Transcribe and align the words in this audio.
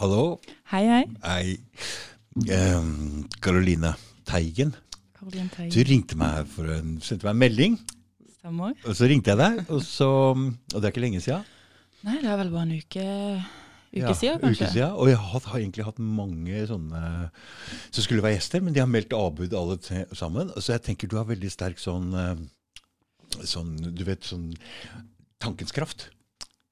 Hallo. 0.00 0.38
Hei, 0.72 0.86
hei. 0.88 1.02
Hei. 1.20 1.56
Karoline 2.40 3.26
Karoline 3.44 3.90
Teigen. 4.24 4.70
Karoline 5.12 5.50
Teigen. 5.52 5.72
Du 5.74 5.82
ringte 5.84 6.16
meg 6.16 6.46
for 6.48 6.70
en, 6.72 6.94
sendte 7.04 7.26
meg 7.26 7.34
en 7.34 7.40
melding, 7.42 7.74
Stemmer. 8.38 8.72
og 8.88 8.94
så 8.96 9.08
ringte 9.10 9.34
jeg 9.34 9.36
deg. 9.42 9.58
Og, 9.68 9.82
så, 9.84 10.08
og 10.32 10.72
det 10.78 10.88
er 10.88 10.94
ikke 10.94 11.02
lenge 11.04 11.20
siden. 11.20 11.44
Nei, 12.06 12.14
det 12.22 12.30
er 12.32 12.40
vel 12.40 12.52
bare 12.54 12.64
en 12.64 12.72
uke, 12.78 13.04
uke 13.90 14.00
Ja, 14.00 14.14
siden, 14.16 14.40
kanskje. 14.40 14.70
Uke 14.70 14.72
siden. 14.72 14.94
Og 14.96 15.10
jeg 15.12 15.18
har, 15.20 15.44
har 15.50 15.58
egentlig 15.60 15.86
hatt 15.90 16.00
mange 16.00 16.62
sånne 16.70 17.02
som 17.90 18.06
skulle 18.06 18.24
være 18.24 18.38
gjester, 18.38 18.64
men 18.64 18.78
de 18.78 18.80
har 18.80 18.88
meldt 18.88 19.12
avbud 19.18 19.52
alle 19.60 19.76
sammen. 20.16 20.54
Så 20.56 20.78
jeg 20.78 20.86
tenker 20.88 21.12
du 21.12 21.18
har 21.20 21.28
veldig 21.28 21.52
sterk 21.52 21.82
sånn, 21.82 22.08
eh, 22.16 23.44
sånn 23.52 23.76
du 23.84 24.02
vet, 24.08 24.24
sånn 24.32 24.48
tankens 25.44 25.76
kraft. 25.76 26.08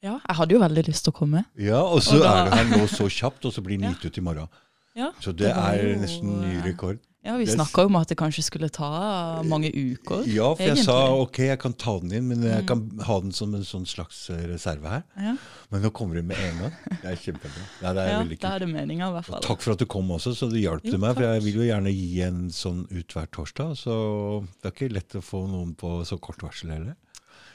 Ja, 0.03 0.21
jeg 0.29 0.37
hadde 0.39 0.55
jo 0.55 0.61
veldig 0.62 0.87
lyst 0.87 1.05
til 1.09 1.12
å 1.12 1.17
komme. 1.19 1.45
Ja, 1.59 1.81
og 1.83 2.01
så 2.07 2.17
Og 2.21 2.23
da- 2.23 2.37
er 2.46 2.51
det 2.51 2.55
her 2.59 2.79
nå 2.79 2.87
så 2.89 3.09
kjapt, 3.11 3.45
og 3.45 3.53
så 3.53 3.62
blir 3.64 3.79
den 3.81 3.93
gitt 3.95 4.05
ut 4.07 4.18
i 4.18 4.21
morgen. 4.22 4.49
Ja, 4.95 5.13
Så 5.21 5.31
det, 5.35 5.46
det 5.46 5.57
er 5.57 5.77
jo, 5.82 5.99
nesten 6.00 6.41
ny 6.43 6.61
rekord. 6.64 6.99
Ja, 7.25 7.36
Vi 7.36 7.46
snakka 7.46 7.85
om 7.86 7.96
at 7.96 8.08
det 8.08 8.17
kanskje 8.17 8.43
skulle 8.46 8.69
ta 8.71 9.43
mange 9.43 9.69
uker. 9.75 10.22
Ja, 10.27 10.55
for 10.55 10.63
jeg 10.63 10.79
sa 10.79 10.82
egentlig. 10.82 10.85
sa 10.86 11.14
ok, 11.22 11.39
jeg 11.39 11.58
kan 11.58 11.72
ta 11.75 11.99
den 11.99 12.13
inn, 12.13 12.29
men 12.29 12.43
jeg 12.43 12.64
kan 12.67 12.91
ha 13.05 13.19
den 13.21 13.32
som 13.32 13.55
en 13.55 13.63
sånn 13.67 13.85
slags 13.86 14.31
eh, 14.31 14.46
reserve 14.46 14.86
her. 14.89 15.03
Ja, 15.19 15.36
Men 15.71 15.82
nå 15.82 15.91
kommer 15.93 16.14
den 16.14 16.27
med 16.29 16.39
en 16.39 16.58
gang. 16.63 16.72
Det 17.03 17.05
er 17.05 17.17
kjempebra. 17.17 17.64
Ja, 17.83 17.93
det 17.93 18.03
er 18.07 18.08
ja 18.14 18.19
veldig 18.22 18.39
kult. 18.41 18.50
er 18.55 18.58
det 18.61 18.69
meninga, 18.72 19.08
i 19.08 19.13
hvert 19.19 19.29
Og 19.29 19.35
fall. 19.35 19.41
takk 19.43 19.61
for 19.67 19.72
at 19.72 19.79
du 19.79 19.86
kom 19.86 20.08
også, 20.11 20.33
så 20.35 20.50
det 20.50 20.63
hjalp 20.63 20.83
til 20.83 20.99
meg. 20.99 21.14
For 21.17 21.22
jeg 21.27 21.43
vil 21.43 21.55
jo 21.55 21.67
gjerne 21.75 21.93
gi 21.93 22.22
en 22.22 22.49
sånn 22.50 22.86
ut 22.91 23.08
hver 23.19 23.27
torsdag. 23.35 23.75
Så 23.77 24.46
det 24.63 24.71
er 24.71 24.77
ikke 24.79 24.93
lett 24.94 25.19
å 25.19 25.21
få 25.22 25.46
noen 25.50 25.75
på 25.77 25.99
så 26.07 26.19
kort 26.21 26.39
varsel 26.39 26.71
heller. 26.71 26.96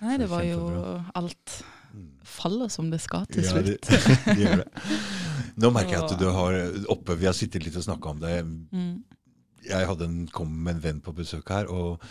Nei, 0.02 0.17
det 0.17 0.28
var 0.30 0.44
jo 0.44 1.02
alt 1.16 1.64
faller 2.23 2.71
som 2.73 2.89
det 2.91 3.02
skal 3.03 3.27
til 3.31 3.45
Ja, 3.45 3.61
det, 3.61 3.77
slutt. 3.83 4.13
det 4.29 4.38
gjør 4.39 4.63
det. 4.63 4.99
Nå 5.61 5.70
merker 5.75 5.97
jeg 5.97 6.05
at 6.07 6.16
du 6.21 6.27
har 6.33 6.57
oppe 6.93 7.17
Vi 7.19 7.27
har 7.29 7.35
sittet 7.38 7.66
litt 7.66 7.77
og 7.77 7.85
snakka 7.85 8.16
om 8.16 8.23
det. 8.23 8.38
Mm. 8.45 8.95
Jeg 9.69 9.88
hadde 9.89 10.06
en, 10.09 10.28
kom 10.33 10.50
med 10.64 10.75
en 10.78 10.81
venn 10.83 11.02
på 11.03 11.14
besøk 11.16 11.50
her, 11.53 11.69
og 11.72 12.02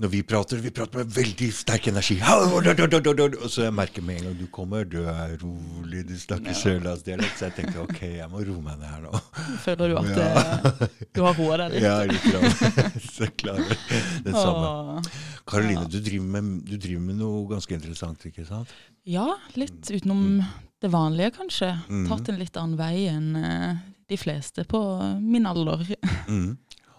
når 0.00 0.08
vi 0.14 0.22
prater, 0.24 0.56
vi 0.64 0.70
prater 0.72 1.02
med 1.02 1.10
veldig 1.12 1.46
sterk 1.52 1.86
energi. 1.90 2.14
Og 2.24 3.48
så 3.52 3.66
jeg 3.66 3.74
merker 3.76 4.00
med 4.02 4.16
en 4.20 4.28
gang 4.30 4.36
du 4.38 4.46
kommer, 4.52 4.86
du 4.88 5.02
er 5.04 5.34
rolig, 5.42 6.06
du 6.08 6.14
snakker 6.16 6.56
sørlandsdialekt. 6.56 7.36
Så 7.36 7.50
jeg 7.50 7.56
tenkte 7.58 7.82
ok, 7.84 8.00
jeg 8.16 8.28
må 8.32 8.40
roe 8.46 8.62
meg 8.64 8.78
ned 8.80 8.88
her 8.88 9.02
nå. 9.04 9.20
Føler 9.66 9.92
du 9.92 9.98
at 10.00 10.08
Ja. 10.16 10.30
eh, 10.30 11.04
du 11.12 11.20
har 11.26 11.36
roa 11.36 11.58
deg 11.60 11.74
litt? 11.74 11.84
Ja, 11.84 11.98
litt. 12.08 12.24
grann. 12.24 12.96
Så 13.12 13.26
jeg 13.26 13.36
klarer 13.44 13.76
det 14.24 14.32
samme. 14.32 15.02
Karoline, 15.44 15.84
Ja. 15.84 15.88
du 15.92 16.00
du 16.00 16.76
driver 16.80 17.00
med 17.04 17.16
noe 17.20 17.44
ganske 17.52 17.76
interessant, 17.76 18.24
ikke 18.24 18.46
sant? 18.48 18.72
Ja, 19.04 19.26
litt 19.54 19.84
utenom 19.90 20.40
det 20.80 20.88
vanlige, 20.90 21.34
kanskje. 21.36 21.74
Mm. 21.90 22.08
Tatt 22.08 22.28
en 22.32 22.38
litt 22.40 22.56
annen 22.56 22.78
vei 22.80 23.06
enn 23.12 23.36
eh, 23.36 23.76
de 24.08 24.16
fleste 24.16 24.64
på 24.64 24.80
min 25.20 25.44
alder. 25.46 25.84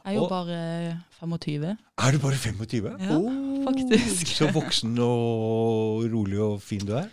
Jeg 0.03 0.13
er 0.13 0.17
jo 0.17 0.23
Og- 0.23 0.29
bare 0.29 1.03
25. 1.19 1.77
Er 2.01 2.11
du 2.11 2.17
bare 2.19 2.35
25? 2.35 2.95
Ja, 2.99 3.19
faktisk. 3.67 4.27
Så 4.37 4.47
voksen 4.51 4.97
og 4.99 6.07
rolig 6.11 6.39
og 6.41 6.61
fin 6.61 6.79
du 6.85 6.93
er. 6.97 7.09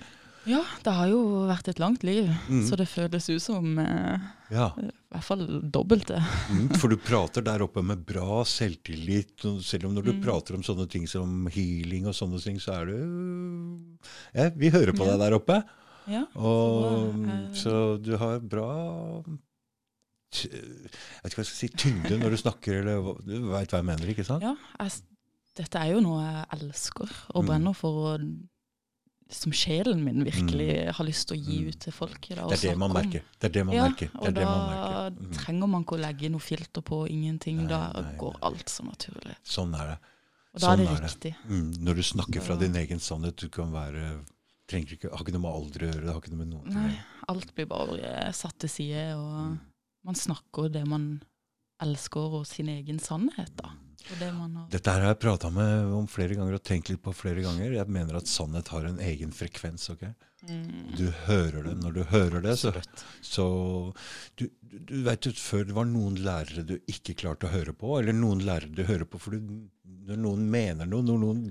Ja, 0.48 0.62
det 0.82 0.92
har 0.94 1.08
jo 1.10 1.18
vært 1.46 1.68
et 1.68 1.78
langt 1.78 2.02
liv, 2.04 2.24
Mm. 2.48 2.62
så 2.64 2.74
det 2.76 2.88
føles 2.88 3.28
ut 3.28 3.42
som 3.42 3.78
eh, 3.78 4.18
Ja. 4.50 4.70
i 4.78 4.88
hvert 5.12 5.22
fall 5.24 5.42
dobbelte. 5.70 6.16
Mm, 6.48 6.70
For 6.78 6.88
du 6.88 6.96
prater 6.96 7.42
der 7.44 7.58
oppe 7.60 7.82
med 7.84 8.06
bra 8.06 8.42
selvtillit. 8.44 9.44
Selv 9.62 9.84
om 9.86 9.94
når 9.94 10.04
du 10.06 10.12
Mm. 10.14 10.22
prater 10.24 10.54
om 10.54 10.62
sånne 10.62 10.88
ting 10.88 11.06
som 11.06 11.46
healing 11.52 12.06
og 12.06 12.14
sånne 12.14 12.42
ting, 12.42 12.56
så 12.58 12.80
er 12.80 12.86
du 12.86 13.78
ja, 14.34 14.48
Vi 14.56 14.70
hører 14.70 14.92
på 14.96 15.04
Ja. 15.04 15.16
deg 15.16 15.18
der 15.20 15.38
oppe. 15.38 15.64
Ja, 16.08 16.24
Og, 16.34 17.12
Så, 17.12 17.28
eh, 17.28 17.52
så 17.52 18.02
du 18.02 18.16
har 18.16 18.38
bra 18.40 19.22
Jeg 20.30 20.90
vet 21.22 21.32
ikke 21.32 21.38
hva 21.38 21.44
jeg 21.44 21.48
skal 21.48 21.56
si 21.56 21.68
tyngde 21.68 22.18
når 22.20 22.30
du 22.30 22.36
snakker, 22.36 22.80
eller 22.82 23.14
du 23.24 23.48
veit 23.50 23.70
hva 23.72 23.78
jeg 23.80 23.86
mener, 23.88 24.10
ikke 24.12 24.24
sant? 24.28 24.42
ja 24.42 24.54
jeg, 24.78 24.92
dette 25.56 25.80
er 25.80 25.94
jo 25.94 26.00
noe 26.04 26.20
jeg 26.22 26.46
elsker 26.60 27.08
og 27.34 27.42
Mm. 27.42 27.46
brenner 27.48 27.74
for, 27.74 28.14
og 28.14 28.20
som 29.30 29.52
sjelen 29.52 30.02
min 30.04 30.22
virkelig 30.24 30.92
har 30.96 31.04
lyst 31.04 31.28
til 31.28 31.36
å 31.36 31.40
gi 31.44 31.58
Mm. 31.64 31.68
ut 31.68 31.78
til 31.80 31.92
folk. 31.92 32.20
Da, 32.28 32.46
Det 32.48 32.64
er 32.64 32.68
det 32.70 32.78
man 32.78 32.92
merker. 32.92 33.22
Det 33.40 33.44
er 33.44 33.52
det 33.52 33.66
man 33.66 33.74
Ja, 33.74 33.88
merker. 33.88 34.08
Det 34.08 34.16
og 34.20 34.24
det 34.24 34.34
da 34.34 34.44
man. 34.44 35.16
Mm. 35.18 35.32
trenger 35.34 35.68
man 35.68 35.84
ikke 35.84 35.96
å 35.98 36.00
legge 36.00 36.30
noe 36.30 36.40
filter 36.40 36.80
på, 36.80 37.06
ingenting. 37.10 37.56
Nei, 37.58 37.66
da 37.68 37.92
nei, 37.92 38.16
går 38.16 38.32
nei. 38.32 38.40
alt 38.42 38.66
så 38.68 38.84
naturlig. 38.84 39.36
Sånn 39.44 39.74
er 39.74 39.86
det. 39.86 39.98
Og 40.54 40.60
da 40.60 40.66
Sånn 40.66 40.72
er 40.72 40.76
det 40.76 40.88
er 40.88 41.00
det. 41.00 41.10
riktig. 41.10 41.34
Mm. 41.48 41.72
Når 41.84 41.94
du 41.94 42.02
snakker 42.02 42.40
fra 42.42 42.56
din 42.56 42.72
egen 42.76 42.98
sannhet, 42.98 43.36
du 43.36 43.48
kan 43.50 43.70
være 43.72 44.24
trenger 44.66 44.96
ikke, 44.96 45.10
Har 45.10 45.24
ikke 45.24 45.32
noe 45.32 45.40
med 45.40 45.52
alder 45.52 45.80
å 45.80 45.92
gjøre. 45.92 46.04
Det 46.04 46.12
har 46.12 46.20
ikke 46.20 46.32
noe 46.32 46.44
med 46.46 46.54
å 46.54 46.64
Nei, 46.72 46.98
alt 47.28 47.54
blir 47.54 47.66
bare 47.66 48.32
satt 48.32 48.58
til 48.58 48.68
side, 48.68 49.14
og 49.16 49.52
Mm. 49.52 49.60
Man 50.06 50.18
snakker 50.18 50.70
det 50.72 50.84
man 50.88 51.10
elsker, 51.82 52.40
og 52.40 52.46
sin 52.48 52.70
egen 52.72 52.98
sannhet, 53.02 53.52
da. 53.58 53.74
Det 54.08 54.28
Dette 54.70 54.92
her 54.94 55.02
har 55.02 55.10
jeg 55.12 55.20
prata 55.20 55.50
med 55.52 55.90
om 55.92 56.06
flere 56.08 56.36
ganger 56.38 56.56
og 56.56 56.62
tenkt 56.64 56.88
litt 56.88 57.02
på 57.04 57.12
flere 57.12 57.42
ganger. 57.44 57.74
Jeg 57.74 57.92
mener 57.92 58.16
at 58.16 58.30
sannhet 58.30 58.70
har 58.72 58.86
en 58.88 59.00
egen 59.04 59.34
frekvens. 59.34 59.88
ok? 59.92 60.06
Mm. 60.48 60.94
Du 60.96 61.10
hører 61.26 61.66
det. 61.66 61.74
Når 61.82 61.92
du 61.92 62.02
hører 62.12 62.44
det, 62.44 62.54
så, 62.56 62.72
så 63.20 63.46
du, 64.38 64.46
du, 64.62 64.94
vet 65.04 65.26
jo 65.26 65.34
Før 65.34 65.66
det 65.66 65.76
var 65.76 65.88
noen 65.90 66.16
lærere 66.22 66.64
du 66.64 66.76
ikke 66.86 67.16
klarte 67.18 67.50
å 67.50 67.52
høre 67.52 67.74
på, 67.76 67.98
eller 67.98 68.16
noen 68.16 68.44
lærere 68.46 68.72
du 68.72 68.84
hører 68.86 69.04
på 69.04 69.20
for 69.20 69.36
du, 69.36 69.52
når 70.08 70.22
noen 70.24 70.48
mener 70.50 70.88
noe, 70.88 71.04
når 71.04 71.22
noen 71.26 71.44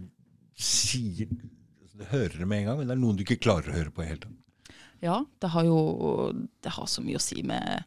sier 0.58 1.30
Du 1.30 2.06
hører 2.10 2.40
det 2.40 2.48
med 2.48 2.64
en 2.64 2.72
gang, 2.72 2.80
men 2.80 2.90
det 2.90 2.96
er 2.96 3.04
noen 3.04 3.20
du 3.20 3.26
ikke 3.28 3.42
klarer 3.44 3.74
å 3.74 3.78
høre 3.78 3.94
på 3.94 4.06
i 4.06 4.10
hele 4.10 4.24
tatt. 4.24 4.44
Ja, 5.04 5.20
det 5.42 5.52
har 5.54 5.68
jo 5.68 5.80
det 6.64 6.74
har 6.74 6.88
så 6.90 7.04
mye 7.06 7.20
å 7.20 7.22
si 7.22 7.44
med 7.46 7.84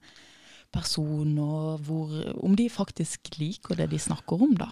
person 0.75 1.39
og 1.43 1.83
hvor 1.87 2.13
Om 2.41 2.55
de 2.59 2.69
faktisk 2.71 3.33
liker 3.39 3.79
det 3.79 3.91
de 3.91 3.99
snakker 3.99 4.43
om, 4.47 4.55
da. 4.59 4.71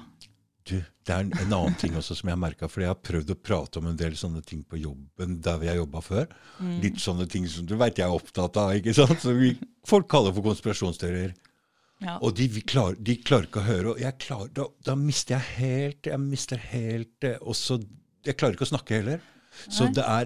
Du, 0.68 0.76
det 0.76 1.14
er 1.14 1.24
en, 1.24 1.32
en 1.32 1.54
annen 1.56 1.76
ting 1.80 1.94
også 1.96 2.18
som 2.18 2.28
jeg 2.28 2.36
har 2.36 2.42
merka, 2.42 2.68
for 2.68 2.84
jeg 2.84 2.92
har 2.92 3.00
prøvd 3.00 3.32
å 3.32 3.38
prate 3.40 3.80
om 3.80 3.88
en 3.88 3.98
del 3.98 4.16
sånne 4.20 4.42
ting 4.44 4.60
på 4.68 4.80
jobben 4.82 5.38
der 5.44 5.60
vi 5.62 5.70
har 5.70 5.78
jobba 5.80 6.02
før. 6.04 6.26
Mm. 6.60 6.74
Litt 6.84 7.00
sånne 7.00 7.24
ting 7.30 7.46
som 7.48 7.66
du 7.68 7.76
veit 7.80 8.00
jeg 8.00 8.04
er 8.04 8.16
opptatt 8.16 8.58
av, 8.60 8.74
ikke 8.76 8.92
sant? 8.96 9.16
Som 9.24 9.40
folk 9.88 10.10
kaller 10.12 10.34
for 10.36 10.44
konspirasjonsteorier. 10.50 11.32
Ja. 12.04 12.18
Og 12.22 12.36
de, 12.38 12.46
vi 12.52 12.62
klar, 12.62 12.94
de 13.00 13.16
klarer 13.18 13.48
ikke 13.48 13.62
å 13.62 13.66
høre. 13.66 13.94
Og 13.94 14.20
klar, 14.22 14.44
da, 14.54 14.68
da 14.86 14.94
mister 14.98 15.34
jeg 15.34 15.56
helt 15.56 16.06
Jeg 16.06 16.22
mister 16.22 16.60
helt 16.70 17.26
eh, 17.26 17.40
også 17.42 17.80
Jeg 18.26 18.36
klarer 18.38 18.54
ikke 18.54 18.68
å 18.68 18.70
snakke 18.70 19.00
heller. 19.00 19.24
Så 19.68 19.84
Nei. 19.88 19.92
det 19.98 20.04
er 20.04 20.24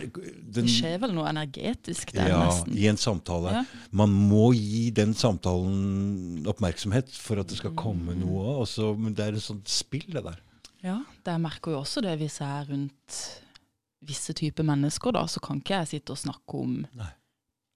Det 0.53 0.65
skjer 0.69 0.99
vel 1.01 1.13
noe 1.17 1.29
energetisk 1.31 2.13
der, 2.13 2.29
ja, 2.29 2.45
nesten. 2.47 2.77
i 2.77 2.87
en 2.91 2.97
samtale. 3.01 3.53
Ja. 3.53 3.65
Man 3.91 4.11
må 4.11 4.53
gi 4.55 4.91
den 4.91 5.15
samtalen 5.15 6.45
oppmerksomhet 6.47 7.09
for 7.17 7.41
at 7.41 7.49
det 7.49 7.57
skal 7.59 7.71
Mm. 7.73 7.77
komme 7.77 8.15
noe. 8.19 8.59
Også, 8.63 8.97
men 8.99 9.15
det 9.15 9.25
er 9.27 9.33
et 9.39 9.43
sånt 9.43 9.69
spill, 9.69 10.05
det 10.13 10.23
der. 10.25 10.39
Ja, 10.83 10.97
det 11.25 11.33
jeg 11.33 11.41
merker 11.41 11.73
jo 11.73 11.81
også 11.81 12.03
det 12.03 12.19
hvis 12.19 12.39
jeg 12.41 12.49
er 12.49 12.67
rundt 12.73 13.21
visse 14.05 14.33
typer 14.35 14.65
mennesker, 14.67 15.13
da, 15.13 15.25
så 15.27 15.41
kan 15.41 15.61
ikke 15.63 15.79
jeg 15.79 15.89
sitte 15.89 16.11
og 16.11 16.19
snakke 16.19 16.55
om 16.59 16.87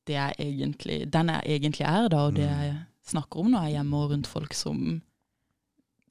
det 0.06 0.15
jeg 0.15 0.34
egentlig, 0.38 1.11
den 1.11 1.28
jeg 1.28 1.43
egentlig 1.61 1.87
er, 1.87 2.09
da, 2.09 2.17
og 2.27 2.34
det 2.34 2.49
Mm. 2.50 2.61
jeg 2.62 2.77
snakker 3.06 3.38
om 3.41 3.50
når 3.50 3.62
jeg 3.62 3.71
er 3.73 3.77
hjemme 3.78 3.97
og 3.97 4.11
rundt 4.11 4.27
folk 4.27 4.53
som, 4.55 5.03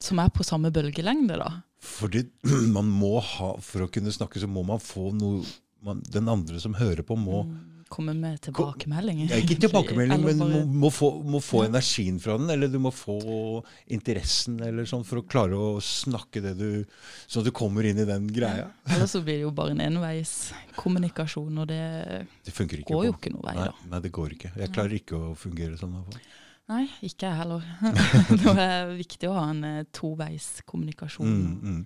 som 0.00 0.18
er 0.18 0.28
på 0.30 0.44
samme 0.44 0.70
bølgelengde, 0.72 1.38
da. 1.40 1.50
Fordi 1.80 2.24
man 2.76 2.88
må 2.90 3.20
ha 3.20 3.52
For 3.62 3.84
å 3.84 3.90
kunne 3.92 4.10
snakke, 4.12 4.40
så 4.42 4.48
må 4.48 4.62
man 4.66 4.78
få 4.82 5.10
noe 5.14 5.44
man, 5.84 6.00
Den 6.10 6.26
andre 6.28 6.58
som 6.60 6.74
hører 6.74 7.02
på, 7.06 7.16
må 7.16 7.44
Mm, 7.46 7.72
Komme 7.88 8.16
med 8.18 8.40
tilbakemeldinger. 8.42 9.28
ja, 9.30 9.36
Ikke 9.38 9.60
tilbakemelding, 9.62 10.24
men 10.24 10.38
bare- 10.40 10.62
må, 10.66 10.66
må 10.66 10.88
få, 10.90 11.22
må 11.22 11.38
få 11.38 11.60
Ja. 11.62 11.68
energien 11.68 12.16
fra 12.18 12.34
den. 12.36 12.50
Eller 12.50 12.66
du 12.66 12.80
må 12.82 12.90
få 12.90 13.62
interessen, 13.86 14.56
eller 14.60 14.82
sånn, 14.90 15.04
for 15.06 15.20
å 15.20 15.22
klare 15.22 15.54
å 15.54 15.76
snakke 15.78 16.42
det 16.42 16.56
du 16.58 16.84
Sånn 17.28 17.44
at 17.44 17.46
du 17.46 17.52
kommer 17.54 17.86
inn 17.86 18.00
i 18.02 18.04
den 18.08 18.26
greia. 18.26 18.72
Eller 18.90 19.06
så 19.06 19.20
blir 19.24 19.38
det 19.38 19.44
jo 19.46 19.52
bare 19.54 19.70
en 19.76 19.84
enveis 19.84 20.50
kommunikasjon, 20.74 21.58
og 21.62 21.68
det 21.70 22.26
Det 22.42 22.54
går 22.90 23.06
jo 23.06 23.12
ikke 23.14 23.30
noe 23.36 23.46
vei, 23.46 23.54
Nei, 23.54 23.68
da. 23.70 23.88
nei, 23.92 24.00
det 24.00 24.12
går 24.18 24.34
ikke. 24.34 24.50
Jeg 24.58 24.72
klarer 24.74 24.98
ikke 24.98 25.22
å 25.22 25.36
fungere 25.38 25.78
sånn. 25.78 25.94
fall. 26.02 26.20
Nei, 26.66 26.88
ikke 27.06 27.28
jeg 27.28 27.38
heller. 27.38 27.62
det 28.42 28.54
er 28.58 28.88
viktig 28.98 29.28
å 29.30 29.36
ha 29.36 29.44
en 29.52 29.60
eh, 29.68 29.84
toveiskommunikasjon. 29.94 31.28
Mm, 31.30 31.52
mm. 31.62 31.82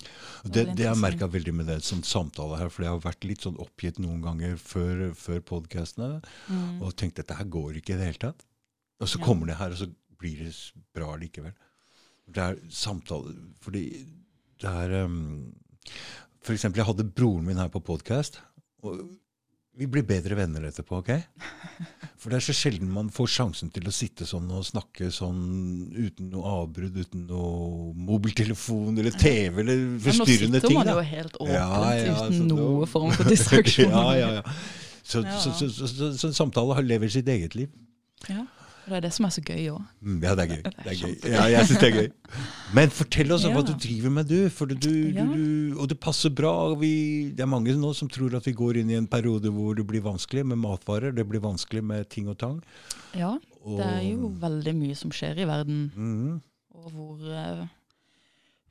Det 0.54 0.62
Det, 0.72 0.86
jeg 0.86 0.96
merka 1.02 1.28
veldig 1.28 1.52
med 1.58 1.68
det 1.68 1.76
som 1.84 2.00
samtale 2.06 2.56
her, 2.62 2.70
for 2.72 2.86
jeg 2.86 2.94
har 2.94 3.02
vært 3.04 3.26
litt 3.28 3.44
sånn 3.44 3.58
oppgitt 3.60 4.00
noen 4.00 4.22
ganger 4.24 4.56
før, 4.56 5.10
før 5.14 5.42
podkastene 5.52 6.22
Mm. 6.48 6.80
og 6.82 6.94
tenkt 6.96 7.18
at 7.18 7.26
dette 7.26 7.36
her 7.38 7.44
går 7.52 7.76
ikke 7.82 7.92
i 7.94 7.98
det 8.00 8.06
hele 8.08 8.22
tatt. 8.24 8.46
Og 9.00 9.08
så 9.08 9.18
Ja. 9.20 9.24
kommer 9.26 9.46
det 9.46 9.56
her, 9.60 9.70
og 9.70 9.76
så 9.82 9.90
blir 10.18 10.38
det 10.46 10.54
bra 10.96 11.12
likevel. 11.16 11.52
Det 12.30 12.38
er 12.42 12.56
samtale 12.70 13.32
Fordi 13.60 13.84
det 14.60 14.68
er 14.70 15.04
um, 15.04 15.52
For 16.40 16.52
eksempel, 16.54 16.76
jeg 16.80 16.86
hadde 16.86 17.04
broren 17.12 17.44
min 17.44 17.56
her 17.60 17.68
på 17.68 17.80
podkast. 17.84 18.40
Vi 19.78 19.86
blir 19.88 20.02
bedre 20.04 20.34
venner 20.36 20.64
etterpå, 20.68 20.98
OK? 20.98 21.10
For 22.20 22.28
det 22.32 22.40
er 22.40 22.44
så 22.44 22.52
sjelden 22.56 22.90
man 22.92 23.08
får 23.14 23.30
sjansen 23.32 23.70
til 23.72 23.86
å 23.88 23.92
sitte 23.94 24.26
sånn 24.28 24.48
og 24.52 24.64
snakke 24.66 25.08
sånn 25.14 25.38
uten 25.94 26.28
noe 26.34 26.50
avbrudd, 26.64 26.98
uten 27.00 27.22
noe 27.30 27.94
mobiltelefon 27.96 28.98
eller 29.00 29.14
TV 29.16 29.62
eller 29.62 29.84
forstyrrende 30.04 30.04
ting. 30.04 30.20
Men 30.42 30.50
nå 30.50 30.60
sitter 30.60 30.68
ting. 30.68 30.78
man 30.80 30.90
da. 30.90 30.96
jo 30.98 31.06
helt 31.14 31.38
åpent 31.40 31.54
Ja, 31.54 31.94
ja, 31.96 32.16
uten 32.18 32.36
så 32.42 32.48
nå- 32.50 32.58
noe 32.58 32.90
form 32.90 33.14
for 33.16 33.30
distraksjon. 33.32 33.94
ja, 33.94 34.04
ja, 34.18 34.30
ja. 34.40 34.56
Så, 35.10 35.22
Ja. 35.24 35.38
så, 35.42 35.54
så, 35.56 35.70
så, 35.72 35.88
så, 35.88 36.10
så 36.18 36.28
en 36.28 36.36
samtale 36.36 36.82
lever 36.84 37.08
sitt 37.10 37.26
eget 37.32 37.54
liv. 37.56 37.70
Ja, 38.28 38.44
Og 38.84 38.90
det 38.92 38.96
er 38.96 39.00
det 39.04 39.12
som 39.12 39.26
er 39.26 39.32
så 39.34 39.42
gøy 39.44 39.66
òg. 39.70 39.82
Mm, 40.02 40.22
ja, 40.24 40.34
det 40.34 40.44
er 40.44 40.50
gøy. 40.54 40.62
Det 40.64 40.86
er 40.92 40.98
gøy. 41.00 41.14
Ja, 41.30 41.42
jeg 41.52 41.66
synes 41.68 41.80
det 41.82 41.88
er 41.90 41.96
gøy. 42.00 42.08
Men 42.76 42.90
fortell 42.90 43.32
oss 43.32 43.44
om 43.44 43.52
hva 43.54 43.62
du 43.66 43.72
driver 43.74 44.10
med, 44.10 44.26
du. 44.30 44.48
Du, 44.48 44.74
du, 44.74 44.94
Ja. 45.14 45.24
du 45.26 45.76
og 45.78 45.88
det 45.92 45.98
passer 46.00 46.30
bra. 46.30 46.52
Vi, 46.80 47.30
det 47.36 47.44
er 47.44 47.50
mange 47.50 47.74
nå 47.76 47.92
som 47.94 48.08
tror 48.08 48.34
at 48.38 48.46
vi 48.48 48.52
går 48.56 48.80
inn 48.80 48.90
i 48.90 48.96
en 48.98 49.06
periode 49.10 49.52
hvor 49.52 49.74
det 49.76 49.86
blir 49.86 50.00
vanskelig 50.02 50.46
med 50.46 50.58
matvarer. 50.58 51.12
Det 51.14 51.26
blir 51.28 51.40
vanskelig 51.44 51.84
med 51.84 52.08
ting 52.08 52.28
og 52.32 52.38
tang. 52.40 52.62
Ja, 53.14 53.36
det 53.64 53.84
er 53.86 54.02
jo 54.10 54.32
veldig 54.40 54.74
mye 54.80 54.96
som 54.96 55.10
skjer 55.14 55.38
i 55.44 55.46
verden, 55.50 55.90
Mhm. 55.94 56.40
og 56.74 56.90
hvor 56.96 57.30
eh, 57.36 57.66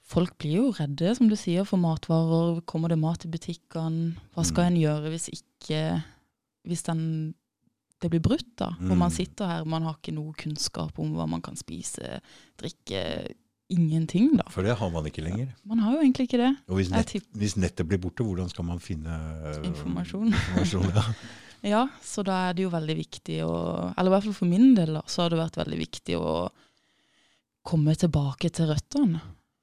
folk 0.09 0.37
blir 0.41 0.55
jo 0.57 0.71
redde, 0.73 1.15
som 1.15 1.29
du 1.29 1.35
sier, 1.37 1.63
for 1.69 1.77
matvarer. 1.77 2.61
Kommer 2.65 2.89
det 2.89 2.97
mat 2.99 3.25
i 3.25 3.29
butikkene? 3.29 4.15
Hva 4.35 4.43
skal 4.45 4.65
Mm. 4.65 4.67
en 4.73 4.81
gjøre 4.81 5.09
hvis 5.13 5.29
ikke 5.29 6.03
Hvis 6.67 6.83
den, 6.83 7.33
det 7.99 8.09
blir 8.13 8.21
brutt, 8.23 8.47
da? 8.57 8.69
Hvor 8.79 8.95
man 8.95 9.09
Mm. 9.11 9.15
sitter 9.15 9.45
her, 9.47 9.65
man 9.65 9.83
har 9.83 9.95
ikke 9.97 10.13
noe 10.15 10.33
kunnskap 10.33 10.97
om 10.99 11.13
hva 11.17 11.27
man 11.27 11.41
kan 11.41 11.55
spise, 11.59 12.21
drikke. 12.57 13.33
Ingenting, 13.69 14.31
da. 14.39 14.47
For 14.49 14.63
det 14.65 14.73
har 14.79 14.89
man 14.89 15.05
ikke 15.05 15.21
lenger. 15.21 15.51
Man 15.63 15.77
har 15.83 15.93
jo 15.93 15.99
egentlig 16.01 16.25
ikke 16.25 16.39
det. 16.41 16.55
Og 16.69 16.79
hvis, 16.79 16.89
nett, 16.89 17.11
hvis 17.37 17.53
nettet 17.55 17.85
blir 17.87 17.99
borte, 18.01 18.23
hvordan 18.25 18.49
skal 18.49 18.65
man 18.65 18.79
finne 18.81 19.13
uh, 19.13 19.59
informasjon. 19.67 20.31
informasjon 20.33 20.89
ja. 20.95 21.03
Ja, 21.75 21.81
så 22.01 22.23
da 22.25 22.47
er 22.49 22.53
det 22.55 22.63
jo 22.63 22.71
veldig 22.71 22.95
viktig 22.97 23.41
å 23.45 23.93
Eller 23.97 24.09
i 24.09 24.13
hvert 24.15 24.23
fall 24.23 24.33
for 24.39 24.47
min 24.49 24.73
del, 24.73 24.93
da, 24.95 25.01
så 25.05 25.21
har 25.21 25.29
det 25.29 25.37
vært 25.41 25.59
veldig 25.59 25.77
viktig 25.83 26.15
å 26.17 26.49
komme 27.67 27.93
tilbake 27.99 28.49
til 28.49 28.71
røttene, 28.71 29.21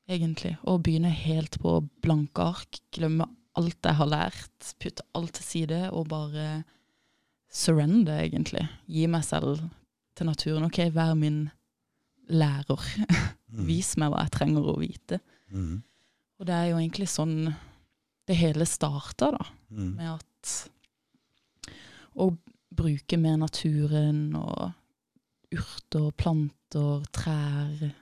egentlig. 0.09 0.55
Og 0.69 0.83
begynne 0.87 1.11
helt 1.11 1.59
på 1.59 1.79
blanke 2.05 2.47
ark. 2.53 2.79
Glemme 2.95 3.27
alt 3.57 3.83
jeg 3.83 3.99
har 3.99 4.07
lært. 4.13 4.75
Putte 4.79 5.03
alt 5.17 5.33
til 5.41 5.49
side 5.51 5.81
og 5.91 6.07
bare 6.13 6.65
surrender, 7.57 8.19
egentlig. 8.27 8.67
Gi 8.93 9.07
meg 9.11 9.25
selv 9.25 9.63
til 10.17 10.29
naturen. 10.29 10.67
OK, 10.69 10.83
vær 10.95 11.15
min 11.19 11.47
lærer. 12.29 12.83
Mhm. 13.47 13.63
Vis 13.71 13.93
meg 13.97 14.11
hva 14.11 14.25
jeg 14.25 14.33
trenger 14.35 14.65
å 14.69 14.73
vite. 14.81 15.17
Mm. 15.55 15.77
Og 16.37 16.47
det 16.49 16.53
er 16.57 16.65
jo 16.73 16.81
egentlig 16.81 17.07
sånn 17.09 17.55
det 18.27 18.37
hele 18.37 18.67
starta, 18.69 19.31
da 19.33 19.45
Mm. 19.71 19.93
med 19.97 20.09
at 20.19 20.51
å 22.19 22.27
bruke 22.77 23.17
mer 23.19 23.37
naturen 23.41 24.35
og 24.37 24.73
urter, 25.55 26.11
planter, 26.19 27.07
trær 27.15 27.93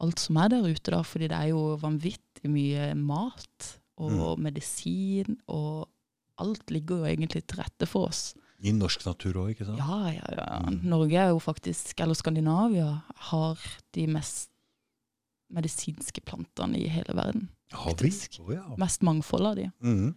Alt 0.00 0.18
som 0.22 0.38
er 0.40 0.48
der 0.48 0.64
ute, 0.64 0.90
da, 0.94 1.02
fordi 1.04 1.28
det 1.28 1.36
er 1.36 1.50
jo 1.50 1.76
vanvittig 1.76 2.48
mye 2.48 2.94
mat 2.96 3.66
og 4.00 4.38
medisin, 4.40 5.36
og 5.52 5.90
alt 6.40 6.70
ligger 6.72 7.02
jo 7.02 7.10
egentlig 7.10 7.42
til 7.50 7.58
rette 7.60 7.84
for 7.90 8.08
oss. 8.08 8.30
I 8.62 8.72
norsk 8.76 9.04
natur 9.06 9.38
òg, 9.40 9.50
ikke 9.54 9.64
sant? 9.66 9.78
Ja, 9.80 10.10
ja, 10.12 10.26
ja. 10.36 10.46
Mm. 10.68 10.80
Norge 10.92 11.16
er 11.16 11.28
jo 11.32 11.38
faktisk, 11.40 12.00
eller 12.00 12.14
Skandinavia, 12.14 13.02
har 13.30 13.58
de 13.96 14.06
mest 14.06 14.50
medisinske 15.50 16.20
plantene 16.22 16.78
i 16.78 16.86
hele 16.92 17.14
verden. 17.16 17.48
Har 17.72 17.94
vi? 18.02 18.10
Oh, 18.42 18.50
ja. 18.54 18.64
Mest 18.78 19.02
mangfold 19.06 19.46
av 19.46 19.56
de. 19.56 19.70
Mhm. 19.80 20.14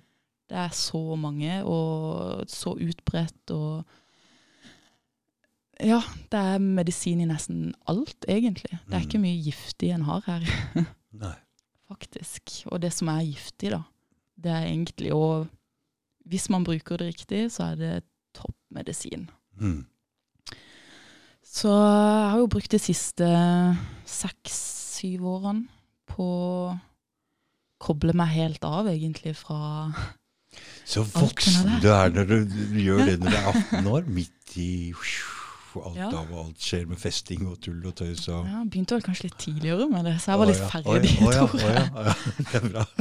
Det 0.49 0.57
er 0.59 0.69
så 0.75 1.15
mange, 1.17 1.63
og 1.63 2.43
så 2.51 2.75
utbredt, 2.77 3.51
og 3.55 3.85
Ja, 5.81 6.01
det 6.29 6.37
er 6.39 6.59
medisin 6.61 7.21
i 7.23 7.25
nesten 7.25 7.71
alt, 7.89 8.25
egentlig. 8.29 8.77
Det 8.87 8.93
er 8.93 9.01
ikke 9.07 9.17
Mm. 9.17 9.23
mye 9.25 9.43
giftig 9.43 9.89
en 9.93 10.03
har 10.03 10.21
her, 10.21 10.43
Nei. 11.11 11.35
faktisk. 11.89 12.67
Og 12.71 12.79
det 12.81 12.93
som 12.93 13.07
er 13.09 13.23
giftig, 13.25 13.71
da, 13.71 13.81
det 14.37 14.51
er 14.51 14.67
egentlig 14.69 15.11
å 15.13 15.47
Hvis 16.25 16.49
man 16.49 16.63
bruker 16.63 16.97
det 16.97 17.07
riktig, 17.15 17.51
så 17.51 17.73
er 17.73 17.75
det 17.75 18.03
topp 18.33 18.55
medisin. 18.73 19.29
Mhm. 19.59 19.83
Så 21.53 21.69
jeg 21.69 22.29
har 22.31 22.39
jo 22.41 22.47
brukt 22.49 22.71
de 22.73 22.79
siste 22.81 23.27
seks-syv 24.09 25.21
årene 25.35 25.67
på 26.09 26.25
å 26.25 26.73
koble 27.83 28.13
meg 28.17 28.27
helt 28.33 28.63
av, 28.65 28.87
egentlig, 28.89 29.35
fra 29.37 29.59
Så 30.85 31.03
voksen 31.13 31.79
du 31.83 31.89
er 31.93 32.09
når 32.13 32.25
du, 32.29 32.35
gjør 32.81 33.05
det 33.05 33.19
når 33.21 33.29
du 33.29 33.35
er 33.37 33.45
18 33.81 33.87
år, 33.91 34.01
midt 34.07 34.57
i 34.57 34.93
alt 35.83 35.97
Ja. 35.97 36.05
av 36.13 36.29
alt 36.37 36.59
skjer 36.61 36.85
med 36.87 36.97
festing 37.01 37.47
og 37.49 37.57
tull 37.65 37.81
og 37.89 37.95
tøys 37.97 38.27
og 38.29 38.45
Ja, 38.45 38.61
begynte 38.69 38.93
vel 38.93 39.01
kanskje 39.07 39.23
litt 39.29 39.39
tidligere 39.41 39.87
med 39.89 40.05
det, 40.05 40.19
så 40.21 40.31
jeg 40.33 40.39
var 40.39 40.45
litt 40.51 40.61
ferdig. 40.69 41.13
Å, 41.17 41.31
ja. 41.33 41.45
tror 41.49 41.53
Å, 41.53 41.55
jeg. 41.65 41.73
ja. 41.73 41.81
Å, 41.93 41.95
ja. 42.05 42.13
Det 42.37 42.55
er 42.59 42.63
bra. 42.69 42.83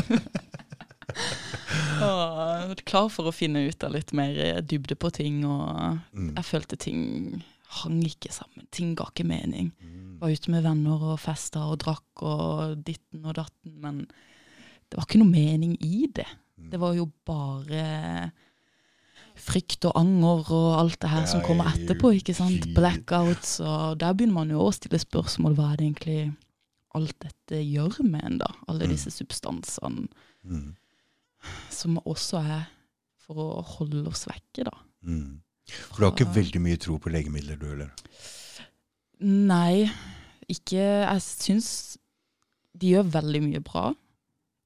Og 2.71 2.77
klar 2.85 3.09
for 3.11 3.29
å 3.31 3.35
finne 3.35 3.67
ut 3.69 3.83
av 3.85 3.93
litt 3.93 4.13
mer 4.13 4.61
dybde 4.63 4.95
på 4.97 5.11
ting, 5.13 5.45
og 5.45 5.99
Mm. 6.15 6.35
jeg 6.37 6.45
følte 6.45 6.77
ting 6.79 7.43
hang 7.83 8.03
ikke 8.05 8.31
sammen. 8.31 8.67
Ting 8.71 8.95
ga 8.95 9.05
ikke 9.09 9.25
mening. 9.27 9.73
Mm. 9.83 10.19
Var 10.21 10.29
ute 10.31 10.51
med 10.51 10.63
venner 10.63 11.03
og 11.13 11.19
festa 11.19 11.61
og 11.73 11.79
drakk 11.81 12.23
og 12.23 12.85
ditten 12.85 13.25
og 13.25 13.35
datten, 13.35 13.81
men 13.81 13.99
det 14.91 14.97
var 14.99 15.07
ikke 15.07 15.19
noe 15.23 15.31
mening 15.33 15.77
i 15.81 16.07
det. 16.13 16.27
Mm. 16.61 16.71
Det 16.71 16.79
var 16.81 16.95
jo 16.95 17.11
bare 17.27 18.31
frykt 19.35 19.87
og 19.89 19.97
anger 19.97 20.51
og 20.53 20.79
alt 20.79 20.99
det 21.01 21.09
her 21.11 21.25
som 21.27 21.41
kommer 21.41 21.65
etterpå, 21.73 22.13
ikke 22.21 22.35
sant? 22.37 22.67
Blackouts, 22.77 23.61
og 23.65 23.99
der 23.99 24.13
begynner 24.13 24.35
man 24.43 24.51
jo 24.51 24.61
å 24.67 24.73
stille 24.77 25.01
spørsmål. 25.01 25.57
Hva 25.57 25.73
er 25.73 25.77
det 25.81 25.87
egentlig 25.95 26.37
alt 26.95 27.17
dette 27.25 27.63
gjør 27.65 28.03
med 28.05 28.23
en, 28.29 28.39
da? 28.39 28.51
Alle 28.69 28.85
Mm. 28.87 28.91
disse 28.93 29.11
substansene 29.11 30.09
Mm. 30.45 30.75
Som 31.71 31.99
også 32.05 32.41
er 32.43 32.67
for 33.23 33.35
å 33.39 33.63
holde 33.79 34.07
oss 34.11 34.27
vekke, 34.29 34.65
da. 34.69 34.75
Mm. 35.07 35.41
For 35.73 35.97
du 36.03 36.05
har 36.09 36.13
ikke 36.17 36.35
veldig 36.35 36.61
mye 36.61 36.77
tro 36.83 36.99
på 36.99 37.11
legemidler, 37.15 37.57
du 37.61 37.67
heller? 37.71 37.91
Nei, 39.23 39.87
ikke 40.51 40.81
Jeg 40.83 41.23
syns 41.23 41.69
de 42.75 42.95
gjør 42.97 43.11
veldig 43.15 43.43
mye 43.45 43.61
bra, 43.63 43.93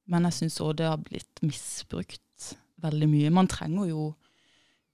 men 0.08 0.24
jeg 0.28 0.32
syns 0.38 0.60
òg 0.64 0.76
det 0.78 0.86
har 0.88 0.96
blitt 1.02 1.42
misbrukt 1.42 2.54
veldig 2.80 3.08
mye. 3.10 3.32
Man 3.34 3.48
trenger 3.50 3.88
jo 3.90 4.04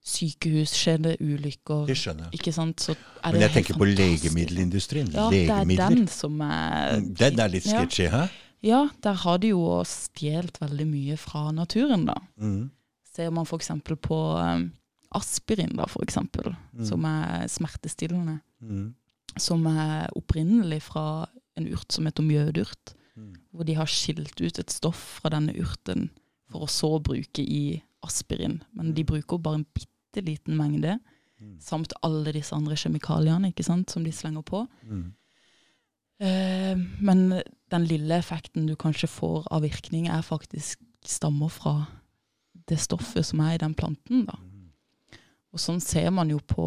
sykehus, 0.02 0.72
skjer 0.74 0.98
det 1.04 1.12
ulykker, 1.22 1.84
Det 1.86 1.94
skjønner 2.00 2.24
jeg. 2.30 2.40
ikke 2.40 2.52
sant, 2.56 2.80
så 2.82 2.96
Men 3.30 3.40
jeg 3.44 3.52
tenker 3.54 3.78
på 3.78 3.86
legemiddelindustrien. 3.86 5.12
Ja, 5.14 5.28
det 5.30 5.44
er 5.48 5.64
den 5.88 6.08
som 6.10 6.40
er 6.42 6.98
Den 7.00 7.38
er 7.38 7.48
litt 7.52 7.66
Ja. 7.66 7.84
sketchy, 7.84 8.08
hæ? 8.10 8.24
Ja, 8.62 8.88
der 9.02 9.14
har 9.24 9.38
de 9.42 9.48
jo 9.48 9.82
stjålet 9.88 10.60
veldig 10.62 10.86
mye 10.86 11.16
fra 11.18 11.50
naturen, 11.52 12.04
da. 12.06 12.14
Mm. 12.38 12.70
Ser 13.12 13.30
man 13.34 13.44
f.eks. 13.44 13.68
på 14.00 14.18
um, 14.38 14.72
aspirin, 15.14 15.74
da, 15.76 15.86
for 15.86 16.02
eksempel, 16.04 16.54
Mm. 16.72 16.84
som 16.86 17.04
er 17.04 17.46
smertestillende. 17.48 18.40
Mm. 18.62 18.94
som 19.38 19.64
er 19.66 20.10
opprinnelig 20.14 20.82
fra 20.82 21.26
en 21.56 21.66
urt 21.72 21.90
som 21.92 22.04
heter 22.06 22.22
mjødurt, 22.22 22.94
Mm. 23.16 23.34
hvor 23.52 23.64
de 23.64 23.74
har 23.74 23.86
skilt 23.86 24.40
ut 24.40 24.58
et 24.58 24.70
stoff 24.70 25.20
fra 25.20 25.30
denne 25.30 25.52
urten 25.56 26.10
for 26.50 26.60
å 26.64 26.68
så 26.68 26.98
bruke 27.02 27.40
i 27.40 27.82
aspirin. 28.04 28.62
Men 28.74 28.92
de 28.94 29.02
bruker 29.04 29.38
bare 29.38 29.54
en 29.60 29.66
bitte 29.74 30.22
liten 30.24 30.56
mengde, 30.56 30.98
Mm. 31.40 31.58
samt 31.60 31.92
alle 32.02 32.32
disse 32.32 32.52
andre 32.52 32.74
kjemikaliene 32.74 33.52
ikke 33.52 33.64
sant, 33.64 33.90
som 33.90 34.04
de 34.04 34.10
slenger 34.12 34.42
på. 34.44 34.66
Mm. 34.86 35.12
Eh, 36.22 36.76
men 37.02 37.24
den 37.72 37.86
lille 37.88 38.14
effekten 38.20 38.66
du 38.68 38.76
kanskje 38.78 39.08
får 39.10 39.48
av 39.50 39.64
virkning, 39.64 40.06
er 40.12 40.22
faktisk 40.22 40.78
stammer 41.04 41.50
fra 41.50 41.74
det 42.70 42.78
stoffet 42.78 43.26
som 43.26 43.40
er 43.42 43.56
i 43.56 43.62
den 43.62 43.74
planten. 43.74 44.26
da. 44.28 44.36
Og 45.52 45.58
sånn 45.60 45.80
ser 45.82 46.10
man 46.14 46.30
jo 46.30 46.38
på 46.38 46.64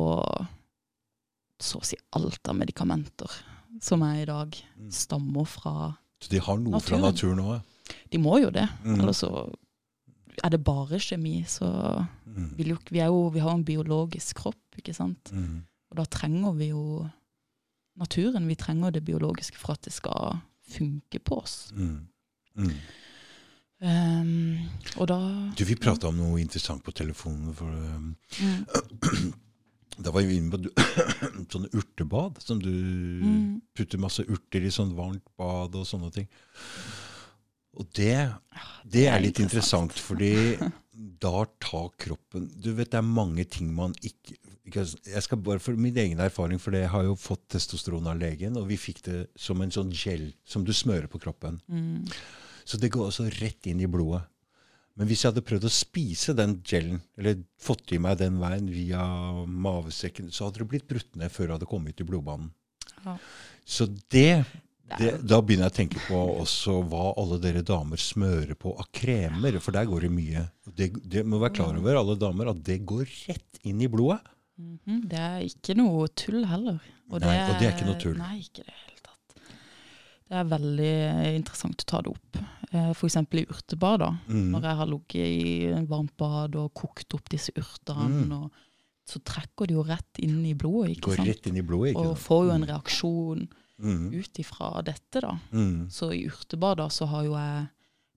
så 1.62 1.80
å 1.80 1.86
si 1.88 1.96
alt 2.14 2.50
av 2.52 2.58
medikamenter 2.60 3.32
som 3.82 4.04
er 4.04 4.22
i 4.24 4.26
dag, 4.26 4.56
Mm. 4.78 4.92
stammer 4.92 5.46
fra 5.48 5.98
Så 6.22 6.30
de 6.30 6.40
har 6.40 6.58
noe 6.58 6.80
fra 6.80 6.98
Naturen. 6.98 7.38
naturen 7.38 7.40
òg? 7.40 7.62
De 8.12 8.18
må 8.18 8.42
jo 8.42 8.50
det. 8.50 8.68
Mm. 8.84 9.00
Eller 9.00 9.14
så 9.14 9.54
er 10.44 10.50
det 10.50 10.64
bare 10.64 11.00
kjemi, 11.00 11.44
så 11.46 12.06
Mm. 12.28 12.56
vi, 12.58 12.64
jo 12.64 12.78
Vi, 12.92 13.00
jo, 13.00 13.30
vi 13.30 13.40
har 13.40 13.52
en 13.54 13.64
biologisk 13.64 14.36
kropp, 14.36 14.58
ikke 14.78 14.94
sant. 14.94 15.24
Mm. 15.32 15.64
Og 15.92 15.96
da 15.98 16.04
trenger 16.06 16.56
vi 16.58 16.70
jo 16.70 17.10
naturen. 17.96 18.48
Vi 18.48 18.56
trenger 18.60 18.92
det 18.96 19.06
biologiske 19.06 19.60
for 19.60 19.76
at 19.76 19.86
det 19.88 19.94
skal 19.94 20.40
funke 20.76 21.20
på 21.20 21.40
oss. 21.42 21.72
Mm. 21.76 22.08
Mm. 22.56 22.78
Um, 23.86 24.60
og 24.98 25.10
da 25.12 25.18
Du, 25.58 25.66
Vi 25.68 25.76
prata 25.76 26.08
om 26.08 26.16
noe 26.18 26.40
interessant 26.40 26.84
på 26.84 26.94
telefonen. 26.96 27.54
for 27.54 27.68
um, 27.68 28.16
mm, 28.42 29.34
Da 30.06 30.12
var 30.12 30.24
vi 30.28 30.38
inne 30.40 30.52
på 30.52 30.60
sånne 31.52 31.70
urtebad. 31.76 32.40
Som 32.44 32.62
du 32.64 32.72
mm, 32.72 33.62
putter 33.76 34.02
masse 34.02 34.26
urter 34.28 34.64
i 34.66 34.72
sånn 34.74 34.96
varmt 34.96 35.24
bad 35.38 35.76
og 35.76 35.88
sånne 35.88 36.12
ting. 36.16 36.28
Og 37.76 37.88
det, 37.96 38.32
det 38.88 39.08
er 39.12 39.20
litt 39.24 39.40
interessant, 39.44 39.92
fordi 40.00 40.56
da 41.26 41.44
tar 41.60 41.90
kroppen 42.00 42.48
Du 42.56 42.72
vet, 42.72 42.94
det 42.94 43.02
er 43.02 43.08
mange 43.08 43.44
ting 43.52 43.74
man 43.76 43.96
ikke 44.02 44.36
ikke- 44.36 44.45
jeg 44.74 45.22
skal 45.22 45.42
bare 45.46 45.62
For 45.62 45.78
min 45.78 45.98
egen 45.98 46.20
erfaring, 46.20 46.60
for 46.62 46.74
det 46.74 46.86
jeg 46.86 46.94
har 46.94 47.04
jo 47.06 47.16
fått 47.20 47.44
testosteron 47.54 48.08
av 48.10 48.18
legen, 48.18 48.58
og 48.58 48.68
vi 48.70 48.78
fikk 48.82 49.04
det 49.06 49.20
som 49.38 49.62
en 49.62 49.74
sånn 49.74 49.92
gel 49.94 50.32
som 50.48 50.66
du 50.66 50.74
smører 50.74 51.08
på 51.12 51.22
kroppen. 51.22 51.60
mm, 51.70 52.08
Så 52.66 52.80
det 52.82 52.90
går 52.90 53.12
også 53.12 53.30
rett 53.42 53.68
inn 53.70 53.84
i 53.84 53.88
blodet. 53.88 54.24
Men 54.96 55.10
hvis 55.10 55.22
jeg 55.26 55.34
hadde 55.34 55.44
prøvd 55.46 55.68
å 55.68 55.74
spise 55.76 56.34
den 56.34 56.62
gelen, 56.64 57.02
eller 57.20 57.42
fått 57.62 57.92
i 57.92 58.00
meg 58.00 58.18
den 58.22 58.40
veien 58.40 58.70
via 58.72 59.04
mavesekken, 59.46 60.32
så 60.32 60.48
hadde 60.48 60.64
det 60.64 60.70
blitt 60.72 60.88
brutt 60.88 61.18
ned 61.20 61.34
før 61.34 61.50
det 61.50 61.58
hadde 61.58 61.68
kommet 61.70 62.00
i 62.00 62.08
blodbanen. 62.08 62.54
Ja. 63.04 63.18
Så 63.68 63.90
det, 64.14 64.46
det 64.98 65.12
Da 65.28 65.42
begynner 65.44 65.68
jeg 65.68 65.74
å 65.74 65.78
tenke 65.82 66.02
på 66.08 66.22
også 66.40 66.78
hva 66.88 67.10
alle 67.20 67.42
dere 67.44 67.62
damer 67.66 68.00
smører 68.02 68.56
på 68.56 68.72
av 68.80 68.88
kremer, 68.96 69.60
for 69.60 69.76
der 69.76 69.90
går 69.90 70.08
det 70.08 70.14
mye. 70.16 70.46
Det, 70.72 70.94
det 71.04 71.26
må 71.28 71.42
være 71.44 71.58
klar 71.60 71.76
over, 71.76 72.00
alle 72.00 72.16
damer, 72.22 72.54
at 72.54 72.64
det 72.66 72.80
går 72.88 73.04
rett 73.28 73.62
inn 73.68 73.84
i 73.84 73.92
blodet. 73.92 74.24
Mhm, 74.58 75.08
Det 75.10 75.20
er 75.20 75.40
ikke 75.44 75.76
noe 75.76 76.08
tull 76.16 76.46
heller. 76.48 76.80
Nei, 76.80 77.12
og 77.12 77.20
det 77.22 77.28
er 77.30 77.72
ikke 77.76 77.86
noe 77.90 78.00
tull. 78.00 78.18
Nei, 78.18 78.40
ikke 78.40 78.62
i 78.64 78.68
det 78.70 78.76
hele 78.86 79.02
tatt. 79.04 79.42
Det 80.26 80.38
er 80.40 80.46
veldig 80.50 81.36
interessant 81.36 81.84
å 81.84 81.86
ta 81.86 82.02
det 82.02 82.14
opp. 82.16 82.40
F.eks. 82.72 82.98
For 82.98 83.08
eksempel 83.08 83.40
i 83.44 83.46
urtebad. 83.46 84.00
da. 84.00 84.10
Mm. 84.28 84.48
Når 84.52 84.62
jeg 84.64 84.76
har 84.80 84.86
ligget 84.88 85.16
i 85.16 85.86
varmt 85.88 86.16
bad 86.18 86.56
og 86.56 86.74
kokt 86.74 87.14
opp 87.14 87.30
disse 87.30 87.52
urtene, 87.56 88.26
Mm. 88.26 88.32
og, 88.44 88.52
så 89.06 89.20
trekker 89.22 89.68
det 89.68 89.76
jo 89.76 89.84
rett 89.84 90.18
inn 90.20 90.44
i 90.46 90.54
blodet. 90.56 90.98
ikke 90.98 91.10
Går 91.12 91.16
sant? 91.18 91.28
rett 91.28 91.48
inn 91.48 91.58
i 91.58 91.62
blodet, 91.62 91.92
ikke 91.94 92.00
Og 92.08 92.18
sant? 92.18 92.28
får 92.28 92.46
jo 92.46 92.52
en 92.52 92.66
reaksjon 92.66 93.48
Mm. 93.78 94.14
ut 94.16 94.34
ifra 94.40 94.84
dette, 94.84 95.22
da. 95.22 95.38
Mm. 95.52 95.90
Så 95.92 96.10
i 96.12 96.26
urtebad 96.28 96.78
da, 96.78 96.88
så 96.88 97.06
har 97.08 97.24
jo 97.24 97.34
jeg 97.34 97.70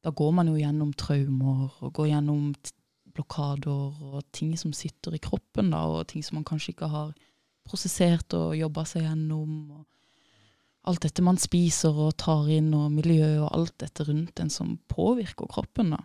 Da 0.04 0.10
går 0.12 0.32
man 0.32 0.46
jo 0.46 0.54
gjennom 0.54 0.94
traumer 0.94 1.72
og 1.82 1.92
går 1.92 2.06
gjennom 2.08 2.54
blokader 3.18 3.98
og 4.14 4.22
ting 4.32 4.54
som 4.58 4.72
sitter 4.76 5.16
i 5.16 5.22
kroppen, 5.22 5.72
da, 5.74 5.82
og 5.90 6.06
ting 6.10 6.22
som 6.24 6.38
man 6.38 6.46
kanskje 6.46 6.74
ikke 6.76 6.88
har 6.92 7.12
prosessert 7.68 8.32
og 8.38 8.54
jobba 8.56 8.84
seg 8.88 9.02
gjennom. 9.04 9.56
Og 9.78 9.86
alt 10.88 11.02
dette 11.04 11.24
man 11.26 11.36
spiser 11.40 11.92
og 12.06 12.14
tar 12.20 12.48
inn, 12.54 12.70
og 12.74 12.92
miljøet 12.94 13.40
og 13.42 13.50
alt 13.58 13.74
dette 13.82 14.06
rundt 14.08 14.40
en 14.40 14.50
som 14.50 14.78
påvirker 14.88 15.50
kroppen. 15.50 15.90
da. 15.90 15.98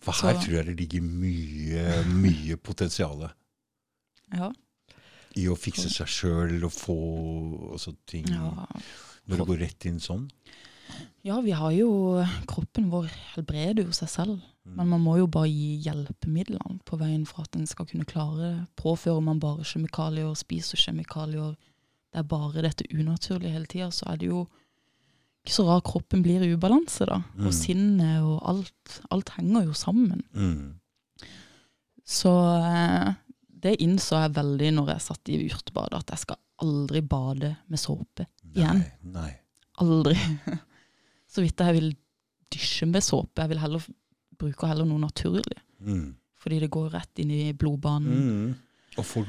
For 0.00 0.12
her 0.12 0.34
Så- 0.40 0.46
tror 0.46 0.54
jeg 0.56 0.66
det 0.66 0.76
ligger 0.80 1.02
mye, 1.02 2.04
mye 2.08 2.56
potensial 2.56 3.30
Ja. 4.32 4.50
i 5.36 5.44
å 5.46 5.54
fikse 5.56 5.90
seg 5.90 6.06
sjøl 6.08 6.64
og 6.64 6.72
få 6.72 7.72
også 7.74 7.94
ting 8.06 8.26
ja. 8.28 8.66
Når 9.28 9.36
det 9.36 9.46
går 9.46 9.58
rett 9.58 9.86
inn 9.86 9.98
sånn. 10.00 10.30
Ja, 11.24 11.40
vi 11.40 11.50
har 11.50 11.70
jo 11.72 12.24
Kroppen 12.46 12.88
vår 12.90 13.08
helbreder 13.34 13.84
jo 13.84 13.90
seg 13.90 14.08
selv. 14.08 14.42
Men 14.74 14.88
man 14.90 15.02
må 15.04 15.16
jo 15.20 15.28
bare 15.30 15.48
gi 15.48 15.76
hjelpemidlene 15.84 16.80
på 16.88 16.98
veien 16.98 17.26
for 17.28 17.46
at 17.46 17.56
en 17.56 17.68
skal 17.70 17.86
kunne 17.86 18.08
klare 18.08 18.38
det. 18.42 18.54
Påfører 18.80 19.22
man 19.22 19.40
bare 19.42 19.66
kjemikalier, 19.66 20.32
spiser 20.38 20.80
kjemikalier, 20.80 21.54
det 22.10 22.22
er 22.22 22.30
bare 22.30 22.64
dette 22.64 22.86
unaturlige 22.90 23.52
hele 23.52 23.68
tida, 23.70 23.90
så 23.92 24.08
er 24.10 24.18
det 24.20 24.30
jo 24.30 24.46
ikke 25.46 25.54
så 25.54 25.66
rart 25.68 25.86
kroppen 25.86 26.24
blir 26.24 26.42
i 26.42 26.50
ubalanse, 26.56 27.06
da. 27.06 27.20
Mm. 27.36 27.44
Og 27.46 27.54
sinnet 27.54 28.24
og 28.26 28.40
alt. 28.50 28.96
Alt 29.14 29.30
henger 29.36 29.68
jo 29.68 29.76
sammen. 29.78 30.24
Mm. 30.34 31.28
Så 32.06 32.32
eh, 32.56 33.12
det 33.62 33.76
innså 33.84 34.18
jeg 34.24 34.34
veldig 34.40 34.72
når 34.74 34.90
jeg 34.94 35.04
satt 35.04 35.30
i 35.30 35.38
urtebadet, 35.46 36.00
at 36.00 36.14
jeg 36.14 36.24
skal 36.24 36.40
aldri 36.64 37.02
bade 37.06 37.52
med 37.70 37.82
såpe. 37.82 38.26
Igjen. 38.56 38.82
Nei, 39.04 39.12
nei. 39.20 39.30
Aldri. 39.84 40.16
Så 41.32 41.44
vidt 41.44 41.60
jeg 41.60 41.76
vil 41.76 41.88
dysje 42.52 42.88
med 42.90 43.04
såpe. 43.04 43.42
Jeg 43.42 43.52
vil 43.52 43.62
heller 43.62 43.86
bruke 44.38 44.68
heller 44.68 44.88
noe 44.88 45.02
naturlig. 45.02 45.58
Mm. 45.80 46.14
Fordi 46.36 46.60
det 46.62 46.70
går 46.72 46.92
rett 46.94 47.22
inn 47.22 47.32
i 47.34 47.42
blodbanen. 47.56 48.22
Mm. 48.22 48.54
Og 48.96 49.04
folk 49.04 49.28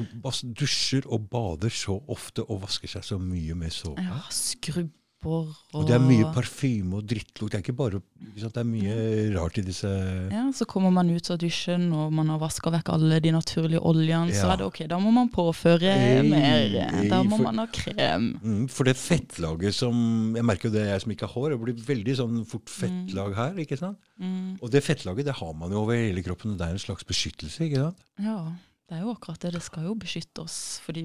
dusjer 0.55 1.07
og 1.11 1.25
bader 1.31 1.73
så 1.73 1.97
ofte 2.13 2.45
og 2.45 2.61
vasker 2.63 2.91
seg 2.91 3.03
så 3.03 3.17
mye 3.19 3.55
med 3.57 3.73
såpe. 3.75 4.03
Ja, 4.03 4.21
skrubber 4.31 4.93
og 5.25 5.47
Og 5.73 5.85
det 5.87 5.95
er 5.95 5.99
mye 5.99 6.27
parfyme 6.33 6.93
og 6.99 7.07
drittlukt. 7.09 7.51
Det 7.51 7.57
er 7.57 7.63
ikke 7.65 7.75
bare? 7.75 7.99
Det 8.37 8.57
er 8.57 8.63
mye 8.63 8.93
rart 9.35 9.57
i 9.57 9.61
disse 9.65 9.87
Ja, 10.31 10.43
Så 10.53 10.65
kommer 10.69 10.91
man 10.93 11.09
ut 11.09 11.29
av 11.31 11.37
dusjen, 11.41 11.91
og 11.93 12.13
man 12.13 12.29
har 12.29 12.37
vaska 12.39 12.69
vekk 12.71 12.89
alle 12.93 13.19
de 13.19 13.31
naturlige 13.31 13.81
oljene. 13.81 14.31
Så 14.31 14.45
er 14.51 14.57
det 14.61 14.65
ok, 14.67 14.79
da 14.87 14.99
må 14.99 15.11
man 15.11 15.29
påføre 15.29 15.81
Ei, 15.89 16.21
mer. 16.29 17.09
Da 17.09 17.23
må 17.23 17.37
for- 17.37 17.43
man 17.43 17.57
ha 17.57 17.65
krem. 17.67 18.39
mm, 18.43 18.69
For 18.69 18.83
det 18.85 18.95
fettlaget 18.95 19.73
som 19.73 20.35
Jeg 20.35 20.45
merker 20.45 20.69
jo 20.69 20.73
det, 20.77 20.85
jeg 20.87 21.01
som 21.01 21.11
ikke 21.11 21.27
har 21.27 21.33
hår. 21.33 21.49
Det 21.49 21.59
blir 21.65 21.95
veldig 21.95 22.15
sånn 22.15 22.45
fort 22.45 22.69
fettlag 22.69 23.35
her. 23.35 23.53
ikke 23.57 23.77
sant? 23.77 23.97
Mm, 24.21 24.59
Og 24.61 24.69
det 24.71 24.83
fettlaget 24.83 25.25
det 25.25 25.35
har 25.35 25.53
man 25.53 25.71
jo 25.71 25.81
over 25.81 25.93
hele 25.95 26.21
kroppen. 26.23 26.57
Det 26.57 26.61
er 26.67 26.71
en 26.71 26.77
slags 26.79 27.03
beskyttelse. 27.03 27.59
ikke 27.67 27.75
sant? 27.81 27.97
ja, 28.19 28.51
det 28.87 28.95
er 28.95 29.03
jo 29.03 29.11
akkurat 29.11 29.41
det. 29.43 29.53
Det 29.57 29.63
skal 29.65 29.87
jo 29.89 29.97
beskytte 29.99 30.45
oss, 30.45 30.57
fordi 30.85 31.03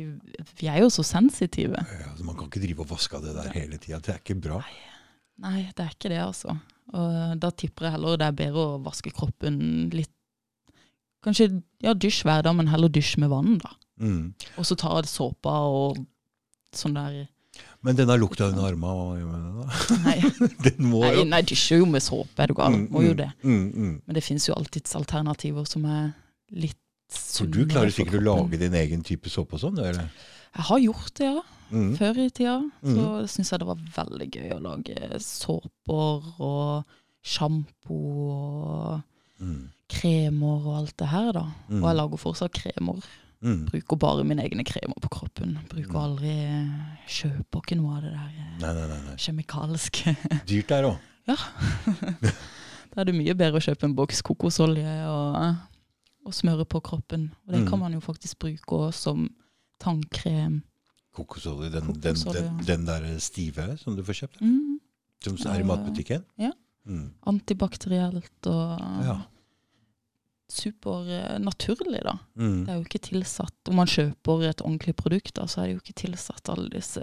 vi 0.60 0.68
er 0.70 0.84
jo 0.84 0.90
så 0.92 1.02
sensitive. 1.06 1.82
Ja, 1.82 2.12
man 2.22 2.36
kan 2.38 2.46
ikke 2.46 2.62
drive 2.62 2.84
og 2.84 2.92
vaske 2.92 3.18
av 3.18 3.26
det 3.26 3.34
der 3.34 3.50
hele 3.56 3.78
tida. 3.82 3.98
Det 3.98 4.14
er 4.14 4.20
ikke 4.22 4.38
bra. 4.38 4.60
Nei, 5.42 5.64
det 5.74 5.82
er 5.82 5.94
ikke 5.96 6.12
det, 6.12 6.20
altså. 6.22 6.54
Og 6.92 7.38
da 7.42 7.50
tipper 7.50 7.88
jeg 7.88 7.96
heller 7.96 8.20
det 8.20 8.28
er 8.28 8.38
bedre 8.38 8.66
å 8.66 8.80
vaske 8.84 9.12
kroppen 9.14 9.62
litt 9.94 10.12
Kanskje 11.22 11.44
ja, 11.78 11.92
dusj 11.94 12.24
hver 12.26 12.40
dag, 12.42 12.54
men 12.58 12.66
heller 12.66 12.90
dusj 12.90 13.12
med 13.22 13.30
vann, 13.30 13.52
da. 13.62 13.68
Mm. 14.02 14.32
Og 14.58 14.66
så 14.66 14.74
ta 14.74 14.90
såpa 15.06 15.52
og 15.70 16.00
sånn 16.74 16.96
der 16.96 17.28
Men 17.86 17.94
denne 17.94 18.16
lukta 18.18 18.48
under 18.50 18.66
armene, 18.66 18.90
hva 18.90 19.20
gjør 19.20 19.28
man 19.28 19.44
med 19.44 19.52
den 19.52 19.60
da? 19.60 19.98
Nei, 20.02 20.16
Den 20.66 20.88
må 20.90 21.04
nei, 21.04 21.12
jo 21.20 21.28
nei 21.30 21.40
dusjer 21.46 21.78
jo 21.78 21.86
med 21.92 22.02
såpe, 22.02 22.42
er 22.42 22.50
du 22.50 22.56
gal. 22.58 22.74
Mm, 22.74 22.88
Må 22.90 23.04
jo 23.06 23.12
mm, 23.14 23.20
det. 23.20 23.28
Mm, 23.44 23.62
mm. 23.70 23.94
Men 24.02 24.18
det 24.18 24.24
fins 24.26 24.48
jo 24.48 24.56
alltids 24.58 24.98
alternativer 24.98 25.68
som 25.70 25.86
er 25.86 26.10
litt 26.58 26.81
For 27.12 27.46
du 27.46 27.64
klarer 27.66 27.90
sikkert 27.94 28.20
å 28.20 28.24
lage 28.24 28.58
din 28.60 28.74
egen 28.74 29.02
type 29.06 29.28
såpe 29.32 29.54
og 29.58 29.60
sånn? 29.62 29.78
eller? 29.78 30.10
Jeg 30.52 30.64
har 30.68 30.78
gjort 30.84 31.14
det, 31.18 31.28
ja. 31.32 31.42
Mm. 31.72 31.96
Før 31.96 32.18
i 32.20 32.28
tida. 32.30 32.58
Så 32.84 33.04
Mm. 33.06 33.28
syns 33.32 33.50
jeg 33.50 33.58
det 33.62 33.66
var 33.66 33.76
veldig 33.96 34.26
gøy 34.30 34.50
å 34.52 34.60
lage 34.60 35.18
såper 35.24 36.40
og 36.40 36.84
sjampo 37.24 37.96
og 38.32 39.02
Mm. 39.40 39.68
kremer 39.88 40.66
og 40.66 40.76
alt 40.76 40.96
det 40.98 41.08
her, 41.08 41.32
da. 41.32 41.46
Mm. 41.70 41.82
Og 41.82 41.88
jeg 41.88 41.96
lager 41.96 42.16
fortsatt 42.20 42.52
kremer. 42.52 43.00
Mm. 43.42 43.64
Bruker 43.70 43.96
bare 43.98 44.22
mine 44.24 44.42
egne 44.44 44.62
kremer 44.64 44.94
på 45.00 45.08
kroppen. 45.10 45.58
Bruker 45.68 45.90
Mm. 45.90 46.04
aldri 46.04 46.34
Kjøper 47.08 47.60
ikke 47.62 47.76
noe 47.76 47.96
av 47.96 48.02
det 48.02 48.12
der 48.12 48.30
eh, 48.38 48.58
Nei, 48.60 48.72
nei, 48.74 48.86
nei, 48.86 49.16
kjemikalske. 49.16 50.16
Dyrt 50.46 50.68
der 50.68 50.84
òg. 50.84 50.98
Da 52.92 53.00
er 53.00 53.04
det 53.08 53.14
mye 53.16 53.32
bedre 53.34 53.56
å 53.58 53.64
kjøpe 53.64 53.84
en 53.84 53.94
boks 53.96 54.20
kokosolje 54.22 54.84
og, 55.08 55.56
og 56.24 56.34
smøre 56.34 56.64
på 56.64 56.80
kroppen. 56.80 57.30
Og 57.46 57.52
det 57.54 57.62
Mm. 57.62 57.68
kan 57.68 57.78
man 57.78 57.92
jo 57.92 58.00
faktisk 58.00 58.38
bruke 58.38 58.76
også 58.76 58.92
som 59.02 59.28
tannkrem. 59.80 60.62
Kokosolje, 61.14 61.70
den, 61.70 61.86
den, 61.92 62.14
Kokosolje, 62.14 62.40
den, 62.42 62.58
den 62.66 62.86
der 62.86 63.18
stive 63.18 63.76
som 63.78 63.96
du 63.96 64.02
får 64.02 64.12
kjøpt? 64.22 64.40
Mm. 64.40 64.78
Som 65.24 65.36
er 65.52 65.60
i 65.60 65.62
matbutikken? 65.66 66.24
Ja. 66.38 66.50
Mm. 66.86 67.12
Antibakterielt 67.26 68.46
og 68.46 68.80
Ja. 69.04 69.16
supernaturlig, 70.50 72.02
da. 72.04 72.14
Mm. 72.36 72.64
Det 72.64 72.68
er 72.72 72.78
jo 72.78 72.84
ikke 72.86 73.00
tilsatt 73.08 73.68
Om 73.70 73.76
man 73.76 73.86
kjøper 73.86 74.42
et 74.48 74.62
ordentlig 74.64 74.94
produkt, 74.96 75.34
da, 75.34 75.46
så 75.46 75.62
er 75.62 75.66
det 75.66 75.76
jo 75.76 75.82
ikke 75.82 76.00
tilsatt 76.06 76.48
alle 76.52 76.68
disse 76.70 77.00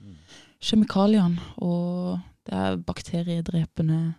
Mm. 0.00 0.16
kjemikaliene. 0.60 1.38
Og 1.58 2.20
det 2.46 2.54
er 2.54 2.76
bakteriedrepende. 2.76 4.14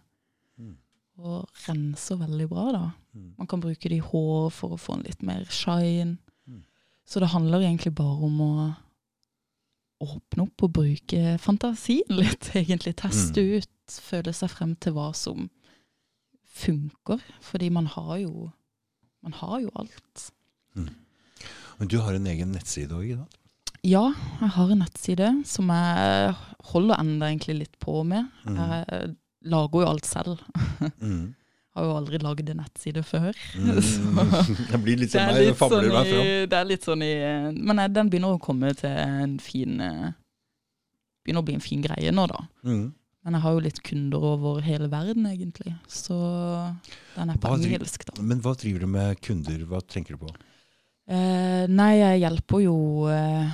Og 1.21 1.47
renser 1.67 2.17
veldig 2.19 2.47
bra, 2.51 2.65
da. 2.75 2.83
Mm. 3.15 3.27
Man 3.37 3.47
kan 3.47 3.61
bruke 3.63 3.89
det 3.89 3.97
i 3.99 4.05
hår 4.05 4.49
for 4.55 4.75
å 4.75 4.79
få 4.81 4.95
en 4.97 5.03
litt 5.07 5.21
mer 5.27 5.43
shine. 5.53 6.17
Mm. 6.47 6.63
Så 7.05 7.19
det 7.23 7.29
handler 7.33 7.61
egentlig 7.65 7.93
bare 7.97 8.25
om 8.27 8.41
å 8.45 8.51
åpne 10.01 10.47
opp 10.47 10.63
og 10.65 10.73
bruke 10.79 11.35
fantasien 11.41 12.09
litt, 12.09 12.51
egentlig. 12.61 12.95
Teste 12.97 13.41
Mm. 13.43 13.59
ut, 13.61 13.97
føle 14.01 14.33
seg 14.33 14.49
frem 14.49 14.75
til 14.81 14.93
hva 14.97 15.11
som 15.15 15.49
funker. 16.51 17.21
Fordi 17.41 17.69
man 17.71 17.85
har 17.87 18.17
jo 18.23 18.49
Man 19.23 19.33
har 19.37 19.59
jo 19.61 19.69
alt. 19.77 20.31
Men 20.73 21.87
du 21.87 21.99
har 22.01 22.15
en 22.17 22.25
egen 22.25 22.51
nettside 22.55 22.89
òg? 22.97 23.19
Ja, 23.85 24.07
jeg 24.41 24.49
har 24.55 24.71
en 24.73 24.79
nettside 24.81 25.27
som 25.45 25.69
jeg 25.69 26.33
holder 26.71 26.97
enda 26.97 27.29
egentlig 27.29 27.55
litt 27.59 27.77
på 27.79 28.01
med. 28.03 28.25
Mm. 28.49 28.57
Jeg 28.57 29.15
lager 29.43 29.81
jo 29.85 29.87
alt 29.89 30.05
selv. 30.05 30.41
Mm. 31.01 31.33
Har 31.75 31.85
jo 31.87 31.91
aldri 31.95 32.17
lagd 32.19 32.49
en 32.51 32.57
nettside 32.59 32.99
før. 33.07 33.31
Mm. 33.55 33.81
Så- 33.89 34.55
Det 34.71 34.79
blir 34.83 34.97
litt 34.99 35.13
Det 35.13 35.21
er 35.23 35.37
litt 35.39 35.61
sånn 35.61 35.85
i, 36.03 36.23
det 36.51 36.57
er 36.57 36.65
litt 36.67 36.83
sånn 36.87 37.03
i 37.05 37.11
Men 37.55 37.77
nei, 37.79 37.85
den 37.87 38.09
begynner 38.11 38.35
å 38.35 38.41
komme 38.43 38.73
til 38.75 38.91
en 38.91 39.37
fin 39.39 39.79
eh, 39.79 40.09
Begynner 41.23 41.45
å 41.45 41.47
bli 41.47 41.55
en 41.55 41.63
fin 41.63 41.81
greie 41.85 42.11
nå, 42.11 42.25
da. 42.27 42.41
Mm. 42.67 42.89
Men 43.23 43.35
jeg 43.37 43.43
har 43.43 43.53
jo 43.53 43.59
litt 43.61 43.79
kunder 43.85 44.23
over 44.25 44.59
hele 44.65 44.87
verden, 44.89 45.27
egentlig. 45.29 45.75
Så 45.87 46.15
den 47.15 47.29
er 47.29 47.37
på 47.37 47.51
driver- 47.53 47.75
engelsk, 47.77 48.05
da. 48.09 48.15
Men 48.25 48.39
hva 48.41 48.55
driver 48.57 48.81
du 48.81 48.87
med 48.89 49.19
kunder? 49.21 49.59
Hva 49.69 49.81
tenker 49.85 50.17
du 50.17 50.23
på? 50.25 50.31
Eh, 51.11 51.67
nei, 51.69 51.91
jeg 51.99 52.23
hjelper 52.23 52.63
jo 52.65 52.75
eh, 53.13 53.53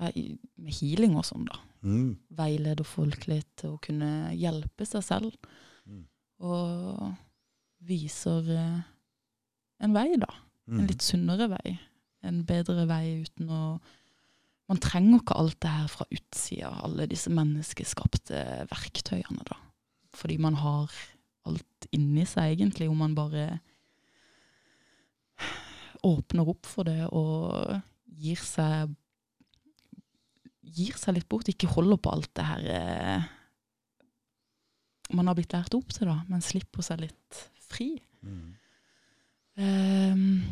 med 0.00 0.72
healing 0.80 1.18
og 1.20 1.26
sånn, 1.28 1.44
da. 1.50 1.60
Mm. 1.84 2.14
Veileder 2.32 2.86
folk 2.88 3.26
litt 3.28 3.50
til 3.60 3.74
å 3.74 3.80
kunne 3.84 4.32
hjelpe 4.38 4.86
seg 4.88 5.04
selv. 5.04 5.34
Mm. 5.84 6.06
Og 6.48 7.12
viser 7.84 8.48
eh, 8.54 8.80
en 9.84 9.96
vei, 9.96 10.08
da. 10.20 10.30
En 10.66 10.80
Mm. 10.80 10.86
litt 10.88 11.02
sunnere 11.04 11.50
vei. 11.52 11.74
En 12.24 12.38
bedre 12.48 12.86
vei 12.88 13.20
uten 13.26 13.50
å 13.52 13.80
Man 14.64 14.78
trenger 14.80 15.18
ikke 15.20 15.34
alt 15.36 15.58
det 15.60 15.68
her 15.68 15.88
fra 15.92 16.06
utsida, 16.08 16.70
alle 16.86 17.04
disse 17.06 17.28
menneskeskapte 17.28 18.38
verktøyene, 18.70 19.42
da. 19.44 19.58
Fordi 20.16 20.38
man 20.40 20.54
har 20.56 20.88
alt 21.44 21.88
inni 21.92 22.24
seg, 22.24 22.54
egentlig, 22.54 22.88
om 22.88 22.96
man 22.96 23.14
bare 23.14 23.60
åpner 26.02 26.48
opp 26.48 26.64
for 26.64 26.88
det 26.88 27.04
og 27.12 27.80
gir 28.06 28.40
seg 28.40 28.94
gir 30.64 30.96
seg 30.98 31.14
litt 31.18 31.28
bort, 31.28 31.48
ikke 31.50 31.70
holder 31.70 31.98
på 32.00 32.12
alt 32.14 32.30
det 32.34 32.44
her 32.48 32.68
eh, 32.74 33.26
man 35.14 35.28
har 35.28 35.36
blitt 35.36 35.52
lært 35.52 35.74
opp 35.76 35.92
til, 35.92 36.08
da, 36.08 36.22
men 36.30 36.40
slipper 36.42 36.82
seg 36.82 37.02
litt 37.04 37.40
fri. 37.68 37.90
Mm. 38.24 38.54
Ehm, 39.60 40.42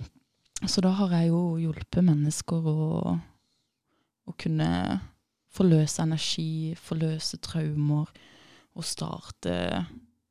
så 0.69 0.83
da 0.85 0.92
har 0.99 1.14
jeg 1.16 1.31
jo 1.33 1.40
hjulpet 1.59 2.04
mennesker 2.07 2.69
å, 2.71 3.14
å 4.28 4.35
kunne 4.38 4.69
forløse 5.52 6.04
energi, 6.04 6.75
forløse 6.78 7.40
traumer, 7.45 8.12
og 8.73 8.87
starte 8.88 9.54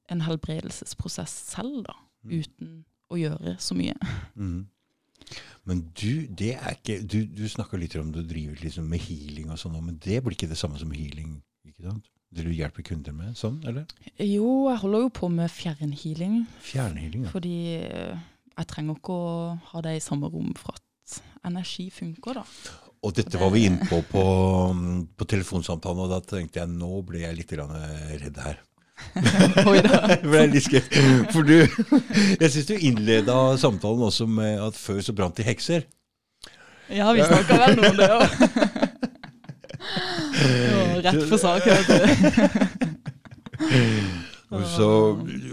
en 0.09 0.23
helbredelsesprosess 0.25 1.33
selv, 1.53 1.83
da, 1.89 1.97
Mm. 2.21 2.31
uten 2.37 2.73
å 3.09 3.17
gjøre 3.17 3.55
så 3.57 3.73
mye. 3.73 3.95
Mm. 4.37 4.67
Men 5.69 5.83
du, 5.97 6.25
det 6.27 6.55
er 6.57 6.75
ikke 6.75 6.97
Du, 7.05 7.19
du 7.25 7.43
snakka 7.49 7.77
litt 7.77 7.95
om 7.99 8.09
du 8.13 8.21
driver 8.25 8.57
liksom 8.63 8.87
med 8.89 9.03
healing 9.05 9.51
og 9.53 9.59
sånn, 9.61 9.77
men 9.83 9.99
det 10.01 10.21
blir 10.23 10.37
ikke 10.37 10.49
det 10.51 10.59
samme 10.59 10.79
som 10.81 10.91
healing? 10.95 11.39
ikke 11.67 11.89
sant? 11.89 12.09
Det 12.31 12.45
du 12.47 12.51
hjelper 12.55 12.85
kunder 12.87 13.15
med? 13.15 13.33
Sånn, 13.37 13.57
eller? 13.67 13.89
Jo, 14.15 14.69
jeg 14.69 14.79
holder 14.85 15.03
jo 15.03 15.09
på 15.17 15.27
med 15.33 15.51
fjernhealing, 15.51 16.45
Fjernhealing, 16.63 17.25
ja. 17.27 17.33
fordi 17.33 17.57
eh, 17.81 18.21
jeg 18.55 18.69
trenger 18.71 18.95
ikke 18.95 19.17
å 19.17 19.33
ha 19.73 19.83
det 19.83 19.97
i 19.97 20.03
samme 20.03 20.29
rom 20.31 20.53
for 20.55 20.79
at 20.79 21.19
energi 21.49 21.89
funker, 21.91 22.39
da. 22.39 22.45
Og 23.01 23.15
dette 23.17 23.39
var 23.41 23.51
vi 23.51 23.65
inne 23.67 23.83
på 23.89 23.99
på, 24.07 24.23
på 25.17 25.27
telefonsamtalen, 25.33 26.05
og 26.05 26.11
da 26.13 26.21
tenkte 26.23 26.61
jeg 26.61 26.71
nå 26.71 27.01
ble 27.07 27.25
jeg 27.25 27.39
litt 27.39 27.53
redd 27.57 28.41
her. 28.45 28.61
Ble 30.31 30.45
litt 30.51 30.65
skeptisk. 30.67 31.31
For 31.33 31.41
du, 31.47 31.57
jeg 32.39 32.49
syns 32.53 32.67
du 32.69 32.75
innleda 32.77 33.37
samtalen 33.61 34.03
også 34.07 34.25
med 34.29 34.53
at 34.63 34.75
før 34.79 34.99
så 35.03 35.13
brant 35.17 35.37
de 35.37 35.43
hekser. 35.47 35.81
Ja, 36.91 37.11
vi 37.15 37.21
snakka 37.23 37.53
vel 37.61 37.73
noe 37.79 37.89
om 37.91 37.97
det 37.99 38.09
òg. 38.11 38.23
Rett 41.01 41.23
for 41.29 41.39
sak, 41.41 41.61
så, 44.75 44.87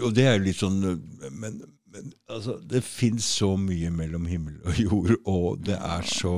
og 0.03 0.11
det 0.15 0.25
er 0.25 0.33
jo 0.37 0.43
litt 0.43 0.59
sånn 0.59 0.79
Men, 0.81 1.53
men 1.89 2.05
altså, 2.29 2.51
det 2.61 2.83
fins 2.85 3.25
så 3.39 3.57
mye 3.59 3.89
mellom 3.93 4.25
himmel 4.29 4.55
og 4.67 4.79
jord, 4.81 5.15
og 5.29 5.59
det 5.67 5.77
er 5.77 6.03
så 6.07 6.33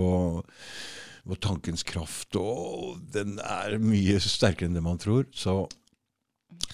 Og 1.25 1.39
tankens 1.43 1.83
kraft, 1.87 2.35
og 2.39 2.99
den 3.13 3.39
er 3.43 3.77
mye 3.81 4.19
sterkere 4.23 4.67
enn 4.69 4.77
det 4.77 4.83
man 4.85 4.99
tror. 5.01 5.23
Så 5.33 5.67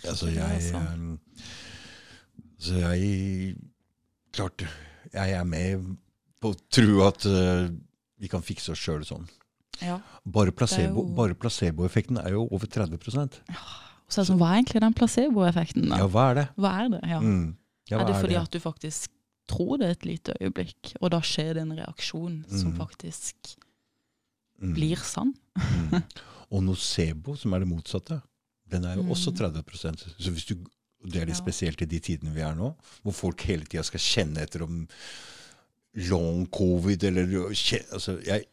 altså, 0.07 0.27
jeg 0.31 0.43
altså. 0.43 0.77
eh, 0.77 1.43
Så 2.59 2.73
jeg 2.81 3.55
Klart, 4.37 4.63
jeg 5.13 5.31
er 5.33 5.43
med 5.49 5.95
på 6.41 6.51
å 6.53 6.57
tro 6.69 6.99
at 7.07 7.23
uh, 7.25 7.69
vi 8.21 8.27
kan 8.29 8.43
fikse 8.45 8.69
oss 8.73 8.81
sjøl 8.83 9.01
sånn. 9.07 9.23
Ja. 9.81 9.95
Bare, 10.25 10.51
placebo, 10.53 11.03
jo- 11.07 11.13
bare 11.17 11.33
placeboeffekten 11.37 12.19
er 12.21 12.35
jo 12.35 12.43
over 12.53 12.67
30 12.69 12.93
Og 12.93 14.09
så 14.09 14.21
er 14.21 14.23
det 14.23 14.27
sånn, 14.29 14.37
Hva 14.37 14.51
er 14.51 14.59
egentlig 14.61 14.81
den 14.83 14.93
placeboeffekten? 14.97 15.87
Ja, 15.89 16.07
hva 16.13 16.25
er 16.31 16.35
det? 16.41 16.45
Hva 16.57 16.71
er 16.83 16.89
det? 16.93 17.01
Ja. 17.09 17.19
Mm. 17.21 17.55
Ja, 17.89 17.99
er 18.01 18.05
det 18.11 18.19
fordi 18.21 18.37
at 18.37 18.51
du 18.51 18.59
faktisk 18.59 19.09
tror 19.49 19.77
det 19.81 19.89
et 19.95 20.05
lite 20.05 20.33
øyeblikk, 20.41 20.93
og 21.01 21.09
da 21.15 21.21
skjer 21.23 21.53
det 21.55 21.61
en 21.63 21.75
reaksjon 21.79 22.43
som 22.51 22.73
Mm. 22.73 22.77
faktisk 22.77 23.55
Mm. 24.61 24.73
blir 24.75 24.97
sann? 24.97 25.33
Mm. 25.55 26.03
Og 26.51 26.63
nocebo, 26.63 27.35
som 27.37 27.53
er 27.53 27.59
det 27.59 27.67
motsatte, 27.69 28.21
den 28.69 28.83
er 28.85 28.95
jo 28.95 29.03
Mm. 29.03 29.11
også 29.11 29.31
30% 29.31 30.05
Så 30.19 30.31
hvis 30.31 30.45
du, 30.45 30.55
Det 31.05 31.21
er 31.21 31.25
litt 31.25 31.37
Ja. 31.37 31.43
spesielt 31.43 31.81
i 31.81 31.85
de 31.85 31.99
tidene 31.99 32.33
vi 32.33 32.41
er 32.41 32.55
nå, 32.55 32.73
hvor 33.03 33.13
folk 33.13 33.41
hele 33.41 33.63
tida 33.65 33.83
skal 33.83 33.99
kjenne 33.99 34.41
etter 34.41 34.63
om 34.63 34.87
long 36.09 36.45
covid 36.51 37.03
eller 37.03 37.47
altså, 37.93 38.17
jeg, 38.25 38.43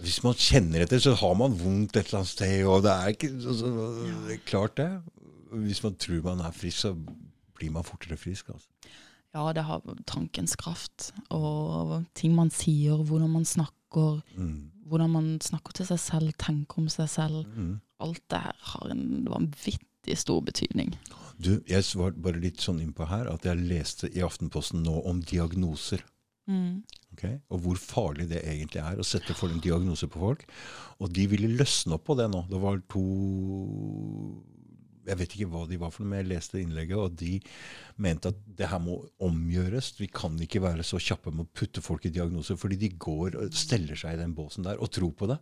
Hvis 0.00 0.22
man 0.22 0.34
kjenner 0.34 0.82
etter, 0.84 1.00
så 1.02 1.14
har 1.18 1.34
man 1.34 1.54
vondt 1.58 1.96
et 1.96 2.06
eller 2.06 2.20
annet 2.20 2.28
sted. 2.30 2.64
og 2.66 2.82
Det 2.82 2.90
er 2.92 3.06
ikke 3.08 3.30
altså, 3.34 3.70
det 4.28 4.34
er 4.36 4.44
klart, 4.46 4.76
det. 4.76 5.02
Hvis 5.52 5.82
man 5.82 5.94
tror 5.96 6.22
man 6.22 6.40
er 6.46 6.50
frisk, 6.52 6.78
så 6.78 6.92
blir 7.58 7.70
man 7.74 7.82
fortere 7.84 8.16
frisk. 8.16 8.48
altså. 8.48 8.68
Ja, 9.34 9.52
det 9.52 9.64
har 9.64 9.82
tankens 10.06 10.54
kraft, 10.56 11.12
og 11.30 12.04
ting 12.14 12.34
man 12.34 12.50
sier, 12.50 12.96
hvordan 13.02 13.30
man 13.30 13.44
snakker, 13.44 14.22
Mm. 14.36 14.70
Hvordan 14.88 15.12
man 15.14 15.28
snakker 15.44 15.76
til 15.76 15.88
seg 15.90 16.00
selv, 16.02 16.34
tenker 16.40 16.82
om 16.82 16.88
seg 16.92 17.10
selv. 17.12 17.44
Mm. 17.54 17.78
Alt 18.04 18.24
det 18.32 18.42
her 18.44 18.60
har 18.72 18.92
en 18.94 19.06
vanvittig 19.28 20.18
stor 20.18 20.42
betydning. 20.46 20.94
Du, 21.38 21.58
jeg 21.70 21.84
var 21.98 22.16
bare 22.18 22.42
litt 22.42 22.62
sånn 22.62 22.80
innpå 22.82 23.06
her 23.10 23.28
at 23.30 23.46
jeg 23.46 23.62
leste 23.62 24.10
i 24.10 24.24
Aftenposten 24.26 24.82
nå 24.86 24.96
om 25.06 25.20
diagnoser. 25.22 26.02
Mm. 26.48 26.82
Okay? 27.14 27.38
Og 27.52 27.62
hvor 27.64 27.80
farlig 27.80 28.28
det 28.30 28.42
egentlig 28.46 28.80
er 28.82 28.98
å 28.98 29.06
sette 29.06 29.36
for 29.36 29.52
en 29.52 29.62
diagnose 29.62 30.08
på 30.10 30.22
folk. 30.22 30.46
Og 30.98 31.12
de 31.14 31.26
ville 31.30 31.50
løsne 31.58 31.98
opp 31.98 32.06
på 32.08 32.16
det 32.18 32.28
nå. 32.32 32.44
Det 32.50 32.60
var 32.62 32.80
to 32.90 33.04
Jeg 35.08 35.18
vet 35.18 35.34
ikke 35.36 35.48
hva 35.50 35.62
de 35.68 35.78
var 35.80 35.90
for 35.94 36.04
noe, 36.04 36.10
men 36.12 36.20
jeg 36.22 36.28
leste 36.34 36.60
innlegget, 36.60 36.98
og 37.00 37.14
de 37.16 37.38
mente 38.04 38.28
at 38.32 38.40
det 38.58 38.68
her 38.68 38.78
må 38.84 38.98
omgjøres. 39.24 39.92
Vi 39.98 40.06
kan 40.12 40.36
ikke 40.44 40.60
være 40.62 40.84
så 40.86 41.00
kjappe 41.00 41.32
med 41.34 41.46
å 41.46 41.52
putte 41.56 41.80
folk 41.84 42.04
i 42.06 42.12
diagnoser, 42.14 42.58
fordi 42.60 42.76
de 42.84 42.90
går 43.00 43.38
og 43.40 43.54
steller 43.56 43.96
seg 43.98 44.14
i 44.18 44.20
den 44.22 44.34
båsen 44.36 44.64
der 44.68 44.76
og 44.80 44.90
tror 44.92 45.14
på 45.16 45.30
det. 45.32 45.38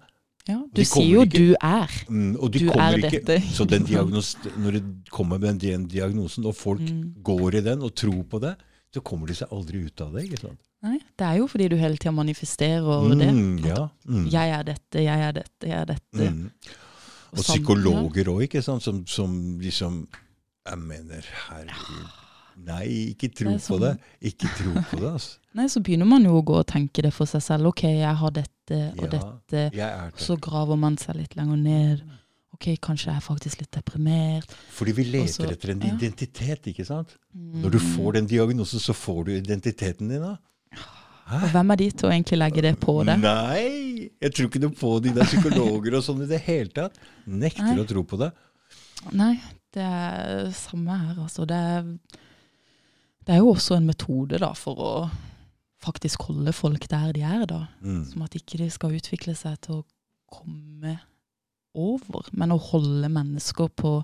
Ja, 0.47 0.61
du 0.73 0.85
sier 0.87 1.09
jo 1.11 1.25
ikke- 1.25 1.39
'du 1.39 1.55
er'. 1.61 2.09
Mm, 2.09 2.37
og 2.39 2.53
Du 2.53 2.59
kommer 2.71 2.95
er 2.95 2.99
ikke, 3.11 3.25
dette. 3.27 3.43
Så 3.51 3.67
den 3.67 3.83
diagnos, 3.83 4.37
når 4.57 4.73
det 4.73 5.11
kommer 5.11 5.41
med 5.41 5.59
den 5.59 5.89
diagnosen, 5.89 6.47
og 6.47 6.55
folk 6.55 6.81
Mm. 6.81 7.15
går 7.23 7.55
i 7.57 7.61
den 7.61 7.83
og 7.83 7.95
tror 7.97 8.23
på 8.23 8.41
det, 8.41 8.57
så 8.95 9.01
kommer 9.03 9.27
de 9.27 9.35
seg 9.35 9.49
aldri 9.51 9.85
ut 9.85 10.01
av 10.01 10.13
det. 10.13 10.25
ikke 10.31 10.39
sant? 10.41 10.59
Nei, 10.83 10.99
det 11.19 11.27
er 11.27 11.39
jo 11.39 11.47
fordi 11.49 11.69
du 11.69 11.77
hele 11.77 11.97
tida 11.97 12.13
manifesterer 12.13 13.19
det. 13.19 13.29
At, 13.29 13.65
ja. 13.77 13.89
Mm. 14.07 14.31
Jeg 14.31 14.51
er 14.51 14.63
dette, 14.63 15.03
jeg 15.03 15.19
er 15.21 15.33
dette, 15.33 15.63
jeg 15.63 15.81
er 15.81 15.85
dette. 15.87 16.51
Mm. 17.37 17.41
Og 17.43 17.49
psykologer 17.51 18.31
òg, 18.33 18.47
ikke 18.47 18.63
sant, 18.65 18.83
som, 18.83 19.03
som 19.07 19.35
liksom 19.61 20.07
Jeg 20.67 20.79
mener, 20.83 21.27
herregud 21.51 22.07
Nei, 22.57 23.13
ikke 23.13 23.29
tro 23.37 23.53
Det 23.53 23.63
på 23.69 23.77
det. 23.83 23.91
Ikke 24.31 24.49
tro 24.57 24.71
på 24.91 24.99
det, 25.03 25.11
altså. 25.13 25.35
Nei, 25.59 25.67
så 25.69 25.83
begynner 25.85 26.09
man 26.09 26.25
jo 26.25 26.39
å 26.39 26.45
gå 26.45 26.55
og 26.57 26.65
tenke 26.71 27.05
det 27.05 27.13
for 27.13 27.29
seg 27.29 27.45
selv. 27.45 27.69
Ok, 27.69 27.83
jeg 27.85 28.15
har 28.17 28.33
dette 28.33 28.79
og 28.97 29.03
Ja, 29.05 29.11
dette. 29.13 29.65
Det. 29.77 30.23
Så 30.25 30.39
graver 30.41 30.81
man 30.81 30.97
seg 31.01 31.19
litt 31.21 31.37
lenger 31.37 31.61
ned. 31.61 32.07
Ok, 32.57 32.71
kanskje 32.81 33.11
jeg 33.11 33.21
er 33.21 33.25
faktisk 33.27 33.61
litt 33.61 33.77
deprimert. 33.77 34.57
Fordi 34.73 34.95
vi 34.97 35.05
leter 35.05 35.45
så- 35.45 35.51
etter 35.53 35.75
en 35.75 35.85
ja. 35.85 35.93
identitet, 35.93 36.73
ikke 36.73 36.87
sant? 36.89 37.19
Mm. 37.35 37.61
Når 37.63 37.71
du 37.77 37.79
får 37.79 38.13
den 38.17 38.27
diagnosen, 38.27 38.81
så 38.81 38.97
får 38.97 39.25
du 39.27 39.33
identiteten 39.37 40.09
din, 40.09 40.25
da. 40.25 40.39
Og 41.27 41.49
hvem 41.51 41.73
er 41.75 41.81
de 41.81 41.87
til 41.91 42.07
å 42.07 42.13
egentlig 42.13 42.39
legge 42.39 42.63
det 42.63 42.75
på 42.83 42.95
det? 43.07 43.17
Nei! 43.19 44.11
Jeg 44.23 44.33
tror 44.33 44.49
ikke 44.49 44.63
noe 44.63 44.77
på 44.79 44.91
de 45.03 45.13
der 45.17 45.27
psykologer 45.27 45.97
og 45.99 46.05
sånn 46.07 46.23
i 46.23 46.29
det 46.31 46.39
hele 46.47 46.71
tatt. 46.75 47.01
Nekter 47.27 47.73
Nei. 47.73 47.81
å 47.83 47.87
tro 47.89 48.05
på 48.07 48.19
det. 48.21 48.31
Nei, 49.17 49.33
det 49.75 49.83
er 49.87 50.53
samme 50.57 50.99
her, 51.01 51.17
altså. 51.25 51.47
Det 51.49 51.59
er, 51.59 51.89
det 53.27 53.35
er 53.35 53.43
jo 53.43 53.51
også 53.57 53.79
en 53.79 53.89
metode 53.91 54.39
da, 54.43 54.53
for 54.59 54.83
å 54.83 54.93
faktisk 55.83 56.29
holde 56.31 56.55
folk 56.57 56.87
der 56.91 57.11
de 57.17 57.25
er, 57.27 57.43
da. 57.51 57.65
Mm. 57.83 58.05
Som 58.13 58.25
at 58.27 58.39
ikke 58.39 58.61
de 58.63 58.71
skal 58.73 58.95
utvikle 58.97 59.35
seg 59.39 59.59
til 59.67 59.81
å 59.81 59.87
komme 60.33 60.97
over, 61.77 62.31
men 62.33 62.55
å 62.55 62.63
holde 62.71 63.11
mennesker 63.13 63.69
på 63.75 63.99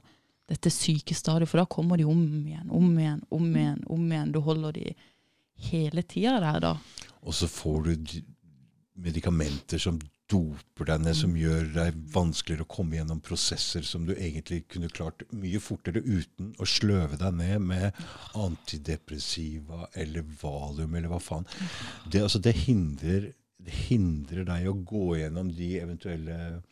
dette 0.51 0.71
syke 0.75 1.15
stadiet, 1.17 1.49
for 1.49 1.63
da 1.63 1.71
kommer 1.71 1.97
de 1.97 2.05
om 2.09 2.21
igjen, 2.43 2.69
om 2.69 2.91
igjen, 2.99 3.23
om 3.33 3.47
igjen. 3.57 3.81
om 3.89 4.05
igjen. 4.11 4.33
Du 4.35 4.43
holder 4.45 4.75
de 4.77 4.91
hele 5.59 6.03
tida 6.03 6.41
der, 6.41 6.61
da. 6.61 6.77
Og 7.23 7.33
så 7.35 7.47
får 7.49 7.85
du 7.85 8.23
medikamenter 9.03 9.79
som 9.79 9.99
doper 10.33 10.85
deg 10.87 11.01
ned, 11.03 11.15
Mm. 11.15 11.21
som 11.21 11.35
gjør 11.37 11.73
deg 11.75 11.95
vanskeligere 12.13 12.65
å 12.65 12.69
komme 12.77 12.97
gjennom 12.97 13.21
prosesser 13.21 13.83
som 13.85 14.07
du 14.07 14.15
egentlig 14.15 14.63
kunne 14.69 14.89
klart 14.89 15.23
mye 15.33 15.61
fortere 15.61 16.01
uten 16.03 16.55
å 16.59 16.65
sløve 16.65 17.19
deg 17.19 17.35
ned 17.35 17.61
med 17.61 17.93
antidepressiva 18.35 19.87
eller 19.95 20.23
valium 20.43 20.95
eller 20.95 21.09
hva 21.13 21.21
faen. 21.21 21.45
Det, 22.11 22.23
altså, 22.23 22.41
det, 22.41 22.55
hindrer, 22.67 23.33
det 23.63 23.73
hindrer 23.91 24.45
deg 24.49 24.69
å 24.71 24.77
gå 24.85 25.19
gjennom 25.21 25.53
de 25.57 25.69
eventuelle 25.81 26.63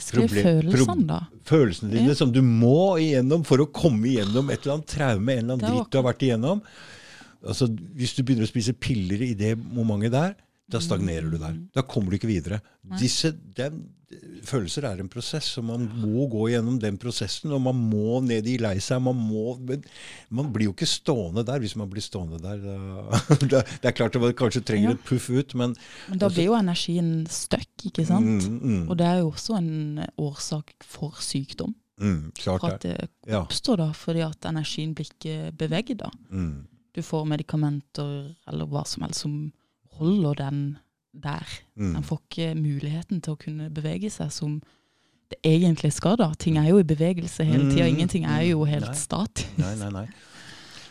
følelsene, 0.00 1.06
da. 1.06 1.20
følelsene 1.46 1.90
dine 1.92 2.08
Ja. 2.08 2.14
som 2.14 2.32
du 2.32 2.42
må 2.42 2.96
igjennom 3.00 3.44
for 3.46 3.58
å 3.58 3.70
komme 3.72 4.06
igjennom 4.10 4.50
et 4.50 4.62
eller 4.64 4.74
annet 4.78 4.86
traume, 4.90 5.32
en 5.32 5.38
eller 5.38 5.54
annen 5.54 5.70
dritt 5.70 5.90
du 5.90 5.98
har 5.98 6.12
vært 6.12 6.26
igjennom. 6.26 6.62
Altså, 7.46 7.68
hvis 7.68 8.14
du 8.16 8.22
begynner 8.22 8.46
å 8.46 8.50
spise 8.52 8.72
piller 8.72 9.20
i 9.22 9.34
det 9.34 9.54
momentet 9.58 10.12
der, 10.12 10.34
da 10.70 10.78
stagnerer 10.80 11.28
du 11.28 11.36
der. 11.36 11.58
Da 11.76 11.82
kommer 11.84 12.08
du 12.10 12.16
ikke 12.16 12.30
videre. 12.30 12.62
Disse, 12.98 13.34
den, 13.54 13.82
følelser 14.48 14.86
er 14.88 15.00
en 15.02 15.10
prosess, 15.12 15.50
og 15.60 15.66
man 15.68 15.84
må 16.00 16.24
gå 16.32 16.46
gjennom 16.54 16.78
den 16.80 16.96
prosessen, 17.02 17.52
og 17.52 17.60
man 17.66 17.76
må 17.90 18.22
ned 18.24 18.46
i 18.48 18.54
lei 18.62 18.78
seg. 18.80 19.02
Man, 19.04 19.18
må, 19.28 19.58
men 19.60 19.84
man 20.32 20.48
blir 20.54 20.70
jo 20.70 20.72
ikke 20.72 20.88
stående 20.88 21.44
der 21.44 21.60
hvis 21.60 21.76
man 21.76 21.90
blir 21.92 22.00
stående 22.04 22.40
der. 22.40 22.64
Da, 23.52 23.60
det 23.60 23.90
er 23.90 23.96
klart 23.96 24.16
at 24.16 24.22
man 24.24 24.32
kanskje 24.38 24.64
trenger 24.64 24.94
Ja. 24.94 24.96
et 24.96 25.04
puff 25.04 25.28
ut, 25.28 25.52
men 25.54 25.76
Men 26.08 26.18
da 26.18 26.26
Altså- 26.30 26.34
blir 26.40 26.48
jo 26.48 26.56
energien 26.56 27.12
støkk, 27.28 27.88
ikke 27.92 28.06
sant? 28.08 28.48
Mm, 28.48 28.60
mm. 28.64 28.88
Og 28.88 28.96
det 28.96 29.06
er 29.06 29.18
jo 29.20 29.30
også 29.34 29.58
en 29.60 30.04
årsak 30.16 30.72
for 30.82 31.12
sykdom. 31.20 31.74
Mm, 32.00 32.32
klart 32.40 32.60
for 32.64 32.72
at 32.72 32.80
det. 32.80 33.08
oppstår 33.28 33.78
Ja. 33.78 33.84
da, 33.86 33.92
fordi 33.92 34.20
at 34.24 34.40
energien 34.48 34.94
blir 34.94 35.06
ikke 35.12 35.52
beveget. 35.56 35.98
da. 35.98 36.08
Mm. 36.30 36.66
Du 36.94 37.02
får 37.02 37.24
medikamenter 37.26 38.34
eller 38.48 38.66
hva 38.70 38.84
som 38.86 39.02
helst 39.02 39.24
som 39.24 39.52
holder 39.98 40.34
den 40.38 40.60
der. 41.14 41.46
Mm. 41.78 41.92
Den 41.96 42.02
får 42.06 42.20
ikke 42.24 42.54
muligheten 42.58 43.20
til 43.22 43.34
å 43.34 43.40
kunne 43.40 43.68
bevege 43.74 44.10
seg 44.10 44.30
som 44.34 44.60
det 45.30 45.38
egentlig 45.46 45.92
skal. 45.96 46.16
da. 46.20 46.32
Ting 46.38 46.58
er 46.60 46.68
jo 46.70 46.78
i 46.78 46.86
bevegelse 46.86 47.44
hele 47.46 47.70
tida. 47.70 47.86
Mm, 47.88 47.94
Ingenting 47.96 48.24
er 48.28 48.42
jo 48.50 48.64
helt 48.68 48.86
nei. 48.90 48.94
statisk. 48.98 49.58
Nei, 49.58 49.74
nei, 49.80 49.90
nei. 49.90 50.06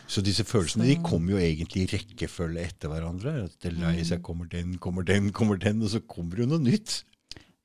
Så 0.06 0.20
disse 0.20 0.44
følelsene 0.44 0.84
de 0.84 0.96
kommer 1.00 1.32
jo 1.32 1.38
egentlig 1.40 1.84
i 1.86 1.90
rekkefølge 1.96 2.60
etter 2.66 2.90
hverandre. 2.92 3.44
At 3.46 3.54
det 3.64 3.72
lei 3.78 4.02
seg, 4.04 4.18
Mm. 4.20 4.22
kommer 4.26 4.46
den, 4.52 4.78
kommer 4.78 5.02
den, 5.04 5.30
kommer 5.32 5.56
den, 5.56 5.80
og 5.82 5.88
så 5.88 6.00
kommer 6.06 6.36
jo 6.42 6.46
noe 6.46 6.58
nytt. 6.60 7.04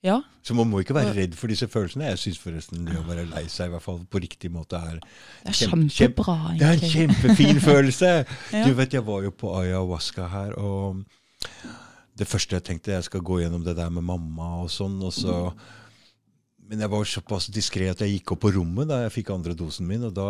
Ja, 0.01 0.21
Så 0.47 0.55
man 0.55 0.69
må 0.71 0.79
ikke 0.79 0.95
være 0.95 1.12
redd 1.17 1.33
for 1.35 1.51
disse 1.51 1.67
følelsene. 1.67 2.05
Jeg 2.13 2.19
syns 2.21 2.38
forresten 2.39 2.85
det 2.88 2.95
å 2.95 3.03
være 3.03 3.25
lei 3.27 3.41
seg, 3.51 3.67
i 3.67 3.73
hvert 3.73 3.83
fall 3.83 3.97
på 4.07 4.21
riktig 4.23 4.47
måte, 4.53 4.79
er 4.79 5.01
det 5.01 5.51
er 5.51 5.57
Kjempe- 5.57 5.91
kjempebra, 5.91 6.35
Det 6.57 6.67
er 6.69 6.77
en 6.77 6.93
kjempefin 6.93 7.59
følelse! 7.69 8.12
Ja. 8.53 8.62
Du 8.63 8.73
vet, 8.77 8.93
Jeg 8.95 9.03
var 9.05 9.25
jo 9.27 9.31
på 9.35 9.51
ayahuasca 9.59 10.29
her, 10.31 10.53
og 10.55 11.03
det 12.19 12.27
første 12.27 12.55
jeg 12.55 12.63
tenkte 12.67 12.91
Jeg 12.95 13.03
skal 13.09 13.21
gå 13.23 13.41
gjennom 13.41 13.63
det 13.63 13.75
der 13.75 13.89
med 13.91 14.03
mamma 14.07 14.62
og 14.63 14.71
sånn. 14.71 14.95
og 15.03 15.12
så... 15.13 15.51
Men 16.69 16.79
jeg 16.83 16.89
var 16.91 17.03
såpass 17.09 17.47
diskré 17.49 17.88
at 17.89 17.99
jeg 18.05 18.19
gikk 18.19 18.31
opp 18.35 18.43
på 18.45 18.51
rommet 18.53 18.88
da 18.91 18.99
jeg 19.01 19.12
fikk 19.15 19.31
andre 19.33 19.55
dosen 19.57 19.88
min. 19.89 20.03
Og 20.05 20.13
da 20.13 20.25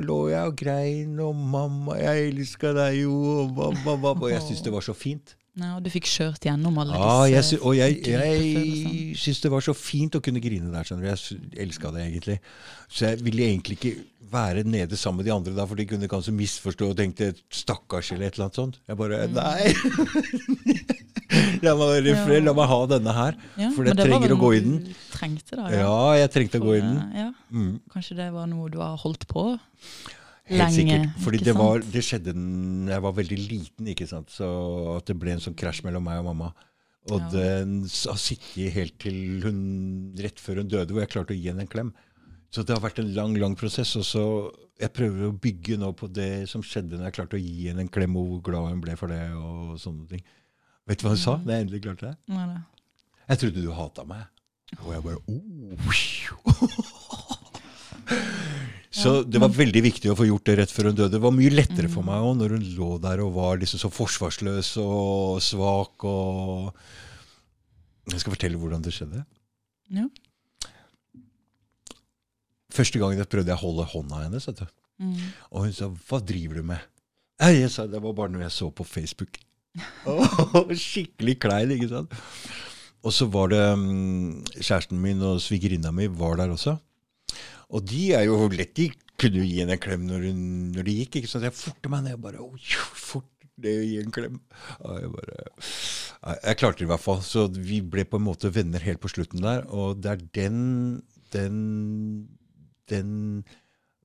lå 0.00 0.30
jeg 0.32 0.48
og 0.48 0.56
grein, 0.56 1.18
og 1.20 1.34
'mamma, 1.36 1.98
jeg 2.00 2.30
elsker 2.32 2.72
deg 2.78 3.02
jo', 3.02 3.42
og 3.42 3.50
mamma, 3.58 3.96
mamma. 4.00 4.24
Og 4.24 4.30
jeg 4.32 4.40
syntes 4.40 4.62
det 4.64 4.72
var 4.72 4.80
så 4.80 4.94
fint. 4.96 5.34
Ja, 5.60 5.74
og 5.76 5.82
du 5.84 5.90
fikk 5.92 6.06
kjørt 6.08 6.46
gjennom 6.46 6.78
alle 6.80 6.96
ah, 6.96 7.26
jeg, 7.28 7.42
disse 7.42 7.58
sy 7.58 7.60
og 7.60 7.74
jeg, 7.76 7.98
jeg 8.08 9.16
syns 9.20 9.40
det 9.44 9.50
var 9.52 9.60
så 9.60 9.74
fint 9.76 10.14
å 10.16 10.20
kunne 10.24 10.40
grine 10.40 10.70
der. 10.72 10.86
skjønner. 10.88 11.10
Jeg 11.12 11.18
elska 11.66 11.90
det 11.92 12.06
egentlig. 12.06 12.36
Så 12.88 13.04
jeg 13.10 13.20
ville 13.26 13.44
egentlig 13.50 13.76
ikke 13.76 13.92
være 14.32 14.62
nede 14.64 14.96
sammen 14.96 15.20
med 15.20 15.26
de 15.28 15.34
andre 15.34 15.52
da, 15.52 15.66
for 15.68 15.76
de 15.76 15.84
kunne 15.90 16.08
kanskje 16.08 16.32
misforstå 16.32 16.88
og 16.88 16.96
tenkte 16.96 17.34
'stakkars' 17.52 18.14
eller 18.14 18.30
et 18.30 18.38
eller 18.38 18.46
annet 18.48 18.60
sånt. 18.62 18.78
Jeg 18.88 18.96
bare 18.96 19.26
Mm. 19.28 19.34
Nei! 19.36 19.74
la 21.64 21.74
meg 21.76 21.92
refre. 22.06 22.40
La 22.44 22.52
meg 22.56 22.68
ha 22.72 22.78
denne 22.94 23.12
her. 23.16 23.36
Ja, 23.60 23.68
for 23.76 23.84
jeg 23.88 23.96
trenger 24.00 24.32
å 24.32 24.38
gå 24.40 24.50
i 24.56 24.60
den. 24.64 24.78
Trengte 25.12 25.56
da, 25.60 25.68
Ja, 25.68 25.84
ja, 25.84 26.24
jeg 26.24 26.32
trengte 26.32 26.60
å 26.60 26.64
gå 26.64 26.78
i 26.78 26.80
den. 26.80 26.96
Eh, 26.96 27.18
Ja, 27.22 27.28
Mm. 27.52 27.80
kanskje 27.92 28.16
det 28.16 28.32
var 28.32 28.46
noe 28.48 28.70
du 28.72 28.78
har 28.80 28.96
holdt 28.96 29.26
på 29.28 29.58
Helt 30.50 30.74
sikkert. 30.74 31.08
Fordi 31.22 31.38
det, 31.46 31.54
var, 31.54 31.84
det 31.94 32.02
skjedde 32.04 32.32
da 32.34 32.96
jeg 32.96 33.02
var 33.04 33.14
veldig 33.16 33.38
liten, 33.38 33.88
ikke 33.92 34.08
sant. 34.10 34.32
Så 34.34 34.46
at 34.96 35.06
det 35.08 35.16
ble 35.20 35.36
en 35.36 35.42
sånn 35.44 35.56
krasj 35.58 35.84
mellom 35.86 36.04
meg 36.08 36.18
og 36.22 36.30
mamma. 36.32 36.50
Og 37.10 37.18
Ja. 37.18 37.28
den 37.34 37.80
har 37.82 38.18
sittet 38.20 38.72
helt 38.74 38.98
til 39.02 39.42
hun 39.42 40.14
rett 40.18 40.38
før 40.38 40.62
hun 40.62 40.68
døde, 40.70 40.90
hvor 40.92 41.02
jeg 41.02 41.10
klarte 41.14 41.34
å 41.34 41.38
gi 41.38 41.48
henne 41.50 41.64
en 41.66 41.70
klem. 41.70 41.92
Så 42.52 42.66
det 42.66 42.74
har 42.76 42.82
vært 42.84 42.98
en 43.00 43.14
lang, 43.14 43.34
lang 43.40 43.56
prosess. 43.56 43.94
Og 43.96 44.04
så 44.06 44.24
jeg 44.82 44.92
prøver 44.92 45.30
å 45.30 45.38
bygge 45.40 45.78
nå 45.78 45.92
på 45.98 46.06
det 46.12 46.48
som 46.50 46.62
skjedde 46.62 46.98
når 46.98 47.08
jeg 47.08 47.16
klarte 47.20 47.38
å 47.38 47.42
gi 47.42 47.68
henne 47.68 47.86
en 47.86 47.88
klem, 47.92 48.16
og 48.18 48.28
hvor 48.28 48.42
glad 48.50 48.70
hun 48.74 48.82
ble 48.84 48.96
for 48.98 49.08
det, 49.14 49.22
og 49.38 49.78
sånne 49.82 50.08
ting. 50.10 50.22
Vet 50.86 50.98
du 50.98 51.06
hva 51.06 51.14
hun 51.14 51.22
sa 51.22 51.36
da 51.38 51.54
jeg 51.54 51.68
endelig 51.68 51.82
klarte 51.86 52.10
det? 52.10 52.16
Nei, 52.34 52.46
nei. 52.50 52.62
Jeg 53.30 53.38
trodde 53.44 53.62
du 53.62 53.70
hata 53.72 54.04
meg. 54.04 54.26
Og 54.82 54.90
jeg 54.94 55.02
bare 55.04 55.20
oh. 55.28 55.76
Så 59.02 59.22
det 59.26 59.40
var 59.42 59.50
veldig 59.50 59.80
viktig 59.82 60.10
å 60.12 60.14
få 60.14 60.28
gjort 60.28 60.44
det 60.46 60.54
rett 60.60 60.70
før 60.70 60.90
hun 60.90 60.98
døde. 60.98 61.10
Det 61.16 61.20
var 61.22 61.32
mye 61.34 61.50
lettere 61.50 61.88
for 61.90 62.06
meg 62.06 62.22
òg 62.22 62.36
når 62.38 62.52
hun 62.54 62.66
lå 62.76 62.90
der 63.02 63.22
og 63.24 63.32
var 63.34 63.56
liksom 63.58 63.80
så 63.82 63.90
forsvarsløs 63.90 64.76
og 64.82 65.40
svak. 65.42 66.06
og... 66.06 66.68
Jeg 68.12 68.22
skal 68.22 68.34
fortelle 68.36 68.60
hvordan 68.60 68.84
det 68.84 68.92
skjedde. 68.94 69.24
Ja. 69.96 70.06
Første 72.72 73.02
gangen 73.02 73.26
prøvde 73.26 73.50
jeg 73.50 73.58
å 73.58 73.64
holde 73.64 73.88
hånda 73.90 74.22
hennes, 74.24 74.46
vet 74.48 74.62
du. 74.62 74.70
Mm. 75.02 75.18
og 75.50 75.64
hun 75.64 75.72
sa 75.74 75.88
'hva 75.88 76.20
driver 76.22 76.60
du 76.60 76.62
med'? 76.62 76.84
Jeg 77.40 77.70
sa 77.74 77.86
det 77.90 78.02
var 78.02 78.12
bare 78.12 78.30
noe 78.30 78.44
jeg 78.44 78.54
så 78.54 78.70
på 78.70 78.84
Facebook. 78.86 79.40
Skikkelig 80.86 81.40
klein, 81.42 81.72
ikke 81.74 81.88
sant? 81.88 82.14
Og 83.02 83.10
så 83.10 83.26
var 83.26 83.50
det 83.50 83.62
um, 83.72 84.44
kjæresten 84.54 85.00
min 85.00 85.22
og 85.26 85.40
svigerinna 85.42 85.90
mi 85.90 86.06
var 86.06 86.36
der 86.38 86.54
også. 86.54 86.76
Og 87.72 87.84
de 87.88 88.02
er 88.16 88.26
jo 88.28 88.36
lett 88.52 88.74
De 88.76 88.90
kunne 89.22 89.38
jo 89.40 89.46
gi 89.46 89.60
henne 89.62 89.76
en 89.76 89.82
klem 89.82 90.02
når, 90.08 90.24
hun, 90.28 90.40
når 90.74 90.86
de 90.88 90.96
gikk. 91.00 91.20
ikke 91.20 91.30
sant? 91.30 91.46
Jeg 91.46 91.54
forte 91.56 91.88
meg 91.92 92.02
ned 92.04 92.16
og 92.18 92.24
bare 92.26 92.42
«Oi, 92.42 92.58
fort 92.98 93.28
det 93.62 93.72
å 93.78 93.84
gi 93.86 93.98
en 94.02 94.12
klem. 94.14 94.38
Og 94.82 94.96
jeg 94.98 95.10
bare 95.12 95.36
Jeg 96.42 96.58
klarte 96.58 96.80
det 96.82 96.86
i 96.88 96.90
hvert 96.90 97.04
fall. 97.04 97.20
Så 97.24 97.46
vi 97.54 97.80
ble 97.84 98.04
på 98.08 98.18
en 98.18 98.26
måte 98.26 98.50
venner 98.54 98.82
helt 98.82 99.00
på 99.04 99.10
slutten 99.12 99.44
der. 99.44 99.64
Og 99.70 100.00
det 100.02 100.10
er 100.16 100.24
den 100.40 100.62
den, 101.32 101.56
den 102.90 103.12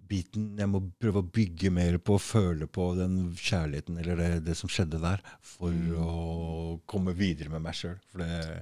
biten 0.08 0.53
jeg 0.56 0.69
må 0.71 0.80
prøve 1.01 1.19
å 1.19 1.27
bygge 1.36 1.71
mer 1.75 1.97
på, 1.99 2.15
føle 2.23 2.67
på 2.71 2.86
den 2.95 3.17
kjærligheten 3.36 3.97
eller 3.99 4.15
det, 4.21 4.30
det 4.45 4.56
som 4.56 4.71
skjedde 4.71 5.01
der, 5.03 5.19
for 5.43 5.73
å 5.99 6.77
komme 6.88 7.12
videre 7.17 7.51
med 7.51 7.65
meg 7.65 7.75
sjøl. 7.75 7.97
For 8.13 8.23
det, 8.23 8.62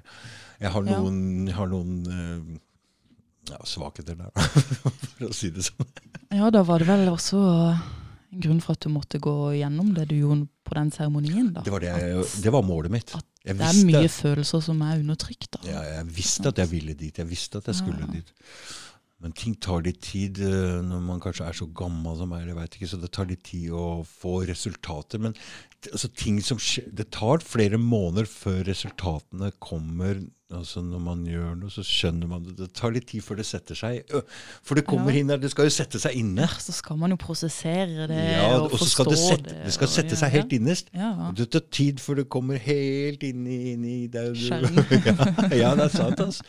jeg 0.63 0.71
har 0.73 0.87
Ja. 0.89 0.97
noen, 0.97 1.19
jeg 1.51 1.53
har 1.59 1.69
noen 1.69 1.93
eh, 2.09 2.57
ja, 3.49 3.59
svakheter 3.65 4.15
der, 4.17 4.31
for 5.15 5.27
å 5.29 5.33
si 5.35 5.49
det 5.53 5.65
sånn. 5.67 5.87
Ja, 6.33 6.49
da 6.53 6.63
var 6.67 6.79
det 6.83 6.87
vel 6.89 7.07
også 7.11 7.39
en 7.75 8.41
grunn 8.41 8.61
for 8.63 8.73
at 8.75 8.83
du 8.83 8.89
måtte 8.91 9.19
gå 9.23 9.35
gjennom 9.59 9.93
det 9.95 10.07
du 10.09 10.15
gjorde 10.17 10.47
på 10.65 10.73
den 10.75 10.89
seremonien. 10.91 11.53
da. 11.53 11.61
Det 11.63 11.71
var, 11.71 11.79
det, 11.85 11.93
jeg- 11.93 12.41
det 12.43 12.51
var 12.55 12.63
målet 12.65 12.91
mitt. 12.91 13.13
At 13.15 13.25
Jeg 13.45 13.57
Det 13.59 13.67
er 13.67 13.85
mye 13.85 14.09
følelser 14.09 14.61
som 14.65 14.81
er 14.81 14.97
undertrykt. 15.03 15.51
da. 15.51 15.59
ja, 15.69 15.81
jeg 15.99 16.05
visste 16.15 16.47
at 16.49 16.57
jeg 16.57 16.67
ville 16.71 16.95
dit. 16.97 17.15
Jeg 17.21 17.27
visste 17.29 17.57
at 17.61 17.65
jeg 17.69 17.75
skulle 17.75 17.99
Ja. 18.01 18.07
dit. 18.11 18.31
Men 19.21 19.31
ting 19.31 19.53
tar 19.55 19.81
litt 19.85 20.01
tid 20.01 20.39
eh, 20.43 20.81
når 20.83 20.99
man 21.01 21.21
kanskje 21.21 21.45
er 21.47 21.53
så 21.53 21.67
gammel 21.73 22.17
som 22.17 22.27
meg. 22.29 22.47
Jeg 22.47 22.55
vet 22.57 22.71
ikke, 22.75 22.89
så 22.89 22.99
Det 22.99 23.11
tar 23.11 23.25
litt 23.29 23.43
tid 23.43 23.69
å 23.71 24.03
få 24.05 24.45
resultater. 24.45 25.19
Men 25.19 25.33
altså, 25.93 26.09
ting 26.13 26.41
som 26.41 26.57
skjer, 26.57 26.89
det 26.93 27.11
tar 27.11 27.37
flere 27.39 27.77
måneder 27.79 28.25
før 28.27 28.63
resultatene 28.67 29.51
kommer. 29.61 30.19
Altså 30.53 30.81
Når 30.85 30.99
man 31.01 31.23
gjør 31.25 31.55
noe, 31.57 31.69
så 31.73 31.81
skjønner 31.81 32.27
man 32.29 32.43
det. 32.43 32.55
Det 32.57 32.67
tar 32.77 32.91
litt 32.93 33.07
tid 33.07 33.23
før 33.25 33.37
det 33.37 33.45
setter 33.47 33.75
seg. 33.75 34.03
For 34.63 34.75
det 34.75 34.85
kommer 34.85 35.11
Ja. 35.11 35.19
inn 35.19 35.27
der, 35.27 35.37
det 35.37 35.49
skal 35.51 35.65
jo 35.65 35.69
sette 35.73 35.97
seg 35.99 36.13
inne. 36.15 36.45
Så 36.61 36.71
skal 36.71 36.97
man 36.97 37.09
jo 37.09 37.17
prosessere 37.17 38.05
det 38.07 38.19
Ja, 38.37 38.59
og 38.59 38.71
og 38.73 38.79
forstå 38.79 39.05
det 39.09 39.17
sette, 39.17 39.43
det. 39.49 39.63
det 39.65 39.73
skal 39.73 39.87
og- 39.87 39.93
sette 39.95 40.09
ja, 40.13 40.15
seg 40.15 40.31
helt 40.31 40.53
innerst. 40.53 40.89
Og 40.93 41.35
Det 41.35 41.49
tar 41.51 41.59
tid 41.71 41.97
før 41.99 42.15
det 42.17 42.29
kommer 42.29 42.57
helt 42.59 43.23
inn 43.23 43.47
i, 43.47 43.71
inn 43.73 43.83
i 43.85 44.07
der, 44.07 44.33
ja, 45.55 45.73
det 45.75 45.85
er 45.85 45.89
sant. 45.89 46.19
Altså. 46.19 46.43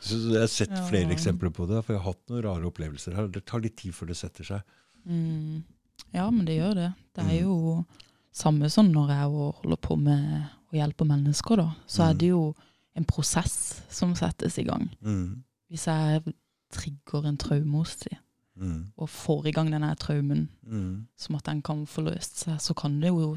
Så 0.00 0.20
jeg 0.32 0.40
har 0.40 0.46
sett 0.52 0.76
flere 0.88 1.10
eksempler 1.12 1.50
på 1.50 1.66
det, 1.68 1.82
for 1.84 1.94
jeg 1.94 2.02
har 2.02 2.12
hatt 2.12 2.22
noen 2.30 2.42
rare 2.46 2.64
opplevelser 2.70 3.14
her. 3.14 3.26
Det 3.28 3.44
tar 3.44 3.60
litt 3.60 3.76
tid 3.76 3.92
før 3.92 4.06
det 4.12 4.16
setter 4.16 4.44
seg. 4.44 4.62
Mm. 5.06 5.62
ja, 6.14 6.30
men 6.30 6.44
det 6.46 6.56
gjør 6.60 6.74
det. 6.74 6.94
Det 7.14 7.24
Mm. 7.24 7.30
er 7.30 7.40
jo 7.42 7.84
samme 8.32 8.70
som 8.70 8.92
når 8.92 9.08
jeg 9.08 9.62
holder 9.62 9.76
på 9.76 9.96
med 9.98 10.48
å 10.72 10.76
hjelpe 10.76 11.06
mennesker, 11.06 11.56
da. 11.56 11.74
Så 11.86 12.02
Mm. 12.02 12.10
er 12.10 12.14
det 12.14 12.28
jo 12.28 12.54
en 12.96 13.04
prosess 13.04 13.82
som 13.90 14.14
settes 14.14 14.58
i 14.58 14.64
gang. 14.64 14.90
Mm. 15.02 15.42
Hvis 15.70 15.86
jeg 15.86 16.22
trigger 16.72 17.26
en 17.28 17.36
traume 17.36 17.78
hos 17.78 17.96
dem, 17.96 18.18
Mm. 18.58 18.86
og 18.96 19.08
får 19.12 19.46
i 19.46 19.50
gang 19.52 19.68
denne 19.70 19.94
traumen, 20.00 20.48
Mm. 20.64 21.06
som 21.16 21.34
at 21.36 21.44
den 21.44 21.60
kan 21.62 21.84
få 21.86 22.00
løst 22.06 22.38
seg, 22.38 22.56
så 22.60 22.72
kan 22.74 23.00
det 23.00 23.08
jo 23.08 23.36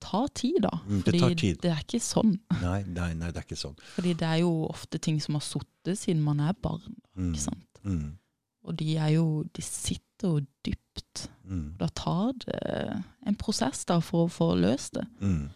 ta 0.00 0.26
tid, 0.34 0.60
da. 0.62 0.68
Fordi 0.86 1.10
det 1.10 1.20
tar 1.20 1.34
tid. 1.34 1.56
det 1.62 1.70
er 1.72 1.76
ikke 1.82 2.00
sånn. 2.00 2.38
Nei, 2.62 2.84
nei, 2.86 3.14
nei, 3.14 3.30
det 3.32 3.36
er 3.36 3.42
ikke 3.48 3.56
sånn. 3.58 3.76
Fordi 3.96 4.12
det 4.14 4.22
er 4.22 4.36
jo 4.44 4.68
ofte 4.68 4.98
ting 5.00 5.18
som 5.20 5.34
har 5.34 5.40
sittet 5.40 5.98
siden 5.98 6.22
man 6.22 6.38
er 6.40 6.52
barn. 6.52 6.94
Mm. 7.16 7.32
ikke 7.32 7.40
sant? 7.40 7.80
Mm. 7.84 8.16
Og 8.64 8.76
de 8.76 8.96
er 8.96 9.08
jo 9.08 9.44
De 9.52 9.62
sitter 9.62 10.28
jo 10.28 10.40
dypt. 10.64 11.28
Mm. 11.48 11.76
Da 11.78 11.88
tar 11.88 12.32
det 12.46 13.04
en 13.26 13.34
prosess 13.36 13.84
da 13.84 13.98
for 14.00 14.26
å 14.26 14.30
få 14.30 14.54
løst 14.56 14.92
det. 14.94 15.06
Mm. 15.20 15.50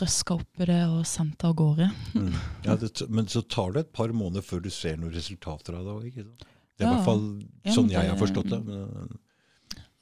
Røska 0.00 0.34
opp 0.40 0.60
i 0.60 0.64
det 0.64 0.80
og 0.88 1.02
sendt 1.06 1.36
det 1.38 1.44
av 1.50 1.54
gårde. 1.58 1.90
Mm. 2.14 2.32
Ja, 2.64 2.76
det, 2.76 2.90
men 3.10 3.26
så 3.28 3.42
tar 3.46 3.72
det 3.72 3.80
et 3.86 3.92
par 3.92 4.08
måneder 4.08 4.42
før 4.42 4.62
du 4.64 4.70
ser 4.70 4.96
noen 4.96 5.12
resultater 5.12 5.74
av 5.76 5.84
det 5.84 5.92
òg? 5.92 6.14
Det 6.14 6.86
er 6.86 6.88
i 6.88 6.94
hvert 6.94 7.04
fall 7.04 7.26
Ja, 7.64 7.72
sånn 7.76 7.88
det- 7.88 7.98
jeg 7.98 8.10
har 8.10 8.18
forstått 8.18 8.48
det. 8.50 8.60
Men, 8.64 9.18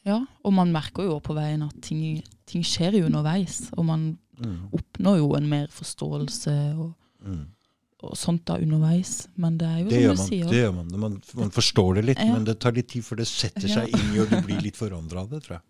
Ja, 0.06 0.24
og 0.44 0.52
man 0.56 0.70
merker 0.72 1.04
jo 1.04 1.18
på 1.20 1.34
veien 1.36 1.62
at 1.66 1.74
ting, 1.82 2.22
ting 2.46 2.62
skjer 2.64 2.94
jo 3.00 3.06
underveis. 3.10 3.66
Og 3.76 3.84
man 3.84 4.18
mm. 4.40 4.70
oppnår 4.72 5.18
jo 5.18 5.34
en 5.36 5.48
mer 5.48 5.66
forståelse 5.68 6.54
og, 6.78 6.94
Mm. 7.20 7.42
og 8.02 8.14
sånt 8.16 8.46
da 8.46 8.56
underveis. 8.56 9.26
Men 9.36 9.58
det 9.58 9.66
er 9.68 9.78
jo 9.82 9.88
Det 9.90 10.00
som 10.00 10.08
man. 10.08 10.16
du 10.16 10.22
sier. 10.22 10.48
Det 10.48 10.62
gjør 10.62 10.74
man. 10.74 11.00
man. 11.00 11.22
Man 11.34 11.50
forstår 11.50 11.94
det 11.96 12.04
litt, 12.06 12.18
Ja. 12.18 12.32
men 12.32 12.44
det 12.44 12.58
tar 12.60 12.72
litt 12.72 12.88
tid 12.88 13.02
før 13.04 13.16
det 13.18 13.26
setter 13.28 13.68
Ja. 13.68 13.74
seg 13.84 13.88
inn 13.92 14.14
i, 14.14 14.18
og 14.20 14.30
du 14.30 14.40
blir 14.40 14.62
litt 14.62 14.76
forandra 14.76 15.20
av 15.20 15.28
det, 15.30 15.42
tror 15.42 15.58
jeg. 15.58 15.62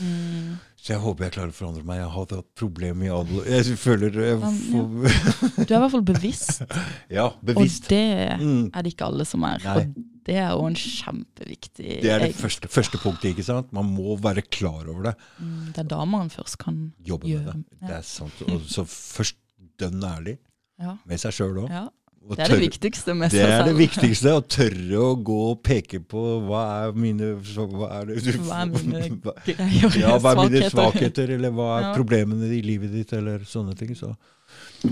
Mm. 0.00 0.58
Så 0.78 0.92
jeg 0.94 1.00
håper 1.02 1.24
jeg 1.26 1.32
klarer 1.34 1.50
å 1.50 1.56
forandre 1.56 1.82
meg. 1.84 1.98
Jeg 1.98 2.08
har 2.08 2.26
hatt 2.36 2.46
problemer 2.54 3.06
i 3.08 3.10
alle 3.10 3.42
Jeg 3.50 3.78
føler 3.80 4.14
jeg 4.14 4.38
får 4.38 5.64
Du 5.66 5.74
er 5.74 5.76
i 5.76 5.80
hvert 5.82 5.90
fall 5.96 6.04
bevisst, 6.06 6.62
Ja, 7.18 7.30
bevisst. 7.42 7.84
og 7.84 7.88
det 7.90 8.38
Mm. 8.38 8.70
er 8.72 8.82
det 8.86 8.92
ikke 8.94 9.08
alle 9.08 9.24
som 9.26 9.42
er. 9.44 9.58
Nei. 9.64 9.74
Og 9.82 10.04
det 10.28 10.36
er 10.36 10.50
jo 10.52 10.66
en 10.68 10.74
kjempeviktig 10.78 12.00
Det 12.04 12.10
er 12.12 12.18
det 12.26 12.34
første, 12.36 12.68
første 12.68 12.98
punktet, 13.02 13.32
ikke 13.32 13.44
sant? 13.46 13.72
Man 13.72 13.90
må 13.94 14.16
være 14.20 14.42
klar 14.48 14.86
over 14.88 15.02
det. 15.10 15.14
Mm, 15.40 15.72
Det 15.72 15.78
er 15.84 15.88
da 15.88 16.04
man 16.04 16.28
først 16.30 16.58
kan 16.58 16.92
Jobbe 17.04 17.24
med 17.26 17.34
Gjør- 17.34 17.52
det. 17.52 17.64
Det 17.88 17.96
er 17.98 18.02
sant. 18.02 18.42
Og 18.48 18.60
så 18.68 18.84
først 18.86 19.36
dønn 19.78 20.00
ærlig 20.04 20.38
Ja. 20.78 20.96
med 21.06 21.18
seg 21.18 21.32
sjøl 21.32 21.64
òg. 21.66 21.70
ja. 21.70 21.88
Det 22.28 22.42
er 22.44 22.50
det 22.52 22.58
viktigste 22.60 23.14
med 23.16 23.30
Det 23.32 23.40
er 23.40 23.62
det 23.64 23.74
viktigste. 23.78 24.32
Å 24.36 24.42
tørre 24.44 24.98
å 25.00 25.12
gå 25.24 25.36
og 25.52 25.62
peke 25.64 26.00
på 26.04 26.22
hva 26.44 26.62
er 26.88 26.96
mine 26.98 27.30
Hva 27.40 27.88
er, 28.02 28.10
det, 28.10 28.34
Hva 28.44 28.58
er 28.64 28.72
mine 28.72 29.04
greier? 29.46 29.96
ja, 30.02 30.16
hva 30.20 30.34
er 30.34 30.42
mine 30.50 30.68
svakheter? 30.68 31.32
eller 31.38 31.54
hva 31.56 31.68
er 31.78 31.86
Ja. 31.88 31.94
problemene 31.96 32.50
i 32.52 32.60
livet 32.66 32.92
ditt, 32.92 33.12
eller 33.16 33.46
sånne 33.48 33.76
ting. 33.78 33.94
Så. 33.96 34.12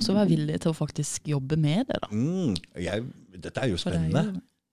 Så 0.01 0.15
være 0.17 0.31
villig 0.33 0.61
til 0.65 0.73
å 0.73 0.77
faktisk 0.79 1.29
jobbe 1.29 1.59
med 1.61 1.87
det, 1.91 2.01
da. 2.07 2.09
Mm, 2.15 2.57
jeg, 2.81 3.05
dette 3.37 3.61
er 3.63 3.69
jo 3.75 3.77
det 3.77 3.85
er 3.85 3.91
spennende. 3.91 4.25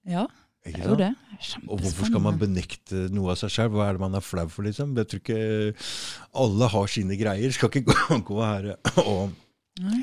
jo, 0.07 0.13
ja, 0.15 0.25
det 0.63 0.73
er 0.79 0.87
jo 0.87 0.95
det. 1.03 1.11
er 1.35 1.67
Og 1.67 1.79
hvorfor 1.83 2.07
skal 2.07 2.23
man 2.23 2.39
benekte 2.39 3.09
noe 3.11 3.33
av 3.35 3.41
seg 3.43 3.51
selv? 3.51 3.75
Hva 3.75 3.89
er 3.89 3.97
det 3.97 4.05
man 4.07 4.15
er 4.15 4.23
flau 4.23 4.47
for, 4.47 4.63
liksom? 4.63 4.95
Jeg 4.95 5.11
tror 5.11 5.19
ikke 5.25 5.75
alle 6.45 6.67
har 6.77 6.87
sine 6.87 7.17
greier. 7.19 7.51
Skal 7.51 7.69
ikke 7.73 7.91
gå, 8.23 8.39
her 8.47 8.75
og. 9.03 9.33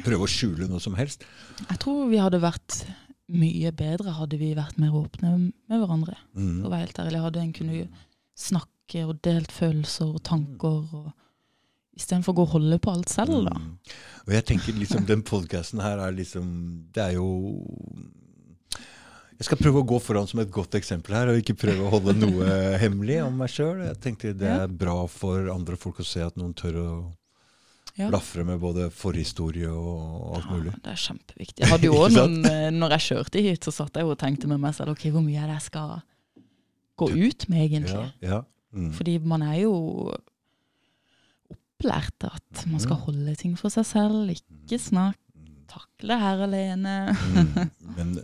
Prøve 0.04 0.26
å 0.26 0.30
skjule 0.30 0.68
noe 0.68 0.80
som 0.83 0.94
helst. 0.98 1.22
Jeg 1.68 1.78
tror 1.78 2.09
vi 2.11 2.18
hadde 2.18 2.40
vært 2.42 2.85
mye 3.30 3.70
bedre 3.70 4.11
hadde 4.16 4.38
vi 4.40 4.54
vært 4.59 4.78
mer 4.83 4.90
åpne 4.90 5.28
med 5.38 5.78
hverandre. 5.78 6.16
For 6.35 6.40
Mm. 6.40 6.64
å 6.66 6.70
være 6.72 6.87
helt 6.87 6.98
ærlig, 6.98 7.20
hadde 7.22 7.40
en 7.44 7.52
kunnet 7.52 7.88
snakke 8.37 9.04
og 9.06 9.20
delt 9.22 9.52
følelser 9.52 10.14
og 10.14 10.22
tanker. 10.22 10.83
og 10.94 11.12
Istedenfor 11.96 12.33
å 12.33 12.37
gå 12.37 12.42
og 12.42 12.48
holde 12.54 12.78
på 12.80 12.90
alt 12.90 13.09
selv, 13.09 13.44
da. 13.44 13.54
Mm. 13.54 13.78
Og 14.26 14.33
jeg 14.33 14.44
tenker 14.46 14.72
liksom 14.78 15.06
den 15.06 15.22
podkasten 15.22 15.80
her 15.83 15.98
er 15.98 16.12
liksom 16.12 16.87
Det 16.92 17.02
er 17.02 17.12
jo 17.14 17.28
Jeg 19.38 19.44
skal 19.48 19.56
prøve 19.56 19.80
å 19.80 19.87
gå 19.88 19.98
foran 20.04 20.26
som 20.28 20.40
et 20.40 20.50
godt 20.52 20.74
eksempel 20.76 21.14
her, 21.16 21.28
og 21.33 21.38
ikke 21.40 21.56
prøve 21.56 21.87
å 21.87 21.90
holde 21.94 22.12
noe 22.18 22.44
hemmelig 22.83 23.22
om 23.24 23.38
meg 23.40 23.48
sjøl. 23.48 23.87
Jeg 23.87 23.96
tenkte 24.04 24.35
det 24.37 24.50
er 24.52 24.66
bra 24.68 25.06
for 25.09 25.48
andre 25.48 25.78
folk 25.80 26.00
å 26.02 26.04
se 26.04 26.20
at 26.20 26.37
noen 26.37 26.52
tør 26.54 26.76
å 26.83 26.90
Ja. 28.00 28.08
blafre 28.12 28.44
med 28.48 28.60
både 28.62 28.88
forhistorie 28.90 29.68
og 29.70 30.36
alt 30.38 30.50
mulig. 30.50 30.72
Ja, 30.72 30.78
det 30.86 30.92
er 30.94 31.00
kjempeviktig. 31.06 31.60
Jeg 31.64 31.68
hadde 31.74 31.86
jo 31.90 32.00
noen, 32.16 32.38
eh, 32.48 32.70
når 32.72 32.96
jeg 32.96 33.06
kjørte 33.10 33.42
hit, 33.44 33.64
så 33.68 33.74
satt 33.76 34.00
jeg 34.00 34.08
og 34.08 34.16
tenkte 34.20 34.48
med 34.50 34.60
meg 34.62 34.74
selv 34.78 34.94
ok, 34.96 35.06
hvor 35.14 35.24
mye 35.24 35.38
er 35.42 35.50
det 35.52 35.58
jeg 35.60 35.66
skal 35.68 35.96
gå 37.00 37.10
ut 37.12 37.48
med, 37.48 37.62
egentlig. 37.66 37.96
Ja, 38.24 38.34
ja. 38.36 38.40
Mm. 38.72 38.92
Fordi 38.94 39.18
man 39.26 39.42
er 39.42 39.56
jo 39.64 39.74
opplært 41.50 42.24
at 42.28 42.66
man 42.68 42.80
skal 42.80 42.96
Mm. 42.96 43.02
holde 43.06 43.34
ting 43.36 43.56
for 43.58 43.68
seg 43.72 43.84
selv, 43.88 44.30
ikke 44.30 44.78
snakke, 44.78 45.18
takle 45.70 46.18
her 46.18 46.42
alene. 46.44 46.94
Mm. 47.34 47.70
Men 47.96 48.16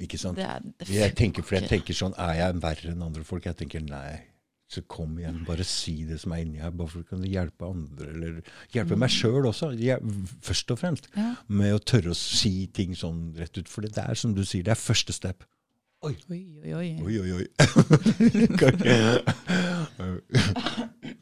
ikke 0.00 0.18
sant. 0.18 0.36
Det 0.36 0.46
det 0.78 0.88
Jeg 0.94 1.14
tenker, 1.16 1.42
for 1.42 1.56
jeg 1.58 1.68
tenker 1.68 1.94
sånn, 1.94 2.14
Er 2.18 2.34
jeg 2.34 2.54
verre 2.62 2.90
enn 2.92 3.02
andre 3.02 3.24
folk? 3.24 3.44
Jeg 3.46 3.56
tenker 3.56 3.80
nei. 3.80 4.20
Så 4.68 4.82
kom 4.84 5.16
igjen, 5.18 5.46
bare 5.48 5.64
si 5.64 6.04
det 6.04 6.18
som 6.20 6.32
er 6.36 6.42
inni 6.44 6.58
her, 6.60 6.68
bare 6.76 6.90
for 6.92 7.00
å 7.00 7.08
kunne 7.08 7.24
hjelpe 7.30 7.64
andre. 7.64 8.04
Eller 8.12 8.42
hjelpe 8.74 8.96
meg 9.00 9.08
sjøl 9.14 9.46
også, 9.48 9.70
først 10.44 10.70
og 10.74 10.78
fremst. 10.82 11.08
Ja. 11.16 11.30
Med 11.48 11.72
å 11.72 11.80
tørre 11.80 12.12
å 12.12 12.16
si 12.18 12.66
ting 12.76 12.92
sånn 12.98 13.32
rett 13.38 13.56
ut. 13.56 13.68
For 13.72 13.80
det 13.86 13.96
er 14.02 14.14
som 14.18 14.34
du 14.36 14.42
sier, 14.44 14.62
det 14.66 14.72
er 14.74 14.80
første 14.80 15.12
step. 15.16 15.44
Oi, 16.04 16.14
oi, 16.30 16.42
oi. 16.78 16.88
Oi, 17.02 17.14
oi, 17.18 17.30
oi. 17.40 17.46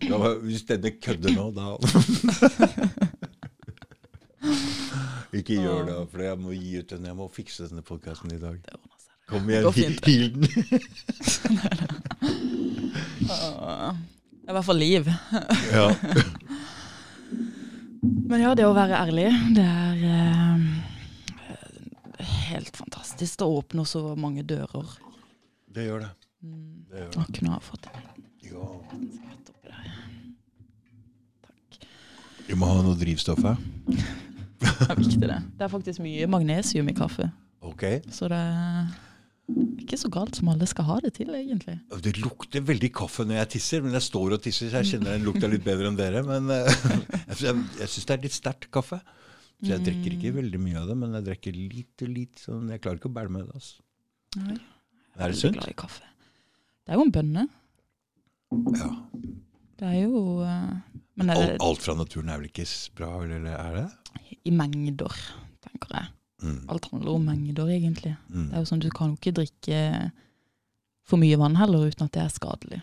Ja, 0.06 0.18
men 0.20 0.32
Hvis 0.44 0.66
denne 0.68 0.90
kødder 1.00 1.32
nå, 1.32 1.48
da 1.56 1.66
Ikke 5.36 5.56
gjør 5.56 5.84
det, 5.88 5.96
for 6.12 6.22
jeg 6.22 6.38
må 6.40 6.52
gi 6.54 6.76
ut 6.80 6.90
den. 6.92 7.06
Jeg 7.08 7.16
må 7.18 7.26
fikse 7.32 7.68
denne 7.70 7.82
podkasten 7.86 8.32
i 8.34 8.38
dag. 8.40 8.56
Det 8.62 8.74
ordner 8.76 9.00
seg. 9.00 9.15
Kom 9.26 9.50
igjen, 9.50 9.72
heal 10.06 10.32
den. 10.32 10.40
Det 13.20 14.46
er 14.46 14.52
i 14.52 14.54
hvert 14.54 14.66
fall 14.68 14.78
liv. 14.78 15.08
Ja. 15.72 15.86
Men 18.30 18.40
ja, 18.44 18.52
det 18.54 18.66
å 18.68 18.74
være 18.76 19.00
ærlig, 19.00 19.26
det 19.56 19.64
er 19.66 19.96
eh, 20.14 20.60
helt 22.46 22.76
fantastisk. 22.76 23.38
Det 23.40 23.48
åpner 23.50 23.84
så 23.88 24.02
mange 24.14 24.44
dører. 24.46 24.86
Det 25.74 25.88
gjør 25.88 26.04
det. 26.04 26.10
Mm. 26.46 26.86
det, 26.90 27.00
gjør 27.00 27.10
det. 27.10 27.16
det. 27.16 27.38
kunne 27.38 27.50
ha 27.50 27.58
fått 27.64 27.88
det. 27.88 27.94
Ja. 28.52 28.68
Takk. 31.48 31.80
Du. 32.46 32.54
Må 32.54 32.70
ha 32.70 32.78
noe 32.86 32.94
drivstoff 33.00 33.42
her. 33.42 33.58
Det 33.90 34.70
er 34.86 34.94
viktig, 35.00 35.26
det. 35.26 35.40
Det 35.58 35.66
er 35.66 35.72
faktisk 35.74 35.98
mye 36.04 36.30
magnesium 36.30 36.86
i 36.92 36.94
kaffe. 36.94 37.26
Ok. 37.66 37.82
Så 38.14 38.30
det 38.30 38.38
er 38.38 38.86
ikke 39.46 39.98
så 40.00 40.08
galt 40.10 40.34
som 40.38 40.48
alle 40.50 40.66
skal 40.66 40.86
ha 40.88 40.96
det 41.04 41.12
til, 41.20 41.28
egentlig. 41.38 41.76
Det 42.02 42.16
lukter 42.18 42.64
veldig 42.66 42.88
kaffe 42.98 43.26
når 43.26 43.38
jeg 43.40 43.50
tisser, 43.56 43.84
men 43.84 43.94
jeg 43.94 44.04
står 44.08 44.34
og 44.36 44.42
tisser, 44.42 44.70
så 44.72 44.80
jeg 44.82 44.90
kjenner 44.94 45.14
den 45.14 45.26
lukta 45.28 45.50
litt 45.50 45.62
bedre 45.66 45.92
enn 45.92 45.98
dere. 45.98 46.22
Men 46.26 46.50
eh, 46.50 46.66
jeg, 47.30 47.54
jeg, 47.78 47.90
syns 47.92 48.08
det 48.08 48.16
er 48.16 48.24
litt 48.26 48.34
sterkt 48.36 48.68
kaffe. 48.74 48.98
Så 49.62 49.70
jeg 49.72 49.84
drikker 49.86 50.16
ikke 50.18 50.34
veldig 50.36 50.58
mye 50.60 50.80
av 50.82 50.90
det, 50.90 50.96
men 51.00 51.14
jeg 51.16 51.26
drikker 51.30 51.54
lite. 51.56 52.08
litt. 52.10 52.42
Sånn, 52.42 52.66
jeg 52.74 52.82
klarer 52.84 52.98
ikke 53.00 53.08
å 53.08 53.14
bære 53.16 53.32
med 53.36 53.46
det. 53.46 53.60
Altså. 53.60 53.86
Nei, 54.42 54.58
Er 55.16 55.32
det 55.32 55.38
sunt? 55.40 55.56
glad 55.56 55.70
i 55.72 55.78
kaffe. 55.84 56.10
Det 56.84 56.92
er 56.92 57.00
jo 57.00 57.06
en 57.06 57.14
bønne. 57.14 57.46
Ja. 58.76 58.90
Det 59.76 59.86
er 59.92 59.96
jo 60.02 60.20
eh, 60.44 60.74
Men 61.16 61.30
er 61.32 61.38
Alt, 61.40 61.54
det 61.54 61.62
alt 61.70 61.82
fra 61.86 61.94
naturen 61.98 62.28
er 62.34 62.42
vel 62.42 62.50
ikke 62.50 62.66
bra, 62.98 63.14
eller 63.24 63.48
er 63.54 63.78
det? 63.80 63.86
i 64.46 64.52
mengder, 64.54 65.14
tenker 65.64 65.94
jeg. 65.96 66.12
Mm. 66.46 66.58
Alt 66.70 66.86
handler 66.92 67.12
om 67.18 67.24
mengder, 67.26 67.70
egentlig. 67.74 68.12
Mm. 68.30 68.44
Det 68.50 68.54
er 68.54 68.62
jo 68.62 68.68
sånn, 68.70 68.82
Du 68.84 68.90
kan 68.94 69.10
jo 69.12 69.18
ikke 69.18 69.32
drikke 69.40 69.80
for 71.06 71.18
mye 71.22 71.38
vann 71.38 71.56
heller 71.58 71.86
uten 71.90 72.06
at 72.06 72.12
det 72.14 72.22
er 72.24 72.32
skadelig. 72.34 72.82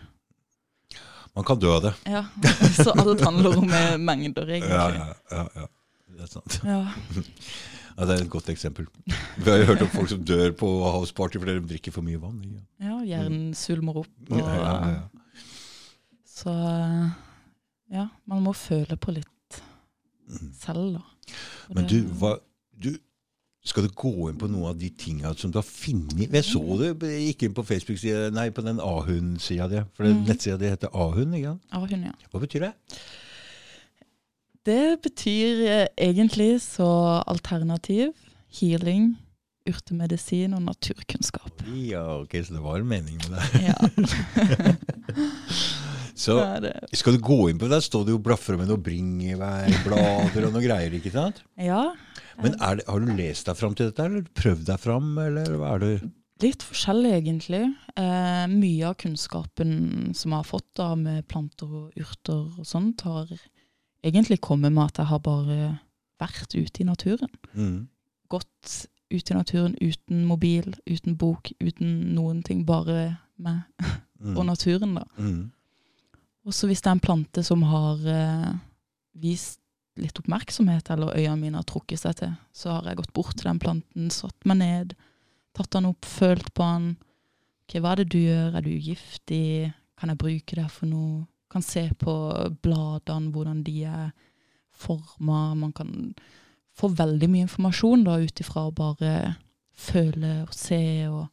Man 1.34 1.44
kan 1.48 1.58
dø 1.58 1.70
av 1.74 1.82
det. 1.82 1.94
Ja, 2.06 2.24
Så 2.84 2.92
alt 2.94 3.20
handler 3.26 3.56
om 3.58 3.70
eh, 3.74 3.96
mengder, 3.98 4.46
egentlig. 4.46 4.70
ja, 4.70 5.08
ja, 5.32 5.46
ja. 5.56 5.66
Det 6.14 6.26
er 6.28 6.34
sant. 6.36 6.60
Ja. 6.64 6.82
Ja, 7.94 8.06
det 8.08 8.14
er 8.16 8.22
et 8.24 8.30
godt 8.32 8.48
eksempel. 8.50 8.88
Vi 9.38 9.44
har 9.46 9.60
jo 9.60 9.66
hørt 9.68 9.82
om 9.84 9.90
folk 9.92 10.08
som 10.10 10.22
dør 10.26 10.48
på 10.58 10.66
houseparty 10.82 11.38
fordi 11.38 11.52
de 11.60 11.68
drikker 11.70 11.92
for 11.94 12.02
mye 12.02 12.18
vann. 12.18 12.40
ikke? 12.42 12.62
ja, 12.88 12.96
hjernen 13.06 13.52
svulmer 13.54 14.00
opp. 14.00 14.08
Og, 14.32 14.40
Ja, 14.40 14.56
ja, 14.58 14.72
ja. 14.96 15.44
Så 16.26 16.50
ja, 17.94 18.08
man 18.26 18.42
må 18.42 18.54
føle 18.58 18.96
på 18.98 19.14
litt 19.14 19.60
Mm. 20.24 20.50
selv, 20.56 20.94
da. 20.96 21.02
Og 21.68 21.74
Men 21.76 21.86
du, 21.86 21.98
hva, 22.18 22.30
du, 22.80 22.94
skal 23.64 23.86
du 23.86 23.92
gå 23.96 24.10
inn 24.28 24.36
på 24.38 24.48
noen 24.52 24.68
av 24.74 24.78
de 24.78 24.90
tinga 24.90 25.30
som 25.40 25.50
du 25.50 25.56
har 25.56 25.64
funnet 25.64 26.28
Jeg 26.34 26.44
så 26.44 26.60
det, 26.78 26.90
jeg 27.08 27.30
gikk 27.30 27.42
inn 27.48 27.54
på 27.56 27.64
Facebook-sida, 27.64 28.26
nei, 28.36 28.50
på 28.52 28.60
den 28.66 28.78
Ahund-sida 28.84 29.68
di. 29.72 29.80
For 29.96 30.04
Mm. 30.04 30.24
nettsida 30.28 30.58
di 30.60 30.68
heter 30.68 30.92
Ahund, 30.92 31.34
ikke 31.34 31.54
sant? 31.54 31.62
Ahund, 31.72 31.90
hun, 31.94 32.02
ja. 32.10 32.12
Hva 32.32 32.40
betyr 32.44 32.60
det? 32.68 32.72
Det 34.64 35.00
betyr 35.04 35.64
eh, 35.68 35.86
egentlig 36.00 36.60
så 36.64 37.22
alternativ, 37.26 38.12
healing, 38.60 39.14
urtemedisin 39.68 40.52
og 40.56 40.62
naturkunnskap. 40.62 41.64
Ja, 41.72 42.04
ok, 42.20 42.36
så 42.44 42.52
det 42.54 42.62
var 42.64 42.76
en 42.80 42.88
mening 42.88 43.16
med 43.16 43.32
det. 43.32 43.64
Ja, 43.64 43.76
Så 46.14 46.36
skal 46.94 47.16
du 47.16 47.22
gå 47.26 47.48
inn 47.50 47.58
på 47.58 47.66
det, 47.68 47.80
står 47.82 48.04
det 48.06 48.12
jo 48.14 48.20
blaffer 48.22 48.54
med 48.60 48.68
noe 48.70 48.78
bringebærblader 48.78 50.46
og 50.46 50.52
noe 50.54 50.62
greier, 50.62 50.92
ikke 50.94 51.10
sant? 51.10 51.40
Ja, 51.58 51.88
Men 52.42 52.52
det, 52.54 52.84
har 52.88 53.00
du 53.00 53.10
lest 53.16 53.46
deg 53.48 53.56
fram 53.58 53.74
til 53.78 53.90
dette, 53.90 54.04
eller 54.04 54.26
prøvd 54.36 54.66
deg 54.68 54.80
fram, 54.82 55.10
eller 55.22 55.56
hva 55.60 55.74
er 55.76 55.84
det? 55.84 55.94
litt 56.42 56.64
forskjellig 56.66 57.12
egentlig. 57.14 57.62
Eh, 57.96 58.44
mye 58.50 58.88
av 58.88 58.96
kunnskapen 59.00 59.70
som 60.18 60.32
jeg 60.34 60.36
har 60.42 60.48
fått 60.48 60.66
da 60.76 60.90
med 60.98 61.24
planter 61.30 61.70
og 61.70 62.00
urter 62.00 62.58
og 62.58 62.66
sånt, 62.68 63.04
har 63.06 63.30
egentlig 64.04 64.40
kommet 64.44 64.74
med 64.74 64.90
at 64.90 64.98
jeg 65.00 65.08
har 65.12 65.22
bare 65.24 65.58
vært 66.20 66.56
ute 66.58 66.82
i 66.82 66.88
naturen. 66.88 67.30
Mm. 67.54 67.78
Gått 68.28 68.74
ut 69.14 69.30
i 69.30 69.36
naturen 69.36 69.76
uten 69.80 70.24
mobil, 70.26 70.74
uten 70.90 71.16
bok, 71.16 71.52
uten 71.62 72.14
noen 72.18 72.42
ting. 72.44 72.66
Bare 72.68 73.16
meg 73.38 73.62
Mm. 74.24 74.38
og 74.38 74.46
naturen, 74.46 74.94
da. 74.94 75.02
Mm. 75.18 75.50
Og 76.46 76.54
så 76.54 76.68
hvis 76.70 76.80
det 76.80 76.88
er 76.88 76.94
en 76.96 77.02
plante 77.02 77.42
som 77.44 77.60
har 77.68 78.04
eh, 78.08 78.52
vist 79.20 79.58
litt 80.00 80.18
oppmerksomhet, 80.18 80.90
eller 80.90 81.14
øynene 81.14 81.40
mine 81.40 81.60
har 81.60 81.66
trukket 81.68 82.02
seg 82.02 82.16
til, 82.18 82.34
så 82.54 82.78
har 82.78 82.90
jeg 82.90 82.98
gått 83.02 83.14
bort 83.16 83.36
til 83.38 83.48
den 83.48 83.60
planten, 83.62 84.10
satt 84.10 84.48
meg 84.48 84.60
ned, 84.60 84.94
tatt 85.54 85.70
den 85.76 85.90
opp, 85.90 86.06
følt 86.08 86.50
på 86.54 86.66
den. 86.66 86.88
Ok, 87.64 87.78
hva 87.80 87.94
er 87.94 88.02
det 88.02 88.10
du 88.12 88.18
gjør? 88.18 88.58
Er 88.58 88.64
du 88.66 88.72
giftig? 88.72 89.72
Kan 90.00 90.10
jeg 90.10 90.20
bruke 90.20 90.58
det 90.58 90.66
for 90.74 90.90
noe? 90.90 91.24
Kan 91.52 91.62
se 91.62 91.86
på 92.00 92.14
bladene, 92.64 93.30
hvordan 93.30 93.62
de 93.66 93.76
er 93.86 94.10
forma. 94.74 95.54
Man 95.54 95.72
kan 95.72 96.14
få 96.74 96.90
veldig 96.90 97.30
mye 97.30 97.46
informasjon 97.46 98.04
da, 98.06 98.18
ut 98.18 98.42
ifra 98.42 98.66
å 98.66 98.74
bare 98.74 99.14
føle 99.78 100.40
og 100.42 100.54
se. 100.56 100.82
Og, 101.06 101.28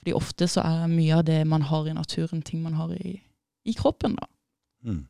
fordi 0.00 0.16
ofte 0.16 0.48
så 0.50 0.64
er 0.64 0.86
mye 0.92 1.20
av 1.20 1.26
det 1.28 1.42
man 1.48 1.66
har 1.68 1.88
i 1.88 1.96
naturen, 1.96 2.42
ting 2.42 2.64
man 2.64 2.78
har 2.80 2.94
i, 2.96 3.18
i 3.68 3.76
kroppen. 3.76 4.16
da. 4.16 4.30
Mm. 4.88 5.04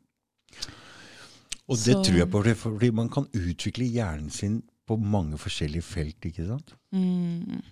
Og 1.68 1.76
det 1.76 1.94
Så- 1.94 2.02
tror 2.04 2.16
jeg 2.18 2.30
på, 2.30 2.42
fordi- 2.54 2.92
man 2.92 3.08
kan 3.08 3.26
utvikle 3.32 3.84
hjernen 3.90 4.30
sin 4.30 4.62
på 4.86 4.96
mange 5.00 5.38
forskjellige 5.38 5.82
felt, 5.82 6.20
ikke 6.24 6.46
sant? 6.46 6.74
Mm. 6.92 7.62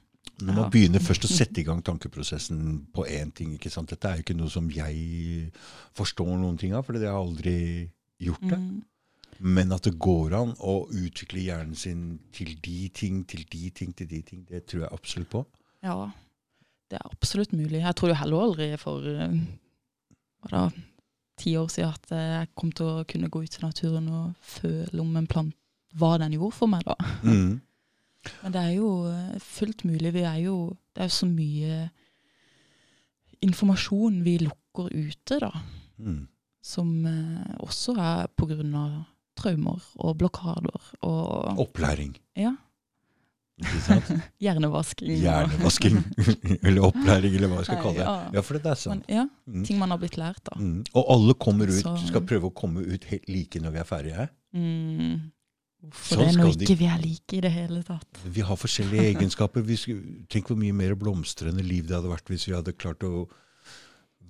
Når 0.41 0.55
man 0.55 0.65
Ja. 0.65 0.69
begynner 0.71 0.99
først 0.99 1.25
å 1.25 1.29
sette 1.29 1.59
i 1.61 1.63
gang 1.63 1.83
tankeprosessen 1.83 2.87
på 2.95 3.05
én 3.07 3.35
ting, 3.35 3.53
ikke 3.59 3.71
sant? 3.71 3.91
Dette 3.91 4.05
er 4.09 4.17
jo 4.17 4.23
ikke 4.23 4.37
noe 4.37 4.49
som 4.51 4.69
jeg 4.71 5.53
forstår 5.95 6.39
noen 6.39 6.59
ting 6.59 6.73
av, 6.73 6.85
for 6.85 6.95
jeg 6.95 7.03
har 7.03 7.19
aldri 7.23 7.91
gjort 8.21 8.41
det. 8.41 8.59
Mm. 8.59 8.83
Men 9.41 9.73
at 9.73 9.83
det 9.83 9.99
går 9.99 10.33
an 10.33 10.55
å 10.61 10.89
utvikle 10.89 11.43
hjernen 11.45 11.77
sin 11.77 12.19
til 12.33 12.55
de 12.63 12.89
ting, 12.89 13.25
til 13.25 13.45
de 13.51 13.71
ting, 13.71 13.93
til 13.93 14.07
de 14.07 14.23
ting, 14.23 14.47
det 14.49 14.67
tror 14.67 14.81
jeg 14.81 14.93
absolutt 14.93 15.31
på. 15.31 15.47
Ja, 15.83 16.11
det 16.91 16.99
er 17.01 17.09
absolutt 17.11 17.53
mulig. 17.53 17.81
Jeg 17.83 17.95
tror 17.97 18.09
jo 18.09 18.15
heller 18.15 18.37
aldri 18.47 18.79
for 18.79 19.01
eh, 19.01 19.29
hva 20.49 20.51
da, 20.51 20.71
ti 21.43 21.57
år 21.59 21.69
siden 21.73 21.93
at 21.93 22.15
jeg 22.15 22.51
kom 22.59 22.71
til 22.77 22.89
å 22.89 23.05
kunne 23.09 23.31
gå 23.33 23.43
ut 23.43 23.59
i 23.59 23.65
naturen 23.65 24.09
og 24.13 24.49
føle 24.55 25.03
om 25.03 25.19
en 25.19 25.29
plant 25.31 25.59
hva 25.99 26.15
den 26.23 26.37
gjorde 26.39 26.57
for 26.57 26.73
meg, 26.73 26.87
da. 26.89 26.97
Mm. 27.27 27.61
Men 28.43 28.55
det 28.55 28.63
er 28.63 28.75
jo 28.77 28.91
eh, 29.11 29.39
fullt 29.43 29.85
mulig. 29.89 30.13
Vi 30.15 30.25
er 30.25 30.39
jo, 30.45 30.57
det 30.95 31.05
er 31.05 31.11
jo 31.11 31.17
så 31.19 31.29
mye 31.29 31.81
informasjon 33.43 34.21
vi 34.25 34.39
lukker 34.45 34.93
ute, 34.95 35.41
da. 35.43 35.51
Mm. 35.99 36.23
Som 36.63 36.95
eh, 37.09 37.57
også 37.63 37.97
er 37.99 38.31
på 38.39 38.49
grunn 38.51 38.77
av 38.79 39.01
traumer 39.39 39.83
og 40.05 40.19
blokader 40.21 40.91
og 41.09 41.61
Opplæring. 41.63 42.15
ja? 42.39 42.55
hjernevasking. 44.43 45.13
Hjernevasking. 45.23 45.99
eller 46.67 46.87
opplæring, 46.89 47.35
eller 47.37 47.49
hva 47.53 47.59
jeg 47.61 47.69
skal 47.69 47.77
Nei, 47.79 47.85
kalle 47.85 47.99
det. 47.99 48.07
ja. 48.07 48.31
Ja, 48.39 48.43
for 48.47 48.59
det 48.59 48.71
er 48.73 48.81
sant. 48.81 49.05
Men, 49.09 49.17
ja, 49.17 49.27
Mm. 49.53 49.65
ting 49.67 49.79
man 49.79 49.91
har 49.91 49.99
blitt 49.99 50.17
lært, 50.17 50.41
da. 50.49 50.57
Mm. 50.59 50.85
Og 50.95 51.05
alle 51.11 51.35
kommer 51.35 51.67
ut, 51.69 51.83
Så- 51.83 52.07
skal 52.09 52.23
prøve 52.23 52.49
å 52.51 52.55
komme 52.55 52.81
ut 52.87 53.05
helt 53.11 53.29
like 53.29 53.61
når 53.61 53.73
vi 53.73 53.79
er 53.79 53.85
ferdige. 53.89 54.29
Mm. 54.55 55.31
For 55.91 56.15
Sånn 56.17 56.29
det 56.31 56.37
når 56.39 56.51
ikke 56.55 56.67
de- 56.67 56.75
vi 56.79 56.87
er 56.87 56.99
like 57.03 57.33
i 57.37 57.41
det 57.41 57.51
hele 57.53 57.83
tatt. 57.83 58.07
Vi 58.25 58.41
har 58.41 58.57
forskjellige 58.57 59.03
egenskaper. 59.17 59.63
Vi 59.67 59.77
skulle, 59.77 60.27
tenk 60.31 60.47
hvor 60.47 60.57
mye 60.57 60.73
mer 60.73 60.95
blomstrende 60.95 61.63
liv 61.67 61.87
det 61.89 61.97
hadde 61.97 62.09
vært 62.13 62.27
hvis 62.31 62.47
vi 62.47 62.55
hadde 62.55 62.73
klart 62.79 63.03
å 63.03 63.29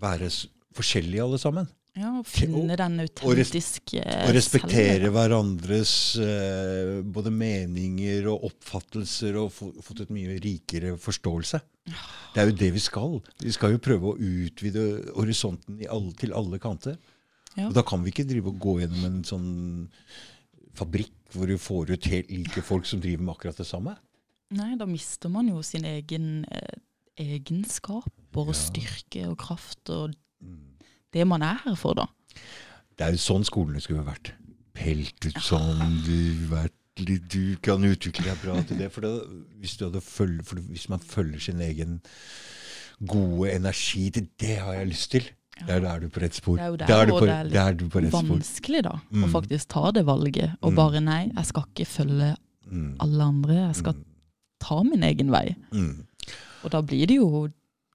være 0.01 0.31
forskjellige 0.75 1.23
alle 1.23 1.39
sammen. 1.39 1.69
Ja, 1.93 2.09
Å 2.17 2.23
finne 2.25 2.73
den 2.81 2.95
autentiske 3.03 4.01
Og 4.25 4.31
respektere 4.33 4.95
selve. 4.97 5.11
hverandres 5.13 5.91
eh, 6.25 7.03
både 7.05 7.29
meninger 7.37 8.31
og 8.33 8.47
oppfattelser, 8.49 9.37
og 9.37 9.51
få, 9.53 9.69
fått 9.85 10.01
et 10.07 10.13
mye 10.15 10.39
rikere 10.41 10.95
forståelse. 10.97 11.61
Det 12.33 12.41
er 12.41 12.49
jo 12.49 12.57
det 12.57 12.71
vi 12.73 12.81
skal. 12.81 13.19
Vi 13.45 13.53
skal 13.53 13.75
jo 13.75 13.83
prøve 13.85 14.13
å 14.15 14.17
utvide 14.17 14.87
horisonten 15.19 15.83
i 15.85 15.89
alle, 15.93 16.15
til 16.17 16.33
alle 16.33 16.57
kanter. 16.63 16.97
Ja. 17.59 17.67
Og 17.69 17.75
da 17.77 17.83
kan 17.85 18.01
vi 18.01 18.09
ikke 18.15 18.25
drive 18.31 18.49
og 18.55 18.63
gå 18.65 18.79
gjennom 18.81 19.05
en 19.11 19.21
sånn 19.29 19.51
fabrikk 20.73 21.13
hvor 21.37 21.49
du 21.53 21.59
får 21.61 21.93
ut 21.93 22.09
helt 22.09 22.31
like 22.33 22.65
folk 22.65 22.89
som 22.89 23.01
driver 23.05 23.27
med 23.27 23.35
akkurat 23.37 23.61
det 23.61 23.69
samme. 23.69 23.99
Nei, 24.57 24.73
da 24.81 24.89
mister 24.89 25.29
man 25.33 25.49
jo 25.53 25.61
sin 25.65 25.85
egen 25.89 26.47
eh, 26.49 26.81
egenskaper 27.21 28.47
og 28.47 28.55
Ja. 28.55 28.57
styrke 28.57 29.27
og 29.29 29.37
kraft 29.45 29.91
og 29.93 30.15
det 31.13 31.27
man 31.29 31.43
er 31.43 31.61
her 31.65 31.75
for, 31.79 31.95
da. 31.95 32.07
Det 32.97 33.07
er 33.07 33.11
jo 33.17 33.23
sånn 33.23 33.45
skolene 33.45 33.81
skulle 33.81 34.05
vært. 34.07 34.33
Pelt 34.75 35.27
ut 35.27 35.41
sånn, 35.45 36.03
du, 36.07 36.47
vært, 36.49 36.73
du 37.33 37.57
kan 37.65 37.83
utvikle 37.85 38.25
deg 38.31 38.41
bra 38.43 38.63
til 38.69 38.79
det. 38.79 38.91
For, 38.93 39.01
det, 39.05 39.13
hvis, 39.61 39.77
følge, 40.05 40.43
for 40.45 40.61
hvis 40.61 40.89
man 40.93 41.01
følger 41.01 41.41
sin 41.41 41.61
egen 41.61 42.01
gode 43.09 43.53
energi 43.57 44.09
til 44.15 44.29
det 44.41 44.59
har 44.63 44.75
jeg 44.81 44.91
lyst 44.93 45.11
til, 45.17 45.31
Ja. 45.61 45.67
der 45.79 45.85
er 45.89 46.01
du 46.01 46.09
på 46.09 46.21
rett 46.23 46.35
spor. 46.35 46.57
Det 46.57 46.65
er 46.65 46.69
jo 46.71 46.77
der, 46.77 46.87
der, 46.87 46.97
er 47.03 47.07
du 47.07 47.13
på, 47.13 47.27
det 47.27 47.35
er 47.35 47.45
litt 47.45 47.55
er 47.61 47.75
du 47.75 47.85
på 47.89 48.01
rett 48.03 48.13
spor. 48.15 48.29
Vanskelig, 48.31 48.83
da, 48.83 48.95
Mm. 49.13 49.25
å 49.25 49.29
faktisk 49.31 49.69
ta 49.69 49.91
det 49.93 50.05
valget. 50.07 50.57
Og 50.63 50.73
Mm. 50.73 50.77
bare 50.77 51.01
nei, 51.01 51.31
jeg 51.37 51.45
skal 51.47 51.63
ikke 51.65 51.87
følge 51.87 52.37
Mm. 52.71 52.97
alle 53.01 53.23
andre. 53.25 53.55
Jeg 53.69 53.77
skal 53.77 53.93
Mm. 53.95 54.05
ta 54.61 54.83
min 54.83 55.03
egen 55.03 55.31
vei. 55.31 55.57
Mm. 55.73 56.07
Og 56.65 56.71
da 56.71 56.81
blir 56.81 57.07
det 57.07 57.17
jo 57.17 57.49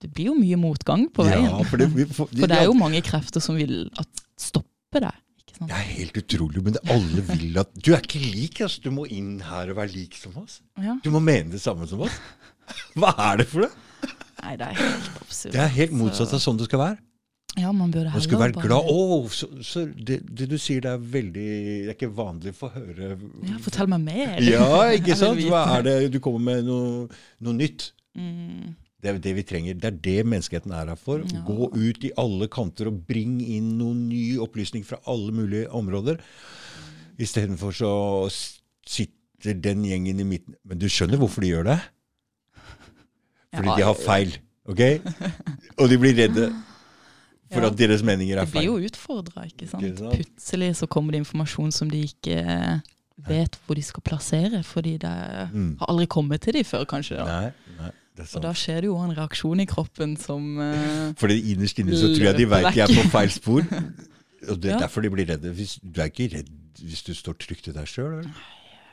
det 0.04 0.10
blir 0.14 0.30
jo 0.32 0.36
mye 0.38 0.58
motgang 0.62 1.08
på 1.14 1.26
veien. 1.26 1.48
Ja, 1.50 1.62
for 1.66 1.82
det, 1.82 1.88
vi, 1.96 2.06
for, 2.10 2.30
For 2.34 2.52
det 2.52 2.60
er 2.60 2.68
jo 2.70 2.76
mange 2.78 3.02
krefter 3.06 3.44
som 3.44 3.58
vil 3.58 3.88
at 3.98 4.22
stoppe 4.38 5.02
deg. 5.04 5.24
Ikke 5.42 5.56
sant? 5.56 5.72
Det 5.72 5.80
er 5.80 5.90
helt 5.96 6.22
utrolig, 6.22 6.64
men 6.68 6.78
alle 6.94 7.26
vil 7.32 7.58
at 7.64 7.74
Du 7.82 7.92
er 7.96 8.04
ikke 8.06 8.22
lik 8.22 8.62
oss, 8.66 8.78
du 8.84 8.92
må 8.94 9.08
inn 9.10 9.40
her 9.48 9.74
og 9.74 9.80
være 9.82 9.96
lik 9.96 10.18
som 10.20 10.38
oss. 10.44 10.62
Ja. 10.78 11.00
Du 11.04 11.10
må 11.14 11.24
mene 11.24 11.56
det 11.56 11.64
samme 11.64 11.90
som 11.90 12.06
oss. 12.06 12.22
Hva 13.00 13.16
er 13.32 13.42
det 13.42 13.50
for 13.50 13.66
det? 13.66 13.74
Nei, 14.38 14.54
det 14.60 14.70
er 14.70 14.80
helt 14.80 15.22
absurd. 15.24 15.52
Det 15.56 15.62
er 15.64 15.76
helt 15.80 15.98
motsatt 15.98 16.34
av 16.38 16.42
sånn 16.44 16.60
det 16.62 16.70
skal 16.70 16.84
være. 16.84 17.04
Ja, 17.58 17.72
man 17.74 17.90
burde 17.90 18.12
Man 18.14 18.22
skulle 18.22 18.44
heller 18.44 18.60
vært 18.60 18.68
glad. 18.70 18.90
Å, 18.94 19.30
så, 19.34 19.48
så 19.66 19.86
det, 19.90 20.20
det 20.30 20.46
du 20.52 20.58
sier, 20.62 20.84
det 20.84 20.92
er 20.94 21.06
veldig 21.18 21.46
Det 21.48 21.88
er 21.88 21.96
ikke 21.96 22.10
vanlig 22.14 22.54
å 22.54 22.58
få 22.60 22.70
høre 22.76 23.16
Ja, 23.48 23.58
fortell 23.66 23.90
meg 23.90 24.04
mer. 24.06 24.36
Ja, 24.46 24.68
ikke 24.94 25.18
sant? 25.24 25.42
Hva 25.50 25.64
er 25.80 25.88
det 25.88 25.96
du 26.14 26.20
kommer 26.22 26.44
med 26.52 26.68
noe, 26.68 27.08
noe 27.42 27.58
nytt? 27.58 27.90
Mm. 28.18 28.76
Det 29.02 29.10
er 29.12 29.18
det 29.22 29.36
vi 29.38 29.44
trenger. 29.46 29.74
Det 29.78 29.86
er 29.92 29.98
det 30.02 30.26
menneskeheten 30.26 30.72
er 30.74 30.88
her 30.90 30.96
for. 30.98 31.20
Ja. 31.30 31.42
Gå 31.46 31.68
ut 31.76 32.04
i 32.04 32.12
alle 32.18 32.48
kanter 32.50 32.88
og 32.90 33.04
bring 33.08 33.36
inn 33.46 33.76
noen 33.78 34.08
ny 34.10 34.38
opplysning 34.42 34.84
fra 34.88 34.98
alle 35.08 35.32
mulige 35.38 35.68
områder. 35.70 36.18
Istedenfor 37.22 37.72
så 37.78 37.92
sitter 38.88 39.54
den 39.62 39.84
gjengen 39.86 40.20
i 40.20 40.26
midten 40.26 40.56
Men 40.66 40.80
du 40.82 40.88
skjønner 40.90 41.18
hvorfor 41.22 41.42
de 41.46 41.52
gjør 41.54 41.64
det? 41.70 41.78
Fordi 43.54 43.70
Ja, 43.70 43.76
de 43.78 43.84
har 43.84 43.94
feil. 44.02 44.34
ok? 44.68 44.82
Og 45.80 45.90
de 45.90 45.98
blir 45.98 46.16
redde 46.18 46.50
for 47.52 47.62
Ja. 47.62 47.68
at 47.70 47.78
deres 47.78 48.04
meninger 48.04 48.38
er 48.42 48.46
feil. 48.46 48.66
De 48.66 48.68
blir 48.68 48.82
jo 48.82 48.90
utfordra, 48.90 49.46
ikke 49.48 49.68
sant. 49.70 49.84
Ikke 49.84 49.98
sant? 49.98 50.14
Plutselig 50.18 50.76
så 50.76 50.88
kommer 50.88 51.12
det 51.14 51.22
informasjon 51.24 51.72
som 51.72 51.90
de 51.90 52.02
ikke 52.04 52.82
vet 53.28 53.56
hvor 53.66 53.76
de 53.76 53.82
skal 53.82 54.02
plassere, 54.04 54.64
fordi 54.64 54.98
det 54.98 55.50
Mm. 55.54 55.78
har 55.80 55.88
aldri 55.88 56.06
kommet 56.08 56.42
til 56.42 56.54
de 56.54 56.64
før, 56.64 56.84
kanskje. 56.86 57.16
da. 57.18 57.26
Nei, 57.42 57.52
Og 58.26 58.42
da 58.44 58.52
skjer 58.58 58.82
det 58.82 58.90
jo 58.90 58.98
en 59.04 59.14
reaksjon 59.18 59.60
i 59.62 59.66
kroppen 59.70 60.16
som 60.18 60.46
uh, 60.58 61.14
For 61.20 61.30
innerst 61.34 61.80
inne 61.84 61.98
så 62.00 62.10
tror 62.16 62.30
jeg 62.32 62.38
de 62.40 62.48
veit 62.50 62.70
de 62.74 62.82
er 62.86 62.94
på 62.98 63.06
feil 63.14 63.30
spor. 63.34 63.68
Og 64.50 64.60
det 64.62 64.72
er 64.72 64.76
Ja. 64.78 64.80
derfor 64.86 65.02
de 65.06 65.10
blir 65.14 65.28
redde. 65.30 65.52
Hvis, 65.54 65.78
du 65.82 66.02
er 66.02 66.10
ikke 66.12 66.30
redd 66.38 66.50
hvis 66.78 67.02
du 67.08 67.14
står 67.18 67.34
trygt 67.42 67.68
i 67.70 67.74
deg 67.74 67.88
sjøl? 67.90 68.28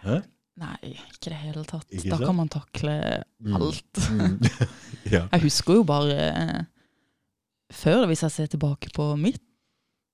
Nei, 0.05 0.77
ikke 0.95 1.29
i 1.29 1.33
det 1.33 1.39
hele 1.43 1.65
tatt. 1.69 1.85
Ikke 1.91 2.11
da 2.13 2.17
sant? 2.17 2.27
kan 2.29 2.37
man 2.39 2.49
takle 2.53 2.95
Mm. 3.45 3.57
alt. 3.59 3.99
ja. 5.15 5.27
Jeg 5.33 5.43
husker 5.43 5.75
jo 5.81 5.83
bare 5.85 6.15
eh, 6.31 6.63
før, 7.73 8.07
hvis 8.09 8.23
jeg 8.25 8.31
ser 8.33 8.47
tilbake 8.55 8.89
på 8.95 9.11
mitt 9.21 9.43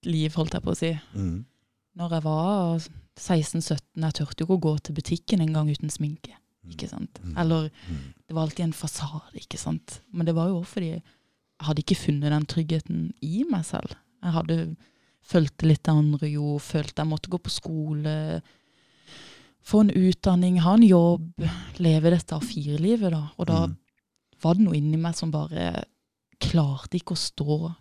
liv, 0.07 0.33
holdt 0.35 0.55
jeg 0.57 0.63
på 0.65 0.73
å 0.75 0.79
si. 0.79 0.91
Mm. 1.15 1.45
Når 2.01 2.15
jeg 2.17 2.25
var 2.25 2.89
16-17, 3.21 3.79
jeg 4.01 4.15
turte 4.19 4.41
jo 4.43 4.47
ikke 4.49 4.57
å 4.59 4.65
gå 4.67 4.75
til 4.87 4.97
butikken 4.97 5.43
en 5.45 5.53
gang 5.55 5.71
uten 5.71 5.91
sminke. 5.93 6.35
Ikke 6.69 6.89
sant? 6.91 7.19
Mm. 7.25 7.37
Eller 7.39 7.71
Mm. 7.89 8.13
det 8.29 8.35
var 8.37 8.43
alltid 8.43 8.65
en 8.67 8.73
fasade, 8.73 9.33
ikke 9.35 9.59
sant. 9.59 10.03
Men 10.13 10.27
det 10.27 10.35
var 10.35 10.49
jo 10.49 10.59
også 10.61 10.75
fordi 10.75 10.91
jeg 10.91 11.03
hadde 11.61 11.83
ikke 11.83 11.97
funnet 11.97 12.31
den 12.31 12.47
tryggheten 12.47 13.13
i 13.23 13.45
meg 13.51 13.65
selv. 13.65 13.95
Jeg 14.23 14.33
hadde 14.33 14.77
følt 15.23 15.63
litt 15.63 15.83
det 15.85 15.93
andre 15.95 16.29
jo, 16.31 16.59
følte 16.59 17.03
jeg 17.03 17.09
måtte 17.09 17.31
gå 17.31 17.39
på 17.41 17.51
skole, 17.51 18.43
få 19.63 19.81
en 19.81 19.91
utdanning, 19.91 20.59
ha 20.61 20.75
en 20.75 20.83
jobb, 20.83 21.33
leve 21.79 22.11
dette 22.11 22.33
A4-livet 22.37 23.11
da. 23.13 23.31
Og 23.39 23.47
da 23.47 23.67
Mm. 23.67 23.77
var 24.43 24.55
det 24.55 24.65
noe 24.65 24.75
inni 24.77 24.97
meg 24.97 25.15
som 25.15 25.31
bare 25.31 25.85
klarte 26.41 26.97
ikke 26.97 27.13
å 27.13 27.21
stå 27.21 27.75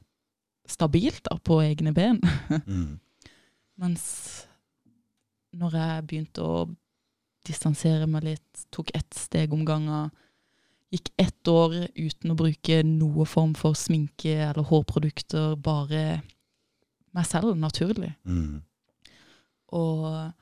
stabilt 0.68 1.24
da, 1.24 1.38
på 1.38 1.62
egne 1.64 1.94
ben. 1.94 2.20
Mm. 2.68 3.00
Mens 3.80 4.46
når 5.56 5.72
jeg 5.72 6.08
begynte 6.08 6.44
å 6.44 6.76
distansere 7.48 8.08
meg 8.10 8.26
litt, 8.28 8.66
tok 8.74 8.92
ett 8.98 9.14
steg 9.18 9.54
om 9.56 9.64
gangen, 9.68 10.12
gikk 10.94 11.12
ett 11.22 11.48
år 11.52 11.76
uten 11.96 12.34
å 12.34 12.38
bruke 12.40 12.82
noe 12.86 13.26
form 13.30 13.54
for 13.58 13.78
sminke 13.78 14.34
eller 14.50 14.66
hårprodukter, 14.66 15.56
bare 15.62 16.22
meg 17.16 17.26
selv, 17.30 17.56
naturlig. 17.58 18.12
Mm. 18.26 18.60
Og 19.78 20.34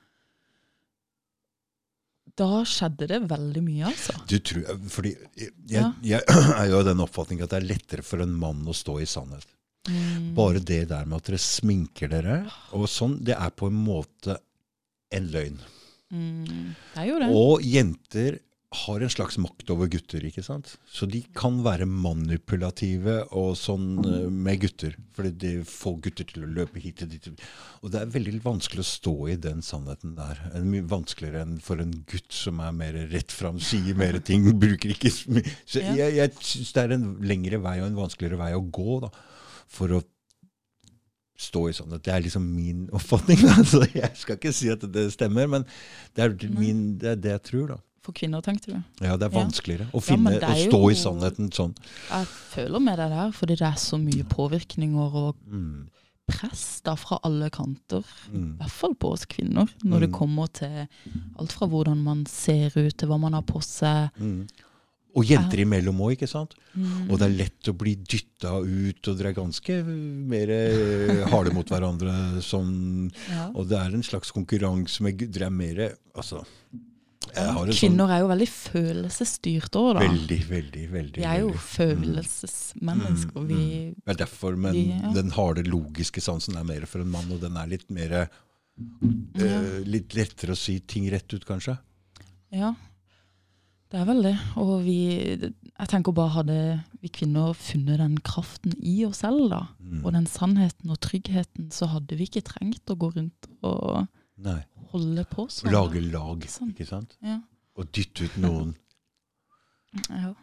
da 2.38 2.62
skjedde 2.70 3.08
det 3.10 3.20
veldig 3.32 3.64
mye, 3.66 3.90
altså. 3.90 4.14
Du 4.30 4.38
tror, 4.46 4.68
fordi 4.94 5.16
jeg, 5.36 5.52
Ja. 5.74 5.92
jeg 6.06 6.22
er 6.60 6.68
jo 6.70 6.80
av 6.82 6.86
den 6.86 7.02
oppfatning 7.04 7.42
at 7.42 7.54
det 7.54 7.62
er 7.64 7.70
lettere 7.72 8.06
for 8.06 8.22
en 8.24 8.36
mann 8.38 8.62
å 8.68 8.76
stå 8.78 9.00
i 9.02 9.08
sannhet. 9.10 9.48
Mm. 9.88 10.34
Bare 10.36 10.60
det 10.60 10.84
der 10.92 11.08
med 11.08 11.22
at 11.22 11.30
dere 11.32 11.40
sminker 11.42 12.12
dere, 12.12 12.38
og 12.76 12.86
sånn, 12.92 13.18
det 13.26 13.38
er 13.40 13.54
på 13.56 13.70
en 13.72 13.80
måte 13.88 14.36
en 15.16 15.30
løgn. 15.34 15.58
Mm. 16.14 16.76
Det 16.94 17.02
er 17.02 17.10
jo 17.10 17.22
det. 17.24 17.32
Og 17.36 17.66
jenter 17.66 18.40
har 18.76 19.00
en 19.00 19.12
slags 19.12 19.38
makt 19.40 19.70
over 19.72 19.88
gutter, 19.88 20.24
ikke 20.28 20.44
sant? 20.44 20.74
Så 20.92 21.08
de 21.08 21.22
kan 21.38 21.62
være 21.64 21.88
manipulative 21.88 23.22
og 23.38 23.54
sånn 23.56 23.86
eh, 24.04 24.26
med 24.28 24.60
gutter. 24.66 24.98
Fordi 25.16 25.32
de 25.40 25.52
får 25.68 25.96
gutter 26.04 26.28
til 26.28 26.44
å 26.44 26.50
løpe 26.58 26.82
hit 26.84 27.06
og 27.06 27.14
dit. 27.14 27.30
Og 27.80 27.94
det 27.94 28.02
er 28.02 28.12
veldig 28.18 28.42
vanskelig 28.44 28.84
å 28.84 28.90
stå 28.90 29.16
i 29.32 29.38
den 29.48 29.64
sannheten 29.66 30.18
der. 30.20 30.42
Er 30.52 30.68
Mye 30.68 30.84
vanskeligere 30.90 31.46
enn 31.48 31.56
for 31.64 31.80
en 31.84 31.96
gutt 32.12 32.28
som 32.36 32.60
er 32.64 32.76
mer 32.76 33.00
rett 33.14 33.32
fram, 33.32 33.62
sier 33.64 33.96
mer 33.98 34.20
ting, 34.28 34.50
bruker 34.66 34.94
ikke. 34.94 35.14
Så 35.16 35.80
jeg, 35.80 36.12
jeg 36.20 36.36
syns 36.42 36.76
det 36.76 36.84
er 36.84 36.98
en 36.98 37.10
lengre 37.24 37.64
vei 37.64 37.80
og 37.80 37.88
en 37.88 38.02
vanskeligere 38.04 38.42
vei 38.44 38.52
å 38.58 38.66
gå 38.68 39.00
da, 39.08 39.14
for 39.72 39.96
å 39.96 40.04
stå 41.38 41.68
i 41.70 41.74
sannhet. 41.74 42.04
Det 42.04 42.14
er 42.14 42.24
liksom 42.26 42.46
min 42.56 42.90
oppfatning. 42.92 43.38
Da. 43.48 43.64
Så 43.64 43.84
jeg 43.94 44.12
skal 44.18 44.36
ikke 44.40 44.54
si 44.54 44.70
at 44.74 44.82
det 44.92 45.12
stemmer, 45.14 45.48
men 45.48 45.66
det 46.16 46.24
er, 46.26 46.50
min, 46.58 46.98
det, 46.98 47.12
er 47.12 47.16
det 47.16 47.32
jeg 47.36 47.44
tror, 47.52 47.68
da. 47.76 47.78
For 48.08 48.16
kvinner, 48.16 48.40
tenkte 48.42 48.72
du. 48.72 48.78
Ja, 49.04 49.18
det 49.20 49.28
er 49.28 49.34
Ja. 49.36 49.42
vanskeligere 49.44 49.90
å 49.92 50.00
finne, 50.02 50.32
ja, 50.34 50.40
det 50.40 50.48
å 50.48 50.70
stå 50.72 50.80
jo- 50.80 50.90
i 50.90 50.96
sannheten 50.96 51.50
sånn. 51.52 51.76
Jeg 52.10 52.26
føler 52.54 52.80
med 52.80 52.98
deg 52.98 53.10
der, 53.12 53.32
fordi 53.36 53.58
det 53.60 53.68
er 53.68 53.76
så 53.84 54.00
mye 54.00 54.24
påvirkninger 54.24 55.14
og 55.26 55.36
Mm. 55.46 55.90
press 56.28 56.82
da 56.84 56.96
fra 56.96 57.20
alle 57.24 57.50
kanter, 57.50 58.04
i 58.32 58.38
Mm. 58.38 58.58
hvert 58.60 58.72
fall 58.72 58.96
på 58.96 59.12
oss 59.14 59.26
kvinner, 59.26 59.68
når 59.84 60.00
det 60.00 60.10
Mm. 60.10 60.16
kommer 60.18 60.48
til 60.54 60.88
alt 61.38 61.52
fra 61.52 61.68
hvordan 61.68 61.98
man 62.04 62.26
ser 62.26 62.72
ut, 62.76 62.98
til 62.98 63.08
hva 63.10 63.20
man 63.20 63.34
har 63.34 63.44
på 63.44 63.62
seg. 63.62 64.10
Mm. 64.20 64.48
Og 65.16 65.24
jenter 65.26 65.64
imellom 65.64 65.98
òg, 66.04 66.12
ikke 66.18 66.28
sant? 66.30 66.54
Mm. 66.76 67.10
Og 67.10 67.18
det 67.18 67.26
er 67.26 67.38
lett 67.40 67.70
å 67.72 67.74
bli 67.74 67.96
dytta 67.96 68.52
ut, 68.62 69.08
og 69.08 69.18
dere 69.18 69.30
er 69.32 69.34
ganske 69.40 69.78
mer 69.88 70.50
eh, 70.54 71.24
harde 71.32 71.54
mot 71.56 71.66
hverandre. 71.66 72.14
Sånn, 72.46 73.10
Ja. 73.32 73.48
og 73.56 73.68
det 73.70 73.78
er 73.80 73.94
en 73.96 74.04
slags 74.04 74.32
konkurranse 74.32 75.02
med 75.02 75.18
Dere 75.32 75.46
er 75.48 75.50
mer 75.50 75.98
Altså 76.16 76.44
sånn 77.34 77.74
Kvinner 77.76 78.10
er 78.14 78.22
jo 78.22 78.28
veldig 78.30 78.48
følelsesstyrt 78.48 79.76
òg, 79.76 79.90
da. 79.98 80.06
Veldig, 80.08 80.38
veldig, 80.48 80.86
veldig. 80.92 81.18
Vi 81.18 81.26
er 81.28 81.40
jo 81.42 81.50
følelsesmennesker. 81.52 83.36
Mm, 83.42 83.48
Vi, 83.48 83.94
Det 84.06 84.14
er 84.14 84.26
derfor, 84.26 84.56
men 84.58 84.74
Vi- 84.74 84.90
ja. 85.02 85.12
den 85.14 85.32
harde, 85.32 85.64
logiske 85.68 86.22
sansen 86.22 86.56
er 86.58 86.64
mer 86.64 86.86
for 86.86 87.00
en 87.02 87.10
mann, 87.12 87.30
og 87.32 87.42
den 87.42 87.58
er 87.58 87.68
litt 87.68 87.90
mer 87.90 88.12
eh, 88.14 88.28
Litt 89.84 90.14
lettere 90.14 90.52
å 90.54 90.58
si 90.58 90.80
ting 90.80 91.10
rett 91.10 91.34
ut, 91.34 91.44
kanskje. 91.46 91.78
ja, 92.52 92.74
det 93.92 94.00
er 94.02 94.06
vel 94.06 94.22
det. 94.24 94.36
Og 94.58 94.84
vi 94.84 94.96
Jeg 95.78 95.88
tenker 95.90 96.12
bare 96.12 96.30
hadde 96.34 96.84
vi 97.02 97.08
kvinner 97.14 97.54
funnet 97.54 98.00
den 98.02 98.18
kraften 98.18 98.74
i 98.82 99.06
oss 99.06 99.18
selv, 99.22 99.50
da, 99.52 99.68
Mm. 99.80 100.04
og 100.06 100.12
den 100.14 100.26
sannheten 100.26 100.90
og 100.90 101.00
tryggheten, 101.00 101.70
så 101.72 101.86
hadde 101.88 102.18
vi 102.18 102.26
ikke 102.26 102.42
trengt 102.44 102.86
å 102.90 102.96
gå 102.98 103.12
rundt 103.16 103.48
og 103.64 104.08
Nei. 104.38 104.64
holde 104.92 105.24
på 105.30 105.46
sånn. 105.50 105.72
Lage 105.72 106.02
lag, 106.12 106.42
Sånn. 106.50 106.74
ikke 106.74 106.88
sant? 106.88 107.16
Ja. 107.22 107.40
Og 107.78 107.92
dytte 107.94 108.26
ut 108.26 108.38
noen. 108.38 108.76
ja. 110.10 110.34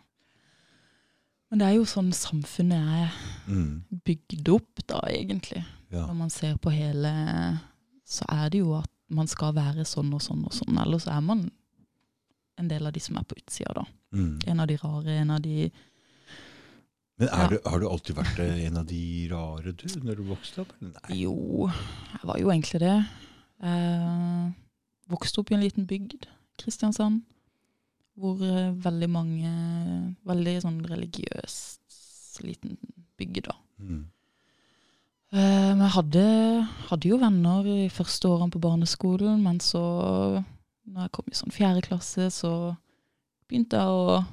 Men 1.50 1.58
det 1.60 1.66
er 1.68 1.74
jo 1.76 1.84
sånn 1.84 2.12
samfunnet 2.12 2.88
er 3.04 3.12
Mm. 3.46 3.82
bygd 4.04 4.48
opp, 4.48 4.86
da, 4.86 5.00
egentlig. 5.08 5.64
Ja. 5.90 6.06
Når 6.06 6.14
man 6.16 6.30
ser 6.30 6.56
på 6.56 6.70
hele 6.72 7.60
Så 8.06 8.24
er 8.28 8.50
det 8.50 8.58
jo 8.58 8.74
at 8.74 8.88
man 9.08 9.26
skal 9.26 9.52
være 9.54 9.84
sånn 9.84 10.12
og 10.14 10.20
sånn 10.20 10.44
og 10.44 10.52
sånn. 10.52 10.76
Ellers 10.78 11.06
er 11.06 11.20
man 11.22 11.50
en 12.58 12.68
del 12.70 12.86
av 12.86 12.92
de 12.94 13.00
som 13.02 13.16
er 13.18 13.24
på 13.28 13.36
utsida, 13.40 13.72
da. 13.74 13.84
Mm. 14.14 14.38
En 14.46 14.60
av 14.60 14.68
de 14.70 14.76
rare, 14.82 15.16
en 15.20 15.30
av 15.30 15.40
de 15.42 15.70
Men 17.18 17.28
Ja. 17.28 17.48
du, 17.48 17.58
har 17.64 17.78
du 17.80 17.86
alltid 17.88 18.16
vært 18.16 18.38
eh, 18.42 18.64
en 18.66 18.76
av 18.76 18.86
de 18.86 19.28
rare, 19.30 19.72
du, 19.72 19.84
når 20.02 20.16
du 20.16 20.22
vokste 20.32 20.62
opp? 20.64 20.72
Nei. 20.82 21.20
Jo, 21.22 21.68
jeg 22.12 22.24
var 22.26 22.38
jo 22.40 22.50
egentlig 22.50 22.80
det. 22.82 22.96
Eh, 23.62 24.48
vokste 25.10 25.40
opp 25.40 25.50
i 25.50 25.54
en 25.54 25.62
liten 25.62 25.86
bygd, 25.86 26.26
Kristiansand, 26.58 27.22
hvor 28.18 28.42
eh, 28.42 28.72
veldig 28.82 29.08
mange 29.10 29.52
Veldig 30.26 30.56
sånn 30.62 30.80
religiøs 30.86 31.54
liten 32.42 32.76
bygd, 33.18 33.44
da. 33.46 33.54
Mm. 33.78 34.02
Eh, 35.34 35.70
Men 35.74 35.82
jeg 35.86 35.94
hadde, 35.94 36.24
hadde 36.90 37.08
jo 37.10 37.18
venner 37.22 37.66
i 37.70 37.88
første 37.94 38.26
årene 38.30 38.50
på 38.54 38.60
barneskolen, 38.62 39.42
men 39.42 39.60
så, 39.62 39.82
når 40.86 41.06
jeg 41.06 41.12
kom 41.16 41.28
i 41.30 41.36
sånn 41.38 41.54
fjerde 41.54 41.82
klasse, 41.86 42.26
så 42.34 42.50
begynte 43.48 43.78
jeg 43.80 43.88
å 43.88 44.24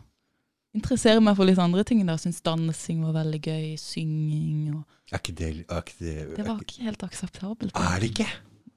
interessere 0.76 1.22
meg 1.24 1.36
for 1.38 1.47
litt 1.47 1.60
andre 1.60 1.84
ting. 1.88 2.04
Jeg 2.08 2.22
syntes 2.24 2.43
dansing 2.45 3.02
var 3.06 3.16
veldig 3.24 3.41
gøy, 3.43 3.66
synging 3.80 4.76
og 4.76 4.84
Er 5.12 5.20
ikke 5.20 5.36
det, 5.36 5.49
er 5.68 5.82
ikke 5.84 5.97
det, 5.99 6.14
Det 6.38 6.45
var 6.47 6.56
er, 6.56 6.62
ikke 6.64 6.84
helt 6.88 7.04
akseptabelt. 7.04 7.74
er 7.76 7.99
det 7.99 8.12
ikke? 8.14 8.28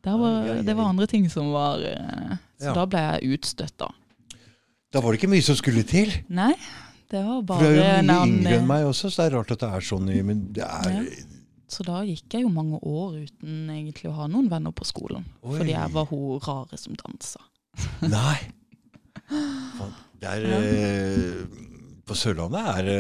Det 0.05 0.14
var, 0.20 0.49
det 0.66 0.75
var 0.77 0.89
andre 0.91 1.07
ting 1.09 1.29
som 1.33 1.53
var 1.55 1.79
eh, 1.81 2.35
Så 2.59 2.66
Ja. 2.70 2.75
da 2.75 2.85
ble 2.87 2.99
jeg 3.05 3.39
utstøtt, 3.39 3.77
da. 3.79 3.89
Da 4.93 5.01
var 5.01 5.12
det 5.12 5.20
ikke 5.22 5.31
mye 5.33 5.43
som 5.43 5.57
skulle 5.59 5.83
til. 5.87 6.11
Nei, 6.29 6.53
det 7.11 7.22
var 7.25 7.39
For 7.41 7.47
bare 7.49 7.61
du 7.62 7.81
er 7.83 8.03
jo 8.03 8.09
mye 8.11 8.27
yngre 8.29 8.59
enn 8.59 8.66
meg 8.68 8.85
også, 8.87 9.11
så 9.11 9.22
det 9.25 9.33
er 9.33 9.37
rart 9.39 9.51
at 9.55 9.62
det 9.64 9.70
er 9.75 9.81
sånn. 9.81 10.11
Men 10.27 10.45
det 10.55 10.62
er 10.66 11.09
Så 11.66 11.83
da 11.87 12.03
gikk 12.07 12.29
jeg 12.37 12.43
jo 12.45 12.49
mange 12.55 12.79
år 12.83 13.16
uten 13.25 13.70
egentlig 13.70 14.11
å 14.11 14.14
ha 14.20 14.27
noen 14.31 14.51
venner 14.51 14.70
på 14.77 14.85
skolen. 14.87 15.25
Oi. 15.43 15.57
Fordi 15.59 15.72
jeg 15.75 15.91
var 15.95 16.07
hun 16.11 16.39
rare 16.45 16.79
som 16.79 16.95
dansa. 16.95 17.41
Nei. 18.03 18.39
Det 20.20 20.29
er 20.31 20.45
eh, 20.57 21.47
På 22.05 22.14
Sørlandet 22.16 22.61
er 22.75 22.83
det 22.85 22.99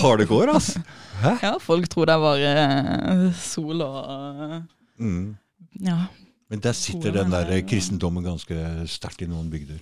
harde 0.00 0.26
går, 0.30 0.52
altså. 0.54 0.80
Hæ? 1.22 1.32
Ja, 1.42 1.52
folk 1.62 1.88
tror 1.92 2.06
det 2.06 2.16
var 2.22 2.38
bare 2.38 3.32
sol 3.34 3.82
og 3.82 4.62
Mm. 4.98 5.36
Ja. 5.84 6.06
Men 6.48 6.60
der 6.64 6.72
sitter 6.72 7.12
den 7.12 7.30
der 7.30 7.50
er- 7.52 7.60
kristendommen 7.68 8.24
ganske 8.24 8.54
sterkt 8.88 9.20
i 9.22 9.26
noen 9.28 9.50
bygder. 9.50 9.78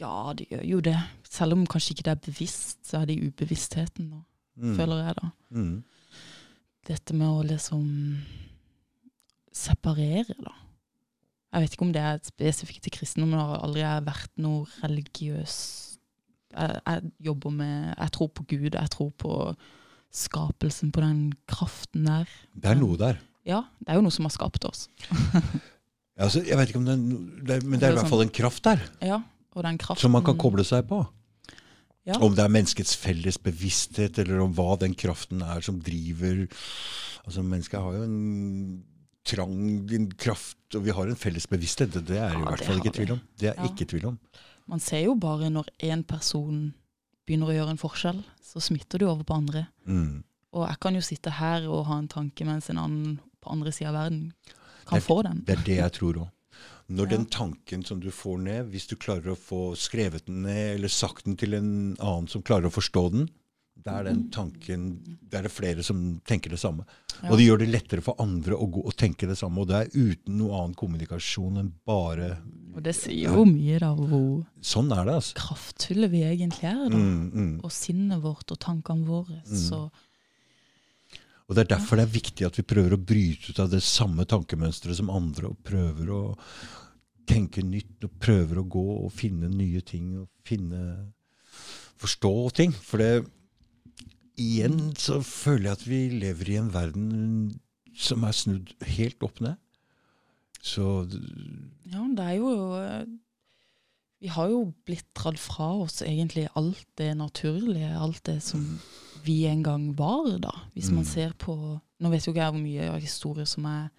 ja, 0.00 0.32
det 0.32 0.46
gjør 0.48 0.62
jo 0.64 0.80
det. 0.80 0.96
Selv 1.28 1.52
om 1.52 1.66
kanskje 1.66 1.90
ikke 1.92 2.02
det 2.06 2.12
er 2.14 2.30
bevisst, 2.30 2.78
så 2.88 3.02
er 3.02 3.04
det 3.06 3.18
i 3.18 3.26
ubevisstheten 3.28 4.08
da, 4.10 4.20
Mm. 4.56 4.76
føler 4.76 5.04
jeg 5.06 5.14
da. 5.20 5.28
Mm. 5.50 5.82
Dette 6.88 7.14
med 7.14 7.26
å 7.28 7.42
liksom 7.44 8.22
separere, 9.52 10.34
da. 10.40 10.52
Jeg 11.50 11.64
vet 11.64 11.74
ikke 11.74 11.86
om 11.88 11.92
det 11.94 12.02
er 12.02 12.20
spesifikt 12.22 12.84
til 12.86 12.94
kristne, 12.94 13.26
men 13.26 13.34
det 13.34 13.42
har 13.42 13.64
aldri 13.66 13.86
vært 14.06 14.30
noe 14.38 14.66
religiøs 14.84 15.56
jeg, 16.50 16.80
jeg 16.86 17.10
jobber 17.30 17.52
med 17.54 17.94
Jeg 17.94 18.12
tror 18.16 18.30
på 18.34 18.44
Gud, 18.50 18.74
jeg 18.74 18.90
tror 18.90 19.10
på 19.18 19.34
skapelsen, 20.10 20.90
på 20.90 21.02
den 21.04 21.18
kraften 21.46 22.08
der. 22.08 22.30
Det 22.58 22.72
er 22.72 22.78
noe 22.78 22.98
der. 22.98 23.20
Ja, 23.46 23.62
det 23.78 23.92
er 23.92 24.00
jo 24.00 24.06
noe 24.06 24.14
som 24.14 24.26
har 24.26 24.34
skapt 24.34 24.66
oss. 24.68 24.88
Ja, 26.18 26.26
Altså, 26.26 26.42
jeg 26.44 26.58
vet 26.58 26.68
ikke 26.68 26.80
om 26.82 26.84
det, 26.84 26.94
det 27.48 27.54
Men 27.64 27.80
det 27.80 27.86
er 27.86 27.94
i 27.94 27.96
hvert 27.96 28.10
fall 28.10 28.26
en 28.26 28.32
kraft 28.34 28.64
der, 28.66 28.82
Ja, 29.00 29.22
og 29.56 29.62
den 29.64 29.78
kraften 29.80 30.02
som 30.02 30.12
man 30.12 30.24
kan 30.26 30.36
koble 30.36 30.66
seg 30.68 30.84
på. 30.90 30.98
Ja. 32.04 32.18
Om 32.20 32.34
det 32.36 32.42
er 32.44 32.52
menneskets 32.52 32.92
felles 32.98 33.38
bevissthet, 33.40 34.18
eller 34.20 34.42
om 34.44 34.52
hva 34.52 34.74
den 34.82 34.92
kraften 34.98 35.40
er 35.40 35.64
som 35.64 35.78
driver 35.80 36.42
Altså, 37.24 37.44
Mennesket 37.46 37.80
har 37.80 37.96
jo 37.96 38.04
en 38.04 38.84
trang, 39.24 39.86
din 39.86 40.08
kraft, 40.12 40.56
og 40.74 40.84
vi 40.84 40.90
har 40.96 41.06
en 41.10 41.16
felles 41.18 41.46
bevissthet. 41.50 41.92
Det, 41.92 42.04
det 42.08 42.18
er 42.18 42.36
i 42.38 42.42
hvert 42.44 42.64
fall 42.64 42.80
ikke 42.80 42.94
tvil 42.96 43.12
om. 43.16 43.20
Det 43.38 43.50
er 43.52 43.54
Ja. 43.58 43.68
ikke 43.68 43.86
tvil 43.90 44.06
om. 44.12 44.18
Man 44.70 44.80
ser 44.80 45.04
jo 45.04 45.14
bare 45.14 45.50
når 45.50 45.66
én 45.82 46.02
person 46.06 46.72
begynner 47.26 47.50
å 47.50 47.54
gjøre 47.56 47.70
en 47.70 47.78
forskjell, 47.80 48.24
så 48.42 48.60
smitter 48.62 48.98
du 48.98 49.06
over 49.08 49.24
på 49.24 49.34
andre. 49.36 49.66
Mm. 49.86 50.22
Og 50.52 50.66
jeg 50.68 50.80
kan 50.80 50.94
jo 50.94 51.00
sitte 51.00 51.30
her 51.30 51.66
og 51.68 51.86
ha 51.86 51.98
en 51.98 52.08
tanke, 52.08 52.44
mens 52.44 52.70
en 52.70 52.78
annen 52.78 53.20
på 53.40 53.50
andre 53.52 53.72
sida 53.72 53.90
av 53.90 53.94
verden 53.94 54.32
kan 54.86 54.98
Det- 54.98 55.04
få 55.06 55.22
den. 55.22 55.42
Det 55.46 55.58
er 55.58 55.62
det 55.64 55.76
jeg 55.76 55.92
tror 55.92 56.14
òg. 56.14 56.30
Når 56.90 57.06
Ja. 57.10 57.16
den 57.16 57.26
tanken 57.26 57.84
som 57.86 58.00
du 58.00 58.10
får 58.10 58.38
ned, 58.42 58.70
hvis 58.72 58.88
du 58.88 58.96
klarer 58.96 59.30
å 59.30 59.38
få 59.38 59.76
skrevet 59.76 60.24
den 60.26 60.42
ned, 60.42 60.74
eller 60.76 60.88
sagt 60.88 61.24
den 61.24 61.36
til 61.36 61.54
en 61.54 61.96
annen 62.00 62.28
som 62.28 62.42
klarer 62.42 62.66
å 62.66 62.72
forstå 62.74 63.12
den, 63.12 63.28
da 63.84 63.98
er 63.98 64.08
den 64.10 64.26
tanken 64.32 64.90
Det 65.30 65.38
er 65.38 65.46
det 65.46 65.52
flere 65.52 65.84
som 65.86 66.20
tenker 66.26 66.52
det 66.52 66.60
samme. 66.60 66.84
Og 67.28 67.36
det 67.38 67.46
gjør 67.46 67.60
det 67.62 67.70
lettere 67.70 68.04
for 68.04 68.20
andre 68.22 68.56
å 68.56 68.66
gå 68.72 68.82
og 68.86 68.96
tenke 68.98 69.28
det 69.28 69.36
samme. 69.38 69.62
Og 69.62 69.70
det 69.70 69.78
er 69.78 69.94
uten 69.94 70.38
noe 70.40 70.58
annen 70.58 70.76
kommunikasjon 70.78 71.60
enn 71.60 71.72
bare 71.86 72.34
Og 72.74 72.82
det 72.84 72.94
sier 72.96 73.36
jo 73.36 73.46
mye 73.48 73.80
da 73.82 73.90
hvor 73.96 74.44
Sånn 74.64 74.92
er 74.96 75.04
det, 75.08 75.16
altså. 75.20 75.36
kraftfulle 75.40 76.10
vi 76.12 76.22
egentlig 76.28 76.68
er. 76.70 76.84
da. 76.86 77.00
Mm, 77.00 77.24
mm. 77.30 77.54
Og 77.64 77.74
sinnet 77.74 78.22
vårt 78.24 78.52
og 78.54 78.60
tankene 78.62 79.06
våre. 79.08 79.40
Så 79.46 79.86
Og 81.48 81.56
det 81.56 81.64
er 81.64 81.72
derfor 81.76 81.98
det 81.98 82.06
er 82.06 82.18
viktig 82.18 82.46
at 82.46 82.58
vi 82.60 82.66
prøver 82.74 82.94
å 82.94 83.02
bryte 83.02 83.50
ut 83.50 83.62
av 83.64 83.72
det 83.72 83.82
samme 83.82 84.26
tankemønsteret 84.28 85.00
som 85.00 85.10
andre, 85.10 85.50
og 85.50 85.64
prøver 85.66 86.12
å 86.14 86.22
tenke 87.30 87.62
nytt, 87.62 88.04
og 88.06 88.18
prøver 88.22 88.60
å 88.60 88.68
gå 88.70 88.86
og 89.04 89.10
finne 89.14 89.50
nye 89.50 89.82
ting, 89.86 90.12
og 90.22 90.28
finne 90.46 91.12
Forstå 92.00 92.32
ting. 92.56 92.72
For 92.72 92.96
det 92.96 93.26
Igjen 94.40 94.94
så 94.96 95.18
føler 95.26 95.68
jeg 95.70 95.76
at 95.78 95.86
vi 95.88 95.98
lever 96.22 96.50
i 96.54 96.58
en 96.60 96.70
verden 96.72 97.08
som 98.00 98.22
er 98.24 98.32
snudd 98.36 98.70
helt 98.96 99.20
opp 99.26 99.40
ned. 99.44 99.58
Så 100.64 100.84
ja, 101.90 102.02
det 102.16 102.24
er 102.24 102.34
jo 102.38 102.50
eh, 102.76 103.04
Vi 104.20 104.28
har 104.28 104.50
jo 104.52 104.58
blitt 104.84 105.06
dratt 105.16 105.38
fra 105.40 105.70
oss 105.80 106.02
egentlig 106.04 106.46
alt 106.58 106.82
det 107.00 107.14
naturlige, 107.16 107.88
alt 107.96 108.20
det 108.28 108.38
som 108.44 108.64
vi 109.24 109.42
en 109.48 109.62
gang 109.64 109.86
var, 109.96 110.28
da. 110.40 110.52
Hvis 110.74 110.90
man 110.92 111.04
Mm. 111.04 111.08
ser 111.12 111.32
på 111.40 111.54
Nå 112.00 112.08
vet 112.08 112.24
jo 112.24 112.32
ikke 112.32 112.40
jeg 112.40 112.52
hvor 112.54 112.62
mye 112.64 112.84
av 112.94 113.00
historie 113.00 113.44
som 113.46 113.66
er 113.68 113.90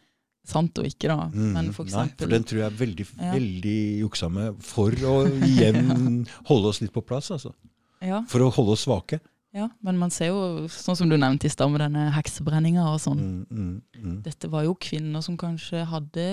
sant 0.43 0.77
og 0.81 0.85
ikke, 0.89 1.05
da. 1.07 1.27
mm, 1.29 1.51
Men 1.53 1.67
for 1.73 1.85
eksempel, 1.85 2.07
Nei, 2.09 2.15
for 2.17 2.31
den 2.33 2.43
tror 2.49 2.57
jeg 2.63 2.65
er 2.71 2.77
veldig, 2.79 3.05
Ja. 3.19 3.31
veldig 3.35 3.99
juksa 4.01 4.29
med 4.31 4.63
for 4.63 4.89
å 4.91 5.17
igjen 5.45 6.25
holde 6.49 6.67
oss 6.71 6.81
litt 6.81 6.91
på 6.93 7.03
plass, 7.05 7.29
altså. 7.29 7.53
ja, 8.01 8.23
For 8.27 8.39
å 8.41 8.49
holde 8.51 8.71
oss 8.73 8.85
svake. 8.87 9.19
Ja, 9.51 9.67
men 9.83 9.99
man 9.99 10.13
ser 10.13 10.31
jo, 10.31 10.67
sånn 10.71 10.95
som 10.95 11.11
du 11.11 11.17
nevnte 11.19 11.49
i 11.49 11.51
stad 11.51 11.71
med 11.73 11.83
denne 11.83 12.07
heksebrenninga 12.15 12.85
og 12.87 13.01
sånn. 13.03 13.21
Mm, 13.21 13.41
mm, 13.51 14.03
mm. 14.03 14.17
Dette 14.23 14.49
var 14.51 14.63
jo 14.63 14.77
kvinner 14.79 15.23
som 15.25 15.35
kanskje 15.39 15.83
hadde 15.91 16.27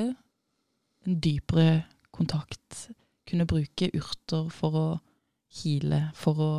en 1.07 1.21
dypere 1.25 1.83
kontakt. 2.15 2.89
Kunne 3.29 3.49
bruke 3.49 3.91
urter 3.91 4.47
for 4.55 4.79
å 4.79 4.87
hile, 5.61 6.05
for 6.19 6.45
å 6.45 6.53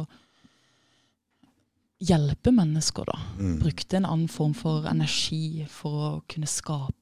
hjelpe 1.99 2.51
mennesker, 2.55 3.07
da. 3.07 3.19
Mm. 3.39 3.55
Brukte 3.63 3.99
en 3.99 4.07
annen 4.07 4.31
form 4.31 4.55
for 4.57 4.87
energi 4.89 5.65
for 5.71 6.03
å 6.09 6.11
kunne 6.31 6.47
skape 6.49 6.95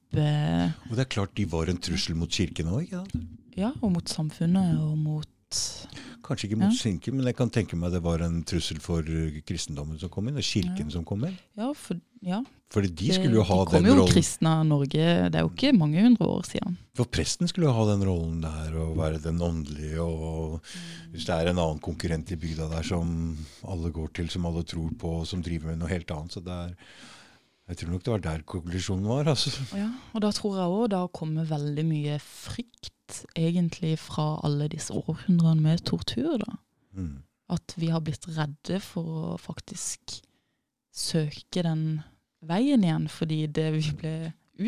Og 0.88 0.94
det 0.96 1.02
er 1.04 1.10
klart 1.12 1.34
de 1.36 1.44
var 1.50 1.68
en 1.68 1.78
trussel 1.82 2.16
mot 2.16 2.32
kirken 2.32 2.70
òg, 2.72 2.94
sant? 2.94 3.18
Ja, 3.58 3.74
og 3.82 3.90
mot 3.92 4.08
samfunnet 4.08 4.78
og 4.80 4.94
mot 4.96 5.58
Kanskje 6.28 6.50
ikke 6.50 6.58
mot 6.60 6.76
Ja. 6.76 7.12
men 7.14 7.24
jeg 7.24 7.36
kan 7.38 7.50
tenke 7.50 7.76
meg 7.80 7.92
det 7.94 8.02
var 8.04 8.20
en 8.20 8.42
trussel 8.44 8.78
for 8.84 9.00
eh, 9.00 9.40
kristendommen 9.48 9.98
som 9.98 10.10
kom 10.12 10.28
inn, 10.28 10.36
og 10.36 10.44
kirken 10.44 10.86
Ja. 10.90 10.90
som 10.98 11.04
kom 11.08 11.24
inn. 11.24 11.38
Ja, 11.56 11.72
for, 11.72 11.96
ja. 12.22 12.42
Fordi 12.70 12.90
de 12.94 13.12
skulle 13.14 13.32
jo 13.38 13.42
ha 13.48 13.64
den 13.64 13.82
de 13.82 13.88
Det 13.88 13.96
kom 13.96 14.02
jo 14.06 14.12
kristne 14.12 14.50
av 14.60 14.66
Norge, 14.68 15.06
det 15.32 15.34
er 15.40 15.46
jo 15.46 15.48
ikke 15.54 15.72
mange 15.78 16.02
hundre 16.04 16.26
år 16.28 16.44
siden. 16.44 16.76
For 16.94 17.06
presten 17.06 17.48
skulle 17.48 17.64
jo 17.70 17.72
ha 17.72 17.86
den 17.96 18.04
rollen 18.04 18.42
der, 18.42 18.76
og 18.76 18.96
være 18.98 19.22
den 19.24 19.38
åndelige, 19.40 20.02
og 20.04 20.60
hvis 21.14 21.24
det 21.24 21.34
er 21.34 21.48
en 21.48 21.58
annen 21.64 21.80
konkurrent 21.80 22.30
i 22.30 22.36
bygda 22.36 22.68
der 22.68 22.82
som 22.84 23.38
alle 23.64 23.90
går 23.90 24.12
til, 24.12 24.28
som 24.28 24.44
alle 24.44 24.62
tror 24.68 24.90
på, 25.00 25.20
og 25.22 25.26
som 25.26 25.40
driver 25.42 25.70
med 25.72 25.78
noe 25.80 25.88
helt 25.88 26.10
annet, 26.12 26.32
så 26.36 26.44
det 26.44 26.52
er 26.52 26.74
Jeg 27.68 27.76
tror 27.76 27.90
nok 27.92 28.04
det 28.04 28.12
var 28.14 28.20
der 28.24 28.42
konklusjonen 28.48 29.04
var, 29.04 29.24
altså. 29.28 29.50
Ja, 29.76 29.90
og 30.14 30.22
da 30.24 30.30
tror 30.32 30.54
jeg 30.56 30.68
òg 30.72 30.86
det 30.88 31.12
kommer 31.12 31.44
veldig 31.44 31.84
mye 31.84 32.14
frykt, 32.18 32.88
egentlig, 33.36 33.96
fra 33.98 34.38
alle 34.46 34.68
disse 34.72 34.94
århundrene 34.94 35.60
med 35.64 35.84
tortur, 35.88 36.38
da. 36.42 36.56
Mm. 36.96 37.22
At 37.50 37.74
vi 37.80 37.88
har 37.92 38.02
blitt 38.04 38.26
redde 38.28 38.80
for 38.84 39.04
å 39.34 39.38
faktisk 39.40 40.18
søke 40.94 41.62
den 41.64 42.02
veien 42.44 42.84
igjen, 42.84 43.08
fordi 43.12 43.46
det 43.46 43.68
vi 43.76 43.82
ble 44.00 44.14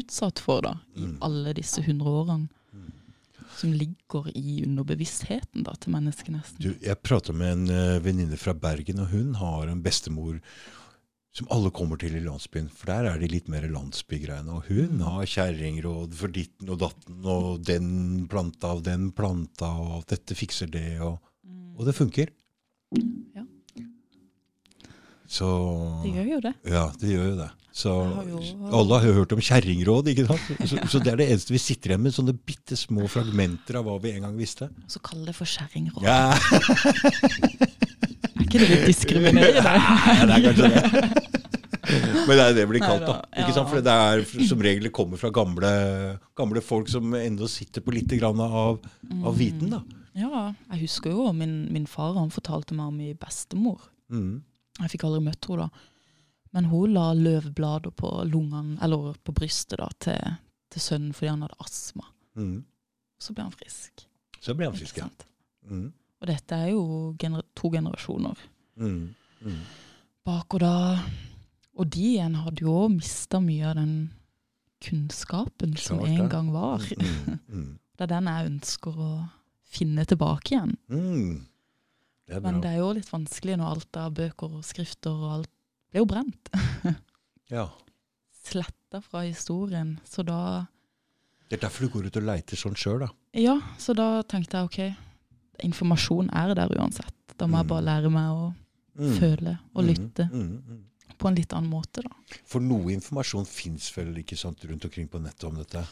utsatt 0.01 0.39
for 0.43 0.63
da, 0.63 0.77
i 0.97 1.05
Mm. 1.07 1.19
alle 1.27 1.53
disse 1.55 1.83
hundre 1.83 2.07
årene, 2.09 2.49
Mm. 2.73 2.93
som 3.57 3.73
ligger 3.73 4.31
i 4.35 4.63
underbevisstheten 4.65 5.65
da, 5.65 5.73
til 5.75 5.93
mennesket 5.93 6.31
nesten. 6.31 6.61
Du, 6.63 6.75
jeg 6.81 7.03
prata 7.03 7.33
med 7.33 7.53
en 7.53 7.71
uh, 7.71 7.99
venninne 8.01 8.39
fra 8.39 8.55
Bergen, 8.55 9.01
og 9.01 9.09
hun 9.11 9.35
har 9.35 9.67
en 9.69 9.83
bestemor 9.83 10.39
som 11.33 11.47
alle 11.55 11.71
kommer 11.71 11.97
til 12.01 12.17
i 12.19 12.23
landsbyen. 12.25 12.67
For 12.75 12.91
der 12.91 13.07
er 13.13 13.21
de 13.23 13.29
litt 13.31 13.47
mer 13.53 13.63
landsbygreiene. 13.71 14.51
Og 14.57 14.67
hun 14.67 15.01
har 15.07 15.29
kjerringråd 15.31 16.17
for 16.19 16.33
ditten 16.35 16.73
og 16.75 16.81
datten, 16.83 17.21
og 17.23 17.61
den 17.69 18.27
planta 18.33 18.73
og 18.75 18.83
den 18.89 19.11
planta, 19.15 19.69
og 19.79 20.03
dette 20.11 20.35
fikser 20.35 20.67
det, 20.75 20.97
og, 21.07 21.21
og 21.79 21.87
det 21.87 21.95
funker. 21.95 22.33
Ja. 23.37 23.45
Så 25.31 25.47
Det 26.03 26.11
gjør 26.17 26.29
jo 26.33 26.41
det. 26.49 26.55
Ja, 26.67 26.85
det 26.99 27.13
gjør 27.15 27.29
jo 27.31 27.37
det. 27.45 27.51
Så 27.81 27.93
har 28.03 28.25
jo- 28.27 28.41
alle 28.75 28.97
har 28.99 29.13
hørt 29.21 29.33
om 29.33 29.39
kjerringråd, 29.47 30.09
ikke 30.11 30.25
sant? 30.27 30.49
Så, 30.67 30.81
så 30.91 30.99
det 30.99 31.13
er 31.13 31.21
det 31.21 31.29
eneste 31.31 31.55
vi 31.55 31.61
sitter 31.63 31.93
igjen 31.95 32.03
med, 32.03 32.13
sånne 32.17 32.35
bitte 32.35 32.75
små 32.77 33.07
fragmenter 33.09 33.79
av 33.79 33.87
hva 33.87 33.95
vi 34.03 34.11
en 34.17 34.27
gang 34.27 34.35
visste. 34.37 34.67
Så 34.91 34.99
kall 35.07 35.23
det 35.29 35.37
for 35.39 35.47
kjerringråd. 35.47 36.03
Ja, 36.03 36.35
ikke 38.51 38.63
det 38.63 38.71
litt 38.75 38.89
diskriminerende? 38.91 39.77
ja 40.19 40.27
det 40.27 40.37
er 40.37 40.47
kanskje 40.49 40.73
det. 40.75 41.29
Men 41.91 42.37
det 42.37 42.43
er 42.43 42.53
det 42.53 42.59
det 42.61 42.67
blir 42.71 42.83
kalt, 42.83 43.07
da. 43.07 43.17
Ikke 43.41 43.55
sant? 43.57 43.71
For 43.71 43.83
det 43.83 43.95
er 43.95 44.25
som 44.47 44.61
regel 44.63 44.87
det 44.87 44.93
kommer 44.95 45.19
fra 45.21 45.31
gamle, 45.35 45.71
gamle 46.39 46.63
folk 46.63 46.91
som 46.93 47.15
ennå 47.17 47.49
sitter 47.51 47.83
på 47.83 47.95
litt 47.95 48.13
av, 48.23 48.43
av 48.43 49.39
viten, 49.39 49.73
da. 49.73 49.81
Ja, 50.19 50.51
jeg 50.73 50.85
husker 50.85 51.15
jo 51.15 51.31
min, 51.35 51.65
min 51.73 51.87
far 51.89 52.17
han 52.19 52.33
fortalte 52.35 52.77
meg 52.77 52.91
om 52.91 52.99
min 52.99 53.19
bestemor. 53.19 53.89
Mm. 54.11 54.43
Jeg 54.81 54.95
fikk 54.95 55.07
aldri 55.07 55.23
møtt 55.25 55.49
henne 55.49 55.69
da. 55.69 55.87
Men 56.51 56.67
hun 56.67 56.95
la 56.97 57.13
løvblader 57.15 57.95
på 57.95 58.11
lungene, 58.27 58.77
eller 58.83 59.15
på 59.23 59.35
brystet 59.37 59.79
da, 59.79 59.87
til, 60.03 60.37
til 60.73 60.83
sønnen 60.83 61.15
fordi 61.15 61.31
han 61.31 61.45
hadde 61.47 61.61
astma. 61.63 62.09
Mm. 62.39 62.57
Så 63.23 63.37
ble 63.37 63.47
han 63.47 63.55
frisk. 63.55 64.07
Så 64.43 64.57
ble 64.59 64.67
han 64.67 64.77
frisk, 64.79 64.99
ja. 64.99 65.07
Mm. 65.71 65.93
Og 66.21 66.29
dette 66.29 66.57
er 66.57 66.71
jo 66.75 66.85
gener 67.19 67.43
to 67.57 67.71
generasjoner 67.73 68.37
Mm. 68.81 69.15
Mm. 69.45 69.61
bak 70.25 70.55
og 70.55 70.61
da. 70.61 70.73
Og 71.77 71.89
de 71.93 72.01
igjen 72.15 72.35
hadde 72.45 72.63
jo 72.65 72.73
òg 72.87 72.95
mista 72.95 73.41
mye 73.41 73.67
av 73.71 73.75
den 73.77 73.95
kunnskapen 74.85 75.77
som 75.77 76.01
en 76.05 76.29
gang 76.33 76.51
var. 76.55 76.81
Mm. 77.01 77.39
Mm. 77.49 77.79
Det 77.97 78.07
er 78.07 78.13
den 78.15 78.29
jeg 78.31 78.47
ønsker 78.49 78.97
å 78.97 79.09
finne 79.69 80.05
tilbake 80.09 80.55
igjen. 80.55 80.71
Mm. 80.89 81.47
Det. 82.31 82.39
Men 82.43 82.61
det 82.63 82.71
er 82.71 82.79
jo 82.81 82.93
litt 82.97 83.11
vanskelig 83.13 83.59
når 83.61 83.75
alt 83.75 83.99
av 84.01 84.15
bøker 84.17 84.55
og 84.57 84.65
skrifter 84.65 85.11
og 85.13 85.33
alt 85.35 85.51
ble 85.93 86.01
jo 86.05 86.09
brent. 86.09 86.53
Ja. 87.51 87.65
Sletta 88.47 89.01
fra 89.03 89.25
historien. 89.27 89.97
Så 90.07 90.23
da 90.23 90.67
Det 91.51 91.59
er 91.59 91.65
derfor 91.67 91.83
du 91.89 91.93
går 91.97 92.07
ut 92.07 92.17
og 92.21 92.23
leiter 92.29 92.57
sånn 92.57 92.77
sjøl, 92.79 93.01
da. 93.03 93.09
Ja, 93.35 93.57
så 93.77 93.93
da 93.99 94.23
tenkte 94.23 94.61
jeg 94.61 94.69
ok, 94.71 94.79
informasjon 95.65 96.31
er 96.33 96.55
der 96.55 96.69
uansett. 96.79 97.15
Da 97.39 97.47
må 97.47 97.57
Mm. 97.57 97.59
jeg 97.61 97.67
bare 97.69 97.83
lære 97.85 98.11
meg 98.11 98.31
å 98.31 98.55
Mm. 98.99 99.19
føle 99.19 99.59
og 99.75 99.85
Mm. 99.85 99.89
lytte 99.89 100.31
Mm. 100.33 100.63
Mm. 100.69 100.85
på 101.19 101.29
en 101.29 101.35
litt 101.35 101.53
annen 101.53 101.71
måte, 101.71 102.03
da. 102.03 102.11
For 102.45 102.61
noe 102.61 102.91
informasjon 102.93 103.47
fins 103.47 103.91
vel 103.97 104.15
ikke 104.17 104.37
sant 104.37 104.61
rundt 104.65 104.85
omkring 104.85 105.09
på 105.09 105.21
nettet 105.21 105.45
om 105.45 105.55
dette? 105.57 105.87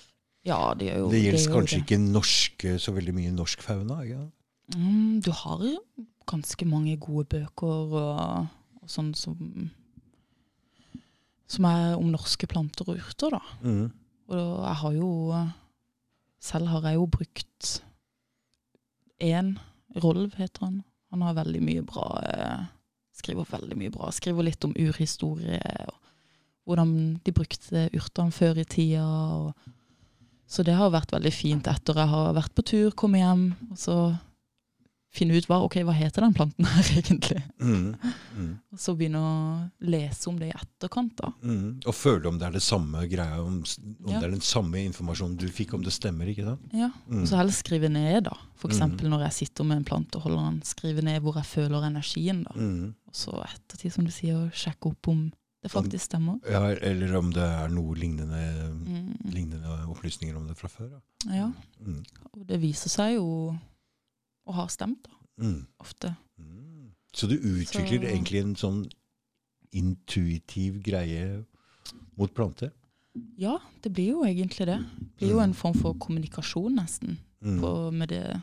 Ja, 0.45 0.75
det 0.75 0.89
gjør 0.89 0.97
jo 0.99 1.11
Det 1.11 1.23
gjelder 1.23 1.39
det 1.39 1.53
kanskje 1.55 1.79
kanskje 1.79 1.85
ikke 1.85 2.13
norske, 2.13 2.75
så 2.79 2.93
veldig 2.95 3.15
mye 3.15 3.33
norsk 3.33 3.59
fauna? 3.63 4.03
Ja. 4.09 4.27
Mm, 4.77 5.21
du 5.23 5.31
har 5.31 5.77
ganske 6.27 6.67
mange 6.67 6.97
gode 6.99 7.27
bøker 7.29 7.63
og, 7.93 7.93
og 8.83 8.89
sånn 8.89 9.15
som 9.17 9.71
Som 11.51 11.65
er 11.65 11.95
om 11.97 12.11
norske 12.13 12.47
planter 12.47 12.87
og 12.89 12.99
urter, 12.99 13.31
da. 13.31 13.41
Mm. 13.65 13.91
Og 14.29 14.65
jeg 14.67 14.77
har 14.83 14.93
jo 14.93 15.51
Selv 16.41 16.67
har 16.69 16.83
jeg 16.83 16.95
jo 16.95 17.07
brukt 17.07 17.81
én 19.19 19.57
Rolv, 19.97 20.35
heter 20.37 20.67
han. 20.67 20.83
Han 21.11 21.23
har 21.25 21.39
veldig 21.39 21.63
mye 21.65 21.85
bra 21.87 22.09
eh, 22.29 22.67
Skriver 23.19 23.49
veldig 23.51 23.75
mye 23.81 23.91
bra. 23.91 24.13
Skriver 24.15 24.47
litt 24.47 24.63
om 24.63 24.77
urhistorie 24.79 25.59
og 25.89 25.97
hvordan 26.69 26.93
de 27.25 27.33
brukte 27.35 27.89
urtene 27.97 28.35
før 28.35 28.61
i 28.61 28.67
tida. 28.69 29.03
Og, 29.41 29.73
så 30.47 30.63
det 30.63 30.77
har 30.79 30.93
vært 30.93 31.15
veldig 31.17 31.33
fint 31.35 31.67
etter 31.67 31.99
jeg 31.99 32.13
har 32.13 32.37
vært 32.37 32.55
på 32.55 32.63
tur, 32.69 32.93
kommet 32.95 33.25
hjem, 33.25 33.43
og 33.73 33.81
så 33.81 33.97
finne 35.11 35.35
ut 35.39 35.47
hva, 35.49 35.63
okay, 35.65 35.83
hva 35.89 35.95
heter 35.97 36.21
den 36.21 36.35
planten 36.37 36.67
her 36.69 36.89
egentlig. 37.01 37.41
Mm. 37.61 37.95
Mm. 38.37 38.51
Og 38.73 38.79
så 38.83 38.93
begynne 38.95 39.21
å 39.25 39.31
lese 39.81 40.29
om 40.29 40.37
det 40.39 40.51
i 40.51 40.57
etterkant. 40.59 41.15
da. 41.17 41.31
Mm. 41.43 41.81
Og 41.89 41.95
føle 41.97 42.29
om 42.29 42.37
det 42.39 42.47
er 42.47 42.53
det 42.59 42.63
samme 42.63 43.07
greia, 43.09 43.41
om, 43.43 43.63
om 43.65 44.11
Ja. 44.13 44.21
det 44.21 44.29
er 44.29 44.35
den 44.37 44.45
samme 44.45 44.83
informasjonen 44.85 45.37
du 45.41 45.47
fikk, 45.49 45.73
om 45.75 45.83
det 45.83 45.93
stemmer, 45.97 46.29
ikke 46.29 46.45
sant? 46.45 46.61
Ja, 46.77 46.91
Mm. 47.09 47.23
Og 47.23 47.29
så 47.31 47.37
helst 47.41 47.65
skrive 47.65 47.89
ned, 47.89 48.25
da. 48.29 48.37
For 48.57 48.69
Mm. 48.69 48.97
når 49.09 49.25
jeg 49.29 49.33
sitter 49.33 49.65
med 49.65 49.79
en 49.79 49.85
plante 49.85 50.17
og 50.17 50.23
holder 50.29 50.51
den, 50.51 50.63
skrive 50.63 51.03
ned 51.03 51.23
hvor 51.23 51.35
jeg 51.41 51.45
føler 51.47 51.87
energien. 51.89 52.45
da. 52.45 52.53
Mm. 52.55 52.95
Og 53.09 53.15
så 53.15 53.33
ettertid, 53.49 53.93
som 53.93 54.05
du 54.05 54.11
sier, 54.13 54.51
sjekke 54.53 54.91
opp 54.93 55.09
om 55.09 55.33
det 55.63 55.73
faktisk 55.73 56.05
stemmer. 56.13 56.39
Ja, 56.49 56.69
eller 56.71 57.17
om 57.19 57.33
det 57.33 57.43
er 57.43 57.69
noe 57.69 57.95
lignende, 57.97 58.39
lignende 59.33 59.73
opplysninger 59.89 60.37
om 60.37 60.47
det 60.47 60.57
fra 60.59 60.69
før. 60.69 60.91
Da. 60.93 61.35
Ja, 61.35 61.49
og 62.35 62.47
det 62.47 62.61
viser 62.63 62.89
seg 62.93 63.17
jo 63.17 63.59
å 64.49 64.55
har 64.57 64.69
stemt, 64.73 65.05
da. 65.05 65.15
Mm. 65.45 65.67
Ofte. 65.81 66.15
Mm. 66.41 66.91
Så 67.15 67.29
du 67.31 67.37
utvikler 67.37 68.01
Så- 68.01 68.09
egentlig 68.11 68.41
en 68.43 68.55
sånn 68.57 68.81
intuitiv 69.73 70.81
greie 70.83 71.45
mot 72.17 72.33
planter? 72.35 72.71
Ja, 73.37 73.59
det 73.83 73.91
blir 73.93 74.09
jo 74.13 74.25
egentlig 74.25 74.67
det. 74.67 74.79
Det 74.99 75.17
blir 75.19 75.31
jo 75.35 75.41
en 75.43 75.55
form 75.55 75.75
for 75.75 75.95
kommunikasjon, 75.95 76.75
nesten. 76.79 77.19
Mm. 77.43 77.61
På, 77.61 77.91
med 77.93 78.09
det 78.09 78.41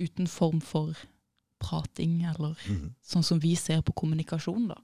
uten 0.00 0.26
form 0.26 0.60
for 0.60 0.94
prating, 1.60 2.22
eller 2.24 2.54
Mm. 2.68 2.94
sånn 3.04 3.24
som 3.24 3.38
vi 3.40 3.54
ser 3.54 3.82
på 3.82 3.92
kommunikasjon, 3.94 4.68
da. 4.68 4.74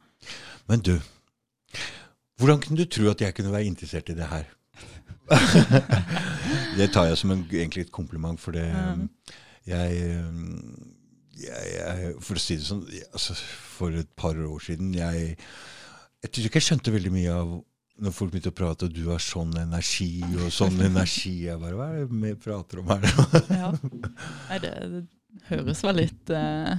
Men 0.69 0.81
du, 0.81 1.01
hvordan 2.39 2.61
kunne 2.61 2.77
du 2.77 2.85
tro 2.85 3.11
at 3.11 3.21
jeg 3.21 3.35
kunne 3.35 3.51
være 3.53 3.65
interessert 3.67 4.11
i 4.11 4.15
det 4.15 4.27
her? 4.29 4.45
det 6.77 6.93
tar 6.93 7.07
jeg 7.09 7.17
som 7.19 7.31
en, 7.31 7.45
egentlig 7.51 7.87
et 7.87 7.93
kompliment, 7.93 8.39
for 8.41 8.53
det 8.53 8.67
Mm. 8.75 9.09
Jeg, 9.67 10.03
jeg, 11.37 11.65
jeg 11.77 12.13
For 12.25 12.39
å 12.39 12.43
si 12.43 12.57
det 12.59 12.67
sånn, 12.69 12.85
altså, 13.13 13.37
for 13.77 13.97
et 13.99 14.09
par 14.19 14.39
år 14.41 14.63
siden 14.65 14.93
Jeg, 14.97 15.35
jeg 16.25 16.31
tror 16.33 16.49
ikke 16.49 16.61
jeg 16.63 16.69
skjønte 16.71 16.95
veldig 16.95 17.13
mye 17.15 17.33
av 17.35 17.57
når 17.97 18.13
folk 18.13 18.29
begynte 18.35 18.51
å 18.53 18.57
prate, 18.57 18.85
og 18.91 18.93
du 18.93 19.07
har 19.09 19.23
sånn 19.25 19.55
energi 19.57 20.21
og 20.37 20.51
sånn 20.53 20.75
energi. 20.91 21.47
Jeg 21.47 21.57
bare, 21.63 21.77
Hva 21.79 21.87
er 21.95 22.03
det 22.03 22.19
vi 22.21 22.33
prater 22.45 22.83
om 22.83 22.91
her? 22.93 23.07
Ja. 23.49 23.71
Nei, 24.51 24.59
det, 24.61 24.73
det 24.93 25.01
høres 25.49 25.81
vel 25.87 25.97
litt 26.03 26.33
eh, 26.37 26.75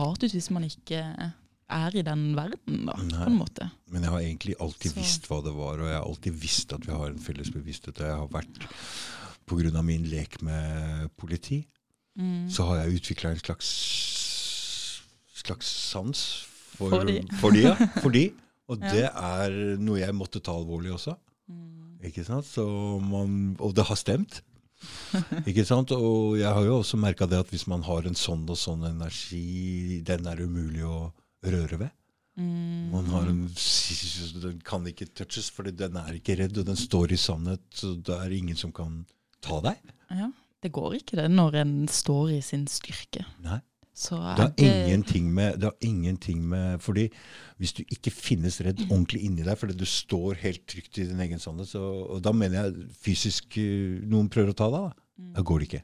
rart 0.00 0.26
ut 0.26 0.34
hvis 0.34 0.50
man 0.50 0.66
ikke 0.66 0.98
er 1.78 1.94
i 1.94 2.02
den 2.02 2.24
verden, 2.34 2.80
da, 2.88 2.96
Nei. 2.98 3.20
på 3.22 3.28
en 3.30 3.38
måte. 3.38 3.68
Men 3.94 4.02
jeg 4.08 4.14
har 4.16 4.24
egentlig 4.26 4.56
alltid 4.66 4.96
Så- 4.96 4.98
visst 4.98 5.30
hva 5.30 5.38
det 5.46 5.54
var, 5.54 5.78
og 5.78 5.92
jeg 5.92 5.98
har 6.00 6.08
alltid 6.10 6.42
visst 6.42 6.74
at 6.74 6.90
vi 6.90 6.96
har 6.96 7.06
en 7.12 7.22
felles 7.22 7.54
bevissthet. 7.54 8.02
Og 8.02 8.08
jeg 8.10 8.18
har 8.24 8.34
vært, 8.34 8.60
pga. 9.46 9.82
min 9.86 10.10
lek 10.10 10.40
med 10.42 11.06
politi, 11.22 11.60
Mm. 12.18 12.48
så 12.50 12.64
har 12.66 12.80
jeg 12.82 12.98
utvikla 12.98 13.30
en 13.30 13.38
slags, 13.38 13.68
slags 15.38 15.66
sans 15.90 16.22
for, 16.74 16.90
For 16.90 17.04
de. 17.06 17.20
for 17.40 17.54
de. 17.54 17.62
Ja, 17.62 17.74
for 18.02 18.10
de. 18.14 18.24
Og 18.68 18.82
Ja. 18.82 18.90
det 18.92 19.04
er 19.08 19.54
noe 19.80 20.00
jeg 20.02 20.14
måtte 20.14 20.42
ta 20.44 20.52
alvorlig 20.52 20.92
også. 20.96 21.14
Mm. 21.48 21.96
Ikke 22.04 22.24
sant? 22.26 22.44
Så 22.46 22.64
man, 23.00 23.56
og 23.60 23.72
det 23.74 23.86
har 23.88 23.96
stemt. 23.98 24.42
Ikke 25.48 25.64
sant? 25.66 25.90
Og 25.96 26.36
jeg 26.38 26.50
har 26.52 26.62
jo 26.66 26.76
også 26.82 26.98
merka 27.00 27.26
det 27.26 27.38
at 27.40 27.48
hvis 27.50 27.66
man 27.70 27.82
har 27.86 28.06
en 28.06 28.14
sånn 28.18 28.44
og 28.50 28.58
sånn 28.60 28.84
energi, 28.90 30.02
den 30.06 30.26
er 30.30 30.42
umulig 30.44 30.84
å 30.86 31.08
røre 31.48 31.78
ved. 31.80 31.94
Mm. 32.38 32.90
Man 32.92 33.08
har 33.10 33.26
en, 33.26 33.40
Den 34.42 34.60
kan 34.62 34.84
ikke 34.86 35.08
touches, 35.10 35.48
for 35.50 35.64
den 35.66 35.96
er 35.98 36.12
ikke 36.20 36.36
redd, 36.38 36.58
og 36.60 36.68
den 36.68 36.78
står 36.78 37.10
i 37.16 37.18
sannhet. 37.18 37.64
Så 37.74 37.96
det 37.98 38.14
er 38.14 38.36
ingen 38.36 38.54
som 38.58 38.70
kan 38.70 39.00
ta 39.42 39.58
deg. 39.64 39.80
Ja, 40.12 40.28
det 40.62 40.72
går 40.74 40.94
ikke 40.98 41.16
det 41.20 41.28
når 41.30 41.54
en 41.62 41.74
står 41.88 42.32
i 42.36 42.40
sin 42.44 42.66
styrke. 42.70 43.24
Nei. 43.44 43.60
Så 43.98 44.14
Det 44.14 44.44
er 44.44 44.44
har 44.46 44.52
ingenting 44.86 45.24
med, 45.34 45.56
det 45.58 45.66
har 45.72 45.74
ingenting 45.82 46.38
med 46.46 46.78
Fordi 46.80 47.08
hvis 47.58 47.72
du 47.74 47.80
ikke 47.90 48.12
finnes 48.14 48.60
redd 48.62 48.84
ordentlig 48.84 49.24
inni 49.26 49.42
deg 49.42 49.58
fordi 49.58 49.74
du 49.74 49.82
står 49.90 50.38
helt 50.44 50.62
trygt 50.70 51.00
i 51.02 51.06
din 51.08 51.18
egen 51.24 51.40
sannhet, 51.42 51.66
så, 51.72 51.82
og 52.06 52.20
da 52.22 52.30
mener 52.30 52.60
jeg 52.68 52.86
fysisk 53.02 53.58
eh, 53.58 53.98
noen 54.06 54.28
prøver 54.30 54.54
å 54.54 54.58
ta 54.60 54.68
deg, 54.70 54.86
da, 54.86 55.32
da 55.40 55.42
går 55.50 55.58
det 55.64 55.68
ikke. 55.72 55.82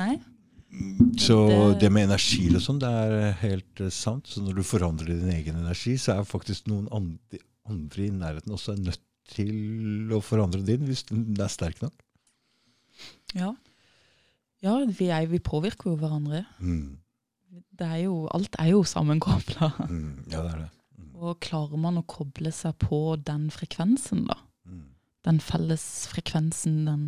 Nei. 0.00 0.16
Så 1.22 1.36
Det- 1.78 1.92
med 1.92 2.08
energi 2.08 2.48
og 2.50 2.60
sånn, 2.64 2.80
det 2.82 2.90
er 2.90 3.32
helt 3.44 3.80
eh, 3.80 3.90
sant. 3.94 4.26
Så 4.26 4.42
når 4.42 4.58
du 4.58 4.62
forandrer 4.66 5.06
din 5.14 5.30
egen 5.30 5.54
energi, 5.62 5.94
så 5.94 6.18
er 6.18 6.26
faktisk 6.26 6.66
noen 6.66 6.88
andre, 6.90 7.38
andre 7.70 8.08
i 8.08 8.10
nærheten 8.10 8.50
også 8.58 8.74
nødt 8.76 8.98
til 9.30 10.10
å 10.12 10.18
forandre 10.20 10.64
din, 10.66 10.82
hvis 10.90 11.06
den 11.06 11.30
er 11.38 11.46
sterk 11.48 11.78
nok. 11.80 11.94
Ja. 13.34 13.54
Ja, 14.64 14.78
vi, 14.88 15.10
er, 15.12 15.26
vi 15.28 15.42
påvirker 15.44 15.92
jo 15.92 15.98
hverandre. 16.00 16.44
Mm. 16.58 16.96
Det 17.74 17.86
er 17.86 18.00
jo, 18.06 18.24
alt 18.34 18.56
er 18.58 18.70
jo 18.72 18.82
sammenkobla. 18.88 19.70
Mm. 19.90 20.24
Ja, 20.32 20.40
det 20.40 20.54
er 20.54 20.62
det. 20.64 20.70
Og 21.14 21.38
klarer 21.44 21.78
man 21.80 22.00
å 22.00 22.06
koble 22.08 22.50
seg 22.52 22.76
på 22.82 23.16
den 23.22 23.46
frekvensen, 23.54 24.24
da? 24.28 24.38
Mm. 24.66 24.88
Den 25.24 25.38
felles 25.40 25.84
frekvensen, 26.10 26.82
den 26.88 27.06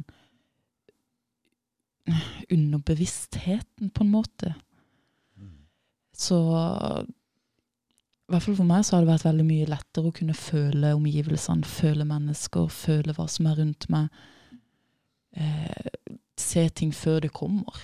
underbevisstheten, 2.52 3.90
på 3.90 4.04
en 4.04 4.12
måte. 4.12 4.54
Mm. 5.36 5.66
Så 6.14 6.38
i 8.26 8.32
hvert 8.34 8.42
fall 8.42 8.56
for 8.58 8.68
meg 8.68 8.86
så 8.86 8.96
har 8.96 9.04
det 9.04 9.12
vært 9.12 9.26
veldig 9.28 9.46
mye 9.46 9.68
lettere 9.70 10.10
å 10.10 10.14
kunne 10.14 10.34
føle 10.38 10.94
omgivelsene, 10.96 11.66
føle 11.66 12.06
mennesker, 12.08 12.70
føle 12.74 13.14
hva 13.16 13.26
som 13.30 13.46
er 13.50 13.60
rundt 13.60 13.88
meg. 13.92 14.24
Eh, 15.36 15.90
se 16.36 16.68
ting 16.70 16.92
før 16.96 17.20
det 17.26 17.32
kommer. 17.36 17.76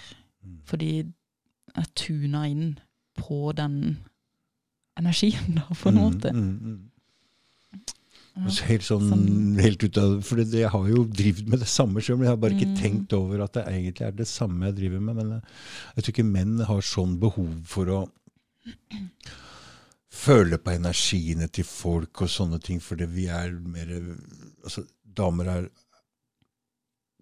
Mm. 0.45 0.59
Fordi 0.69 0.93
jeg 1.03 1.95
tuna 1.95 2.47
inn 2.49 2.79
på 3.19 3.53
den 3.57 3.99
energien, 4.99 5.55
da, 5.57 5.67
på 5.75 5.89
en 5.93 6.01
måte. 6.01 6.33
Mm, 6.33 6.49
mm, 6.49 6.73
mm. 6.73 6.89
Ja. 8.33 8.49
Helt 8.65 8.85
sånn, 8.87 9.11
Sånn- 9.11 9.59
helt 9.61 9.83
ut 9.85 9.99
av, 10.01 10.23
for 10.25 10.41
jeg 10.41 10.69
har 10.73 10.87
jo 10.89 11.03
drevet 11.05 11.47
med 11.53 11.61
det 11.61 11.69
samme 11.69 12.01
sjøl, 12.01 12.17
men 12.17 12.25
jeg 12.27 12.33
har 12.33 12.41
bare 12.41 12.57
ikke 12.57 12.71
Mm. 12.71 12.79
tenkt 12.81 13.13
over 13.13 13.43
at 13.45 13.53
det 13.53 13.67
egentlig 13.69 14.07
er 14.07 14.11
det 14.17 14.27
samme 14.27 14.65
jeg 14.71 14.77
driver 14.77 15.01
med. 15.01 15.17
Men 15.17 15.31
jeg, 15.31 15.43
jeg 15.97 16.05
tror 16.05 16.15
ikke 16.15 16.33
menn 16.33 16.59
har 16.65 16.81
sånn 16.81 17.19
behov 17.21 17.51
for 17.67 17.85
å 17.93 18.01
føle 20.23 20.59
på 20.59 20.73
energiene 20.77 21.49
til 21.53 21.65
folk 21.69 22.23
og 22.25 22.29
sånne 22.33 22.61
ting, 22.63 22.81
fordi 22.81 23.07
vi 23.11 23.27
er 23.33 23.51
mer 23.53 23.93
altså 24.65 24.87
Damer 25.13 25.45
er 25.53 25.67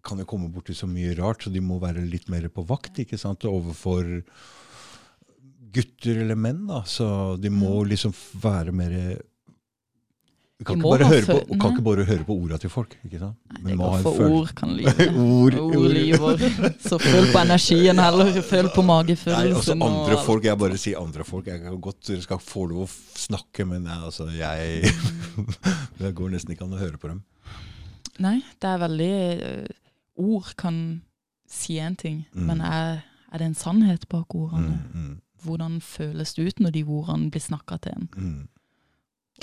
kan 0.04 0.20
jo 0.22 0.28
komme 0.28 0.50
borti 0.52 0.74
så 0.76 0.88
mye 0.90 1.14
rart, 1.18 1.44
så 1.44 1.52
de 1.52 1.62
må 1.64 1.78
være 1.82 2.04
litt 2.06 2.28
mer 2.32 2.48
på 2.52 2.64
vakt 2.68 3.02
ikke 3.02 3.18
sant, 3.20 3.44
overfor 3.48 4.20
gutter 5.70 6.22
eller 6.24 6.38
menn. 6.38 6.66
da, 6.66 6.82
Så 6.86 7.36
de 7.40 7.50
må 7.52 7.82
liksom 7.86 8.14
være 8.42 8.72
mer 8.74 8.94
Vi 10.60 10.64
kan, 10.68 10.76
ikke 10.76 10.90
bare, 10.90 11.06
høre 11.08 11.24
på, 11.24 11.56
kan 11.56 11.72
ikke 11.72 11.84
bare 11.86 12.04
høre 12.04 12.24
på 12.28 12.34
orda 12.36 12.58
til 12.60 12.68
folk. 12.72 12.96
ikke 13.06 13.20
sant? 13.22 13.38
Nei, 13.62 13.70
det 13.70 13.76
går 13.80 14.02
for 14.04 14.34
ord 14.40 14.50
kan 14.58 14.74
lyve. 14.76 15.06
Ord, 15.40 15.54
Ord 15.56 15.94
lyver. 15.94 16.44
Så 16.84 16.98
føl 17.00 17.30
på 17.32 17.40
energien 17.40 18.02
heller. 18.02 18.32
Føl 18.44 18.68
på 18.74 18.84
Nei, 18.84 19.06
altså 19.54 19.72
andre 19.78 20.18
og 20.18 20.26
folk, 20.26 20.44
Jeg 20.44 20.60
bare 20.60 20.76
sier 20.82 21.00
andre 21.00 21.24
folk. 21.24 21.48
Jeg 21.48 21.62
kan 21.64 21.80
godt 21.80 22.02
dere 22.10 22.26
skal 22.26 22.42
få 22.44 22.66
lov 22.68 22.84
å 22.84 22.90
snakke, 22.90 23.64
men 23.64 23.88
jeg, 23.88 24.04
altså, 24.10 24.28
jeg 24.36 24.92
Det 26.02 26.12
går 26.18 26.36
nesten 26.36 26.52
ikke 26.52 26.68
an 26.68 26.76
å 26.76 26.82
høre 26.82 27.00
på 27.00 27.08
dem. 27.08 27.24
Nei, 28.20 28.42
det 28.60 28.68
er 28.68 28.82
veldig 28.84 29.12
øh, 29.48 29.68
Ord 30.20 30.52
kan 30.56 31.02
si 31.48 31.78
en 31.78 31.96
ting, 31.96 32.26
Mm. 32.34 32.46
men 32.46 32.60
er, 32.60 33.00
er 33.32 33.38
det 33.38 33.46
en 33.46 33.54
sannhet 33.54 34.08
bak 34.08 34.34
Mm, 34.34 34.40
ordene? 34.40 34.78
mm, 34.94 35.20
Hvordan 35.44 35.80
føles 35.80 36.34
det 36.34 36.46
ut 36.46 36.60
når 36.60 36.70
de 36.70 36.82
ordene 36.84 37.30
blir 37.30 37.40
snakka 37.40 37.76
til 37.82 37.92
en? 37.96 38.08
mm. 38.16 38.48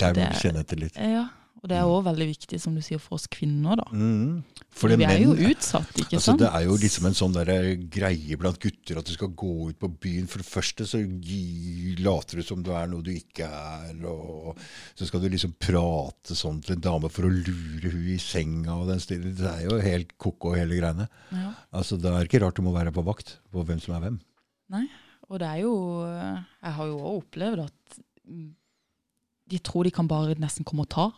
Der 0.00 0.08
må 0.08 0.14
Det- 0.14 0.28
du 0.32 0.38
kjenne 0.48 0.60
etter 0.60 0.76
litt. 0.76 0.96
Ja, 0.96 1.28
og 1.58 1.66
det 1.70 1.74
er 1.74 1.88
òg 1.90 2.04
veldig 2.06 2.26
viktig, 2.28 2.58
som 2.62 2.74
du 2.76 2.82
sier, 2.84 3.00
for 3.02 3.16
oss 3.16 3.26
kvinner, 3.30 3.80
da. 3.80 3.86
Mm. 3.90 4.44
For 4.78 4.92
vi 4.94 5.06
er 5.08 5.18
jo 5.24 5.32
utsatt, 5.34 5.90
ikke 5.98 6.18
Altså, 6.20 6.30
sant? 6.30 6.42
det 6.44 6.50
er 6.54 6.66
jo 6.68 6.76
liksom 6.78 7.08
en 7.08 7.16
sånn 7.18 7.34
der 7.34 7.50
greie 7.90 8.36
blant 8.38 8.60
gutter 8.62 9.00
at 9.00 9.08
du 9.08 9.12
skal 9.16 9.32
gå 9.34 9.50
ut 9.72 9.78
på 9.80 9.90
byen. 9.90 10.28
For 10.30 10.38
det 10.38 10.46
første 10.46 10.86
så 10.86 11.00
later 11.98 12.38
du 12.38 12.44
som 12.46 12.62
du 12.62 12.70
er 12.78 12.86
noe 12.90 13.02
du 13.02 13.10
ikke 13.10 13.48
er, 13.48 13.96
og 14.06 14.60
så 14.94 15.08
skal 15.08 15.24
du 15.24 15.26
liksom 15.32 15.56
prate 15.58 16.36
sånn 16.38 16.60
til 16.62 16.76
en 16.76 16.84
dame 16.84 17.10
for 17.10 17.26
å 17.26 17.32
lure 17.32 17.90
hun 17.90 18.06
i 18.14 18.20
senga 18.22 18.76
og 18.78 18.92
den 18.92 19.02
stilen. 19.02 19.34
Det 19.38 19.50
er 19.50 19.66
jo 19.66 19.80
helt 19.82 20.14
ko-ko 20.22 20.54
hele 20.54 20.78
greiene. 20.78 21.08
Ja. 21.34 21.56
Altså, 21.74 21.98
Det 21.98 22.12
er 22.12 22.28
ikke 22.28 22.42
rart 22.44 22.60
du 22.60 22.62
må 22.62 22.74
være 22.76 22.94
på 22.94 23.02
vakt 23.06 23.40
på 23.50 23.66
hvem 23.66 23.82
som 23.82 23.96
er 23.98 24.06
hvem. 24.06 24.20
Nei, 24.70 24.84
Og 25.28 25.40
det 25.40 25.48
er 25.48 25.58
jo 25.64 25.74
øh, 26.04 26.38
Jeg 26.62 26.72
har 26.76 26.86
jo 26.86 26.98
òg 27.00 27.18
opplevd 27.22 27.62
at 27.66 27.98
mm, 28.28 28.48
de 29.48 29.58
tror 29.64 29.84
de 29.84 29.90
kan 29.96 30.06
bare 30.08 30.36
nesten 30.38 30.64
komme 30.68 30.84
og 30.84 30.90
ta. 30.92 31.08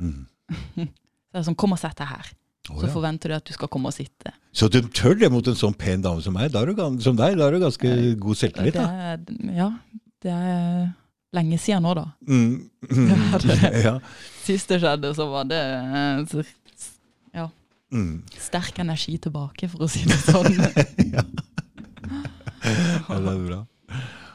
Mm. 0.00 0.26
Så 1.28 1.34
det 1.36 1.40
er 1.42 1.46
sånn, 1.50 1.56
Kom 1.60 1.74
og 1.76 1.80
sett 1.80 1.96
deg 2.00 2.08
her. 2.08 2.30
Oh, 2.70 2.78
Så 2.80 2.86
ja. 2.88 2.92
forventer 2.92 3.28
du 3.32 3.34
at 3.36 3.44
du 3.48 3.52
skal 3.56 3.68
komme 3.72 3.88
og 3.90 3.94
sitte. 3.96 4.32
Så 4.52 4.68
du 4.72 4.80
tør 4.92 5.14
det 5.20 5.30
mot 5.32 5.46
en 5.48 5.56
sånn 5.56 5.76
pen 5.76 6.02
dame 6.04 6.20
som 6.24 6.34
meg? 6.36 6.50
Da 6.52 6.62
er 6.62 6.72
du, 6.72 6.80
som 7.04 7.16
deg, 7.16 7.36
da 7.38 7.46
er 7.48 7.56
du 7.56 7.60
ganske 7.64 7.92
god 8.20 8.36
selvtillit, 8.40 8.76
Det 8.76 8.84
er, 8.84 9.20
ja, 9.56 9.68
det 10.24 10.32
er 10.34 10.88
lenge 11.36 11.58
siden 11.60 11.84
nå, 11.84 11.94
da. 11.98 12.06
Mm. 12.28 12.70
Mm. 12.88 13.38
det- 13.44 13.72
ja. 13.88 13.98
Sist 14.44 14.68
det 14.72 14.80
skjedde, 14.80 15.10
så 15.16 15.26
var 15.32 15.44
det 15.50 15.60
eh, 15.60 16.24
så 16.32 16.44
Mm. 17.88 18.18
sterk 18.36 18.76
energi 18.82 19.14
tilbake, 19.16 19.64
for 19.72 19.86
å 19.86 19.88
si 19.88 20.02
det 20.04 20.18
sånn. 20.20 20.58
ja. 21.08 21.22
ja, 23.08 23.16
det 23.16 23.32
er 23.32 23.38
bra. 23.46 23.60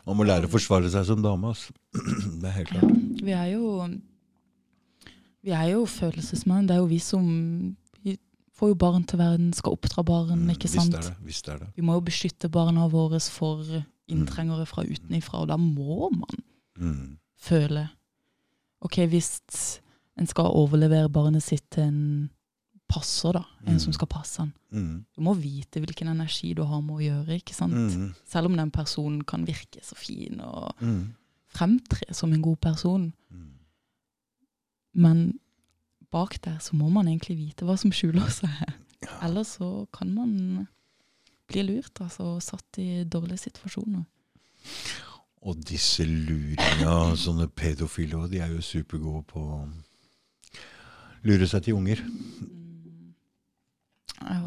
Man 0.08 0.18
må 0.18 0.26
lære 0.26 0.50
å 0.50 0.52
forsvare 0.52 0.90
seg 0.90 1.06
som 1.06 1.22
dame. 1.22 1.52
Altså. 1.54 1.70
Det 2.42 2.50
er 2.50 2.56
helt 2.58 2.72
Ja, 2.74 2.80
klart. 2.82 3.22
vi 3.28 3.36
er 3.38 3.52
jo 3.54 3.68
Vi 5.44 5.52
er 5.52 5.72
jo 5.74 5.86
følelsesmenn. 5.86 6.68
Det 6.68 6.76
er 6.76 6.82
jo 6.84 6.86
vi 6.92 7.00
som 7.00 7.78
Vi 8.04 8.18
får 8.60 8.68
jo 8.70 8.76
barn 8.76 9.04
til 9.04 9.18
verden, 9.20 9.54
skal 9.54 9.74
oppdra 9.74 10.04
barn, 10.06 10.40
Mm, 10.46 10.50
ikke 10.52 10.64
Visst 10.70 10.76
sant? 10.76 10.94
er 10.96 11.02
det. 11.02 11.16
Visst 11.26 11.48
er 11.50 11.58
det. 11.58 11.68
Vi 11.76 11.82
må 11.82 11.94
jo 11.94 12.02
beskytte 12.02 12.50
barna 12.52 12.88
våre 12.88 13.20
for 13.22 13.64
inntrengere 14.10 14.66
fra 14.68 14.84
utenifra, 14.84 15.40
og 15.42 15.48
da 15.48 15.58
må 15.58 16.10
man 16.12 16.44
Mm. 16.80 17.18
føle 17.40 17.90
Ok, 18.82 18.96
hvis 19.08 19.40
en 20.20 20.28
skal 20.28 20.44
overlevere 20.46 21.10
barnet 21.10 21.42
sitt 21.42 21.70
til 21.72 21.84
en 21.84 22.30
passer, 22.90 23.32
da, 23.32 23.44
en 23.66 23.76
Mm. 23.76 23.80
som 23.80 23.94
skal 23.94 24.08
passe 24.08 24.38
han, 24.40 24.54
Mm. 24.74 25.06
du 25.16 25.22
må 25.22 25.34
vite 25.36 25.80
hvilken 25.80 26.08
energi 26.10 26.54
du 26.54 26.64
har 26.66 26.82
med 26.82 26.96
å 26.96 27.00
gjøre, 27.26 27.42
ikke 27.42 27.54
sant? 27.56 27.74
Mm. 27.74 28.14
Selv 28.28 28.46
om 28.48 28.56
den 28.58 28.70
personen 28.72 29.22
kan 29.26 29.46
virke 29.46 29.80
så 29.82 29.96
fin 29.96 30.40
og 30.42 30.76
Mm. 30.82 31.14
fremtre 31.50 32.14
som 32.14 32.34
en 32.34 32.42
god 32.42 32.60
person, 32.60 33.14
Mm. 33.32 33.53
Men 34.94 35.40
bak 36.14 36.38
der 36.46 36.60
så 36.62 36.78
må 36.78 36.90
man 36.94 37.10
egentlig 37.10 37.38
vite 37.40 37.66
hva 37.66 37.76
som 37.80 37.94
skjuler 37.94 38.30
seg. 38.34 38.54
Ja. 39.04 39.18
Ellers 39.28 39.58
så 39.58 39.86
kan 39.94 40.14
man 40.16 40.68
bli 41.50 41.64
lurt, 41.68 42.00
altså, 42.02 42.38
satt 42.40 42.80
i 42.80 43.04
dårlige 43.04 43.50
situasjoner. 43.50 44.06
Og 45.44 45.60
disse 45.68 46.06
luringa, 46.08 47.16
sånne 47.20 47.50
pedofile 47.52 48.30
de 48.32 48.40
er 48.40 48.54
jo 48.54 48.64
supergode 48.64 49.26
på 49.34 49.44
å 49.44 49.58
lure 51.28 51.50
seg 51.50 51.66
til 51.66 51.80
unger. 51.82 52.00
Mm. 52.04 53.14
Ja. 54.24 54.40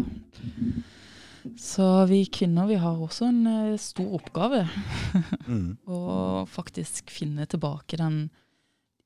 Så 1.61 2.05
vi 2.09 2.25
kvinner 2.33 2.67
vi 2.67 2.79
har 2.81 2.97
også 3.01 3.29
en 3.29 3.47
eh, 3.47 3.77
stor 3.81 4.17
oppgave. 4.19 4.65
Mm. 5.47 5.77
Å 5.97 6.45
faktisk 6.51 7.13
finne 7.13 7.47
tilbake 7.49 8.01
den 8.01 8.27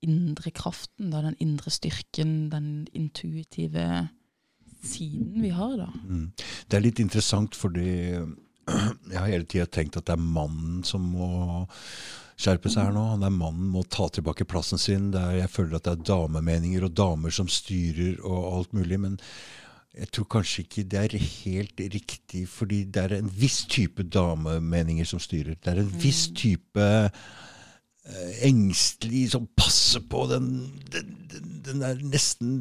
indre 0.06 0.52
kraften, 0.54 1.10
da, 1.12 1.22
den 1.24 1.36
indre 1.42 1.72
styrken, 1.72 2.48
den 2.52 2.88
intuitive 2.96 4.08
siden 4.82 5.42
vi 5.42 5.50
har. 5.52 5.76
da. 5.76 5.90
Mm. 6.08 6.30
Det 6.68 6.78
er 6.78 6.84
litt 6.84 7.02
interessant 7.02 7.56
fordi 7.58 7.90
jeg 8.70 9.16
har 9.18 9.28
hele 9.28 9.48
tida 9.48 9.66
tenkt 9.66 9.98
at 9.98 10.08
det 10.08 10.16
er 10.16 10.22
mannen 10.22 10.82
som 10.86 11.04
må 11.12 11.30
skjerpe 12.40 12.70
seg 12.72 12.88
her 12.88 12.94
nå. 12.94 13.04
Det 13.20 13.28
er 13.28 13.36
mannen 13.36 13.72
må 13.72 13.82
ta 13.84 14.08
tilbake 14.08 14.46
plassen 14.48 14.80
sin. 14.80 15.10
Det 15.14 15.20
er, 15.20 15.40
jeg 15.42 15.52
føler 15.52 15.76
at 15.76 15.88
det 15.88 15.96
er 15.96 16.06
damemeninger 16.12 16.86
og 16.86 16.94
damer 16.96 17.34
som 17.34 17.50
styrer 17.50 18.22
og 18.24 18.46
alt 18.54 18.76
mulig. 18.76 19.00
Men 19.02 19.18
jeg 19.96 20.12
tror 20.14 20.28
kanskje 20.36 20.64
ikke 20.64 20.86
det 20.88 21.00
er 21.00 21.18
helt 21.18 21.84
riktig, 21.96 22.46
fordi 22.48 22.84
det 22.86 23.04
er 23.04 23.16
en 23.18 23.30
viss 23.36 23.64
type 23.70 24.06
damemeninger 24.06 25.08
som 25.08 25.20
styrer. 25.22 25.58
Det 25.58 25.72
er 25.74 25.82
en 25.82 25.94
viss 26.00 26.28
type 26.36 26.80
eh, 26.80 27.10
engstelig 28.46 29.30
som 29.34 29.48
passer 29.56 30.00
på 30.10 30.26
den 30.30 30.46
Den, 30.92 31.10
den, 31.64 31.82
er 31.84 32.00
nesten 32.00 32.54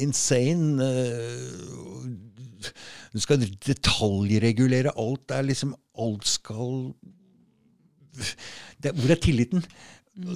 insane. 0.00 0.82
eh, 0.82 2.72
Du 3.12 3.20
skal 3.20 3.44
detaljregulere 3.44 4.94
alt. 4.96 5.28
Det 5.28 5.36
er 5.36 5.48
liksom 5.50 5.74
Alt 6.00 6.26
skal 6.26 6.94
det, 8.82 8.92
Hvor 8.96 9.10
er 9.12 9.20
tilliten? 9.20 9.64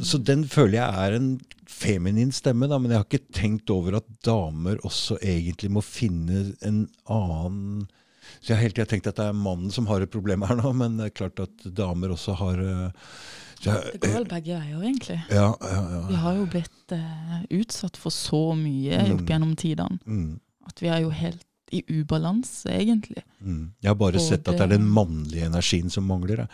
Så 0.05 0.18
den 0.18 0.47
føler 0.49 0.78
jeg 0.78 1.07
er 1.07 1.16
en 1.18 1.30
feminin 1.68 2.30
stemme, 2.32 2.68
da, 2.70 2.78
men 2.80 2.93
jeg 2.93 3.03
har 3.03 3.09
ikke 3.09 3.34
tenkt 3.37 3.70
over 3.74 3.99
at 3.99 4.07
damer 4.24 4.78
også 4.87 5.18
egentlig 5.20 5.68
må 5.74 5.82
finne 5.84 6.55
en 6.64 6.87
annen 7.12 7.89
Så 8.41 8.53
jeg 8.53 8.57
har 8.57 8.62
hele 8.64 8.76
tida 8.78 8.89
tenkt 8.89 9.11
at 9.11 9.18
det 9.18 9.26
er 9.28 9.37
mannen 9.37 9.72
som 9.74 9.89
har 9.91 10.01
et 10.01 10.12
problem 10.12 10.47
her 10.49 10.57
nå, 10.57 10.72
men 10.76 10.97
det 10.97 11.11
er 11.11 11.18
klart 11.18 11.43
at 11.45 11.66
damer 11.76 12.14
også 12.14 12.37
har 12.41 12.62
eh, 12.62 13.11
så 13.61 13.72
Det 13.92 14.00
går 14.00 14.12
vel 14.12 14.24
begge 14.30 14.59
veier, 14.61 14.80
egentlig. 14.82 15.18
ja, 15.30 15.54
ja, 15.61 15.82
ja. 15.90 16.00
Vi 16.09 16.14
har 16.14 16.34
jo 16.34 16.46
blitt 16.46 16.92
uh, 16.92 17.42
utsatt 17.50 17.96
for 17.96 18.11
så 18.11 18.54
mye 18.57 18.98
Mm. 19.07 19.12
opp 19.14 19.26
gjennom 19.28 19.57
tidene 19.57 19.98
Mm, 20.07 20.40
at 20.68 20.80
vi 20.82 20.88
er 20.88 21.00
jo 21.00 21.11
helt 21.11 21.42
i 21.72 21.82
ubalanse, 21.88 22.66
egentlig. 22.70 23.22
mm. 23.42 23.72
Jeg 23.82 23.88
har 23.88 23.94
bare 23.94 24.12
Både- 24.12 24.28
sett 24.28 24.46
at 24.48 24.57
det 24.57 24.61
er 24.62 24.76
den 24.78 24.86
mannlige 24.88 25.46
energien 25.46 25.90
som 25.90 26.04
mangler. 26.07 26.36
jeg. 26.36 26.48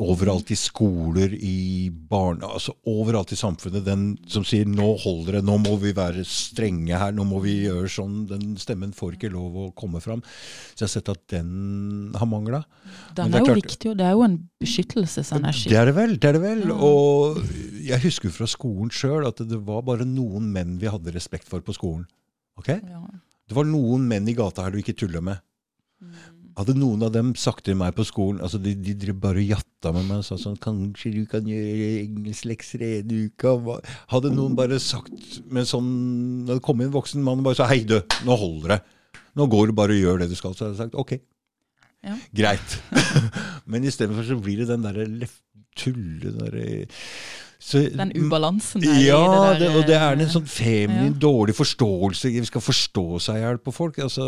Overalt 0.00 0.50
i 0.50 0.56
skoler, 0.58 1.32
i 1.34 1.90
barne... 1.90 2.46
Altså 2.46 2.74
overalt 2.88 3.32
i 3.32 3.38
samfunnet. 3.38 3.84
Den 3.84 4.04
som 4.30 4.44
sier 4.46 4.64
'nå 4.68 4.88
holder 5.02 5.38
det', 5.38 5.44
'nå 5.44 5.56
må 5.64 5.76
vi 5.80 5.92
være 5.96 6.24
strenge 6.24 6.96
her', 6.98 7.12
'nå 7.12 7.24
må 7.26 7.40
vi 7.42 7.66
gjøre 7.66 7.88
sånn', 7.90 8.26
den 8.28 8.56
stemmen 8.56 8.92
får 8.96 9.16
ikke 9.16 9.32
lov 9.32 9.56
å 9.56 9.66
komme 9.74 10.00
fram. 10.00 10.22
Så 10.74 10.84
jeg 10.84 10.88
har 10.88 10.94
sett 10.94 11.08
at 11.12 11.22
den 11.28 12.12
har 12.14 12.26
mangla. 12.26 12.64
Den 13.14 13.30
det 13.30 13.34
er 13.34 13.40
er 13.40 13.46
jo 13.46 13.52
klart- 13.52 13.62
viktig, 13.62 13.90
og 13.90 13.96
det 13.98 14.06
er 14.06 14.12
jo 14.12 14.22
en 14.22 14.38
beskyttelsesenergi. 14.60 15.68
Det 15.70 15.78
er 15.78 15.84
det 15.90 15.94
vel. 15.94 16.16
det 16.16 16.28
er 16.28 16.32
det 16.38 16.42
vel. 16.42 16.70
Og 16.72 17.42
jeg 17.82 18.00
husker 18.04 18.30
fra 18.30 18.46
skolen 18.46 18.90
sjøl 18.90 19.26
at 19.26 19.36
det 19.36 19.60
var 19.66 19.82
bare 19.82 20.04
noen 20.04 20.52
menn 20.52 20.78
vi 20.78 20.86
hadde 20.86 21.12
respekt 21.14 21.48
for 21.48 21.60
på 21.60 21.74
skolen. 21.74 22.06
Ok? 22.58 22.68
Ja. 22.68 23.04
Det 23.48 23.56
var 23.56 23.64
noen 23.64 24.06
menn 24.06 24.28
i 24.28 24.34
gata 24.34 24.62
her 24.62 24.70
du 24.70 24.78
ikke 24.78 24.94
tulla 24.96 25.20
med. 25.20 25.40
Hadde 26.58 26.74
noen 26.76 27.02
av 27.06 27.12
dem 27.14 27.32
sagt 27.38 27.64
til 27.68 27.76
meg 27.78 27.94
på 27.96 28.04
skolen 28.08 28.40
altså 28.42 28.58
De, 28.62 28.72
de 28.74 28.94
drev 28.98 29.18
bare 29.22 29.42
jatta 29.44 29.92
med 29.94 30.08
meg 30.08 30.22
og 30.22 30.26
sa 30.26 30.38
sånn 30.40 30.58
'Kanskje 30.60 31.12
du 31.14 31.24
kan 31.30 31.46
gjøre 31.46 31.90
engelsklekser 32.02 32.82
en 32.86 33.12
uke?' 33.26 33.80
Hadde 34.10 34.32
noen 34.34 34.56
bare 34.58 34.80
sagt 34.82 35.40
med 35.50 35.68
sånn 35.70 36.46
det 36.48 36.60
kom 36.62 36.80
en 36.80 36.90
voksen 36.94 37.22
mann 37.22 37.38
og 37.40 37.50
bare 37.50 37.60
sa 37.60 37.68
'Hei, 37.70 37.84
du, 37.84 38.00
nå 38.26 38.36
holder 38.36 38.76
det'. 38.76 38.82
Nå 39.36 39.46
går 39.46 39.70
du 39.70 39.72
bare 39.78 39.94
og 39.94 40.02
gjør 40.02 40.18
det 40.18 40.30
du 40.30 40.34
skal. 40.34 40.54
Så 40.54 40.64
hadde 40.66 40.74
jeg 40.76 40.82
sagt 40.84 40.98
OK, 40.98 41.20
Ja. 42.02 42.16
greit. 42.34 42.70
Men 43.70 43.84
istedenfor 43.84 44.24
så 44.26 44.40
blir 44.40 44.58
det 44.62 44.68
den 44.68 44.82
derre 44.82 45.28
tulle 45.76 46.32
derre 46.34 46.88
så- 47.60 47.82
Den 47.96 48.12
ubalansen 48.16 48.80
der 48.80 48.94
ja, 49.04 49.18
i 49.20 49.28
det 49.28 49.40
der 49.44 49.58
der 49.68 49.76
og 49.78 49.86
det 49.86 49.96
er 49.96 50.12
en 50.16 50.20
eh, 50.24 50.30
sånn 50.32 50.46
feminin, 50.48 51.12
ja. 51.12 51.18
dårlig 51.20 51.54
forståelse. 51.58 52.30
Vi 52.32 52.44
skal 52.48 52.62
forstå 52.64 53.04
seg 53.20 53.36
i 53.36 53.42
hjel 53.44 53.58
på 53.60 53.74
folk. 53.76 53.98
Altså, 54.00 54.26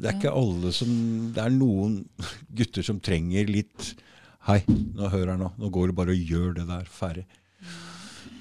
det 0.00 0.06
er 0.06 0.14
ikke 0.18 0.30
alle 0.32 0.70
som 0.72 0.88
Det 1.34 1.42
er 1.42 1.50
noen 1.50 2.04
gutter 2.54 2.86
som 2.86 3.00
trenger 3.00 3.50
litt 3.50 3.94
Hei, 4.46 4.62
nå 4.96 5.10
hører 5.12 5.34
jeg 5.34 5.38
nå. 5.42 5.50
Nå 5.58 5.68
går 5.70 5.90
det 5.90 5.96
bare 5.98 6.14
og 6.14 6.30
gjør 6.30 6.54
det 6.56 6.66
der. 6.70 6.84
Ferdig. 6.88 7.26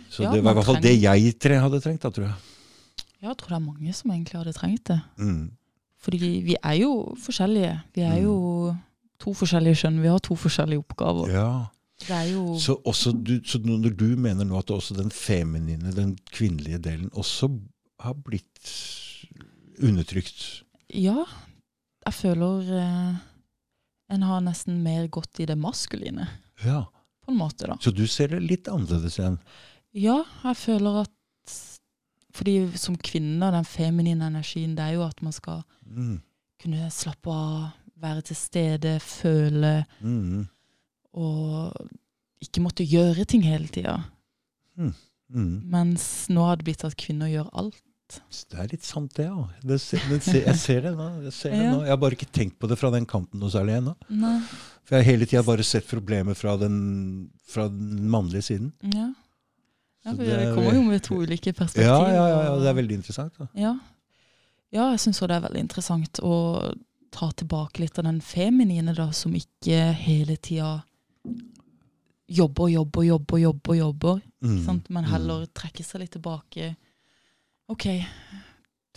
Så 0.10 0.24
Ja, 0.24 0.32
det 0.32 0.44
var 0.44 0.52
i 0.52 0.56
hvert 0.56 0.66
fall 0.70 0.82
det 0.82 0.94
jeg 1.02 1.34
tre 1.40 1.58
hadde 1.60 1.82
trengt, 1.84 2.02
da, 2.06 2.10
tror 2.10 2.30
jeg. 2.30 2.36
Ja, 3.20 3.28
jeg 3.34 3.38
tror 3.42 3.50
det 3.50 3.58
er 3.58 3.66
mange 3.66 3.94
som 3.94 4.12
egentlig 4.14 4.38
hadde 4.40 4.54
trengt 4.56 4.86
det. 4.88 5.02
Mm. 5.20 5.50
Fordi 6.00 6.30
vi 6.46 6.56
er 6.56 6.78
jo 6.80 6.94
forskjellige. 7.20 7.74
Vi 7.98 8.02
er 8.08 8.22
jo 8.24 8.38
to 9.20 9.34
forskjellige 9.36 9.82
skjønn. 9.82 10.00
Vi 10.02 10.08
har 10.08 10.20
to 10.24 10.38
forskjellige 10.40 10.80
oppgaver. 10.86 11.34
Ja. 11.36 11.50
Jo 12.08 12.58
Så, 12.60 12.78
også 12.88 13.12
du, 13.24 13.40
så 13.46 13.60
når 13.60 13.92
du 13.98 14.06
mener 14.18 14.46
nå 14.48 14.58
at 14.60 14.72
også 14.72 14.96
den 14.98 15.12
feminine, 15.12 15.92
den 15.94 16.16
kvinnelige 16.32 16.78
delen, 16.80 17.10
også 17.14 17.50
har 18.00 18.14
blitt 18.14 18.72
undertrykt 19.84 20.64
Ja, 20.96 21.26
jeg 22.08 22.14
føler 22.16 22.72
eh, 22.80 23.20
en 24.16 24.24
har 24.26 24.42
nesten 24.42 24.80
mer 24.82 25.08
gått 25.12 25.40
i 25.44 25.46
det 25.46 25.58
maskuline, 25.60 26.26
Ja. 26.66 26.86
på 27.26 27.32
en 27.32 27.38
måte, 27.38 27.68
da. 27.68 27.76
Så 27.82 27.92
du 27.94 28.08
ser 28.08 28.28
det 28.34 28.40
litt 28.42 28.68
annerledes 28.72 29.20
igjen? 29.20 29.38
Ja, 29.94 30.24
jeg 30.44 30.56
føler 30.58 31.02
at 31.04 31.12
Fordi 32.40 32.78
som 32.78 32.96
kvinne, 32.96 33.52
den 33.52 33.66
feminine 33.66 34.28
energien, 34.30 34.76
det 34.78 34.84
er 34.86 34.94
jo 34.96 35.04
at 35.04 35.22
man 35.22 35.34
skal 35.34 35.64
Mm. 35.86 36.22
kunne 36.62 36.90
slappe 36.92 37.28
av, 37.32 37.72
være 37.98 38.22
til 38.22 38.36
stede, 38.36 39.00
føle, 39.02 39.86
Mm. 40.02 40.48
Og 41.14 41.76
ikke 42.44 42.62
måtte 42.64 42.86
gjøre 42.88 43.26
ting 43.28 43.42
hele 43.44 43.68
tida. 43.68 43.98
Mm. 44.80 44.94
Mens 45.70 46.28
nå 46.32 46.46
har 46.48 46.58
det 46.60 46.66
blitt 46.70 46.86
at 46.88 46.96
kvinner 47.00 47.30
gjør 47.32 47.50
alt. 47.54 47.82
Det 48.10 48.58
er 48.58 48.70
litt 48.72 48.86
sant, 48.88 49.12
det 49.20 49.28
òg. 49.30 49.52
Jeg 49.70 49.78
ser 50.58 50.82
det 50.82 50.96
nå. 50.98 51.10
Jeg, 51.28 51.34
ser 51.36 51.52
det 51.54 51.60
Ja. 51.62 51.72
nå. 51.76 51.82
jeg 51.84 51.90
har 51.94 51.98
bare 52.02 52.16
ikke 52.18 52.32
tenkt 52.34 52.58
på 52.58 52.68
det 52.68 52.80
fra 52.80 52.90
den 52.90 53.06
kanten 53.06 53.38
noe 53.40 53.52
særlig 53.54 53.76
ennå. 53.78 53.94
For 54.84 54.96
jeg 54.96 55.04
har 55.04 55.12
hele 55.12 55.26
tida 55.30 55.44
bare 55.46 55.64
sett 55.64 55.86
problemet 55.86 56.36
fra 56.38 56.56
den, 56.58 57.30
fra 57.46 57.68
den 57.70 58.10
mannlige 58.10 58.42
siden. 58.48 58.72
Ja. 58.82 59.12
ja 60.06 60.16
for 60.16 60.24
det 60.24 60.32
det 60.32 60.48
er- 60.48 60.56
kommer 60.56 60.74
jo 60.74 60.82
med 60.88 61.04
to 61.04 61.16
ulike 61.22 61.54
perspektiver. 61.54 61.86
Ja, 61.86 62.10
ja, 62.10 62.28
ja, 62.28 62.42
ja, 62.50 62.60
det 62.64 62.68
er 62.72 62.74
veldig 62.82 62.96
interessant. 62.98 63.38
Da. 63.38 63.48
Ja, 63.54 63.76
ja 64.74 64.90
jeg 64.96 65.00
syns 65.06 65.20
det 65.20 65.30
er 65.38 65.46
veldig 65.46 65.60
interessant 65.68 66.20
å 66.26 66.74
ta 67.12 67.30
tilbake 67.32 67.80
litt 67.80 67.98
av 68.00 68.06
den 68.06 68.22
feminine, 68.22 68.96
da, 68.96 69.12
som 69.12 69.34
ikke 69.34 69.94
hele 69.94 70.36
tida 70.38 70.84
jobber, 72.30 72.70
jobber, 72.70 73.04
jobber, 73.04 73.38
jobber, 73.38 73.76
jobber. 73.76 74.22
Mm. 74.42 74.82
Men 74.88 75.10
heller 75.10 75.48
trekker 75.56 75.86
seg 75.86 76.04
litt 76.04 76.14
tilbake. 76.16 76.74
OK, 77.70 77.88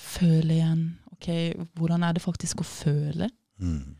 føle 0.00 0.58
igjen. 0.58 0.84
OK, 1.16 1.28
hvordan 1.78 2.06
er 2.06 2.16
det 2.16 2.24
faktisk 2.24 2.62
å 2.62 2.68
føle? 2.68 3.28
Mm. 3.62 3.98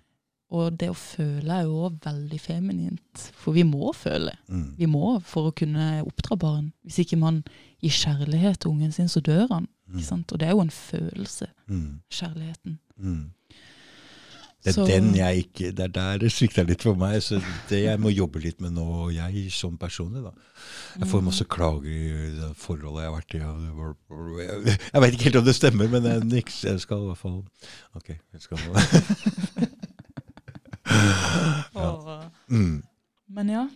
Og 0.53 0.75
det 0.77 0.91
å 0.93 0.97
føle 0.97 1.55
er 1.62 1.68
jo 1.68 1.89
veldig 2.05 2.39
feminint. 2.41 3.27
For 3.41 3.57
vi 3.57 3.64
må 3.64 3.93
føle. 3.97 4.35
Mm. 4.53 4.66
Vi 4.77 4.89
må 4.91 5.14
for 5.25 5.49
å 5.49 5.55
kunne 5.57 6.03
oppdra 6.05 6.37
barn. 6.41 6.73
Hvis 6.85 7.01
ikke 7.07 7.20
man 7.20 7.41
gir 7.81 7.95
kjærlighet 7.97 8.61
til 8.61 8.75
ungen 8.75 8.93
sin, 8.93 9.09
så 9.09 9.25
dør 9.25 9.47
han. 9.55 9.68
Sant? 10.01 10.33
Og 10.33 10.41
det 10.41 10.49
er 10.49 10.55
jo 10.57 10.64
en 10.64 10.73
følelse. 10.73 11.49
Mm. 11.68 12.01
Kjærligheten. 12.12 12.77
Det 14.62 14.70
er 14.70 14.74
Så- 14.76 14.86
den 14.86 15.14
jeg 15.16 15.36
ikke 15.44 15.72
Det 15.74 15.80
er 15.80 15.88
der 15.88 16.18
det 16.18 16.30
svikter 16.32 16.64
litt 16.66 16.82
for 16.82 16.94
meg. 16.94 17.20
Så 17.22 17.42
det 17.68 17.82
jeg 17.84 17.98
må 17.98 18.08
jobbe 18.14 18.38
litt 18.40 18.60
med 18.60 18.72
nå, 18.72 19.10
jeg 19.10 19.50
som 19.50 19.76
personlig, 19.76 20.22
da. 20.22 20.30
Jeg 21.00 21.08
får 21.08 21.22
masse 21.22 21.44
klager 21.44 21.86
i 21.90 22.30
det 22.38 22.56
forholdet 22.56 23.02
jeg 23.02 23.10
har 23.10 23.16
vært 23.18 23.34
i. 23.34 23.40
og 23.42 23.58
det 23.58 24.46
Jeg, 24.46 24.78
veit 24.92 25.02
vet 25.02 25.12
ikke 25.14 25.24
helt 25.24 25.36
om 25.36 25.44
det 25.44 25.54
stemmer, 25.56 25.88
men 25.90 26.04
jeg, 26.04 26.24
niks, 26.24 26.62
jeg 26.64 26.80
skal 26.80 26.96
i 27.02 27.06
hvert 27.10 27.18
fall 27.18 27.44
Ok. 27.96 28.08
Jeg 28.08 28.40
skal 28.40 28.58
ja. 31.74 32.30
mm. 32.48 32.82
men 33.28 33.48
ja, 33.48 33.68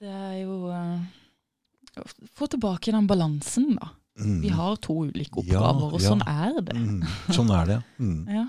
det 0.00 0.08
er 0.08 0.36
jo 0.42 0.68
uh, 0.70 1.00
Få 2.38 2.46
tilbake 2.46 2.92
den 2.94 3.06
balansen, 3.10 3.72
da. 3.74 3.88
Mm. 4.18 4.40
Vi 4.42 4.48
har 4.54 4.76
to 4.82 4.94
ulike 5.08 5.42
Ja, 5.46 5.58
oppgaver, 5.62 5.92
og 5.94 6.00
ja. 6.02 6.08
sånn 6.12 6.22
er 6.26 6.60
det. 6.62 6.76
Mm. 6.78 7.02
Sånn 7.34 7.50
er 7.54 7.66
det, 7.66 7.76
ja. 7.78 7.82
Mm. 7.98 8.20
Ja. 8.30 8.44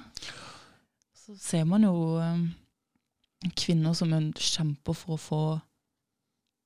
Så 1.29 1.35
ser 1.37 1.65
man 1.69 1.83
jo 1.85 2.17
eh, 2.17 3.49
kvinner 3.53 3.93
som 3.93 4.09
kjemper 4.33 4.95
for 4.97 5.13
å 5.13 5.21
få 5.21 5.41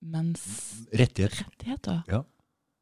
menns 0.07 0.43
Rettighet. 0.95 1.36
rettigheter. 1.41 2.24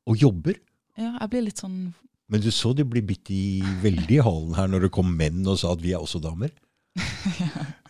Og 0.06 0.18
jobber. 0.22 0.60
Ja, 0.94 1.16
jeg 1.16 1.32
blir 1.32 1.46
litt 1.48 1.62
sånn 1.62 1.94
Men 2.30 2.44
du 2.44 2.52
så 2.54 2.74
de 2.78 2.86
bli 2.86 3.02
bitt 3.02 3.32
i 3.34 3.64
veldig 3.82 4.18
i 4.20 4.22
halen 4.22 4.54
her 4.58 4.70
når 4.70 4.86
det 4.86 4.92
kom 4.94 5.10
menn 5.18 5.42
og 5.48 5.58
sa 5.58 5.74
at 5.74 5.82
vi 5.82 5.96
er 5.96 6.04
også 6.06 6.22
damer. 6.22 6.54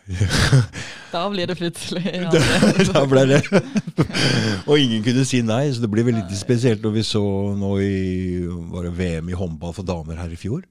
Da 1.12 1.22
blir 1.32 1.48
det 1.48 1.56
plutselig 1.60 2.02
ja, 2.08 2.30
Da, 2.34 2.84
da 2.89 3.02
ble 3.08 3.22
det 3.30 3.38
Og 4.70 4.80
ingen 4.80 5.04
kunne 5.06 5.24
si 5.28 5.44
nei, 5.46 5.66
så 5.72 5.84
det 5.84 5.92
blir 5.92 6.08
veldig 6.08 6.39
spesielt 6.39 6.84
når 6.84 6.96
vi 6.96 7.04
så 7.06 7.22
nå 7.60 7.72
i 7.84 7.92
var 8.72 8.88
det 8.88 8.96
VM 8.98 9.30
i 9.32 9.38
håndball 9.38 9.76
for 9.76 9.88
damer 9.88 10.20
her 10.20 10.32
i 10.32 10.39
fjor. 10.39 10.64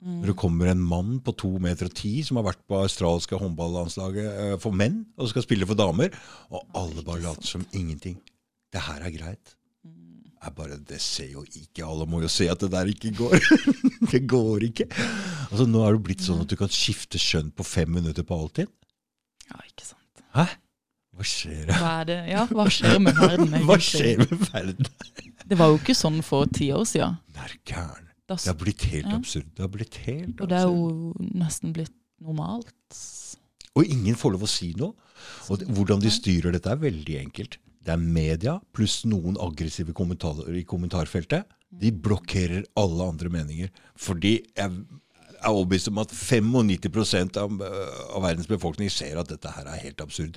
Mm. 0.00 0.20
Når 0.22 0.30
det 0.30 0.36
kommer 0.40 0.70
en 0.70 0.80
mann 0.80 1.16
på 1.20 1.34
to 1.36 1.50
meter 1.60 1.90
og 1.90 1.94
ti 1.98 2.22
som 2.24 2.38
har 2.40 2.46
vært 2.46 2.62
på 2.68 2.78
australske 2.80 3.36
håndballandslaget 3.36 4.28
eh, 4.30 4.54
for 4.62 4.72
menn, 4.72 5.02
og 5.20 5.28
skal 5.28 5.44
spille 5.44 5.68
for 5.68 5.76
damer, 5.76 6.14
og 6.48 6.64
alle 6.78 7.04
bare 7.04 7.20
later 7.26 7.48
som 7.48 7.66
ingenting. 7.76 8.16
Det 8.72 8.80
her 8.86 9.04
er 9.04 9.12
greit. 9.12 9.52
Mm. 9.84 10.32
Jeg 10.40 10.56
bare, 10.56 10.78
Det 10.88 11.00
ser 11.02 11.32
jo 11.34 11.44
ikke 11.44 11.84
Alle 11.84 12.06
må 12.08 12.20
jo 12.22 12.28
se 12.32 12.48
at 12.48 12.60
det 12.64 12.70
der 12.72 12.88
ikke 12.88 13.12
går. 13.18 13.36
det 14.12 14.24
går 14.30 14.66
ikke. 14.70 14.88
Altså 15.50 15.68
Nå 15.68 15.84
er 15.84 15.96
det 15.98 16.04
blitt 16.08 16.24
sånn 16.24 16.44
at 16.46 16.48
du 16.48 16.56
kan 16.56 16.72
skifte 16.72 17.20
skjønn 17.20 17.52
på 17.52 17.66
fem 17.66 17.92
minutter 17.92 18.24
på 18.24 18.40
alltid. 18.40 18.72
Ja, 19.50 19.60
ikke 19.66 19.90
sant. 19.92 20.24
Hæ? 20.36 20.46
Hva 21.18 21.26
skjer? 21.26 21.66
Hva 21.74 21.94
er 22.00 22.06
det? 22.08 22.20
Ja, 22.30 22.46
hva 22.48 22.64
skjer 22.72 23.02
med 23.02 23.18
verden, 23.18 23.50
egentlig? 23.58 23.66
Hva 23.68 23.80
skjer 23.84 24.22
med 24.22 24.46
verden? 24.46 24.94
Det 25.50 25.58
var 25.58 25.74
jo 25.74 25.80
ikke 25.82 25.98
sånn 25.98 26.22
for 26.24 26.48
ti 26.54 26.70
år 26.72 26.86
siden. 26.88 27.18
Det 27.34 27.44
er 27.44 27.58
gæren. 27.68 28.06
Det 28.30 28.52
har 28.52 28.58
blitt 28.60 28.82
helt 28.92 29.06
Ja. 29.10 29.16
absurd. 29.18 29.48
Det 29.54 29.64
har 29.64 29.68
blitt 29.74 29.96
helt 30.06 30.40
og 30.40 30.48
det 30.48 30.58
er 30.58 30.68
jo 30.70 31.14
nesten 31.34 31.72
blitt 31.74 31.94
normalt. 32.20 32.76
Og 33.76 33.84
ingen 33.86 34.14
får 34.18 34.32
lov 34.34 34.42
å 34.46 34.48
si 34.50 34.72
noe. 34.76 34.94
Og 35.50 35.58
det, 35.60 35.68
hvordan 35.68 36.00
de 36.02 36.10
styrer 36.10 36.52
dette, 36.52 36.70
er 36.70 36.76
veldig 36.80 37.16
enkelt. 37.24 37.58
Det 37.82 37.92
er 37.94 37.96
media 38.02 38.60
pluss 38.76 39.04
noen 39.08 39.36
aggressive 39.40 39.92
kommentarer 39.96 40.54
i 40.58 40.64
kommentarfeltet. 40.64 41.44
De 41.72 41.90
blokkerer 41.92 42.64
alle 42.76 43.06
andre 43.08 43.30
meninger. 43.30 43.70
Fordi 43.96 44.34
jeg 44.56 44.70
er 45.40 45.48
overbevist 45.48 45.88
om 45.88 45.98
at 46.02 46.10
95 46.12 47.36
av, 47.40 47.62
av 47.62 48.22
verdens 48.22 48.46
befolkning 48.50 48.90
ser 48.92 49.16
at 49.20 49.28
dette 49.28 49.48
her 49.54 49.64
er 49.70 49.80
helt 49.86 50.02
absurd. 50.04 50.36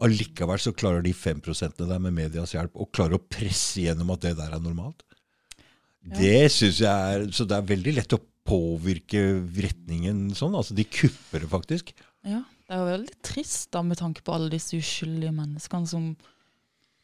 Allikevel 0.00 0.58
så 0.62 0.72
klarer 0.72 1.02
de 1.04 1.12
5% 1.12 1.76
der 1.86 1.98
med 2.00 2.14
medias 2.16 2.54
hjelp 2.54 2.72
å 2.80 2.88
klare 2.90 3.18
å 3.18 3.22
presse 3.28 3.82
gjennom 3.82 4.10
at 4.14 4.20
det 4.24 4.36
der 4.38 4.54
er 4.56 4.62
normalt. 4.62 5.02
Det 6.02 6.50
synes 6.50 6.80
jeg 6.80 6.88
er 7.14 7.26
Så 7.30 7.44
det 7.46 7.56
er 7.58 7.66
veldig 7.68 7.92
lett 7.98 8.12
å 8.16 8.20
påvirke 8.50 9.20
retningen 9.60 10.30
sånn. 10.34 10.54
Altså, 10.56 10.74
de 10.74 10.84
kupper 10.88 11.40
det 11.44 11.50
faktisk. 11.52 11.92
Ja, 12.26 12.40
det 12.66 12.74
er 12.74 12.80
jo 12.80 12.86
veldig 12.88 13.16
trist 13.22 13.68
da, 13.72 13.82
med 13.82 13.98
tanke 14.00 14.22
på 14.24 14.32
alle 14.34 14.48
disse 14.50 14.78
uskyldige 14.80 15.30
menneskene 15.36 15.86
som 15.86 16.16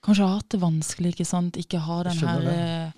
kanskje 0.03 0.25
har 0.25 0.39
hatt 0.41 0.49
det 0.55 0.61
vanskelig, 0.63 1.13
ikke 1.15 1.27
sant? 1.29 1.57
Ikke 1.61 1.79
har 1.83 2.05
den 2.09 2.19
her 2.19 2.49
eh, 2.51 2.91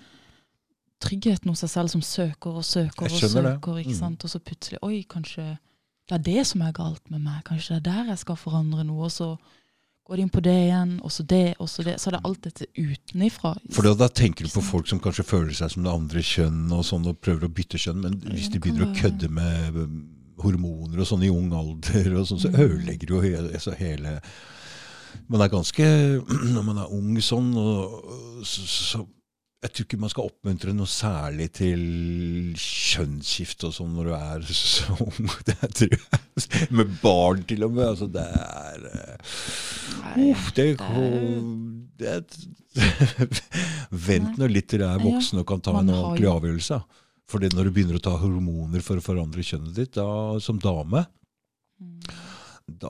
tryggheten 1.03 1.49
hos 1.51 1.61
seg 1.63 1.71
selv 1.75 1.91
som 1.93 2.01
søker 2.03 2.59
og 2.59 2.65
søker 2.67 3.07
og 3.07 3.11
søker, 3.19 3.79
ikke 3.83 3.93
Mm. 3.95 3.99
sant? 3.99 4.23
Og 4.23 4.29
så 4.33 4.39
plutselig, 4.39 4.79
oi, 4.83 5.03
kanskje 5.09 5.57
det 6.09 6.15
er 6.17 6.23
det 6.25 6.47
som 6.47 6.61
er 6.65 6.71
galt 6.73 7.09
med 7.11 7.21
meg, 7.21 7.43
kanskje 7.45 7.79
det 7.79 7.87
er 7.87 8.03
der 8.03 8.11
jeg 8.13 8.19
skal 8.23 8.35
forandre 8.35 8.83
noe, 8.83 9.03
og 9.05 9.11
så 9.11 9.37
går 10.09 10.19
inn 10.23 10.31
på 10.33 10.41
det 10.43 10.55
igjen, 10.65 10.95
og 11.05 11.11
så 11.13 11.23
det, 11.29 11.55
og 11.61 11.69
så 11.69 11.83
det, 11.85 11.95
så 12.01 12.09
er 12.09 12.17
det 12.17 12.21
alt 12.27 12.41
dette 12.47 12.65
utenifra. 12.75 13.53
For 13.75 13.85
da, 13.85 13.93
da 13.99 14.07
tenker 14.09 14.47
du 14.47 14.53
på 14.53 14.63
folk 14.65 14.89
som 14.89 15.01
kanskje 15.03 15.25
føler 15.29 15.53
seg 15.55 15.73
som 15.75 15.85
det 15.85 15.93
andre 15.93 16.23
kjønn 16.25 16.63
og 16.75 16.85
sånn, 16.87 17.05
og 17.11 17.19
prøver 17.21 17.45
å 17.45 17.51
bytte 17.53 17.81
kjønn, 17.81 18.01
men 18.05 18.17
hvis 18.33 18.49
de 18.53 18.61
begynner 18.63 18.87
å 18.89 18.95
kødde 18.97 19.29
med 19.29 19.77
hormoner 20.39 21.01
og 21.03 21.07
sånn 21.09 21.25
i 21.27 21.31
ung 21.33 21.51
alder, 21.53 22.13
og 22.15 22.25
sånn, 22.29 22.39
så 22.41 22.49
Mm. 22.49 22.59
ødelegger 22.65 23.09
jo 23.13 23.21
hele, 23.21 23.53
altså 23.53 23.75
hele 23.77 24.19
Man 25.29 25.41
er 25.41 25.49
ganske 25.49 25.83
Når 26.55 26.63
man 26.63 26.77
er 26.77 26.91
ung 26.93 27.15
sånn, 27.21 27.49
og, 27.57 28.45
så, 28.45 28.65
så 28.65 29.01
jeg 29.59 29.71
tror 29.75 29.85
ikke 29.85 29.97
man 29.99 30.11
skal 30.13 30.29
oppmuntre 30.29 30.71
noe 30.75 30.87
særlig 30.87 31.49
til 31.57 31.81
kjønnsskifte 32.59 33.67
og 33.67 33.73
sånn 33.75 33.91
når 33.97 34.07
du 34.07 34.13
er 34.15 34.45
så 34.59 34.95
ung. 35.03 35.33
Det 35.49 35.57
tror 35.75 35.95
jeg. 35.97 36.21
Med 36.79 36.93
barn, 37.01 37.43
til 37.49 37.65
og 37.67 37.73
med. 37.75 37.89
Altså, 37.89 38.07
det 38.13 38.23
er 38.23 38.85
eh, 38.93 40.29
Uff, 40.29 40.47
det, 40.55 40.69
det 41.99 42.13
det 42.23 42.23
Vent 44.07 44.37
nå 44.39 44.47
litt 44.47 44.69
til 44.71 44.79
du 44.79 44.87
er 44.87 45.01
voksen 45.03 45.41
og 45.41 45.47
kan 45.49 45.59
ta 45.65 45.73
en 45.81 45.91
ordentlig 45.91 46.29
avgjørelse. 46.31 46.79
For 47.29 47.43
når 47.43 47.67
du 47.67 47.73
begynner 47.75 47.99
å 47.99 48.03
ta 48.07 48.15
hormoner 48.21 48.81
for 48.85 48.97
å 48.97 49.03
forandre 49.05 49.43
kjønnet 49.45 49.75
ditt 49.77 49.95
da, 49.99 50.07
som 50.43 50.61
dame, 50.63 51.05
Mm. 51.79 52.01
da 52.75 52.89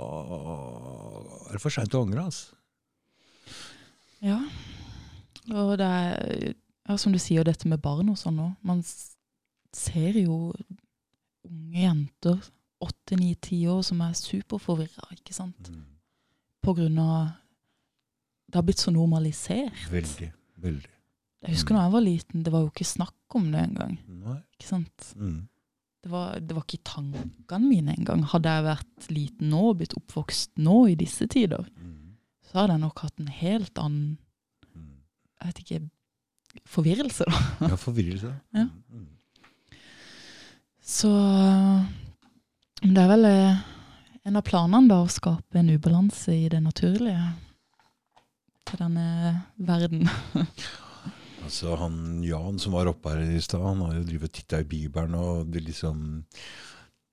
er 1.45 1.51
det 1.53 1.59
for 1.61 1.69
seint 1.69 1.93
å 1.93 1.99
angre. 2.01 2.23
Altså. 2.25 2.55
Ja. 4.25 4.39
Og 5.51 5.77
det 5.77 5.85
er, 5.87 6.53
ja, 6.89 6.97
som 6.97 7.13
du 7.13 7.19
sier, 7.21 7.43
dette 7.47 7.67
med 7.69 7.81
barn 7.81 8.09
og 8.11 8.17
sånn 8.17 8.39
òg. 8.43 8.55
Man 8.65 8.83
ser 9.75 10.17
jo 10.19 10.53
unge 11.47 11.83
jenter, 11.85 12.39
åtte, 12.81 13.17
ni, 13.19 13.33
ti 13.35 13.63
år, 13.67 13.81
som 13.83 14.01
er 14.05 14.13
superforvirra, 14.17 15.09
ikke 15.15 15.33
sant. 15.35 15.69
På 16.63 16.73
grunn 16.77 16.97
av 16.99 17.29
Det 18.49 18.55
har 18.57 18.63
blitt 18.65 18.79
så 18.81 18.89
normalisert. 18.91 19.75
Veldig. 19.91 20.31
Veldig. 20.57 20.89
Jeg 21.45 21.53
husker 21.53 21.75
da 21.75 21.83
jeg 21.85 21.91
var 21.93 22.01
liten, 22.01 22.43
det 22.43 22.51
var 22.51 22.63
jo 22.63 22.71
ikke 22.71 22.85
snakk 22.89 23.35
om 23.37 23.51
det 23.53 23.59
engang. 23.61 23.93
Ikke 24.57 24.65
sant? 24.67 25.11
Mm. 25.15 25.47
Det 26.01 26.09
var, 26.11 26.39
det 26.39 26.55
var 26.55 26.63
ikke 26.65 26.79
i 26.79 26.87
tankene 26.89 27.67
mine 27.69 27.93
engang. 27.93 28.23
Hadde 28.25 28.49
jeg 28.49 28.65
vært 28.65 29.09
liten 29.13 29.49
nå 29.53 29.61
blitt 29.77 29.93
oppvokst 29.93 30.57
nå 30.57 30.79
i 30.89 30.95
disse 30.95 31.27
tider, 31.29 31.67
Mm. 31.77 32.17
så 32.41 32.57
hadde 32.63 32.73
jeg 32.73 32.81
nok 32.87 32.99
hatt 33.05 33.19
en 33.19 33.27
helt 33.27 33.77
annen 33.77 34.17
Mm. 34.17 34.17
Jeg 35.39 35.47
vet 35.47 35.61
ikke, 35.63 35.79
forvirrelse, 36.67 37.25
da. 37.29 37.69
Ja, 37.71 37.79
forvirrelse. 37.79 38.33
Ja. 38.59 38.67
Mm. 38.91 39.07
Så 40.89 41.09
det 42.81 42.97
er 42.97 43.09
vel 43.11 43.27
eh, 43.29 43.59
en 44.25 44.39
av 44.39 44.45
planene 44.47 44.89
da, 44.89 45.03
å 45.03 45.11
skape 45.11 45.59
en 45.61 45.69
ubalanse 45.69 46.33
i 46.33 46.47
det 46.51 46.61
naturlige 46.65 47.29
til 48.69 48.85
denne 48.85 49.09
verden. 49.57 50.07
Altså 51.39 51.71
han 51.79 52.19
Jan 52.21 52.59
som 52.61 52.75
var 52.75 52.89
oppe 52.91 53.13
her 53.13 53.23
i 53.23 53.39
stad, 53.41 53.63
han 53.63 53.79
har 53.85 53.93
jo 53.95 54.03
drevet 54.05 54.27
og 54.27 54.35
titta 54.35 54.59
i 54.61 54.67
Bibelen, 54.69 55.15
og 55.17 55.47
det 55.49 55.63
liksom 55.65 56.01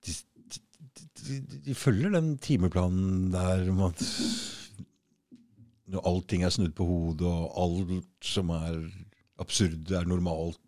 de, 0.04 0.12
de, 0.12 0.60
de, 0.82 1.04
de, 1.22 1.60
de 1.68 1.76
følger 1.78 2.12
den 2.12 2.34
timeplanen 2.42 3.30
der 3.32 3.62
om 3.72 3.84
at 3.86 4.02
når 5.88 6.06
allting 6.10 6.42
er 6.46 6.50
snudd 6.54 6.74
på 6.76 6.84
hodet, 6.88 7.26
og 7.26 7.52
alt 7.62 8.24
som 8.26 8.50
er 8.54 8.78
absurd, 9.42 9.90
er 9.92 10.06
normalt. 10.08 10.58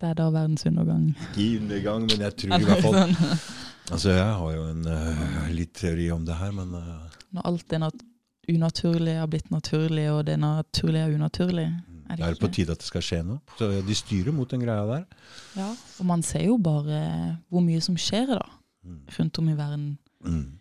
Det 0.00 0.08
er 0.08 0.14
da 0.16 0.28
verdens 0.32 0.64
undergang. 0.68 1.10
Ikke 1.36 1.60
undergang, 1.60 2.06
men 2.08 2.22
jeg 2.24 2.36
tror 2.40 2.54
i 2.56 2.68
hvert 2.68 2.84
fall 2.84 2.94
Sånn. 3.00 3.40
Altså, 3.90 4.12
jeg 4.14 4.34
har 4.38 4.52
jo 4.54 4.62
en 4.70 4.84
uh, 4.86 5.48
litt 5.50 5.72
teori 5.74 6.04
om 6.14 6.22
det 6.24 6.36
her, 6.38 6.52
men 6.54 6.70
uh, 6.78 7.08
Når 7.34 7.46
alt 7.50 7.64
det 7.72 7.80
nat 7.82 8.04
unaturlige 8.50 9.18
har 9.18 9.26
blitt 9.30 9.50
naturlig, 9.50 10.04
og 10.12 10.24
det 10.26 10.36
naturlige 10.40 11.02
er 11.08 11.14
unaturlig. 11.18 11.66
Er 12.10 12.16
det 12.16 12.22
det 12.24 12.28
er 12.30 12.38
på 12.40 12.50
tide 12.54 12.74
at 12.74 12.80
det 12.82 12.86
skal 12.88 13.02
skje 13.06 13.18
noe. 13.26 13.38
Så 13.58 13.68
de 13.86 13.94
styrer 13.94 14.34
mot 14.34 14.50
den 14.50 14.62
greia 14.64 14.86
der. 14.88 15.04
Ja. 15.58 15.68
Og 16.00 16.06
man 16.08 16.22
ser 16.26 16.46
jo 16.48 16.56
bare 16.58 17.02
hvor 17.50 17.62
mye 17.66 17.82
som 17.84 17.98
skjer 17.98 18.32
da, 18.36 18.40
Mm. 18.80 19.00
rundt 19.18 19.38
om 19.38 19.48
i 19.48 19.54
verden. 19.58 19.98
Mm. 20.24 20.59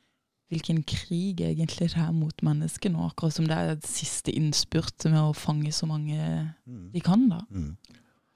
Hvilken 0.50 0.82
krig 0.84 1.42
egentlig 1.46 1.92
det 1.92 1.98
er 2.02 2.12
mot 2.12 2.42
mennesket 2.42 2.92
nå, 2.92 3.04
akkurat 3.12 3.34
som 3.36 3.46
det 3.46 3.54
er 3.58 3.72
et 3.76 3.86
siste 3.86 4.32
innspurt 4.34 5.06
med 5.06 5.20
å 5.22 5.34
fange 5.38 5.70
så 5.72 5.86
mange 5.86 6.18
Mm. 6.66 6.92
de 6.94 7.00
kan 7.06 7.28
da. 7.30 7.42
Mm. 7.52 7.78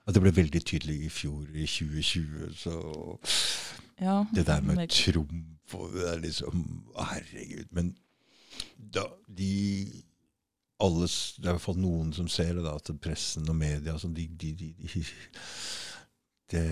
At 0.08 0.14
det 0.14 0.22
ble 0.22 0.32
veldig 0.32 0.62
tydelig 0.66 1.06
i 1.06 1.10
fjor, 1.10 1.48
i 1.56 1.66
2020. 1.66 2.54
Så 2.56 3.20
Ja, 4.02 4.26
det 4.36 4.46
der 4.46 4.62
med 4.62 4.76
men- 4.76 4.88
Trump 4.90 5.74
og 5.74 5.94
det 5.94 6.04
er 6.14 6.20
liksom 6.20 6.84
Herregud. 7.00 7.66
Men 7.72 7.96
da, 8.94 9.06
de 9.28 9.88
alle, 10.80 11.08
Det 11.08 11.46
er 11.46 11.50
i 11.50 11.54
hvert 11.54 11.62
fall 11.62 11.76
noen 11.78 12.14
som 12.14 12.28
ser 12.28 12.54
det, 12.54 12.64
da, 12.64 12.76
at 12.76 12.92
pressen 13.02 13.48
og 13.50 13.56
media 13.56 13.98
som 13.98 14.14
de, 14.14 14.28
de, 14.28 14.54
de, 14.54 14.74
de, 14.78 15.06
det, 16.52 16.64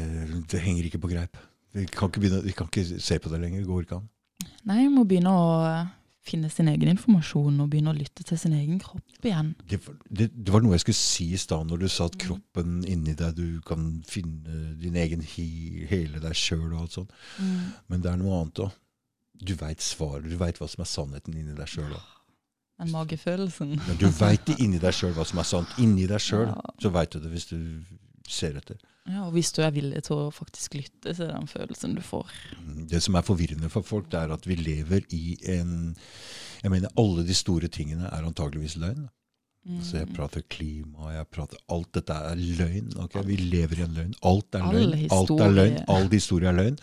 det 0.52 0.60
henger 0.62 0.84
ikke 0.90 1.00
på 1.02 1.10
greip. 1.10 1.38
Vi 1.74 1.86
kan 1.86 2.10
ikke, 2.10 2.20
begynne, 2.20 2.44
vi 2.44 2.52
kan 2.52 2.68
ikke 2.68 3.00
se 3.02 3.18
på 3.20 3.30
det 3.32 3.40
lenger. 3.42 3.62
Det 3.62 3.68
går 3.68 3.82
ikke 3.86 3.96
an. 4.02 4.10
Nei, 4.70 4.86
må 4.94 5.04
begynne 5.10 5.32
å 5.34 5.46
eh, 5.68 5.88
finne 6.22 6.50
sin 6.54 6.68
egen 6.70 6.92
informasjon 6.94 7.60
og 7.64 7.70
begynne 7.72 7.92
å 7.94 7.98
lytte 7.98 8.24
til 8.28 8.38
sin 8.38 8.54
egen 8.54 8.78
kropp 8.84 9.26
igjen. 9.26 9.54
Det, 9.68 9.80
var- 9.88 9.98
det, 10.10 10.28
det 10.36 10.54
var 10.54 10.62
noe 10.62 10.76
jeg 10.78 10.84
skulle 10.86 11.00
si 11.02 11.28
i 11.34 11.40
stad, 11.42 11.66
når 11.72 11.82
du 11.82 11.88
sa 11.90 12.06
at 12.12 12.18
kroppen 12.22 12.84
inni 12.86 13.16
deg 13.18 13.36
Du 13.40 13.60
kan 13.66 13.88
finne 14.08 14.76
din 14.82 14.96
egen 15.02 15.22
he, 15.34 15.48
hele 15.90 16.22
deg 16.22 16.38
sjøl 16.38 16.68
og 16.76 16.84
alt 16.84 16.98
sånt. 17.00 17.12
Men 17.90 18.02
det 18.06 18.12
er 18.14 18.22
noe 18.22 18.42
annet 18.44 18.64
òg. 18.68 18.78
Du 19.42 19.56
veit 19.58 19.82
svaret. 19.82 20.30
Du 20.30 20.38
veit 20.38 20.60
hva 20.62 20.68
som 20.70 20.84
er 20.86 20.90
sannheten 20.92 21.34
inni 21.42 21.56
deg 21.58 21.68
sjøl 21.74 21.90
òg. 21.98 22.10
Den 22.82 22.92
magefølelsen. 22.94 23.76
Men 23.88 23.98
du 24.02 24.08
veit 24.14 24.46
det 24.48 24.60
inni 24.62 24.78
deg 24.82 24.94
sjøl 24.94 25.12
hva 25.18 25.26
som 25.26 25.42
er 25.42 25.50
sant. 25.50 25.74
Inni 25.82 26.06
deg 26.10 26.22
sjøl 26.28 26.48
Ja. 26.54 26.62
så 26.82 26.94
veit 26.94 27.12
du 27.14 27.20
det 27.22 27.34
hvis 27.34 27.50
du 27.50 27.58
ser 28.28 28.58
etter. 28.60 28.80
Ja, 29.10 29.24
og 29.26 29.32
hvis 29.34 29.50
du 29.56 29.64
er 29.66 29.74
villig 29.74 30.04
til 30.06 30.20
å 30.28 30.34
faktisk 30.34 30.76
lytte 30.78 31.16
til 31.18 31.32
den 31.32 31.48
følelsen 31.50 31.96
du 31.98 32.04
får. 32.06 32.30
Det 32.92 33.02
som 33.02 33.18
er 33.18 33.26
forvirrende 33.26 33.70
for 33.74 33.86
folk, 33.86 34.12
det 34.12 34.20
er 34.20 34.34
at 34.36 34.46
vi 34.46 34.60
lever 34.60 35.08
i 35.10 35.38
en 35.58 35.96
Jeg 36.62 36.70
mener, 36.70 36.94
alle 37.02 37.24
de 37.26 37.34
store 37.34 37.68
tingene 37.74 38.06
er 38.06 38.28
antageligvis 38.28 38.78
løgn. 38.78 39.08
Altså, 39.70 39.98
jeg 39.98 40.10
prater 40.14 40.42
klima, 40.50 41.12
jeg 41.14 41.28
prater 41.34 41.58
Alt 41.70 41.90
dette 41.98 42.14
er 42.14 42.38
løgn. 42.38 42.94
Okay? 43.04 43.24
Vi 43.26 43.36
lever 43.42 43.82
i 43.82 43.86
en 43.86 43.98
løgn. 43.98 44.14
Alt 44.26 44.58
er 44.58 44.70
løgn. 44.74 45.08
Alt 45.14 45.34
er 45.38 45.56
løgn. 45.58 45.80
All 45.90 46.08
historie 46.14 46.50
er 46.50 46.58
løgn. 46.58 46.78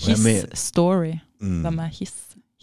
His 0.00 0.24
men- 0.24 0.54
story. 0.56 1.14
Mm. 1.40 1.60
Hvem 1.64 1.78
er 1.84 1.90
his? 1.98 2.14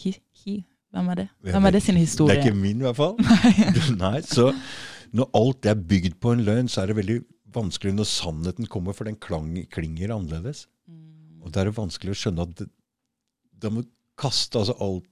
Hi, 0.03 0.15
hi. 0.45 0.63
Hvem 0.93 1.09
er 1.09 1.15
det? 1.15 1.27
Hvem 1.41 1.65
er 1.65 1.71
det 1.71 1.83
sin 1.83 1.97
historie? 1.97 2.35
Det 2.35 2.41
er 2.43 2.45
ikke 2.45 2.57
min, 2.57 2.77
i 2.77 2.85
hvert 2.87 2.95
fall. 2.95 3.17
Nei, 4.03 4.21
så 4.21 4.51
Når 5.13 5.29
alt 5.37 5.65
er 5.65 5.75
bygd 5.77 6.19
på 6.21 6.31
en 6.33 6.41
løgn, 6.41 6.67
så 6.67 6.81
er 6.81 6.89
det 6.89 6.95
veldig 6.97 7.19
vanskelig 7.55 7.93
når 7.95 8.07
sannheten 8.09 8.67
kommer, 8.71 8.95
for 8.97 9.07
den 9.09 9.17
klang, 9.21 9.51
klinger 9.73 10.13
annerledes. 10.15 10.65
Mm. 10.89 11.41
Og 11.43 11.51
da 11.53 11.61
er 11.63 11.69
det 11.69 11.77
vanskelig 11.77 12.13
å 12.15 12.19
skjønne 12.19 12.47
at 12.49 12.63
da 13.63 13.71
må 13.71 13.83
du 13.85 13.89
kaste 14.19 14.59
altså 14.59 14.75
alt 14.83 15.07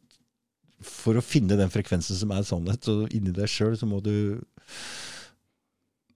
For 0.81 1.17
å 1.17 1.21
finne 1.23 1.55
den 1.59 1.69
frekvensen 1.71 2.17
som 2.17 2.31
er 2.33 2.43
sannhet, 2.45 2.83
så 2.85 3.05
inni 3.13 3.31
deg 3.35 3.49
sjøl 3.49 3.75
så 3.77 3.85
må 3.89 3.99
du 4.03 4.13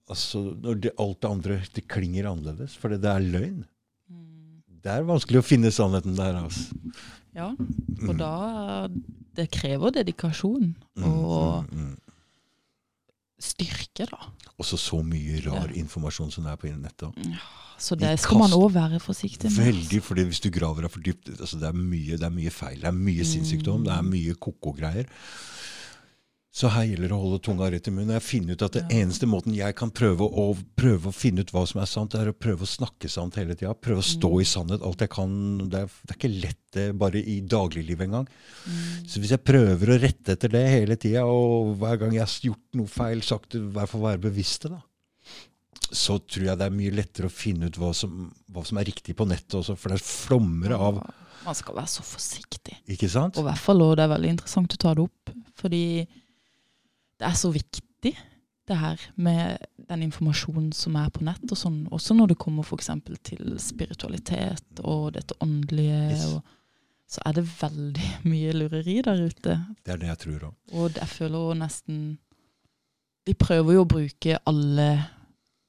Altså, 0.06 0.38
når 0.62 0.76
det, 0.84 0.92
alt 1.02 1.18
det 1.22 1.30
andre 1.30 1.54
det 1.74 1.82
klinger 1.90 2.28
annerledes, 2.30 2.76
for 2.78 2.92
det 2.94 3.10
er 3.10 3.24
løgn. 3.24 3.64
Mm. 4.06 4.60
Det 4.84 4.92
er 4.92 5.06
vanskelig 5.08 5.40
å 5.42 5.46
finne 5.46 5.72
sannheten 5.74 6.14
der, 6.14 6.36
altså. 6.38 6.76
Ja, 7.34 7.48
og 7.50 8.12
Mm. 8.14 8.18
da 8.20 8.88
Det 9.36 9.50
krever 9.52 9.90
dedikasjon 9.92 10.74
Mm, 10.96 11.04
og 11.04 11.66
mm, 11.72 11.76
mm. 11.76 11.96
Styrke, 13.42 14.06
da. 14.10 14.30
Også 14.58 14.78
så 14.80 15.02
mye 15.04 15.40
rar 15.44 15.68
Ja. 15.68 15.74
informasjon 15.82 16.30
som 16.32 16.44
det 16.44 16.52
er 16.52 16.56
på 16.56 16.68
internettet. 16.70 17.12
Så 17.78 17.94
Vi 17.94 18.06
det 18.06 18.18
skal 18.20 18.38
man 18.38 18.50
òg 18.56 18.72
være 18.72 18.98
forsiktig 19.00 19.50
med. 19.52 19.66
Veldig, 19.74 20.02
for 20.02 20.14
hvis 20.14 20.40
du 20.40 20.48
graver 20.50 20.82
deg 20.86 20.90
for 20.90 21.00
dypt 21.00 21.28
altså 21.40 21.58
det, 21.60 21.68
er 21.68 21.72
mye, 21.76 22.16
det 22.16 22.22
er 22.24 22.30
mye 22.32 22.50
feil, 22.50 22.80
det 22.80 22.88
er 22.88 22.96
mye 22.96 23.24
sinnssykdom, 23.24 23.84
det 23.84 23.92
er 23.92 24.02
mye 24.02 24.34
koko-greier. 24.34 25.04
Så 26.56 26.70
her 26.72 26.86
gjelder 26.88 27.10
det 27.10 27.16
å 27.16 27.20
holde 27.20 27.38
tunga 27.44 27.66
rett 27.68 27.88
i 27.90 27.92
munnen. 27.92 28.14
Jeg 28.16 28.24
finner 28.24 28.56
ut 28.56 28.62
at 28.64 28.72
det 28.78 28.82
Ja. 28.86 29.02
eneste 29.02 29.26
måten 29.28 29.52
jeg 29.54 29.74
kan 29.76 29.90
prøve 29.92 30.24
å, 30.24 30.56
prøve 30.74 31.10
å 31.10 31.12
finne 31.12 31.42
ut 31.44 31.50
hva 31.52 31.66
som 31.68 31.82
er 31.82 31.86
sant, 31.90 32.14
er 32.16 32.30
å 32.30 32.32
prøve 32.32 32.64
å 32.64 32.70
snakke 32.70 33.10
sant 33.12 33.36
hele 33.36 33.54
tida. 33.54 33.74
Prøve 33.74 34.00
å 34.00 34.06
stå 34.06 34.30
i 34.40 34.44
sannhet 34.48 34.80
alt 34.80 35.04
jeg 35.04 35.10
kan. 35.12 35.34
Det 35.68 35.82
er, 35.82 35.86
det 36.06 36.14
er 36.14 36.16
ikke 36.16 36.40
lett 36.46 36.62
det 36.72 36.86
bare 36.96 37.20
i 37.20 37.42
dagliglivet 37.44 38.06
engang. 38.08 38.26
Så 39.06 39.20
hvis 39.20 39.34
jeg 39.36 39.44
prøver 39.44 39.92
å 39.92 40.00
rette 40.00 40.32
etter 40.32 40.48
det 40.48 40.64
hele 40.70 40.96
tida, 40.96 41.26
og 41.28 41.76
hver 41.76 42.00
gang 42.00 42.16
jeg 42.16 42.24
har 42.24 42.40
gjort 42.48 42.80
noe 42.80 42.86
feil, 42.88 43.20
sagt 43.20 43.50
det, 43.52 43.60
i 43.60 43.72
hvert 43.76 43.92
fall 43.92 44.06
være 44.08 44.24
bevisste, 44.24 44.72
da. 44.72 44.80
så 45.92 46.16
tror 46.24 46.48
jeg 46.48 46.58
det 46.58 46.66
er 46.66 46.74
mye 46.80 46.90
lettere 46.96 47.28
å 47.28 47.36
finne 47.36 47.68
ut 47.68 47.76
hva 47.76 47.92
som, 47.94 48.30
hva 48.50 48.64
som 48.64 48.78
er 48.80 48.88
riktig 48.88 49.14
på 49.14 49.28
nettet 49.28 49.60
også, 49.60 49.76
for 49.76 49.92
det 49.92 50.00
er 50.00 50.08
flommer 50.08 50.72
av 50.72 51.04
Man 51.44 51.54
skal 51.54 51.76
være 51.76 51.86
så 51.92 52.02
forsiktig. 52.02 52.80
Ikke 52.90 53.08
sant? 53.12 53.36
Og 53.36 53.44
i 53.44 53.50
hvert 53.52 53.60
fall, 53.60 53.82
og 53.84 53.92
det 54.00 54.02
er 54.08 54.14
veldig 54.16 54.32
interessant 54.38 54.72
å 54.72 54.80
ta 54.82 54.94
det 54.96 55.04
opp, 55.04 55.30
fordi 55.60 55.82
det 57.20 57.28
er 57.28 57.36
så 57.38 57.50
viktig, 57.54 58.12
det 58.66 58.76
her 58.80 59.00
med 59.14 59.62
den 59.88 60.02
informasjonen 60.08 60.72
som 60.74 60.96
er 60.98 61.10
på 61.14 61.22
nett, 61.26 61.44
og 61.46 61.58
sånn, 61.58 61.84
også 61.94 62.16
når 62.18 62.32
det 62.32 62.38
kommer 62.42 62.66
f.eks. 62.66 62.90
til 63.26 63.56
spiritualitet 63.62 64.82
og 64.82 65.12
dette 65.14 65.36
åndelige. 65.44 66.00
Yes. 66.16 66.24
Og, 66.32 66.54
så 67.06 67.22
er 67.28 67.36
det 67.36 67.44
veldig 67.46 68.08
mye 68.32 68.54
lureri 68.56 68.96
der 69.06 69.22
ute. 69.22 69.60
Det 69.86 69.94
er 69.94 70.00
det 70.02 70.08
jeg 70.10 70.22
tror 70.24 70.48
òg. 70.48 70.56
Og 70.74 70.98
jeg 70.98 71.10
føler 71.12 71.44
jo 71.44 71.58
nesten 71.60 72.00
De 73.26 73.34
prøver 73.34 73.74
jo 73.74 73.84
å 73.84 73.90
bruke 73.90 74.40
alle 74.46 74.88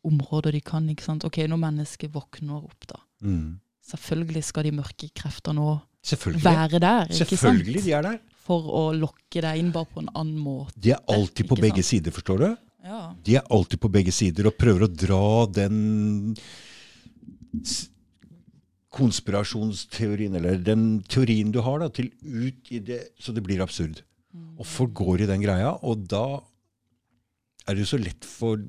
områder 0.05 0.53
de 0.53 0.61
kan. 0.61 0.89
ikke 0.89 1.05
sant? 1.05 1.25
Ok, 1.25 1.39
når 1.49 1.61
mennesket 1.61 2.13
våkner 2.13 2.59
opp, 2.59 2.85
da. 2.89 2.99
Mm. 3.25 3.59
Selvfølgelig 3.87 4.43
skal 4.45 4.67
de 4.67 4.73
mørke 4.77 5.09
kreftene 5.15 5.63
òg 5.63 5.79
være 6.43 6.79
der. 6.79 7.09
ikke 7.09 7.37
sant? 7.37 7.57
Selvfølgelig, 7.57 7.83
de 7.83 7.93
er 7.97 8.05
der. 8.05 8.19
For 8.47 8.71
å 8.79 8.83
lokke 8.95 9.43
deg 9.43 9.59
inn 9.59 9.73
bare 9.75 9.89
på 9.91 10.01
en 10.03 10.09
annen 10.13 10.39
måte. 10.39 10.75
De 10.79 10.93
er 10.95 11.03
alltid 11.11 11.49
på 11.49 11.59
begge 11.59 11.83
sant? 11.83 11.91
sider, 11.91 12.15
forstår 12.15 12.43
du? 12.43 12.49
Ja. 12.87 13.01
De 13.27 13.35
er 13.35 13.51
alltid 13.51 13.81
på 13.83 13.91
begge 13.91 14.13
sider 14.15 14.47
og 14.47 14.55
prøver 14.59 14.85
å 14.87 14.91
dra 14.91 15.27
den 15.51 16.35
konspirasjonsteorien, 18.97 20.37
eller 20.39 20.61
den 20.63 20.85
teorien 21.11 21.51
du 21.53 21.59
har, 21.65 21.81
da, 21.83 21.91
til 21.93 22.09
ut 22.23 22.71
i 22.73 22.79
det, 22.81 23.01
så 23.19 23.35
det 23.35 23.43
blir 23.45 23.61
absurd. 23.61 24.01
Og 24.57 24.65
folk 24.69 24.93
går 24.97 25.25
i 25.25 25.29
den 25.29 25.43
greia, 25.43 25.73
og 25.85 26.05
da 26.09 26.39
er 27.67 27.75
det 27.75 27.83
jo 27.83 27.91
så 27.91 27.99
lett 27.99 28.25
for 28.25 28.61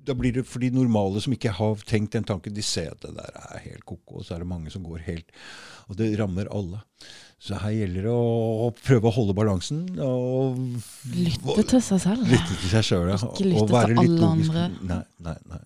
da 0.00 0.14
blir 0.16 0.32
det 0.34 0.46
for 0.48 0.62
de 0.62 0.70
normale 0.72 1.20
som 1.22 1.34
ikke 1.34 1.52
har 1.54 1.82
tenkt 1.86 2.14
den 2.16 2.26
tanken, 2.26 2.54
de 2.56 2.64
ser 2.64 2.94
at 2.94 3.02
det 3.04 3.12
der 3.18 3.34
er 3.42 3.64
helt 3.66 3.84
ko-ko, 3.86 4.20
og 4.20 4.26
så 4.26 4.34
er 4.34 4.42
det 4.42 4.48
mange 4.50 4.72
som 4.72 4.82
går 4.82 5.04
helt 5.06 5.28
Og 5.90 5.98
det 5.98 6.08
rammer 6.18 6.48
alle. 6.54 6.80
Så 7.40 7.56
her 7.56 7.72
gjelder 7.72 8.04
det 8.04 8.12
å, 8.12 8.24
å 8.66 8.70
prøve 8.76 9.08
å 9.08 9.14
holde 9.16 9.32
balansen 9.38 9.86
og 10.04 10.58
Lytte 11.14 11.62
til 11.70 11.80
seg 11.80 12.02
selv. 12.04 12.26
Lytte 12.28 12.56
til 12.60 12.68
seg 12.74 12.84
selv, 12.84 13.08
ja. 13.08 13.16
Ikke 13.16 13.46
lytte 13.48 13.66
til 13.70 14.00
alle 14.02 14.18
logisk. 14.18 14.50
andre. 14.52 14.66
Nei, 14.90 15.00
nei, 15.24 15.36
nei. 15.54 15.60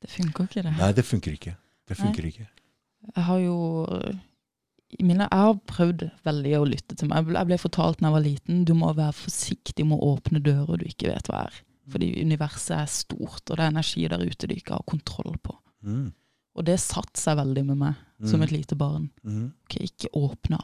Det 0.00 0.08
funker 0.14 0.46
ikke, 0.48 0.62
det. 0.64 0.72
nei, 0.78 0.90
det 0.96 1.04
funker 1.04 1.36
ikke. 1.36 1.52
Det 1.90 1.96
funker 1.98 2.28
ikke. 2.30 2.46
Jeg 3.16 3.24
har 3.26 3.40
jo 3.42 3.56
jeg 4.90 5.28
har 5.30 5.58
prøvd 5.70 6.06
veldig 6.26 6.54
å 6.58 6.64
lytte 6.66 6.96
til 6.98 7.08
meg. 7.10 7.28
Jeg 7.30 7.46
ble- 7.46 7.58
fortalt 7.62 8.00
da 8.00 8.08
jeg 8.08 8.12
var 8.16 8.24
liten 8.24 8.64
du 8.66 8.72
må 8.74 8.88
være 8.96 9.12
forsiktig 9.14 9.84
med 9.86 10.00
å 10.00 10.16
åpne 10.16 10.40
dører 10.42 10.80
du 10.80 10.86
ikke 10.88 11.12
vet 11.12 11.28
hva 11.30 11.44
er. 11.46 11.60
Fordi 11.90 12.08
universet 12.24 12.76
er 12.78 12.86
stort, 12.90 13.44
og 13.50 13.56
det 13.56 13.60
er 13.64 13.70
energi 13.70 14.08
der 14.08 14.24
ute 14.24 14.48
du 14.48 14.54
ikke 14.56 14.72
har 14.78 14.82
kontroll 14.88 15.36
på. 15.42 15.54
Mm. 15.84 16.12
Og 16.56 16.64
det 16.66 16.78
satte 16.82 17.20
seg 17.20 17.36
veldig 17.38 17.64
med 17.66 17.76
meg 17.78 17.94
som 18.24 18.40
Mm. 18.40 18.42
et 18.48 18.52
lite 18.52 18.76
barn. 18.76 19.10
Mm. 19.24 19.52
Ok, 19.64 19.76
ikke 19.84 20.10
åpne 20.14 20.58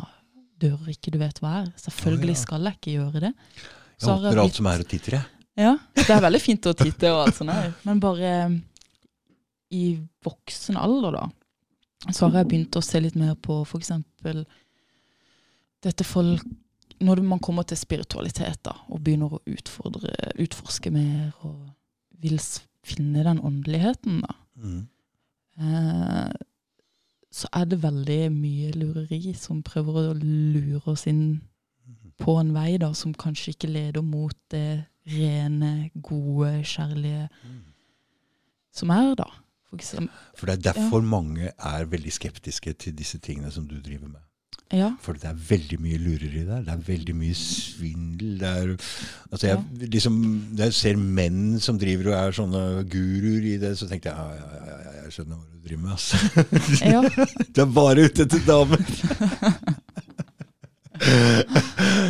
dører 0.63 0.93
ikke 0.93 1.13
du 1.15 1.19
vet 1.21 1.39
hva 1.43 1.63
er. 1.63 1.73
Selvfølgelig 1.81 2.37
skal 2.41 2.65
jeg 2.69 2.79
ikke 2.79 2.95
gjøre 2.99 3.21
det. 3.29 3.33
Jeg 4.01 4.13
åpner 4.13 4.41
alt 4.43 4.55
som 4.59 4.67
er 4.71 4.83
og 4.85 4.89
titter, 4.91 5.19
jeg. 5.19 5.25
Ja, 5.57 5.73
det 5.97 6.11
er 6.13 6.21
veldig 6.21 6.41
fint 6.45 6.67
å 6.69 6.75
titte 6.77 7.11
og 7.15 7.23
alt 7.27 7.39
sånt 7.39 7.53
her. 7.55 7.71
Men 7.87 8.01
bare 8.03 8.33
i 9.73 9.85
voksen 10.25 10.77
alder, 10.77 11.17
da, 11.17 11.25
så 12.13 12.29
har 12.29 12.43
jeg 12.43 12.49
begynt 12.53 12.77
å 12.77 12.83
se 12.85 13.01
litt 13.01 13.17
mer 13.19 13.35
på 13.41 13.63
eksempel 13.79 14.45
dette 15.83 16.05
folk 16.07 16.45
Når 17.01 17.21
man 17.29 17.39
kommer 17.45 17.63
til 17.69 17.77
spiritualitet 17.77 18.63
da, 18.65 18.73
og 18.89 19.03
begynner 19.05 19.35
å 19.37 19.41
utfordre, 19.53 20.15
utforske 20.41 20.89
mer 20.91 21.33
og 21.45 21.59
vil 22.23 22.39
finne 22.87 23.25
den 23.27 23.41
åndeligheten, 23.45 24.23
da, 24.25 24.35
Mm. 24.57 24.87
eh, 25.61 26.33
så 27.37 27.51
er 27.53 27.67
det 27.69 27.83
veldig 27.83 28.21
mye 28.33 28.73
lureri 28.73 29.35
som 29.37 29.61
prøver 29.65 30.11
å 30.11 30.17
lure 30.17 30.93
oss 30.95 31.05
inn 31.11 31.43
på 32.17 32.39
en 32.41 32.55
vei 32.57 32.79
da, 32.81 32.95
som 32.97 33.13
kanskje 33.13 33.53
ikke 33.53 33.69
leder 33.69 34.05
mot 34.05 34.37
det 34.53 34.87
rene, 35.07 35.91
gode, 36.03 36.63
kjærlige 36.65 37.27
som 38.77 38.93
er, 38.93 39.13
da. 39.19 39.29
For 39.69 39.77
eksempel, 39.81 40.25
For 40.39 40.49
det 40.49 40.57
er 40.57 40.73
derfor 40.73 41.05
mange 41.05 41.51
er 41.51 41.91
veldig 41.91 42.13
skeptiske 42.13 42.73
til 42.73 42.97
disse 42.97 43.19
tingene 43.19 43.51
som 43.53 43.67
du 43.69 43.77
driver 43.81 44.09
med. 44.09 44.23
Ja, 44.75 44.89
For 45.01 45.13
det 45.15 45.25
er 45.31 45.35
veldig 45.49 45.77
mye 45.79 45.99
lureri 46.03 46.41
der. 46.47 46.63
Det 46.67 46.73
er 46.73 46.81
veldig 46.89 47.15
mye 47.15 47.35
svindel. 47.39 48.33
Det 48.41 48.49
er, 48.51 48.73
altså 49.31 49.47
jeg, 49.47 49.59
liksom, 49.95 50.17
jeg 50.59 50.73
ser 50.75 50.97
menn 50.99 51.61
som 51.63 51.79
driver 51.79 52.07
og 52.11 52.17
er 52.19 52.33
sånne 52.35 52.63
guruer 52.91 53.45
i 53.47 53.55
det, 53.63 53.77
så 53.79 53.87
tenker 53.87 54.11
jeg 54.11 54.19
ja, 54.19 54.27
ja, 54.35 54.47
ja, 54.67 54.77
ja, 54.83 54.91
jeg 55.05 55.13
skjønner 55.15 55.37
hva 55.39 55.47
du 55.47 55.59
driver 55.69 55.83
med. 55.85 55.93
Altså. 55.95 56.17
ja, 56.83 56.99
Du 57.55 57.63
er 57.63 57.71
bare 57.79 58.03
ute 58.09 58.23
etter 58.27 58.43
damer! 58.49 58.83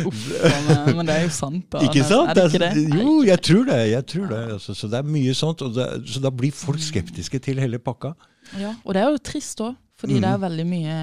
uff, 0.07 0.21
men, 0.43 0.95
men 0.97 1.07
det 1.09 1.15
er 1.17 1.23
jo 1.25 1.31
sant, 1.35 1.65
da. 1.73 1.81
Ikke 1.85 2.03
sant? 2.07 2.29
Er 2.31 2.37
det 2.37 2.45
ikke 2.53 2.61
det? 2.63 2.71
Jo, 3.01 3.13
jeg 3.27 3.41
tror 3.43 3.63
det. 3.67 3.79
jeg 3.91 4.05
tror 4.13 4.27
det. 4.31 4.41
Altså, 4.57 4.71
så 4.77 4.85
det 4.91 4.97
er 5.01 5.09
mye 5.17 5.33
sånt. 5.37 5.63
Og 5.65 5.69
det, 5.75 5.87
så 6.09 6.17
da 6.23 6.31
blir 6.33 6.53
folk 6.55 6.81
skeptiske 6.83 7.37
til 7.43 7.59
hele 7.63 7.79
pakka. 7.83 8.13
Ja, 8.57 8.71
og 8.85 8.95
det 8.95 9.01
er 9.03 9.09
jo 9.11 9.19
trist 9.29 9.57
òg, 9.63 9.73
fordi 9.99 10.13
Mm. 10.17 10.21
det 10.23 10.29
er 10.31 10.37
veldig 10.45 10.67
mye 10.71 10.95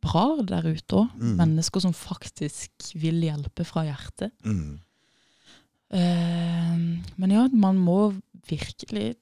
bra 0.00 0.24
der 0.48 0.64
ute 0.70 0.96
òg. 1.02 1.10
Mm. 1.20 1.34
Mennesker 1.40 1.80
som 1.84 1.92
faktisk 1.96 2.92
vil 3.00 3.20
hjelpe 3.26 3.64
fra 3.68 3.84
hjertet. 3.88 4.32
Mm. 4.44 4.78
Eh, 5.90 6.76
men 7.16 7.30
ja, 7.34 7.48
man 7.52 7.78
må 7.82 7.98
virkelig 8.48 9.14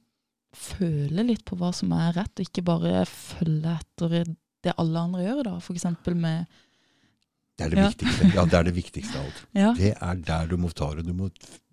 føle 0.58 1.24
litt 1.26 1.44
på 1.48 1.56
hva 1.60 1.70
som 1.76 1.92
er 1.96 2.14
rett, 2.16 2.34
og 2.40 2.46
ikke 2.48 2.64
bare 2.66 3.04
følge 3.08 3.74
etter 3.78 4.34
det 4.64 4.74
alle 4.80 5.00
andre 5.06 5.24
gjør, 5.26 5.42
da. 5.48 5.54
For 5.64 5.76
eksempel 5.78 6.16
med 6.18 6.46
Det 7.58 7.66
er 7.66 7.70
det 7.70 7.78
Ja. 7.78 7.88
viktigste. 7.90 8.34
Ja, 8.34 8.44
det 8.46 8.54
er 8.54 8.62
det 8.68 8.74
viktigste 8.76 9.18
av 9.18 9.24
alt. 9.24 9.46
Ja, 9.54 9.72
Det 9.74 9.94
er 10.00 10.14
der 10.14 10.46
du 10.46 10.56
må 10.56 10.68
ta 10.72 10.94
det. 10.94 11.06
Du 11.06 11.12
må 11.12 11.28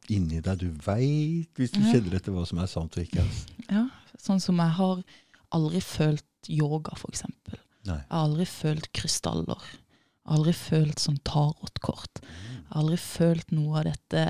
inni 0.10 0.40
deg. 0.42 0.58
Du 0.58 0.72
veit 0.82 1.54
hvis 1.54 1.72
du 1.72 1.80
Ja. 1.80 1.94
kjenner 1.94 2.16
etter 2.16 2.32
hva 2.34 2.46
som 2.48 2.58
er 2.60 2.66
sant 2.68 2.98
og 2.98 3.04
ikke. 3.06 3.22
Altså. 3.22 3.46
ja. 3.70 3.88
Sånn 4.18 4.42
som 4.42 4.58
jeg 4.58 4.70
har 4.80 5.04
aldri 5.52 5.82
følt 5.82 6.24
yoga, 6.50 6.96
for 6.98 7.12
eksempel. 7.12 7.60
Nei. 7.86 7.98
Jeg 8.02 8.12
har 8.12 8.24
aldri 8.28 8.46
følt 8.50 8.88
krystaller. 8.98 9.66
Jeg 9.72 10.32
har 10.32 10.38
aldri 10.40 10.54
følt 10.58 11.00
sånn 11.04 11.20
tarotkort. 11.28 12.22
Jeg 12.24 12.72
har 12.72 12.82
aldri 12.82 12.98
følt 12.98 13.52
noe 13.54 13.82
av 13.82 13.86
dette 13.92 14.24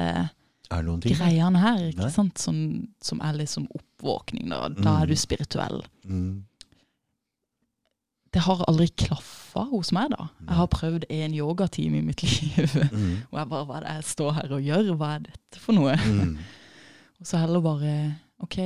greiene 1.06 1.62
her, 1.62 1.84
ikke 1.92 2.02
Nei. 2.08 2.12
sant? 2.12 2.42
Som, 2.42 2.58
som 3.06 3.22
er 3.24 3.38
liksom 3.40 3.68
oppvåkning. 3.72 4.50
Da, 4.50 4.68
da 4.70 4.82
Mm. 4.96 5.02
er 5.02 5.06
du 5.08 5.16
spirituell. 5.16 5.84
Mm. 6.04 6.44
Det 8.36 8.42
har 8.44 8.66
aldri 8.68 8.90
klaffa 9.00 9.64
hos 9.70 9.94
meg, 9.96 10.10
da. 10.12 10.26
Jeg 10.44 10.58
har 10.58 10.68
prøvd 10.68 11.06
en 11.10 11.34
yogatime 11.38 12.02
i 12.02 12.04
mitt 12.04 12.24
liv. 12.28 12.74
Mm. 12.92 13.22
Og 13.32 13.40
jeg 13.40 13.50
bare, 13.54 13.66
hva 13.70 13.78
er 13.80 13.86
det 13.86 13.94
jeg 13.96 14.08
står 14.12 14.34
her 14.42 14.56
og 14.58 14.66
gjør? 14.68 14.90
Hva 15.00 15.12
er 15.16 15.24
dette 15.30 15.62
for 15.64 15.78
noe? 15.78 15.96
Mm. 16.04 16.36
Og 17.22 17.30
så 17.30 17.40
heller 17.40 17.62
bare, 17.64 17.94
ok, 18.44 18.58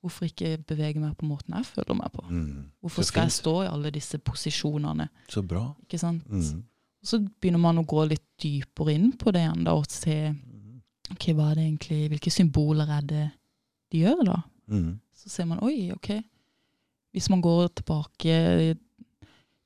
hvorfor 0.00 0.28
ikke 0.30 0.56
bevege 0.68 1.00
meg 1.02 1.16
på 1.18 1.28
måten 1.28 1.56
jeg 1.58 1.68
føler 1.68 1.98
meg 1.98 2.12
på? 2.14 2.24
Mm. 2.30 2.70
Hvorfor 2.80 3.06
skal 3.06 3.28
jeg 3.28 3.36
stå 3.36 3.54
i 3.64 3.70
alle 3.70 3.92
disse 3.94 4.20
posisjonene? 4.24 5.08
Så 5.28 5.42
bra. 5.46 5.66
Ikke 5.84 6.00
sant? 6.00 6.24
Mm. 6.28 6.64
Og 7.00 7.10
så 7.12 7.20
begynner 7.20 7.62
man 7.62 7.80
å 7.80 7.86
gå 7.88 8.04
litt 8.08 8.26
dypere 8.40 8.96
inn 8.96 9.12
på 9.20 9.32
det 9.34 9.44
igjen 9.44 9.66
da, 9.68 9.76
og 9.76 9.88
se 9.92 10.18
ok, 11.10 11.30
hva 11.34 11.50
er 11.50 11.60
det 11.60 11.66
egentlig, 11.66 12.00
hvilke 12.12 12.32
symboler 12.32 12.92
er 12.96 13.06
det 13.08 13.24
de 13.92 14.04
gjør 14.04 14.22
da? 14.28 14.36
Mm. 14.70 14.92
Så 15.20 15.32
ser 15.32 15.48
man, 15.50 15.62
oi, 15.66 15.90
ok. 15.94 16.12
Hvis 17.10 17.28
man 17.32 17.42
går 17.44 17.72
tilbake 17.80 18.36
i 18.70 18.70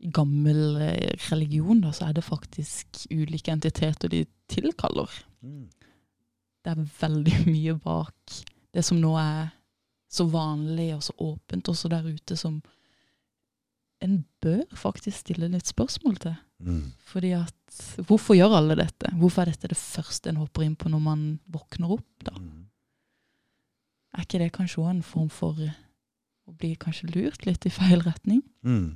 i 0.05 0.11
gammel 0.13 0.77
eh, 0.85 1.15
religion, 1.31 1.81
da, 1.81 1.93
så 1.95 2.09
er 2.09 2.17
det 2.19 2.27
faktisk 2.27 3.07
ulike 3.13 3.53
entiteter 3.53 4.11
de 4.13 4.25
tilkaller. 4.53 5.11
Mm. 5.41 5.69
Det 6.65 6.73
er 6.75 6.89
veldig 7.01 7.39
mye 7.55 7.77
bak 7.85 8.41
det 8.75 8.85
som 8.85 8.99
nå 9.01 9.15
er 9.21 9.54
så 10.15 10.27
vanlig 10.31 10.93
og 10.95 11.03
så 11.07 11.15
åpent 11.27 11.69
også 11.71 11.91
der 11.93 12.07
ute, 12.07 12.37
som 12.39 12.61
en 14.05 14.19
bør 14.45 14.65
faktisk 14.77 15.23
stille 15.25 15.49
litt 15.53 15.69
spørsmål 15.71 16.19
til. 16.23 16.35
Mm. 16.65 16.93
Fordi 17.09 17.33
at, 17.37 17.79
hvorfor 18.09 18.37
gjør 18.37 18.59
alle 18.59 18.77
dette? 18.79 19.11
Hvorfor 19.19 19.45
er 19.45 19.53
dette 19.53 19.71
det 19.73 19.81
første 19.81 20.31
en 20.31 20.43
hopper 20.43 20.67
inn 20.67 20.77
på 20.79 20.93
når 20.93 21.03
man 21.05 21.25
våkner 21.51 21.97
opp? 21.97 22.11
da? 22.27 22.35
Mm. 22.39 22.67
Er 24.15 24.27
ikke 24.27 24.43
det 24.45 24.53
kanskje 24.55 24.83
også 24.83 24.93
en 24.95 25.07
form 25.07 25.31
for 25.33 25.65
å 26.45 26.53
bli 26.55 26.75
kanskje 26.79 27.11
lurt 27.15 27.49
litt 27.49 27.67
i 27.67 27.73
feil 27.73 28.05
retning? 28.05 28.45
Mm. 28.63 28.95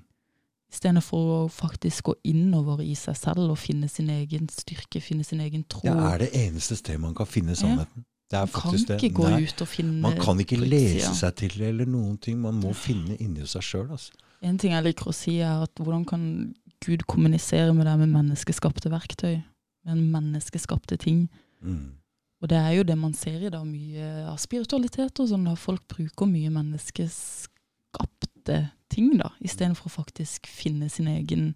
Istedenfor 0.68 1.32
å 1.32 1.40
faktisk 1.48 2.10
gå 2.10 2.14
innover 2.28 2.82
i 2.84 2.92
seg 2.98 3.16
selv 3.16 3.48
og 3.48 3.58
finne 3.58 3.88
sin 3.88 4.10
egen 4.12 4.50
styrke, 4.52 5.00
finne 5.00 5.24
sin 5.24 5.40
egen 5.40 5.64
tro. 5.64 5.80
Det 5.86 5.94
er 5.96 6.24
det 6.26 6.28
eneste 6.36 6.76
stedet 6.76 7.00
man 7.00 7.16
kan 7.16 7.28
finne 7.28 7.56
sannheten. 7.56 8.04
Er 8.04 8.17
man 8.32 8.48
kan 8.52 8.74
ikke 8.76 8.98
det. 9.00 9.12
gå 9.16 9.28
Nei, 9.30 9.42
ut 9.48 9.62
og 9.64 9.68
finne 9.68 10.00
man 10.04 10.16
kan 10.20 10.40
ikke 10.42 10.58
lese 10.60 11.00
siden. 11.00 11.14
seg 11.16 11.34
til 11.40 11.52
det 11.58 11.68
eller 11.72 11.86
noen 11.88 12.18
ting. 12.18 12.40
Man 12.42 12.54
må 12.60 12.72
finne 12.76 13.16
inni 13.16 13.46
seg 13.48 13.62
sjøl. 13.64 13.90
Altså. 13.96 14.12
En 14.44 14.58
ting 14.60 14.72
jeg 14.74 14.84
liker 14.84 15.08
å 15.08 15.12
si, 15.16 15.38
er 15.40 15.62
at 15.64 15.72
hvordan 15.80 16.04
kan 16.06 16.54
Gud 16.84 17.02
kommunisere 17.10 17.72
med 17.74 17.86
deg 17.88 17.98
med 18.04 18.08
menneskeskapte 18.14 18.90
verktøy? 18.92 19.40
Med 19.88 19.96
menneskeskapte 20.12 20.96
ting? 21.00 21.28
Mm. 21.64 21.96
Og 22.42 22.48
det 22.52 22.58
er 22.60 22.72
jo 22.76 22.84
det 22.86 22.94
man 22.98 23.14
ser 23.18 23.40
i 23.42 23.50
dag, 23.50 23.64
mye 23.66 24.28
av 24.30 24.36
spiritualitet 24.38 25.18
og 25.18 25.26
sånn. 25.32 25.48
da 25.48 25.56
Folk 25.58 25.82
bruker 25.90 26.26
mye 26.30 26.52
menneskeskapte 26.54 28.60
ting, 28.92 29.16
da, 29.18 29.32
istedenfor 29.44 29.88
å 29.90 29.96
faktisk 29.98 30.46
finne 30.46 30.88
sin 30.92 31.08
egen 31.10 31.50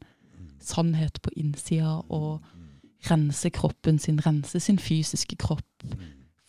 sannhet 0.62 1.20
på 1.22 1.30
innsida 1.38 2.00
og 2.12 2.42
rense 3.08 3.50
kroppen 3.54 3.98
sin, 3.98 4.20
rense 4.22 4.60
sin 4.62 4.78
fysiske 4.78 5.36
kropp. 5.40 5.86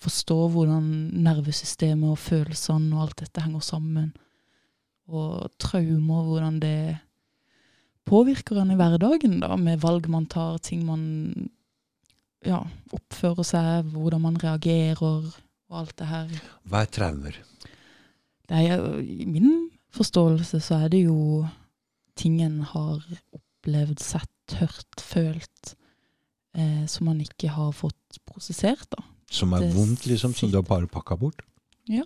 Forstå 0.03 0.37
hvordan 0.51 0.85
nervesystemet 1.23 2.11
og 2.11 2.19
følelsene 2.19 2.95
og 2.97 3.05
alt 3.05 3.23
dette 3.23 3.43
henger 3.43 3.63
sammen. 3.63 4.11
Og 5.07 5.51
traumer, 5.61 6.25
hvordan 6.27 6.59
det 6.63 6.77
påvirker 8.07 8.59
en 8.59 8.73
i 8.73 8.77
hverdagen, 8.79 9.39
da, 9.43 9.55
med 9.59 9.79
valg 9.83 10.09
man 10.11 10.27
tar, 10.31 10.59
ting 10.63 10.83
man 10.87 11.03
ja, 12.43 12.59
oppfører 12.95 13.47
seg, 13.47 13.93
hvordan 13.93 14.25
man 14.25 14.39
reagerer 14.41 14.99
og 15.03 15.31
alt 15.73 15.95
det 15.99 16.09
her. 16.09 16.33
Hva 16.67 16.83
er 16.83 16.91
traumer? 16.91 17.39
Det 18.49 18.59
er, 18.59 18.83
I 18.99 19.27
min 19.29 19.69
forståelse 19.95 20.59
så 20.63 20.83
er 20.83 20.91
det 20.93 21.05
jo 21.05 21.45
ting 22.19 22.41
en 22.43 22.59
har 22.73 22.99
opplevd, 23.33 24.03
sett, 24.03 24.57
hørt, 24.59 24.99
følt, 24.99 25.73
eh, 26.57 26.83
som 26.91 27.07
man 27.07 27.23
ikke 27.23 27.53
har 27.55 27.71
fått 27.75 28.19
prosessert. 28.27 28.85
da. 28.91 29.05
Som 29.33 29.55
er 29.57 29.65
vondt, 29.73 30.05
liksom? 30.09 30.35
Som 30.37 30.51
du 30.51 30.59
har 30.59 30.65
bare 30.67 30.89
pakka 30.91 31.17
bort? 31.17 31.41
Ja. 31.89 32.05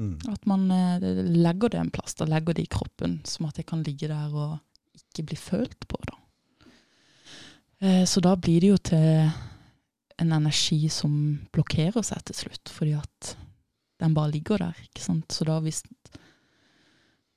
Mm. 0.00 0.16
At 0.32 0.46
man 0.50 0.70
eh, 0.74 1.04
legger 1.36 1.70
det 1.74 1.80
en 1.82 1.90
plass, 1.94 2.16
da 2.18 2.26
legger 2.26 2.56
det 2.56 2.64
i 2.66 2.72
kroppen, 2.72 3.20
som 3.28 3.46
at 3.46 3.60
det 3.60 3.66
kan 3.68 3.84
ligge 3.86 4.08
der 4.10 4.32
og 4.32 4.58
ikke 4.96 5.26
bli 5.28 5.38
følt 5.38 5.86
på. 5.88 6.00
da. 6.08 6.16
Eh, 7.84 8.04
så 8.08 8.22
da 8.24 8.34
blir 8.36 8.64
det 8.64 8.72
jo 8.72 8.80
til 8.90 9.30
en 10.18 10.32
energi 10.32 10.88
som 10.88 11.14
blokkerer 11.52 12.02
seg 12.06 12.22
til 12.30 12.38
slutt, 12.44 12.70
fordi 12.72 12.94
at 12.98 13.34
den 14.02 14.14
bare 14.14 14.32
ligger 14.34 14.62
der. 14.62 14.78
ikke 14.88 15.02
sant? 15.02 15.30
Så 15.32 15.46
da 15.46 15.60
hvis 15.62 15.82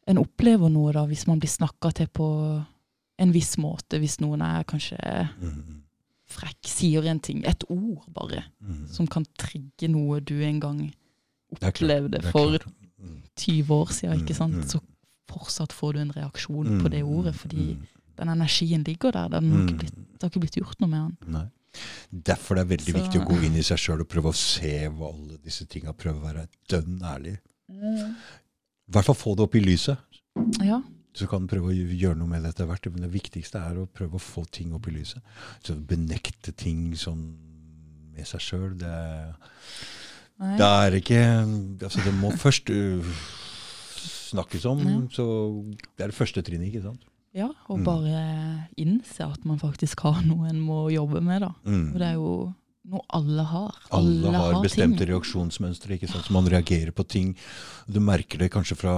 en 0.08 0.22
opplever 0.22 0.72
noe, 0.72 0.94
da, 0.96 1.04
hvis 1.10 1.28
man 1.28 1.42
blir 1.42 1.52
snakka 1.52 1.92
til 1.92 2.08
på 2.08 2.28
en 3.18 3.34
viss 3.34 3.58
måte, 3.60 4.00
hvis 4.00 4.20
noen 4.24 4.42
er 4.46 4.64
kanskje 4.64 4.98
Mm. 5.42 5.84
Frekk, 6.28 6.58
sier 6.68 7.06
en 7.08 7.20
ting, 7.20 7.44
et 7.48 7.64
ord 7.70 8.06
bare, 8.14 8.44
Mm. 8.62 8.88
som 8.92 9.08
kan 9.08 9.26
trigge 9.40 9.88
noe 9.90 10.20
du 10.20 10.42
en 10.44 10.60
gang 10.60 10.94
opplevde 11.54 12.22
for. 12.32 12.58
Mm. 13.00 13.22
20 13.38 13.70
år 13.70 13.92
siden, 13.94 14.20
ikke 14.20 14.34
Mm, 14.34 14.38
sant? 14.38 14.56
mm. 14.56 14.64
så 14.68 14.80
fortsatt 15.30 15.72
får 15.74 15.94
du 15.94 16.00
en 16.00 16.12
reaksjon 16.12 16.82
på 16.82 16.90
det 16.90 17.04
Mm, 17.04 17.10
ordet, 17.18 17.36
fordi 17.36 17.74
mm, 17.76 17.88
den 18.18 18.28
energien 18.30 18.84
ligger 18.84 19.12
der. 19.12 19.28
Den 19.30 19.52
har 19.52 19.60
ikke 19.62 19.72
mm. 19.74 19.78
blitt, 19.80 19.96
det 19.96 20.22
har 20.22 20.30
ikke 20.30 20.40
blitt 20.40 20.56
gjort 20.58 20.80
noe 20.82 20.90
med 20.90 21.00
den. 21.22 21.34
Nei. 21.34 21.46
Derfor 22.12 22.56
det 22.56 22.62
er 22.66 22.78
veldig 22.78 22.94
Så- 22.94 23.00
viktig 23.04 23.22
å 23.22 23.28
gå 23.28 23.44
inn 23.46 23.56
i 23.56 23.62
seg 23.62 23.78
sjøl 23.78 24.00
og 24.02 24.08
prøve 24.10 24.30
å 24.32 24.36
se 24.36 24.88
hva 24.90 25.14
alle 25.14 25.38
disse 25.38 25.66
tinga 25.68 25.94
Prøve 25.94 26.20
å 26.22 26.34
være 26.34 26.48
dønn 26.68 27.00
ærlig. 27.04 27.38
I 27.70 28.92
hvert 28.92 29.06
fall 29.06 29.16
få 29.16 29.36
det 29.36 29.44
opp 29.44 29.56
i 29.56 29.60
lyset. 29.62 29.98
Ja, 30.64 30.82
Så 31.18 31.26
kan 31.30 31.46
du 31.46 31.50
prøve 31.50 31.72
å 31.72 31.76
gjøre 31.76 32.18
noe 32.20 32.30
med 32.30 32.44
det 32.46 32.52
etter 32.54 32.68
hvert. 32.70 32.88
Men 32.94 33.08
det 33.08 33.12
viktigste 33.16 33.58
er 33.58 33.80
å 33.82 33.88
prøve 33.90 34.20
å 34.20 34.22
få 34.22 34.44
ting 34.54 34.74
opp 34.78 34.88
i 34.92 34.94
lyset. 35.00 35.24
Så 35.66 35.74
benekte 35.90 36.54
ting 36.54 36.92
sånn 37.00 37.24
med 38.18 38.26
seg 38.30 38.42
sjøl, 38.42 38.72
det, 38.78 38.94
det 40.58 40.66
er 40.68 40.96
ikke 40.98 41.20
Altså, 41.86 42.02
det 42.06 42.14
må 42.18 42.32
først 42.38 42.70
uh, 42.74 43.12
snakkes 44.32 44.66
om. 44.70 44.82
Ja. 44.86 44.98
Så 45.14 45.26
det 45.98 46.06
er 46.08 46.12
det 46.14 46.18
første 46.18 46.44
trinnet, 46.46 46.72
ikke 46.72 46.86
sant? 46.88 47.06
ja 47.38 47.52
og 47.70 47.78
Mm. 47.78 47.84
bare 47.86 48.22
innse 48.82 49.22
at 49.28 49.44
man 49.46 49.60
faktisk 49.62 50.00
har 50.08 50.24
noe 50.26 50.48
en 50.50 50.58
må 50.64 50.88
jobbe 50.90 51.20
med, 51.22 51.44
da. 51.44 51.52
Mm. 51.68 51.92
For 51.92 52.00
det 52.02 52.08
er 52.08 52.16
jo 52.16 52.32
noe 52.90 53.04
alle 53.14 53.44
har. 53.46 53.76
Alle 53.94 54.32
har 54.34 54.56
bestemte 54.64 55.04
ting. 55.04 55.12
reaksjonsmønstre, 55.12 55.98
ikke 56.00 56.10
sant? 56.10 56.26
så 56.26 56.34
man 56.34 56.48
reagerer 56.50 56.92
på 56.96 57.06
ting. 57.06 57.36
Du 57.86 58.00
merker 58.02 58.40
det 58.42 58.50
kanskje 58.56 58.78
fra 58.80 58.96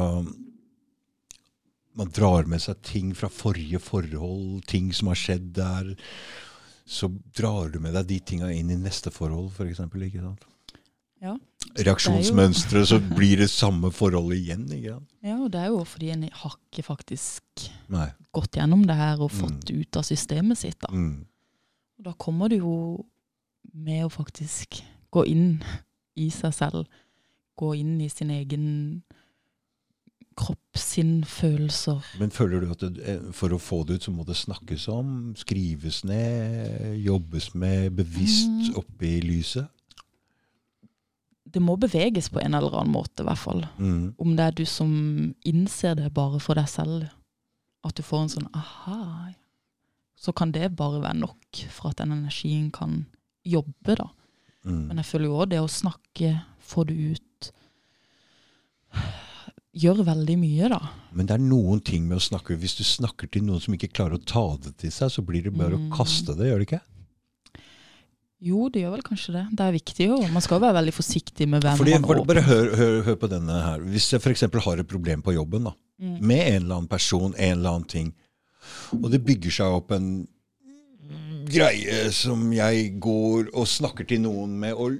Man 1.99 2.11
drar 2.15 2.47
med 2.47 2.63
seg 2.63 2.79
ting 2.85 3.11
fra 3.17 3.27
forrige 3.31 3.81
forhold, 3.83 4.61
ting 4.71 4.93
som 4.95 5.11
har 5.11 5.19
skjedd 5.19 5.51
der. 5.57 5.91
Så 6.89 7.11
drar 7.35 7.73
du 7.73 7.81
med 7.83 7.93
deg 7.97 8.07
de 8.09 8.19
tinga 8.31 8.53
inn 8.55 8.71
i 8.71 8.79
neste 8.79 9.11
forhold, 9.13 9.51
f.eks. 9.51 9.83
Ikke 9.83 10.23
sant? 10.23 10.45
Ja. 11.19 11.35
Reaksjonsmønstre, 11.75 12.85
så 12.87 13.01
blir 13.03 13.43
det 13.43 13.49
samme 13.51 13.91
forholdet 13.91 14.39
igjen. 14.39 14.63
ikke 14.71 14.95
sant? 14.95 15.11
Ja, 15.25 15.35
og 15.35 15.51
det 15.53 15.65
er 15.65 15.73
jo 15.73 15.83
fordi 15.85 16.13
en 16.13 16.23
har 16.31 16.55
ikke 16.55 16.85
faktisk 16.87 17.67
Nei. 17.91 18.07
gått 18.35 18.55
gjennom 18.57 18.85
det 18.87 18.95
her 18.95 19.19
og 19.21 19.33
fått 19.35 19.67
det 19.67 19.75
ut 19.83 19.99
av 19.99 20.07
systemet 20.07 20.61
sitt. 20.61 20.79
da. 20.81 20.93
Mm. 20.95 21.27
Og 21.99 22.07
da 22.07 22.15
kommer 22.15 22.49
det 22.49 22.61
jo 22.63 23.03
med 23.75 24.07
å 24.07 24.13
faktisk 24.13 24.79
gå 25.11 25.25
inn 25.27 25.59
i 26.15 26.29
seg 26.31 26.55
selv. 26.55 26.87
Gå 27.59 27.73
inn 27.75 27.99
i 27.99 28.07
sin 28.09 28.31
egen 28.31 29.03
kropp, 30.39 30.77
sinn, 30.79 31.17
følelser. 31.27 31.99
Men 32.21 32.31
føler 32.31 32.63
du 32.63 32.69
at 32.71 32.85
det, 32.85 33.03
eh, 33.03 33.25
for 33.35 33.51
å 33.51 33.59
få 33.59 33.81
det 33.87 33.99
ut, 33.99 34.05
så 34.07 34.13
må 34.15 34.23
det 34.27 34.37
snakkes 34.39 34.87
om, 34.93 35.09
skrives 35.39 36.03
ned, 36.07 36.95
jobbes 37.03 37.51
med 37.59 37.91
bevisst 37.99 38.47
Mm. 38.71 38.77
oppe 38.79 39.05
i 39.09 39.19
lyset? 39.25 39.67
Det 41.49 41.61
må 41.65 41.75
beveges 41.81 42.29
på 42.29 42.39
en 42.43 42.53
eller 42.53 42.75
annen 42.77 42.93
måte, 42.93 43.23
i 43.23 43.25
hvert 43.25 43.41
fall. 43.41 43.63
Mm. 43.79 44.13
Om 44.21 44.35
det 44.37 44.45
er 44.45 44.51
du 44.59 44.65
som 44.69 44.91
innser 45.49 45.95
det 45.97 46.11
bare 46.13 46.39
for 46.39 46.53
deg 46.59 46.67
selv, 46.69 47.09
at 47.83 47.95
du 47.95 48.03
får 48.03 48.21
en 48.21 48.29
sånn 48.35 48.49
aha, 48.53 49.33
så 50.19 50.33
kan 50.35 50.51
det 50.51 50.75
bare 50.75 51.01
være 51.01 51.17
nok 51.17 51.63
for 51.73 51.89
at 51.89 51.97
den 51.97 52.11
energien 52.11 52.69
kan 52.71 53.05
jobbe, 53.47 53.95
da. 53.97 54.09
Mm. 54.65 54.87
Men 54.87 54.97
jeg 54.97 55.05
føler 55.05 55.25
jo 55.25 55.39
òg 55.41 55.49
det 55.49 55.59
å 55.63 55.71
snakke, 55.71 56.33
få 56.61 56.85
det 56.85 56.97
ut 57.15 57.51
Gjør 59.77 59.99
veldig 60.07 60.35
mye, 60.41 60.69
da. 60.71 60.79
Men 61.13 61.27
det 61.29 61.35
er 61.35 61.43
noen 61.45 61.81
ting 61.85 62.07
med 62.09 62.17
å 62.17 62.23
snakke 62.23 62.55
Hvis 62.57 62.73
du 62.79 62.83
snakker 62.83 63.29
til 63.29 63.43
noen 63.45 63.61
som 63.61 63.73
ikke 63.75 63.91
klarer 63.93 64.17
å 64.17 64.23
ta 64.25 64.57
det 64.63 64.71
til 64.81 64.89
seg, 64.91 65.11
så 65.13 65.21
blir 65.25 65.43
det 65.45 65.53
bare 65.53 65.77
Mm. 65.77 65.89
å 65.91 65.95
kaste 65.97 66.33
det, 66.35 66.47
gjør 66.49 66.57
det 66.63 66.67
ikke? 66.67 66.81
Jo, 68.41 68.69
det 68.69 68.81
gjør 68.81 68.91
vel 68.95 69.01
kanskje 69.03 69.33
det. 69.35 69.45
Det 69.51 69.65
er 69.67 69.71
viktig 69.75 70.05
jo. 70.07 70.17
Man 70.31 70.41
skal 70.41 70.59
være 70.63 70.73
veldig 70.79 70.93
forsiktig 70.95 71.47
med 71.47 71.61
hvem 71.61 71.77
Fordi, 71.77 71.91
man 71.99 72.01
bare 72.07 72.25
bare 72.25 72.41
hør, 72.47 72.69
hør, 72.75 73.01
hør 73.03 73.15
på 73.19 73.29
denne 73.29 73.61
her. 73.61 73.79
Hvis 73.83 74.09
jeg 74.13 74.21
f.eks. 74.23 74.41
har 74.63 74.79
et 74.79 74.87
problem 74.87 75.21
på 75.21 75.33
jobben 75.35 75.63
da, 75.65 75.73
Mm. 76.01 76.21
med 76.21 76.39
en 76.47 76.63
eller 76.63 76.75
annen 76.77 76.87
person, 76.87 77.33
en 77.37 77.57
eller 77.59 77.69
annen 77.69 77.87
ting, 77.87 78.13
og 78.93 79.11
det 79.11 79.19
bygger 79.25 79.51
seg 79.51 79.65
opp 79.67 79.91
en 79.91 80.27
greie 81.49 82.09
som 82.15 82.51
jeg 82.53 82.99
går 83.01 83.49
og 83.53 83.67
snakker 83.67 84.07
til 84.07 84.21
noen 84.21 84.49
med, 84.61 84.73
og 84.73 84.97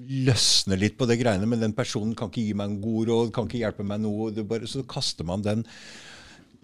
løsner 0.00 0.78
litt 0.80 0.96
på 0.98 1.06
det 1.06 1.18
greiene, 1.20 1.46
men 1.46 1.60
den 1.60 1.74
personen 1.76 2.14
kan 2.16 2.30
ikke 2.30 2.44
gi 2.46 2.54
meg 2.56 2.70
en 2.70 2.80
god 2.80 3.08
råd, 3.10 3.32
kan 3.36 3.46
ikke 3.48 3.60
hjelpe 3.60 3.84
meg 3.84 4.00
noe, 4.00 4.30
bare, 4.48 4.66
så 4.70 4.82
kaster 4.88 5.24
man 5.28 5.42
den. 5.44 5.64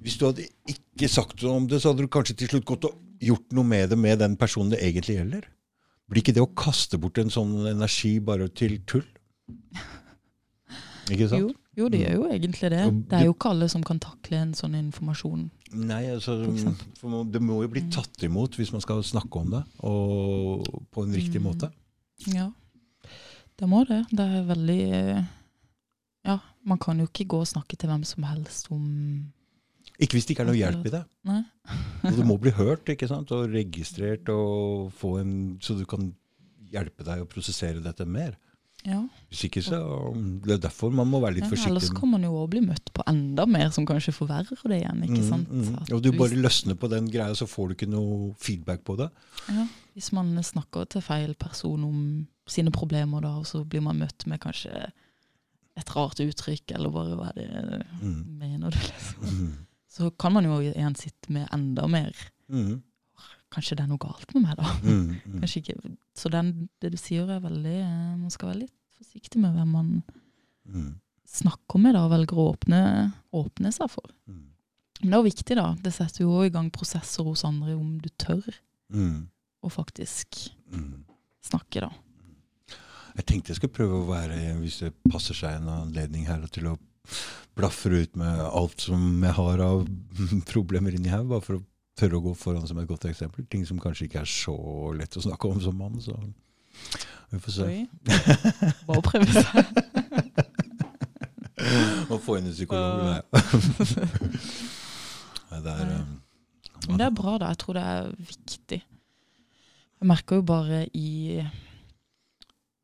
Hvis 0.03 0.17
du 0.21 0.27
hadde 0.29 0.47
ikke 0.69 1.09
sagt 1.09 1.43
noe 1.43 1.57
om 1.61 1.67
det, 1.69 1.81
så 1.83 1.93
hadde 1.93 2.05
du 2.07 2.09
kanskje 2.13 2.37
til 2.37 2.49
slutt 2.49 2.65
gått 2.69 2.85
og 2.89 2.97
gjort 3.21 3.53
noe 3.57 3.65
med 3.65 3.91
det 3.91 3.99
med 3.99 4.19
den 4.21 4.37
personen 4.37 4.71
det 4.73 4.81
egentlig 4.85 5.19
gjelder. 5.19 5.45
Blir 6.09 6.23
ikke 6.23 6.35
det 6.37 6.43
å 6.45 6.55
kaste 6.55 6.99
bort 7.03 7.19
en 7.19 7.33
sånn 7.33 7.55
energi 7.67 8.19
bare 8.23 8.49
til 8.49 8.79
tull? 8.87 9.07
Ikke 11.11 11.29
sant? 11.31 11.41
Jo, 11.43 11.51
jo, 11.79 11.89
det 11.93 12.01
gjør 12.03 12.15
jo 12.17 12.27
egentlig 12.35 12.71
det. 12.73 12.83
Det 13.11 13.19
er 13.21 13.25
jo 13.29 13.35
ikke 13.37 13.51
alle 13.53 13.69
som 13.71 13.83
kan 13.87 14.01
takle 14.03 14.41
en 14.43 14.55
sånn 14.59 14.75
informasjon. 14.79 15.49
Nei, 15.77 16.03
altså, 16.11 16.35
man- 17.03 17.31
det 17.31 17.41
må 17.43 17.61
jo 17.63 17.69
bli 17.69 17.83
tatt 17.91 18.23
imot 18.27 18.57
hvis 18.59 18.73
man 18.73 18.81
skal 18.81 19.03
snakke 19.03 19.41
om 19.41 19.51
det, 19.51 19.63
og 19.81 20.65
på 20.93 21.05
en 21.05 21.13
riktig 21.15 21.41
Mm. 21.41 21.43
måte. 21.47 21.71
Ja, 22.27 22.51
det 23.61 23.69
må 23.71 23.85
det. 23.89 24.03
Det 24.13 24.27
er 24.27 24.45
veldig 24.51 24.83
Ja, 26.27 26.39
man 26.67 26.81
kan 26.83 26.99
jo 27.01 27.07
ikke 27.09 27.29
gå 27.31 27.41
og 27.45 27.49
snakke 27.49 27.79
til 27.79 27.91
hvem 27.91 28.05
som 28.09 28.27
helst 28.29 28.71
om 28.75 28.87
Ikke 29.99 30.19
hvis 30.19 30.27
det 30.27 30.35
ikke 30.35 30.45
er 30.45 30.51
noe 30.51 30.59
hjelp 30.59 30.89
i 30.89 30.95
det. 30.97 31.03
Nei. 31.29 31.43
du 32.17 32.25
må 32.27 32.37
bli 32.41 32.53
hørt 32.57 32.89
ikke 32.93 33.09
sant? 33.09 33.33
og 33.33 33.53
registrert, 33.55 34.29
og 34.29 34.93
få 34.93 35.17
en, 35.23 35.33
så 35.63 35.79
du 35.79 35.87
kan 35.89 36.11
hjelpe 36.73 37.07
deg 37.07 37.23
å 37.23 37.31
prosessere 37.31 37.81
dette 37.85 38.05
mer. 38.05 38.35
Ja. 38.87 39.01
Ikke 39.35 39.63
så 39.67 39.79
Det 40.45 40.53
er 40.55 40.59
derfor 40.69 40.93
man 40.95 41.09
må 41.11 41.19
være 41.21 41.35
litt 41.41 41.45
ja 41.45 41.51
forsiktig. 41.51 41.73
ellers 41.73 41.89
kan 41.91 42.09
man 42.13 42.23
jo 42.23 42.31
også 42.37 42.51
bli 42.53 42.61
møtt 42.69 42.93
på 42.95 43.03
enda 43.11 43.47
mer 43.51 43.71
som 43.75 43.87
kanskje 43.89 44.15
forverrer 44.15 44.63
det 44.71 44.79
igjen. 44.83 45.03
ikke 45.03 45.23
Mm, 45.23 45.29
sant? 45.29 45.49
mm. 45.51 45.93
Og 45.93 46.03
du 46.03 46.13
bare 46.13 46.39
løsner 46.39 46.75
på 46.79 46.89
den 46.89 47.09
greia, 47.11 47.35
så 47.35 47.47
får 47.51 47.69
du 47.69 47.75
ikke 47.75 47.91
noe 47.91 48.35
feedback 48.39 48.85
på 48.85 48.97
det. 48.97 49.11
Ja, 49.49 49.67
hvis 49.97 50.13
man 50.13 50.37
snakker 50.43 50.87
til 50.89 51.03
feil 51.03 51.35
person 51.35 51.83
om 51.85 52.27
sine 52.47 52.71
problemer, 52.71 53.21
da, 53.21 53.35
og 53.41 53.45
så 53.47 53.65
blir 53.67 53.83
man 53.83 53.99
møtt 53.99 54.25
med 54.27 54.39
kanskje 54.41 54.93
et 55.77 55.91
rart 55.97 56.21
uttrykk, 56.23 56.71
eller 56.75 56.91
bare 56.91 57.17
hva 57.17 57.33
er 57.37 57.67
det 57.67 57.87
Mm. 58.01 58.39
mener 58.39 58.71
du, 58.71 58.79
liksom. 58.79 59.25
Mm. 59.49 59.57
Så 59.91 60.11
kan 60.19 60.33
man 60.33 60.45
jo 60.45 60.61
igjen 60.61 60.95
sitte 60.97 61.29
med 61.33 61.49
enda 61.53 61.87
mer 61.89 62.13
Mm. 62.49 62.83
Kanskje 63.51 63.77
det 63.77 63.81
er 63.85 63.87
noe 63.89 63.99
galt 63.99 64.35
med 64.35 64.43
meg, 64.43 64.57
da. 64.57 64.65
Mm. 64.83 65.17
Mm. 65.27 65.41
Kanskje 65.41 65.61
ikke. 65.63 65.97
Så 66.15 66.29
den, 66.31 66.69
det 66.83 66.91
du 66.93 66.97
sier 66.99 67.29
er 67.31 67.41
veldig 67.41 67.77
eh, 67.81 68.17
Man 68.19 68.31
skal 68.31 68.49
være 68.51 68.59
litt 68.67 68.73
forsiktig 68.99 69.41
med 69.43 69.55
hvem 69.57 69.69
man 69.73 70.03
Mm. 70.67 70.95
snakker 71.27 71.79
med 71.79 71.95
da, 71.95 72.05
og 72.07 72.11
velger 72.11 72.37
å 72.39 72.47
åpne, 72.57 73.13
åpne 73.33 73.73
seg 73.73 73.91
for. 73.91 74.09
Mm. 74.27 74.43
Men 75.03 75.11
det 75.11 75.15
er 75.15 75.23
jo 75.23 75.29
viktig, 75.31 75.57
da. 75.57 75.67
Det 75.83 75.93
setter 75.95 76.25
jo 76.25 76.43
i 76.43 76.51
gang 76.51 76.71
prosesser 76.71 77.25
hos 77.25 77.45
andre 77.45 77.75
om 77.77 77.99
du 78.01 78.09
tør 78.19 78.43
Mm. 78.93 79.29
å 79.63 79.69
faktisk 79.71 80.51
Mm. 80.73 81.05
snakke, 81.45 81.81
da. 81.81 81.91
Jeg 83.17 83.27
tenkte 83.27 83.49
jeg 83.49 83.57
skulle 83.57 83.73
prøve 83.73 84.03
å 84.03 84.09
være, 84.09 84.59
hvis 84.61 84.81
det 84.81 84.93
passer 85.11 85.35
seg 85.35 85.57
en 85.57 85.69
anledning 85.69 86.27
her, 86.27 86.47
til 86.49 86.65
å 86.67 86.79
blafre 87.57 88.03
ut 88.03 88.17
med 88.17 88.41
alt 88.41 88.81
som 88.81 89.23
jeg 89.23 89.33
har 89.33 89.61
av 89.61 89.87
problemer 90.53 90.93
inni 90.95 91.09
her, 91.09 91.23
bare 91.25 91.41
for 91.41 91.57
å 91.61 91.65
tørre 91.97 92.19
å 92.19 92.23
gå 92.23 92.35
foran 92.37 92.67
som 92.69 92.79
et 92.79 92.89
godt 92.89 93.07
eksempel. 93.09 93.47
Ting 93.49 93.65
som 93.65 93.79
kanskje 93.81 94.09
ikke 94.09 94.21
er 94.21 94.29
så 94.29 94.95
lett 94.97 95.17
å 95.17 95.23
snakke 95.25 95.49
om 95.51 95.61
som 95.61 95.77
mann. 95.79 95.95
Så 96.01 96.13
vi 97.31 97.39
får 97.43 97.53
se. 97.53 97.63
Oi. 97.67 97.87
Bare 98.89 99.03
prøve 99.03 99.27
seg. 99.33 99.67
Å 102.13 102.19
få 102.23 102.37
inn 102.39 102.47
en 102.51 102.55
psykolog. 102.55 103.01
Nei, 105.51 105.61
det 105.65 105.73
er 105.73 105.87
um, 105.97 106.11
Men 106.87 106.97
det 107.01 107.07
er 107.09 107.15
bra, 107.17 107.33
da. 107.41 107.47
Jeg 107.53 107.59
tror 107.63 107.75
det 107.79 107.85
er 107.93 108.01
viktig. 108.31 108.81
Jeg 109.97 110.07
merker 110.11 110.35
jo 110.39 110.43
bare 110.47 110.79
i 110.93 111.09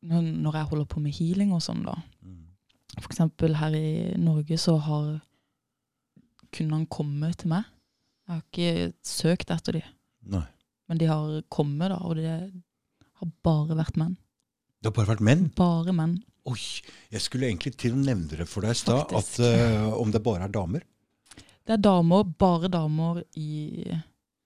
Når 0.01 0.53
jeg 0.57 0.69
holder 0.71 0.87
på 0.89 0.97
med 1.03 1.13
healing 1.15 1.49
og 1.53 1.61
sånn, 1.63 1.83
da. 1.85 1.93
mm, 2.25 2.43
For 2.97 3.09
eksempel 3.13 3.51
her 3.61 3.71
i 3.77 3.87
Norge 4.19 4.57
så 4.59 4.73
har 4.81 5.05
kunne 6.53 6.75
han 6.77 6.89
kommet 6.91 7.37
til 7.41 7.49
meg. 7.53 7.63
Jeg 8.27 8.33
har 8.33 8.41
ikke 8.43 8.71
søkt 9.05 9.49
etter 9.53 9.71
dem. 9.79 9.87
Men 10.89 10.95
de 10.99 11.05
har 11.09 11.41
kommet, 11.49 11.89
da. 11.89 11.97
Og 12.05 12.15
det 12.19 12.33
har 13.23 13.33
bare 13.45 13.79
vært 13.79 13.97
menn. 13.99 14.15
Det 14.83 14.91
har 14.91 14.97
bare 14.99 15.13
vært 15.15 15.25
menn. 15.25 15.47
Bare 15.57 15.95
menn. 15.95 16.17
Oi, 16.51 16.59
jeg 17.13 17.23
skulle 17.23 17.47
egentlig 17.47 17.71
til 17.79 17.95
å 17.95 18.01
nevne 18.03 18.41
det 18.41 18.47
for 18.51 18.65
deg 18.65 18.75
i 18.75 18.79
stad, 18.81 19.13
uh, 19.15 19.93
om 19.95 20.11
det 20.11 20.19
bare 20.25 20.49
er 20.49 20.51
damer. 20.51 20.83
Det 21.63 21.77
er 21.77 21.79
damer, 21.79 22.25
bare 22.27 22.67
damer 22.67 23.21
i 23.39 23.85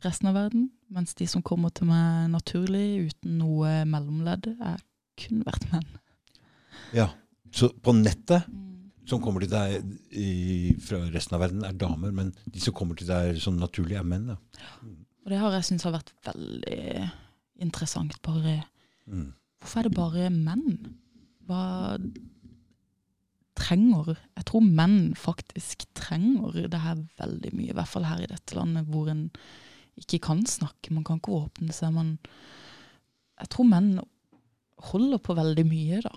resten 0.06 0.30
av 0.30 0.38
verden. 0.38 0.68
Mens 0.94 1.18
de 1.18 1.26
som 1.28 1.42
kommer 1.42 1.74
til 1.74 1.90
meg 1.90 2.30
naturlig, 2.30 3.10
uten 3.10 3.40
noe 3.42 3.82
mellomledd, 3.90 4.52
er 4.62 4.78
kun 5.18 5.42
vært 5.48 5.66
menn. 5.72 5.90
Ja. 6.94 7.10
Så 7.50 7.72
på 7.82 7.96
nettet, 7.98 8.46
som 9.10 9.22
kommer 9.24 9.42
til 9.42 9.50
deg 9.56 9.82
i, 10.14 10.76
fra 10.84 11.02
resten 11.10 11.38
av 11.38 11.48
verden, 11.48 11.66
er 11.66 11.78
damer, 11.80 12.14
men 12.14 12.30
de 12.46 12.62
som 12.62 12.76
kommer 12.78 13.00
til 13.00 13.10
deg 13.10 13.42
sånn 13.42 13.58
naturlig, 13.58 13.98
er 13.98 14.06
menn. 14.06 14.36
Ja. 14.36 14.70
Og 15.26 15.34
det 15.34 15.42
har 15.42 15.58
jeg 15.58 15.66
syntes 15.68 15.88
har 15.88 15.98
vært 15.98 16.14
veldig 16.30 17.10
interessant. 17.60 18.22
Bare 18.22 18.64
Mm. 19.08 19.34
Hvorfor 19.60 19.80
er 19.80 19.88
det 19.88 19.96
bare 19.96 20.30
menn? 20.30 20.96
Hva 21.48 21.98
trenger 23.58 24.14
Jeg 24.36 24.46
tror 24.46 24.62
menn 24.62 25.16
faktisk 25.18 25.88
trenger 25.98 26.68
det 26.70 26.82
her 26.84 27.00
veldig 27.18 27.54
mye. 27.56 27.72
I 27.72 27.78
hvert 27.78 27.90
fall 27.90 28.06
her 28.06 28.22
i 28.22 28.30
dette 28.30 28.56
landet 28.56 28.86
hvor 28.92 29.10
en 29.10 29.30
ikke 29.98 30.20
kan 30.28 30.46
snakke. 30.46 30.94
Man 30.94 31.04
kan 31.04 31.18
ikke 31.18 31.34
åpne 31.34 31.74
seg. 31.74 31.96
Man, 31.96 32.18
jeg 33.40 33.50
tror 33.50 33.66
menn 33.66 33.96
holder 34.92 35.18
på 35.18 35.34
veldig 35.34 35.66
mye, 35.66 36.04
da. 36.06 36.14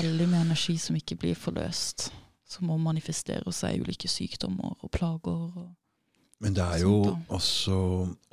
Veldig 0.00 0.26
mye 0.32 0.42
energi 0.48 0.74
som 0.82 0.96
ikke 0.98 1.18
blir 1.20 1.38
forløst. 1.38 2.08
Som 2.50 2.66
må 2.66 2.78
manifestere 2.82 3.52
seg 3.54 3.76
i 3.76 3.84
ulike 3.84 4.10
sykdommer 4.10 4.74
og 4.80 4.90
plager. 4.90 5.54
Og 5.62 6.42
Men 6.42 6.56
det 6.56 6.64
er 6.64 6.82
jo 6.82 6.96
også 7.28 7.78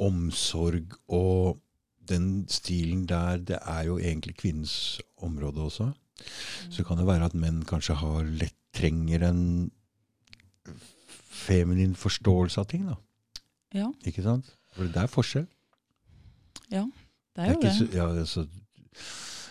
omsorg 0.02 0.98
og 1.08 1.60
den 2.10 2.46
stilen 2.50 3.06
der, 3.10 3.38
det 3.38 3.58
er 3.62 3.84
jo 3.88 3.98
egentlig 3.98 4.36
kvinnens 4.38 5.02
område 5.18 5.62
også. 5.62 5.92
Så 6.70 6.84
kan 6.84 6.98
det 6.98 7.08
være 7.08 7.26
at 7.30 7.36
menn 7.38 7.64
kanskje 7.66 7.96
har 8.00 8.24
lett 8.24 8.54
trenger 8.78 9.24
en 9.30 9.72
feminin 11.32 11.96
forståelse 11.98 12.60
av 12.62 12.68
ting, 12.70 12.84
da. 12.90 12.96
ja, 13.74 13.88
Ikke 14.06 14.22
sant? 14.26 14.50
For 14.76 14.86
det 14.92 15.02
er 15.02 15.08
forskjell. 15.10 15.48
det 16.70 16.78
er 16.80 16.86
Det 17.36 17.48
er 17.48 17.54
jo 17.54 17.62
det. 17.62 17.72
så- 17.78 17.96
ja, 17.96 18.08
altså, 18.20 18.48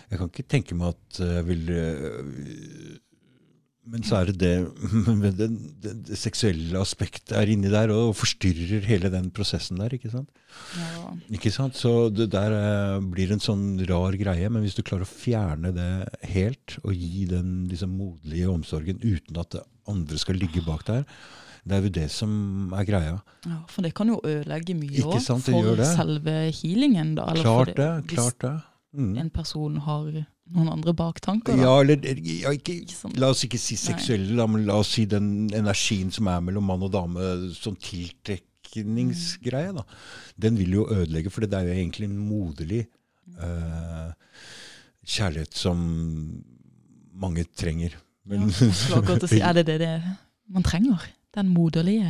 jeg 0.09 0.19
kan 0.19 0.29
ikke 0.29 0.47
tenke 0.47 0.75
meg 0.75 0.87
at 0.95 1.19
jeg 1.19 1.47
vil 1.47 1.69
øh, 1.69 2.97
Men 3.87 4.03
så 4.03 4.17
er 4.19 4.31
det 4.31 4.37
det 4.41 4.55
det, 5.39 5.47
det, 5.79 5.91
det 6.09 6.17
seksuelle 6.19 6.79
aspektet 6.81 7.31
er 7.39 7.47
inni 7.53 7.69
der 7.71 7.91
og 7.95 8.13
forstyrrer 8.19 8.83
hele 8.89 9.11
den 9.13 9.29
prosessen 9.31 9.79
der. 9.79 9.95
ikke 9.95 10.11
sant? 10.11 10.29
Ja. 10.75 11.13
Ikke 11.37 11.51
sant? 11.55 11.77
Så 11.79 12.09
det 12.11 12.29
der 12.33 12.51
eh, 12.57 12.99
blir 13.13 13.31
en 13.31 13.43
sånn 13.43 13.77
rar 13.87 14.17
greie. 14.19 14.49
Men 14.51 14.65
hvis 14.65 14.75
du 14.75 14.83
klarer 14.83 15.07
å 15.07 15.09
fjerne 15.11 15.71
det 15.75 15.89
helt 16.33 16.77
og 16.83 16.93
gi 16.97 17.25
den 17.31 17.67
liksom, 17.71 17.95
moderlige 17.95 18.51
omsorgen 18.51 18.99
uten 19.05 19.39
at 19.39 19.55
det 19.55 19.63
andre 19.87 20.19
skal 20.19 20.35
ligge 20.41 20.65
bak 20.67 20.83
der, 20.89 21.05
det 21.67 21.75
er 21.75 21.83
jo 21.83 21.89
det 21.97 22.07
som 22.11 22.31
er 22.79 22.85
greia. 22.87 23.15
Ja, 23.47 23.57
for 23.71 23.83
det 23.83 23.93
kan 23.95 24.07
jo 24.11 24.21
ødelegge 24.23 24.75
mye 24.79 25.01
Ikke 25.01 25.17
òg 25.19 25.41
for 25.43 25.83
selve 25.95 26.35
healingen. 26.61 27.15
da. 27.17 27.25
eller 27.31 27.43
Klart 27.43 27.73
det. 27.75 27.91
klart 28.13 28.39
det. 28.43 28.53
Mm. 28.97 29.17
en 29.19 29.29
person 29.29 29.75
har 29.83 30.05
noen 30.55 30.69
andre 30.71 30.93
baktanker. 30.97 31.55
Da. 31.57 31.63
Ja, 31.67 31.73
eller 31.81 32.03
ja, 32.05 32.51
ikke, 32.55 32.75
Ikke 32.83 32.95
sant? 32.95 33.17
La 33.19 33.31
oss 33.33 33.43
ikke 33.47 33.59
si 33.61 33.75
seksuelle, 33.79 34.35
da, 34.37 34.45
men 34.49 34.65
la 34.67 34.77
oss 34.81 34.93
si 34.97 35.05
den 35.09 35.49
energien 35.55 36.11
som 36.13 36.29
er 36.31 36.43
mellom 36.45 36.67
mann 36.69 36.85
og 36.87 36.93
dame, 36.93 37.31
sånn 37.57 37.77
tiltrekningsgreie. 37.83 39.73
da. 39.75 39.83
Den 40.39 40.59
vil 40.59 40.77
jo 40.79 40.87
ødelegge, 40.93 41.33
for 41.33 41.45
det 41.45 41.57
er 41.57 41.67
jo 41.67 41.75
egentlig 41.75 42.07
en 42.09 42.17
moderlig 42.29 42.83
uh, 43.41 44.11
kjærlighet 45.07 45.57
som 45.57 45.81
mange 47.17 47.47
trenger. 47.57 47.97
Men, 48.27 48.49
Ja, 48.51 48.99
akkurat 48.99 49.23
til 49.23 49.29
å 49.29 49.31
si, 49.31 49.41
er 49.43 49.53
det 49.57 49.67
det, 49.69 49.77
det 49.83 49.93
man 50.51 50.65
trenger? 50.67 51.03
Den 51.35 51.51
moderlige, 51.53 52.07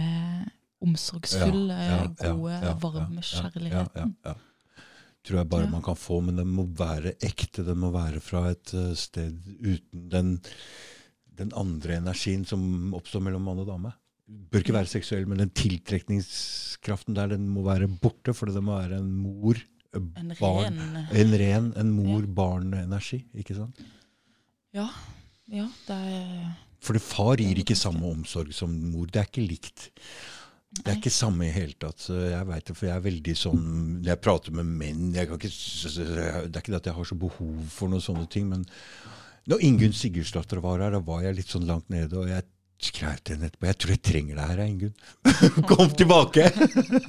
omsorgsfulle, 0.82 1.74
Ja, 1.74 2.04
gode, 2.06 2.54
ja, 2.54 2.60
ja, 2.70 2.74
varme 2.82 3.22
ja, 3.22 3.26
kjærligheten. 3.26 4.12
Tror 5.26 5.42
jeg 5.42 5.50
bare 5.50 5.66
Ja. 5.66 5.70
man 5.72 5.82
kan 5.84 5.96
få, 5.96 6.22
men 6.24 6.36
den 6.38 6.48
må 6.48 6.64
være 6.78 7.16
ekte. 7.24 7.64
Den 7.66 7.78
må 7.82 7.92
være 7.92 8.20
fra 8.24 8.50
et 8.52 8.74
eh, 8.74 8.94
sted 8.96 9.34
uten 9.60 10.10
den, 10.10 10.40
den 11.38 11.52
andre 11.56 11.98
energien 11.98 12.46
som 12.48 12.94
oppstår 12.94 13.22
mellom 13.26 13.44
mann 13.44 13.60
og 13.60 13.68
dame. 13.68 13.94
Bør 14.28 14.60
ikke 14.60 14.74
være 14.76 14.88
seksuell, 14.92 15.26
men 15.28 15.38
den 15.40 15.50
tiltrekningskraften 15.56 17.16
der 17.16 17.28
den 17.36 17.48
må 17.50 17.64
være 17.64 17.88
borte, 17.88 18.34
for 18.36 18.46
det 18.52 18.64
må 18.64 18.76
være 18.80 19.00
en 19.00 19.12
mor 19.24 19.56
eh, 19.56 20.00
En 20.20 20.34
barn, 20.40 20.78
ren 20.80 21.08
En 21.16 21.38
ren 21.40 21.74
en 21.80 21.92
mor-barn-energi. 21.96 23.22
ikke 23.36 23.56
sant? 23.56 23.80
Ja, 24.76 24.90
ja, 25.48 25.68
det 25.88 25.96
er 25.96 26.56
For 26.84 27.00
far 27.00 27.40
gir 27.42 27.58
ikke 27.64 27.76
samme 27.76 28.06
omsorg 28.12 28.52
som 28.54 28.70
mor. 28.92 29.08
Det 29.08 29.20
er 29.22 29.28
ikke 29.32 29.48
likt. 29.48 29.90
Det 30.84 30.92
er 30.92 31.00
ikke 31.00 31.14
samme 31.14 31.48
i 31.48 31.54
hele 31.54 31.76
tatt. 31.80 32.08
Jeg 32.10 32.48
vet 32.50 32.70
det, 32.70 32.76
for 32.78 32.88
jeg 32.90 32.96
er 32.96 33.06
veldig 33.06 33.34
sånn 33.38 33.62
Når 34.02 34.12
jeg 34.12 34.22
prater 34.24 34.56
med 34.58 34.68
menn 34.80 35.16
jeg 35.16 35.30
kan 35.30 35.40
ikke, 35.40 35.52
Det 35.54 36.52
er 36.52 36.62
ikke 36.62 36.74
det 36.74 36.82
at 36.82 36.90
jeg 36.92 36.98
har 36.98 37.08
så 37.10 37.18
behov 37.20 37.56
for 37.74 37.92
noen 37.92 38.04
sånne 38.04 38.28
ting, 38.32 38.50
men 38.52 38.66
når 39.48 39.64
Ingunn 39.64 39.96
Sigurdsdatter 39.96 40.60
var 40.60 40.82
her, 40.84 40.92
da 40.92 41.00
var 41.00 41.22
jeg 41.24 41.38
litt 41.38 41.52
sånn 41.54 41.68
langt 41.70 41.88
nede, 41.88 42.18
og 42.20 42.28
jeg 42.28 42.44
skrev 42.84 43.22
til 43.24 43.38
henne 43.38 43.48
etterpå 43.48 43.70
Jeg 43.70 43.78
tror 43.80 43.94
jeg 43.94 44.02
trenger 44.06 44.40
deg 44.42 44.50
her, 44.52 44.60
Ingunn. 44.66 44.96
Kom 45.72 45.94
tilbake! 45.98 46.50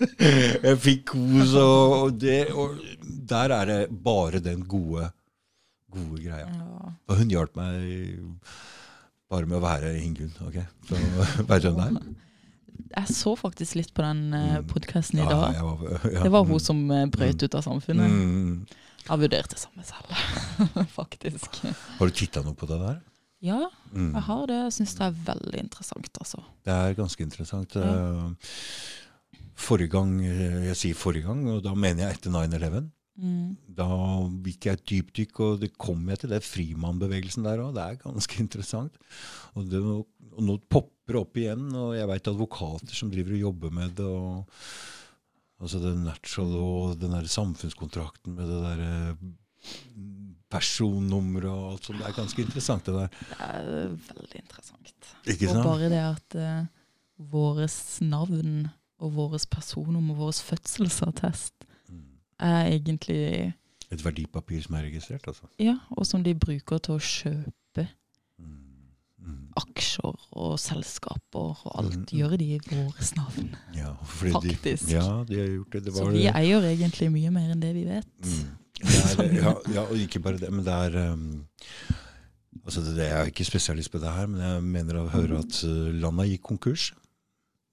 jeg 0.69 0.79
fikk 0.85 1.03
kos, 1.11 1.57
og, 1.59 2.15
det 2.23 2.39
Og 2.55 2.79
der 3.03 3.57
er 3.59 3.73
det 3.73 3.81
bare 3.91 4.41
den 4.45 4.63
gode, 4.71 5.11
gode 5.91 6.23
greia. 6.23 6.47
Og 7.09 7.19
hun 7.21 7.35
hjalp 7.35 7.59
meg 7.59 8.31
bare 9.29 9.51
med 9.51 9.59
å 9.59 9.65
være 9.67 9.93
Ingunn. 10.01 10.33
ok? 10.47 10.63
Så 10.89 11.03
Veit 11.43 11.67
du 11.67 11.73
hvem 11.73 11.83
det 11.83 11.91
er? 11.91 12.28
Jeg 12.99 13.15
så 13.15 13.33
faktisk 13.39 13.77
litt 13.79 13.93
på 13.95 14.03
den 14.03 14.25
uh, 14.35 14.59
Mm. 14.59 14.67
podkasten 14.73 15.21
i 15.23 15.27
dag. 15.29 15.55
var, 15.63 15.99
ja. 16.13 16.23
Det 16.25 16.31
var 16.35 16.45
hun 16.49 16.61
som 16.63 16.81
uh, 16.91 17.05
brøt 17.07 17.43
ut 17.47 17.55
av 17.55 17.63
samfunnet. 17.67 18.11
Mm. 18.11 18.67
Jeg 18.99 19.09
har 19.13 19.21
vurdert 19.23 19.49
det 19.55 19.59
samme 19.63 19.85
selv, 19.87 20.11
faktisk. 20.99 21.61
Har 21.99 22.11
du 22.11 22.13
titta 22.19 22.43
noe 22.45 22.55
på 22.59 22.67
det 22.69 22.81
der? 22.83 22.99
Ja, 23.41 23.69
Mm. 23.95 24.11
jeg 24.13 24.23
har 24.27 24.47
det. 24.51 24.57
Jeg 24.67 24.73
syns 24.81 24.95
det 24.99 25.05
er 25.07 25.15
veldig 25.31 25.61
interessant, 25.63 26.09
altså. 26.21 26.43
Det 26.67 26.75
er 26.75 26.95
ganske 26.99 27.23
interessant. 27.25 27.77
Ja. 27.79 27.93
Eh, 27.95 28.59
Forrige 29.59 29.91
gang, 29.91 30.13
eh, 30.23 30.67
jeg 30.69 30.77
sier 30.79 30.95
forrige 30.99 31.27
gang, 31.27 31.41
og 31.51 31.63
da 31.65 31.73
mener 31.75 32.05
jeg 32.05 32.19
etter 32.19 32.31
9-11. 32.31 32.85
Mm. 33.19 33.57
Da 33.75 33.87
gikk 34.47 34.69
jeg 34.69 34.77
et 34.79 34.85
dypdykk, 34.87 35.41
og 35.43 35.57
det 35.65 35.73
kom 35.79 36.05
jeg 36.13 36.21
til 36.21 36.31
det 36.31 36.43
frimannbevegelsen 36.47 37.43
der 37.49 37.59
òg. 37.65 37.73
Det 37.75 37.83
er 37.87 37.97
ganske 38.05 38.39
interessant. 38.45 38.95
Og, 39.57 39.67
det, 39.73 39.81
og 39.83 40.45
nå 40.47 40.59
popper 40.71 40.95
det 41.17 41.21
opp 41.23 41.37
igjen, 41.41 41.67
og 41.75 41.95
jeg 41.97 42.09
veit 42.11 42.31
advokater 42.31 42.95
som 42.99 43.11
driver 43.13 43.37
og 43.37 43.45
jobber 43.47 43.71
med 43.81 43.95
det. 43.99 44.07
og 44.07 44.47
Altså 45.59 45.81
det 45.83 45.97
natural 45.99 46.53
og 46.55 46.99
den 47.01 47.11
der 47.17 47.27
samfunnskontrakten 47.27 48.37
med 48.37 48.47
det 48.47 48.59
der 48.63 48.83
eh, 48.85 49.15
personnummeret 50.53 51.51
og 51.51 51.73
alt 51.73 51.89
sånt. 51.89 51.99
Det 52.01 52.09
er 52.09 52.17
ganske 52.17 52.43
interessant, 52.45 52.87
det 52.87 52.95
der. 52.95 53.09
Det 53.11 53.39
er 53.49 53.71
veldig 54.09 54.41
interessant. 54.43 54.93
Ikke 55.29 55.51
Og 55.53 55.65
bare 55.67 55.91
det 55.93 56.03
at 56.03 56.37
uh, 56.39 56.67
våres 57.33 57.79
navn 58.01 58.69
og 58.99 59.13
våres 59.15 59.47
personnummer, 59.51 60.15
våres 60.19 60.43
fødselsattest, 60.43 61.55
Mm. 61.89 62.03
er 62.39 62.67
egentlig 62.69 63.55
Et 63.91 64.05
verdipapir 64.05 64.61
som 64.63 64.75
er 64.77 64.83
registrert, 64.85 65.25
altså. 65.27 65.47
Ja, 65.59 65.79
og 65.97 66.05
som 66.07 66.23
de 66.23 66.35
bruker 66.35 66.79
til 66.79 66.95
å 66.95 66.99
kjøpe. 67.01 67.53
Aksjer 69.59 70.15
og 70.39 70.55
selskaper 70.63 71.65
og 71.67 71.73
alt, 71.79 71.95
Mm, 71.97 72.05
mm. 72.05 72.19
gjør 72.19 72.37
de 72.39 72.47
i 72.55 72.59
vårt 72.69 73.11
navn. 73.17 73.51
Ja, 73.75 73.93
Faktisk. 74.05 74.87
De, 74.87 74.95
ja, 74.95 75.25
de 75.29 75.41
har 75.41 75.49
gjort 75.57 75.73
det. 75.73 75.85
det 75.85 75.95
Så 75.97 76.09
vi 76.15 76.27
eier 76.31 76.69
egentlig 76.71 77.11
mye 77.13 77.31
mer 77.35 77.53
enn 77.55 77.63
det 77.63 77.75
vi 77.75 77.85
vet. 77.89 78.09
Mm. 78.25 78.49
Det 78.79 78.95
er, 78.95 79.33
ja, 79.43 79.55
ja, 79.75 79.83
og 79.83 79.97
ikke 79.99 80.21
bare 80.23 80.39
det, 80.39 80.53
men 80.55 80.65
det 80.65 80.75
er 80.75 81.13
um, 81.13 81.45
Altså, 82.69 82.83
det, 82.85 82.99
jeg 83.01 83.17
er 83.17 83.31
ikke 83.31 83.47
spesialist 83.49 83.91
på 83.91 83.99
det 84.03 84.11
her, 84.13 84.27
men 84.29 84.41
jeg 84.45 84.65
mener 84.67 84.99
å 85.01 85.07
høre 85.09 85.39
at 85.41 85.63
landa 85.65 86.01
landet 86.03 86.35
gikk 86.35 86.43
konkurs. 86.51 86.91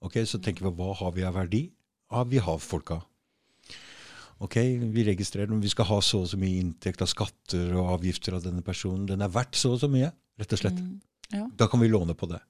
Ok, 0.00 0.22
Så 0.24 0.38
tenker 0.40 0.64
vi 0.64 0.72
hva 0.78 0.94
har 0.96 1.12
vi 1.12 1.24
av 1.26 1.34
verdi? 1.36 1.66
Ja, 2.12 2.22
vi 2.24 2.38
har 2.40 2.58
folka. 2.62 3.02
Ok, 4.40 4.56
Vi 4.56 5.04
registrerer 5.04 5.52
om 5.52 5.60
vi 5.60 5.68
skal 5.72 5.88
ha 5.88 5.98
så 6.04 6.22
og 6.22 6.28
så 6.28 6.38
mye 6.40 6.60
inntekt 6.60 7.02
av 7.04 7.08
skatter 7.08 7.72
og 7.76 7.94
avgifter 7.96 8.36
av 8.36 8.44
denne 8.44 8.62
personen. 8.64 9.06
Den 9.08 9.24
er 9.24 9.32
verdt 9.32 9.56
så 9.56 9.74
og 9.74 9.80
så 9.80 9.88
mye, 9.92 10.10
rett 10.40 10.52
og 10.52 10.60
slett. 10.60 10.80
Mm, 10.80 11.00
ja. 11.32 11.48
Da 11.56 11.66
kan 11.68 11.80
vi 11.80 11.88
låne 11.88 12.14
på 12.14 12.26
det. 12.30 12.40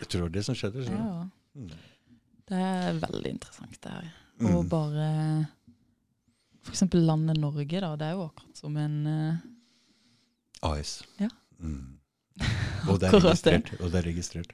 Jeg 0.00 0.08
tror 0.08 0.20
det 0.20 0.22
var 0.28 0.34
det 0.38 0.44
som 0.44 0.54
skjedde. 0.58 0.84
ja. 0.90 1.28
Mm. 1.56 1.70
Det 2.46 2.58
er 2.60 2.92
veldig 3.00 3.30
interessant, 3.30 3.76
det 3.80 3.90
her. 3.92 4.08
Mm. 4.40 4.68
Bare 4.68 5.46
For 6.64 6.72
eksempel 6.74 7.04
landet 7.06 7.38
Norge, 7.40 7.80
da. 7.80 7.94
Det 7.96 8.04
er 8.08 8.12
jo 8.18 8.24
akkurat 8.26 8.56
som 8.58 8.76
en 8.76 9.06
uh, 9.06 9.34
AS. 10.72 11.02
Ja. 11.20 11.28
Mm. 11.60 11.98
Og 12.90 12.98
det 13.00 13.08
er. 13.08 13.14
Og 13.80 13.90
det 13.92 14.00
er 14.00 14.08
registrert. 14.08 14.52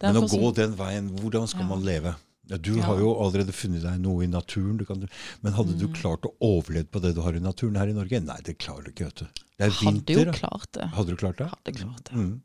det 0.00 0.08
er 0.08 0.12
Men 0.12 0.22
å 0.22 0.28
gå 0.28 0.40
som- 0.48 0.54
den 0.54 0.74
veien, 0.78 1.10
hvordan 1.20 1.46
skal 1.48 1.62
Ja. 1.62 1.68
man 1.68 1.84
leve? 1.84 2.14
Ja, 2.48 2.56
du 2.58 2.74
Ja. 2.76 2.82
har 2.84 2.98
jo 2.98 3.14
allerede 3.14 3.52
funnet 3.52 3.82
deg 3.82 4.00
noe 4.00 4.24
i 4.24 4.26
naturen. 4.26 4.76
Du 4.76 4.84
kan, 4.84 5.08
men 5.42 5.52
hadde 5.52 5.78
du 5.78 5.86
Mm. 5.88 5.94
klart 5.94 6.22
å 6.22 6.34
overleve 6.40 6.86
på 6.90 7.00
det 7.00 7.14
du 7.14 7.20
har 7.22 7.32
i 7.34 7.38
naturen 7.40 7.76
her 7.76 7.88
i 7.88 7.92
Norge? 7.92 8.20
Nei, 8.20 8.40
det 8.44 8.58
klarer 8.58 8.84
du 8.84 8.90
ikke. 8.90 9.04
vet 9.06 9.14
du. 9.14 9.24
Det 9.58 9.66
er 9.66 9.70
Hadde 9.70 9.94
vinter. 9.94 10.24
jo 10.26 10.32
klart 10.32 10.72
det. 10.72 10.84
Hadde 10.92 11.06
du 11.08 11.16
klart 11.16 11.36
det? 11.38 11.46
Hadde 11.48 11.72
klart 11.78 12.04
det. 12.04 12.12
Mm. 12.12 12.42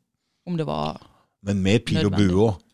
Om 0.50 0.58
det 0.58 0.66
var 0.68 0.98
Men 1.46 1.62
med 1.64 1.86
pil 1.88 2.02
og 2.10 2.16
bue 2.18 2.48
òg. 2.50 2.66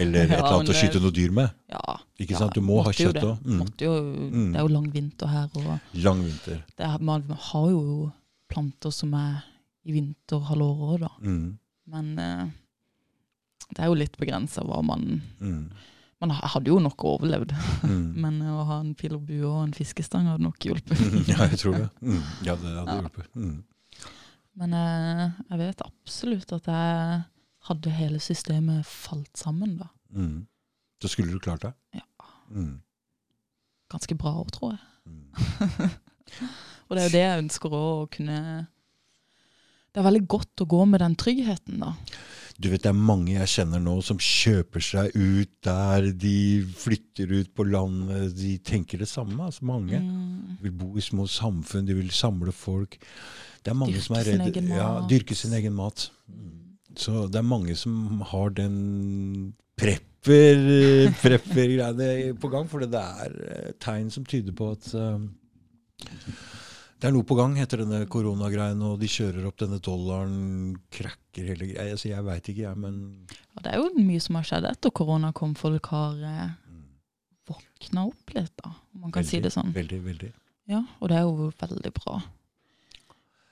Eller 0.00 0.24
et 0.24 0.30
Ja, 0.32 0.38
eller 0.38 0.54
annet 0.62 0.70
å 0.72 0.76
skyte 0.78 1.00
noe 1.02 1.12
dyr 1.12 1.34
med. 1.34 1.50
Ja. 1.68 1.98
Ikke 2.18 2.32
ja, 2.36 2.38
sant? 2.40 2.54
Du 2.56 2.62
må 2.64 2.78
ha 2.86 2.92
kjøtt 2.94 3.18
det. 3.18 3.26
òg. 3.26 3.42
Mm. 3.44 3.58
Mm. 3.58 4.46
Det 4.54 4.60
er 4.62 4.64
jo 4.64 4.72
lang 4.72 4.86
vinter 4.94 5.28
her, 5.28 5.50
og 5.60 5.98
Lang 6.06 6.22
vinter. 6.24 6.62
det 6.78 6.86
er, 6.88 6.96
man 7.04 7.26
har 7.50 7.68
jo 7.74 7.82
planter 8.48 8.94
som 8.94 9.12
er 9.18 9.42
i 9.84 9.92
vinterhalvåret 9.98 10.88
òg, 10.94 11.04
da. 11.04 11.10
Mm. 11.20 11.58
Men 11.92 12.08
eh, 12.22 12.48
det 13.74 13.84
er 13.84 13.90
jo 13.92 13.98
litt 14.00 14.16
begrensa 14.20 14.64
hva 14.64 14.80
man 14.84 15.22
Mm. 15.40 15.68
Man 16.18 16.32
hadde 16.34 16.66
jo 16.72 16.80
nok 16.82 16.98
overlevd, 17.06 17.52
Mm. 17.86 18.06
men 18.24 18.40
å 18.42 18.64
ha 18.66 18.80
en 18.82 18.94
pil 18.98 19.12
og 19.14 19.26
bue 19.28 19.44
og 19.46 19.60
en 19.68 19.72
fiskestang 19.76 20.26
hadde 20.26 20.42
nok 20.42 20.58
hjulpet. 20.66 20.98
ja, 21.30 21.44
jeg 21.46 21.60
tror 21.60 21.76
det. 21.76 21.84
Mm. 22.02 22.22
Ja, 22.42 22.56
det 22.58 22.72
hadde 22.74 22.96
hjulpet. 23.02 23.28
Men 24.58 24.74
eh, 24.74 25.24
jeg 25.52 25.60
vet 25.60 25.84
absolutt 25.86 26.52
at 26.56 26.70
jeg 26.70 27.18
hadde 27.68 27.94
hele 27.94 28.20
systemet 28.22 28.86
falt 28.88 29.38
sammen 29.38 29.76
da. 29.80 29.90
Mm. 30.10 30.46
Så 31.02 31.12
skulle 31.12 31.32
du 31.32 31.42
klart 31.42 31.62
det? 31.66 31.72
Ja. 31.94 32.06
Mm. 32.50 32.80
Ganske 33.92 34.16
bra 34.18 34.34
òg, 34.40 34.50
tror 34.54 34.74
jeg. 34.74 34.82
Mm. 35.08 35.92
Og 36.88 36.96
det 36.96 37.02
er 37.02 37.06
jo 37.06 37.14
det 37.14 37.22
jeg 37.22 37.44
ønsker 37.44 37.76
òg, 37.76 38.02
å 38.02 38.10
kunne 38.12 38.40
Det 39.92 40.00
er 40.00 40.06
veldig 40.08 40.26
godt 40.28 40.64
å 40.64 40.68
gå 40.68 40.82
med 40.88 41.04
den 41.04 41.16
tryggheten, 41.20 41.78
da. 41.84 41.94
Du 42.58 42.68
vet, 42.72 42.82
Det 42.82 42.90
er 42.90 42.96
mange 42.98 43.36
jeg 43.36 43.50
kjenner 43.52 43.78
nå 43.78 44.00
som 44.02 44.18
kjøper 44.18 44.82
seg 44.82 45.14
ut 45.14 45.50
der. 45.62 46.08
De 46.10 46.64
flytter 46.74 47.30
ut 47.36 47.52
på 47.54 47.66
landet. 47.68 48.34
De 48.34 48.56
tenker 48.58 48.98
det 48.98 49.08
samme. 49.08 49.38
altså 49.44 49.64
Mange. 49.64 50.00
Mm. 50.02 50.56
Vil 50.64 50.72
bo 50.72 50.90
i 50.98 51.04
små 51.04 51.28
samfunn, 51.30 51.86
de 51.86 51.94
vil 51.94 52.10
samle 52.10 52.52
folk. 52.52 52.98
Det 53.62 53.70
er 53.70 53.78
mange 53.78 53.94
Dyrke 53.94 54.06
som 54.08 54.16
er 54.18 54.26
sin 54.26 54.42
redde. 54.42 54.62
mat. 54.66 54.78
Ja, 54.80 54.90
dyrke 55.08 55.34
sin 55.38 55.54
egen 55.54 55.74
mat. 55.78 56.10
Så 56.98 57.28
det 57.30 57.38
er 57.38 57.46
mange 57.46 57.76
som 57.78 58.22
har 58.26 58.50
den 58.50 59.54
prepper 59.78 60.08
prepper-greiene 61.22 62.34
på 62.42 62.50
gang. 62.50 62.66
For 62.68 62.82
det 62.82 62.90
er 62.98 63.36
eh, 63.52 63.72
tegn 63.78 64.10
som 64.10 64.26
tyder 64.26 64.52
på 64.56 64.72
at 64.74 64.90
eh, 64.98 65.18
det 66.98 67.06
er 67.06 67.14
noe 67.14 67.26
på 67.26 67.36
gang 67.38 67.54
etter 67.62 67.84
denne 67.84 68.00
koronagreien, 68.10 68.80
og 68.82 68.96
de 68.98 69.06
kjører 69.10 69.44
opp 69.46 69.58
denne 69.60 69.78
dollaren, 69.84 70.38
krakker 70.90 71.52
hele 71.52 71.68
greia. 71.70 71.92
Altså, 71.94 72.08
jeg 72.10 72.24
veit 72.26 72.50
ikke, 72.50 72.64
jeg, 72.64 72.80
men 72.82 72.96
Og 73.54 73.62
det 73.62 73.70
er 73.74 73.78
jo 73.78 73.92
mye 74.02 74.22
som 74.24 74.38
har 74.40 74.48
skjedd 74.48 74.66
etter 74.66 74.94
korona 74.94 75.30
kom. 75.36 75.54
Folk 75.58 75.92
har 75.92 76.18
eh, 76.26 76.48
våkna 77.46 78.08
opp 78.10 78.34
litt, 78.34 78.50
da, 78.58 78.72
om 78.96 79.06
man 79.06 79.14
kan 79.14 79.26
si 79.26 79.38
det 79.44 79.54
sånn. 79.54 79.70
Veldig, 79.76 80.00
veldig. 80.08 80.32
Ja, 80.68 80.82
Og 80.98 81.08
det 81.12 81.20
er 81.20 81.28
jo 81.28 81.52
veldig 81.62 81.94
bra. 82.02 82.18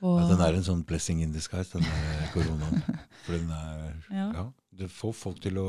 Og, 0.03 0.19
Ja, 0.21 0.27
den 0.29 0.43
er 0.45 0.59
en 0.59 0.67
sånn 0.67 0.83
blessing 0.85 1.23
in 1.25 1.33
disguise, 1.33 1.79
den 1.79 1.87
koronaen. 2.35 2.83
For 3.25 3.39
den 3.39 3.49
er 3.55 3.95
ja. 4.11 4.27
Ja, 4.27 4.45
det 4.77 4.91
får 4.93 5.15
folk 5.17 5.41
til 5.47 5.63
å 5.63 5.69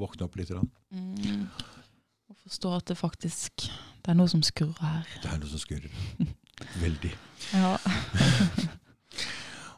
våkne 0.00 0.30
opp 0.30 0.38
litt. 0.38 0.54
Mm, 0.94 1.44
og 2.30 2.38
forstå 2.46 2.72
at 2.78 2.86
det 2.88 2.96
faktisk 3.02 3.66
det 3.66 4.14
er 4.14 4.16
noe 4.22 4.30
som 4.30 4.46
skurrer 4.46 4.78
her. 4.78 5.14
Det 5.20 5.32
er 5.34 5.40
noe 5.42 5.50
som 5.50 5.60
skurrer. 5.60 5.90
Veldig. 6.80 7.12
Ja. 7.52 7.76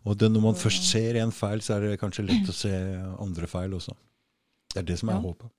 Og 0.09 0.17
det, 0.17 0.31
når 0.33 0.41
man 0.41 0.57
først 0.57 0.87
ser 0.89 1.19
en 1.21 1.33
feil, 1.35 1.61
så 1.65 1.75
er 1.77 1.85
det 1.85 1.99
kanskje 2.01 2.25
lett 2.29 2.49
å 2.49 2.55
se 2.55 2.71
andre 3.21 3.49
feil 3.51 3.75
også. 3.77 3.93
Det 4.73 4.81
er 4.83 4.87
det 4.93 4.99
som 5.01 5.11
er 5.13 5.19
Ja. 5.19 5.25
håpet. 5.25 5.51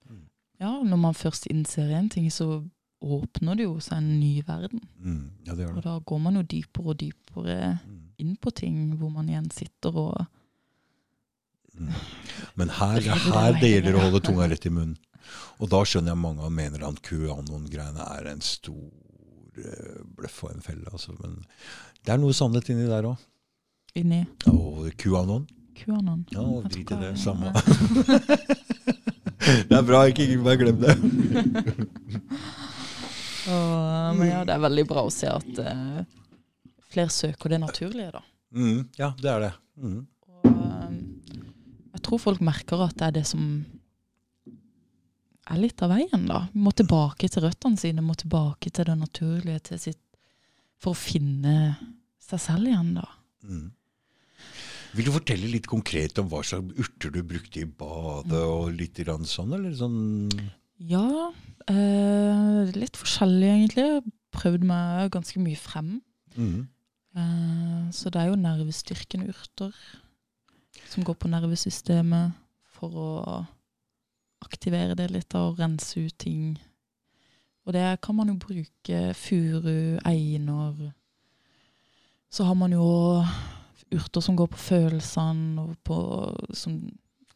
ja, 0.60 0.72
når 0.84 0.98
man 0.98 1.14
først 1.14 1.48
innser 1.52 1.92
én 1.94 2.10
ting, 2.10 2.30
så 2.32 2.64
åpner 3.02 3.56
det 3.56 3.64
jo 3.64 3.80
seg 3.80 3.98
en 3.98 4.20
ny 4.20 4.42
verden. 4.44 4.82
Mm, 5.00 5.30
ja, 5.46 5.54
det 5.56 5.66
gjør 5.66 5.74
det. 5.74 5.78
Og 5.78 5.84
da 5.84 6.00
går 6.00 6.20
man 6.20 6.36
jo 6.36 6.42
dypere 6.44 6.86
og 6.94 6.98
dypere 6.98 7.80
Mm, 7.86 8.02
inn 8.20 8.36
på 8.36 8.52
ting 8.56 8.98
hvor 8.98 9.10
man 9.12 9.30
igjen 9.30 9.50
sitter 9.52 9.96
og 9.96 10.26
mm. 11.78 11.94
Men 12.56 12.70
her, 12.70 13.00
her 13.00 13.54
det 13.62 13.70
gjelder 13.72 13.96
å 13.96 14.02
holde 14.08 14.20
tunga 14.26 14.50
rett 14.52 14.66
i 14.66 14.70
munnen. 14.74 14.98
Og 15.60 15.70
da 15.70 15.84
skjønner 15.86 16.12
jeg 16.12 16.18
mange 16.24 16.50
mener 16.52 16.84
at 16.88 17.00
QAnon-greiene 17.06 18.04
er 18.18 18.28
en 18.32 18.42
stor 18.42 18.90
eh, 19.58 20.02
bløff 20.18 20.44
og 20.46 20.54
en 20.54 20.66
felle. 20.66 20.86
Altså. 20.92 21.16
Men 21.20 21.40
det 22.06 22.14
er 22.14 22.22
noe 22.22 22.36
sannhet 22.36 22.70
inni 22.70 22.90
der 22.90 23.10
òg. 23.10 23.18
inni 23.98 24.26
Og 24.52 24.92
QAnon 25.02 25.48
QAnon. 25.80 26.26
Ja, 26.34 26.44
Vet 26.44 26.74
drit 26.74 26.92
i 26.92 26.98
det. 27.00 27.14
Samme. 27.20 27.54
det 29.70 29.76
er 29.78 29.86
bra, 29.88 30.04
ikke 30.10 30.28
bare 30.44 30.60
glem 30.60 30.82
det. 30.84 30.96
Og, 33.50 34.16
men 34.20 34.28
ja, 34.28 34.44
det 34.46 34.54
er 34.54 34.62
veldig 34.62 34.86
bra 34.90 35.02
å 35.08 35.14
se 35.14 35.30
at 35.32 35.62
uh, 35.64 36.02
flere 36.92 37.10
søker 37.14 37.56
det 37.56 37.62
naturlige, 37.64 38.12
da. 38.14 38.22
Mm, 38.54 38.84
ja, 39.00 39.10
det 39.18 39.32
er 39.32 39.46
det. 39.48 39.52
Mm. 39.80 40.02
Og 40.30 40.50
um, 40.52 41.00
jeg 41.96 42.04
tror 42.06 42.22
folk 42.22 42.44
merker 42.46 42.84
at 42.86 42.98
det 43.00 43.08
er 43.08 43.16
det 43.16 43.26
som 43.30 43.48
er 45.50 45.62
litt 45.62 45.82
av 45.86 45.94
veien, 45.94 46.28
da. 46.30 46.44
Vi 46.54 46.62
må 46.64 46.74
tilbake 46.76 47.30
til 47.32 47.46
røttene 47.46 47.80
sine, 47.80 48.06
må 48.06 48.16
tilbake 48.20 48.72
til 48.72 48.88
det 48.90 48.96
naturlige 49.00 49.64
til 49.72 49.82
sitt, 49.82 50.02
for 50.80 50.96
å 50.96 51.00
finne 51.00 51.56
seg 52.24 52.42
selv 52.44 52.70
igjen, 52.70 52.94
da. 53.00 53.08
Mm. 53.44 53.68
Vil 54.98 55.06
du 55.06 55.14
fortelle 55.14 55.52
litt 55.52 55.68
konkret 55.70 56.18
om 56.22 56.30
hva 56.32 56.42
slags 56.46 56.74
urter 56.82 57.14
du 57.14 57.22
brukte 57.28 57.62
i 57.62 57.68
badet, 57.68 58.40
og 58.42 58.72
litt 58.74 59.02
sånn, 59.30 59.54
eller 59.58 59.76
sånn 59.78 60.00
Ja, 60.80 61.32
eh, 61.68 62.72
litt 62.74 62.98
forskjellig 62.98 63.50
egentlig. 63.50 63.88
Prøvd 64.34 64.64
meg 64.64 65.12
ganske 65.12 65.42
mye 65.42 65.58
frem. 65.58 66.02
mm. 66.36 66.68
Eh, 67.18 67.90
så 67.90 68.12
det 68.14 68.22
er 68.22 68.28
jo 68.30 68.38
nervestyrkende 68.38 69.32
urter 69.32 69.74
som 70.90 71.04
går 71.04 71.16
på 71.18 71.30
nervesystemet 71.32 72.38
for 72.78 72.94
å 72.94 73.16
aktivere 74.46 74.96
det 74.98 75.10
litt 75.14 75.36
og 75.38 75.60
rense 75.60 76.00
ut 76.00 76.18
ting. 76.22 76.58
Og 77.68 77.76
det 77.76 78.00
kan 78.02 78.16
man 78.18 78.32
jo 78.32 78.38
bruke 78.42 79.02
furu, 79.14 80.00
einer. 80.06 80.92
Så 82.30 82.46
har 82.48 82.56
man 82.58 82.74
jo 82.74 83.24
urter 83.94 84.22
som 84.22 84.38
går 84.38 84.50
på 84.54 84.62
følelsene, 84.62 85.62
og 85.62 85.76
på, 85.84 86.00
som 86.54 86.80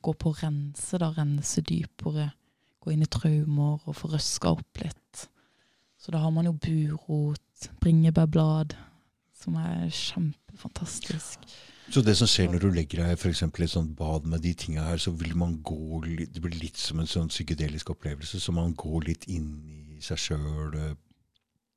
går 0.02 0.16
på 0.20 0.32
å 0.32 0.40
rense, 0.42 0.98
da, 1.02 1.12
rense 1.16 1.62
dypere. 1.66 2.32
Gå 2.84 2.94
inn 2.94 3.06
i 3.06 3.10
traumer 3.10 3.84
og 3.86 3.98
få 3.98 4.12
røska 4.14 4.56
opp 4.56 4.82
litt. 4.84 5.28
Så 5.98 6.12
da 6.12 6.20
har 6.20 6.34
man 6.36 6.50
jo 6.50 6.56
burot, 6.60 7.70
bringebærblad, 7.80 8.76
som 9.38 9.56
er 9.60 9.88
kjempefantastisk. 9.88 11.46
Så 11.92 12.02
det 12.02 12.16
som 12.18 12.30
skjer 12.30 12.52
når 12.52 12.64
du 12.64 12.70
legger 12.72 13.04
deg 13.04 13.18
for 13.20 13.30
eksempel 13.32 13.66
i 13.66 13.68
et 13.68 13.74
sånt 13.74 13.96
bad 13.98 14.28
med 14.30 14.44
de 14.46 14.54
tinga 14.58 14.86
her, 14.88 15.02
så 15.02 15.12
vil 15.12 15.36
man 15.38 15.58
gå 15.66 16.04
litt, 16.06 16.34
Det 16.34 16.42
blir 16.42 16.56
litt 16.62 16.78
som 16.80 17.02
en 17.02 17.10
sånn 17.10 17.32
psykedelisk 17.32 17.92
opplevelse, 17.92 18.40
så 18.40 18.56
man 18.56 18.74
går 18.74 19.10
litt 19.10 19.28
inn 19.28 19.50
i 19.68 20.00
seg 20.04 20.18
sjøl 20.20 20.78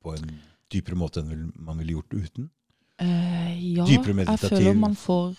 på 0.03 0.15
en 0.15 0.37
dypere 0.71 0.99
måte 0.99 1.23
enn 1.23 1.51
man 1.55 1.79
ville 1.81 1.97
gjort 1.97 2.15
uten? 2.15 2.49
Uh, 2.97 3.51
ja, 3.61 3.85
jeg 3.85 4.39
føler 4.41 4.73
man 4.73 4.95
får 4.97 5.35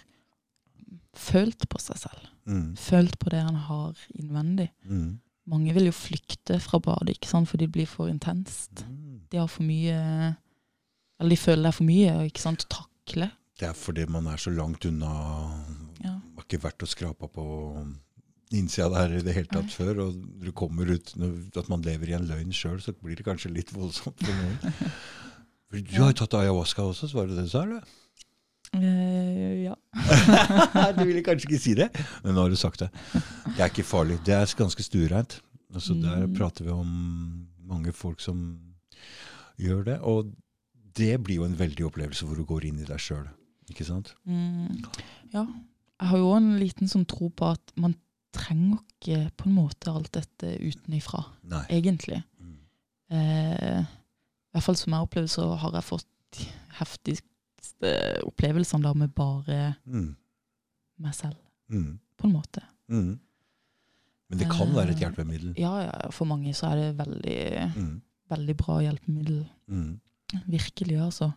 følt 1.18 1.66
på 1.68 1.80
seg 1.82 1.98
selv. 2.04 2.28
Mm. 2.48 2.76
Følt 2.78 3.18
på 3.18 3.32
det 3.32 3.40
han 3.42 3.58
har 3.68 3.96
innvendig. 4.14 4.68
Mm. 4.84 5.18
Mange 5.48 5.74
vil 5.74 5.88
jo 5.88 5.96
flykte 5.96 6.58
fra 6.60 6.80
badet, 6.84 7.16
ikke 7.16 7.30
sant, 7.30 7.48
for 7.50 7.60
det 7.60 7.70
blir 7.72 7.88
for 7.88 8.12
intenst. 8.12 8.84
Mm. 8.86 9.24
De 9.32 9.40
har 9.40 9.48
for 9.50 9.66
mye 9.66 9.96
Eller 11.18 11.34
de 11.34 11.36
føler 11.36 11.64
det 11.64 11.70
er 11.72 11.76
for 11.76 11.88
mye 11.88 12.12
å 12.14 12.54
takle. 12.70 13.30
Det 13.58 13.66
er 13.68 13.74
fordi 13.74 14.04
man 14.10 14.26
er 14.30 14.36
så 14.38 14.50
langt 14.54 14.84
unna 14.86 15.10
Ja. 16.04 16.12
Har 16.36 16.44
ikke 16.46 16.60
vært 16.62 16.84
å 16.84 16.86
skrape 16.86 17.26
på 17.34 17.44
innsida 18.54 18.88
der 18.92 19.16
i 19.18 19.22
det 19.26 19.34
hele 19.34 19.50
tatt 19.50 19.66
Nei. 19.66 19.74
før. 19.74 19.98
Og 20.06 20.20
du 20.44 20.52
kommer 20.52 20.86
ut 20.94 21.10
at 21.58 21.68
man 21.68 21.82
lever 21.82 22.08
i 22.12 22.16
en 22.16 22.28
løgn 22.30 22.52
sjøl, 22.54 22.78
så 22.80 22.94
blir 22.94 23.16
det 23.18 23.26
kanskje 23.26 23.50
litt 23.52 23.72
voldsomt 23.74 24.18
for 24.22 24.32
noen. 24.32 24.92
Du 25.68 25.98
har 26.00 26.14
jo 26.14 26.16
tatt 26.24 26.32
ayahuasca 26.38 26.80
også, 26.80 27.10
så 27.10 27.18
var 27.18 27.26
det 27.28 27.34
det 27.36 27.42
du 27.44 27.50
sa? 27.52 27.60
eller? 27.66 27.82
Uh, 28.72 29.66
ja. 29.66 29.74
du 30.96 31.02
ville 31.04 31.20
kanskje 31.26 31.44
ikke 31.50 31.60
si 31.60 31.74
det, 31.76 31.90
men 32.24 32.32
nå 32.32 32.46
har 32.46 32.48
du 32.48 32.56
sagt 32.56 32.80
det. 32.80 32.88
Det 33.52 33.60
er 33.60 33.68
ikke 33.68 33.84
farlig. 33.84 34.16
Det 34.24 34.32
er 34.32 34.48
ganske 34.56 34.80
stuereint. 34.86 35.40
Altså, 35.74 35.92
Der 36.00 36.24
Mm. 36.26 36.34
prater 36.38 36.64
vi 36.64 36.70
om 36.72 37.46
mange 37.68 37.92
folk 37.92 38.20
som 38.24 38.40
gjør 39.60 39.84
det. 39.84 39.98
Og 40.00 40.32
det 40.96 41.18
blir 41.22 41.36
jo 41.42 41.44
en 41.44 41.58
veldig 41.60 41.84
opplevelse 41.84 42.24
hvor 42.24 42.36
du 42.40 42.44
går 42.48 42.64
inn 42.64 42.80
i 42.80 42.88
deg 42.88 42.96
sjøl. 42.98 43.28
Ikke 43.70 43.84
sant? 43.84 44.14
Mm, 44.24 44.84
ja. 45.34 45.42
Jeg 46.00 46.08
har 46.12 46.18
jo 46.18 46.30
en 46.36 46.52
liten 46.60 46.88
sånn 46.88 47.06
tro 47.10 47.28
på 47.34 47.50
at 47.52 47.72
man 47.76 47.94
trenger 48.32 48.78
ikke 49.00 49.30
på 49.36 49.46
en 49.48 49.54
måte 49.56 49.90
alt 49.92 50.12
dette 50.14 50.54
utenifra, 50.62 51.24
Nei. 51.50 51.64
egentlig. 51.70 52.22
Mm. 52.40 52.56
Eh, 53.10 53.80
I 53.82 54.52
hvert 54.56 54.64
fall 54.64 54.76
som 54.76 54.92
jeg 54.94 55.06
opplever, 55.06 55.28
så 55.32 55.48
har 55.58 55.72
jeg 55.72 55.84
fått 55.84 56.06
de 56.38 56.46
heftigste 56.78 57.92
opplevelsene 58.26 58.82
da 58.82 58.92
med 58.94 59.14
bare 59.14 59.76
Mm. 59.86 60.14
meg 60.98 61.14
selv, 61.14 61.36
Mm. 61.70 61.98
på 62.18 62.24
en 62.26 62.32
måte. 62.32 62.62
Mm. 62.88 63.18
Men 64.30 64.38
det 64.38 64.48
kan 64.50 64.68
være 64.74 64.90
et 64.90 64.96
Eh, 64.96 65.00
hjelpemiddel. 65.08 65.54
Ja, 65.58 65.80
ja, 65.82 66.10
for 66.10 66.24
mange 66.26 66.52
så 66.54 66.70
er 66.72 66.76
det 66.76 66.96
veldig, 66.98 67.74
Mm. 67.76 68.02
veldig 68.30 68.56
bra 68.56 68.78
hjelpemiddel. 68.80 69.48
Mm. 69.68 70.00
Virkelig, 70.46 70.98
altså. 71.00 71.32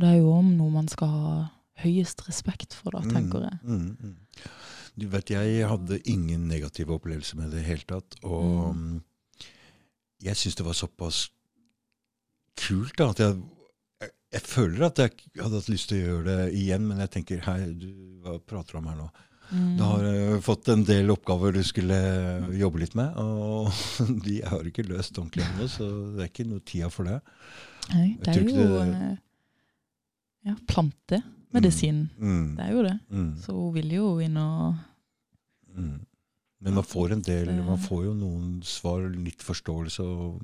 Og 0.00 0.06
det 0.06 0.14
er 0.14 0.20
jo 0.22 0.30
om 0.32 0.46
noe 0.56 0.72
man 0.72 0.86
skal 0.88 1.10
ha 1.12 1.32
høyest 1.82 2.22
respekt 2.24 2.72
for, 2.72 2.96
da, 2.96 3.02
tenker 3.04 3.42
jeg. 3.44 3.58
Mm, 3.68 3.90
mm. 4.00 4.46
Du 4.96 5.04
vet, 5.12 5.32
jeg 5.34 5.66
hadde 5.68 5.98
ingen 6.08 6.46
negative 6.48 6.96
opplevelser 6.96 7.36
med 7.36 7.52
det 7.52 7.58
i 7.58 7.60
det 7.60 7.66
hele 7.66 7.84
tatt. 7.88 8.16
Og 8.24 8.78
mm. 8.78 8.94
jeg 10.24 10.40
syns 10.40 10.56
det 10.56 10.64
var 10.64 10.78
såpass 10.78 11.20
kult 12.64 12.96
da, 12.96 13.10
at 13.12 13.20
jeg, 13.26 13.36
jeg, 14.00 14.12
jeg 14.38 14.44
føler 14.48 14.88
at 14.88 15.04
jeg 15.04 15.14
hadde 15.36 15.60
hatt 15.60 15.72
lyst 15.74 15.92
til 15.92 16.00
å 16.00 16.08
gjøre 16.08 16.28
det 16.30 16.50
igjen, 16.56 16.88
men 16.88 17.04
jeg 17.04 17.14
tenker 17.18 17.44
hei, 17.44 17.60
du, 17.76 17.90
hva 18.24 18.40
prater 18.40 18.78
du 18.78 18.80
om 18.80 18.90
her 18.94 19.00
nå? 19.04 19.12
Mm. 19.50 19.70
Du 19.76 19.84
har 19.84 20.04
uh, 20.08 20.36
fått 20.44 20.68
en 20.72 20.84
del 20.88 21.12
oppgaver 21.12 21.52
du 21.52 21.64
skulle 21.66 21.96
jobbe 22.56 22.86
litt 22.86 22.96
med, 22.96 23.20
og 23.20 23.68
de 24.26 24.40
har 24.48 24.64
ikke 24.64 24.88
løst 24.88 25.20
ordentlig 25.20 25.44
ennå, 25.44 25.68
så 25.68 25.88
det 26.16 26.24
er 26.24 26.32
ikke 26.32 26.48
noe 26.48 26.64
tida 26.64 26.88
for 26.88 27.12
det. 27.12 27.20
Nei, 27.90 28.14
det 28.22 28.32
er 28.32 28.46
jo 28.48 28.54
det- 28.54 28.94
eh, 28.94 29.18
ja, 30.46 30.54
plantemedisin. 30.66 32.08
Mm, 32.18 32.54
Det 32.56 32.64
er 32.66 32.72
jo 32.72 32.82
det. 32.86 32.96
mm, 33.10 33.32
Så 33.42 33.52
hun 33.56 33.74
vil 33.74 33.90
jo 33.96 34.18
inn 34.24 34.36
og 34.40 34.74
mm. 35.76 35.98
Men 36.62 36.74
man 36.76 36.84
får 36.84 37.12
en 37.14 37.22
del, 37.24 37.48
man 37.64 37.78
får 37.80 38.02
jo 38.04 38.14
noen 38.14 38.58
svar, 38.62 39.00
litt 39.16 39.40
forståelse. 39.40 40.04
Og 40.04 40.42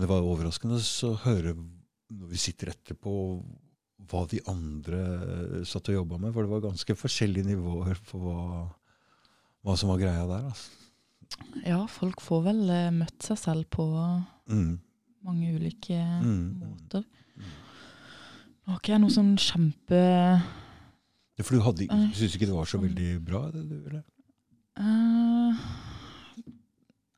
det 0.00 0.08
var 0.08 0.24
overraskende 0.24 0.78
å 0.80 1.10
høre 1.26 1.52
når 2.12 2.28
vi 2.30 2.40
sitter 2.40 2.70
etterpå, 2.72 3.12
hva 4.08 4.22
de 4.30 4.40
andre 4.48 5.02
satt 5.68 5.90
og 5.92 5.98
jobba 5.98 6.16
med. 6.22 6.32
For 6.32 6.42
det 6.46 6.50
var 6.54 6.64
ganske 6.70 6.96
forskjellige 6.96 7.50
nivåer 7.52 8.00
på 8.08 8.18
hva, 8.24 8.64
hva 9.62 9.76
som 9.76 9.92
var 9.92 10.00
greia 10.00 10.24
der. 10.26 10.48
Altså. 10.48 10.70
Ja, 11.68 11.82
folk 11.88 12.20
får 12.24 12.42
vel 12.48 12.64
eh, 12.72 12.88
møtt 12.96 13.28
seg 13.28 13.38
selv 13.44 13.68
på 13.72 13.84
Mm, 14.48 14.78
mange 15.22 15.52
ulike 15.54 16.00
Mm. 16.24 16.58
måter. 16.64 17.04
Nå 18.62 18.72
har 18.74 18.78
ikke 18.80 18.92
jeg 18.94 19.00
noe 19.02 19.10
sånn 19.10 19.32
kjempe 19.42 19.98
Ja, 21.38 21.42
For 21.42 21.56
du 21.56 21.62
hadde, 21.64 21.86
Nei. 21.90 22.10
syns 22.14 22.36
ikke 22.36 22.46
det 22.46 22.54
var 22.54 22.68
så 22.70 22.78
veldig 22.82 23.08
bra? 23.26 23.40
det 23.50 23.62
du 23.68 23.76
eller? 23.88 24.02
Uh, 24.78 25.56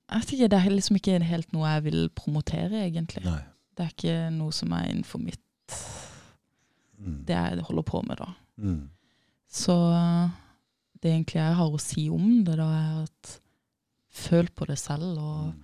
Jeg 0.09 0.21
vet 0.23 0.33
ikke, 0.37 0.49
det 0.53 0.59
er 0.61 0.71
liksom 0.75 0.97
ikke 1.01 1.19
helt 1.27 1.53
noe 1.53 1.69
jeg 1.75 1.85
vil 1.89 2.09
promotere, 2.15 2.85
egentlig. 2.87 3.25
Nei. 3.27 3.41
Det 3.75 3.85
er 3.85 3.93
ikke 3.95 4.17
noe 4.37 4.53
som 4.55 4.73
er 4.77 4.91
innenfor 4.93 5.21
mitt 5.25 5.41
Mm. 7.05 7.25
Det 7.27 7.35
jeg 7.37 7.65
holder 7.67 7.83
på 7.85 8.01
med, 8.07 8.17
da. 8.17 8.29
Mm. 8.57 8.89
Så 9.51 9.75
det 11.03 11.11
egentlig 11.11 11.35
jeg 11.41 11.57
har 11.59 11.69
å 11.75 11.81
si 11.83 12.05
om 12.09 12.45
det, 12.47 12.55
da, 12.57 12.65
er 12.71 13.03
at 13.03 13.33
føl 14.15 14.47
på 14.55 14.65
det 14.71 14.79
selv, 14.79 15.19
og 15.19 15.51
Mm. 15.53 15.61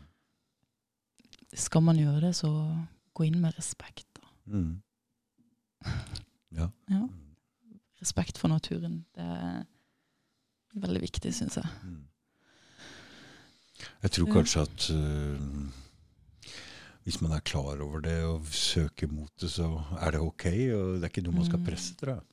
skal 1.54 1.80
man 1.86 1.96
gjøre 1.96 2.20
det, 2.20 2.34
så 2.36 2.50
gå 3.14 3.24
inn 3.26 3.40
med 3.40 3.54
respekt. 3.56 4.04
Da. 4.18 4.26
Mm. 4.52 4.82
Ja. 6.52 6.68
Ja. 6.90 7.02
Respekt 8.00 8.38
for 8.40 8.48
naturen. 8.48 9.04
Det 9.14 9.22
er 9.24 9.64
veldig 10.80 11.02
viktig, 11.04 11.32
syns 11.36 11.56
jeg. 11.60 11.68
Mm. 11.84 12.06
Jeg 14.02 14.10
tror 14.16 14.32
kanskje 14.32 14.62
at 14.64 14.86
uh, 14.92 15.68
hvis 17.04 17.20
man 17.22 17.32
er 17.36 17.40
klar 17.44 17.80
over 17.84 18.00
det 18.04 18.18
og 18.28 18.46
søker 18.52 19.08
mot 19.12 19.30
det, 19.40 19.50
så 19.52 19.68
er 20.00 20.10
det 20.16 20.20
ok. 20.20 20.44
Og 20.76 20.98
det 20.98 21.04
er 21.06 21.12
ikke 21.12 21.24
noe 21.28 21.38
man 21.38 21.46
skal 21.48 21.60
Mm. 21.60 21.66
presse, 21.68 21.94
tror 22.00 22.14
jeg. 22.14 22.26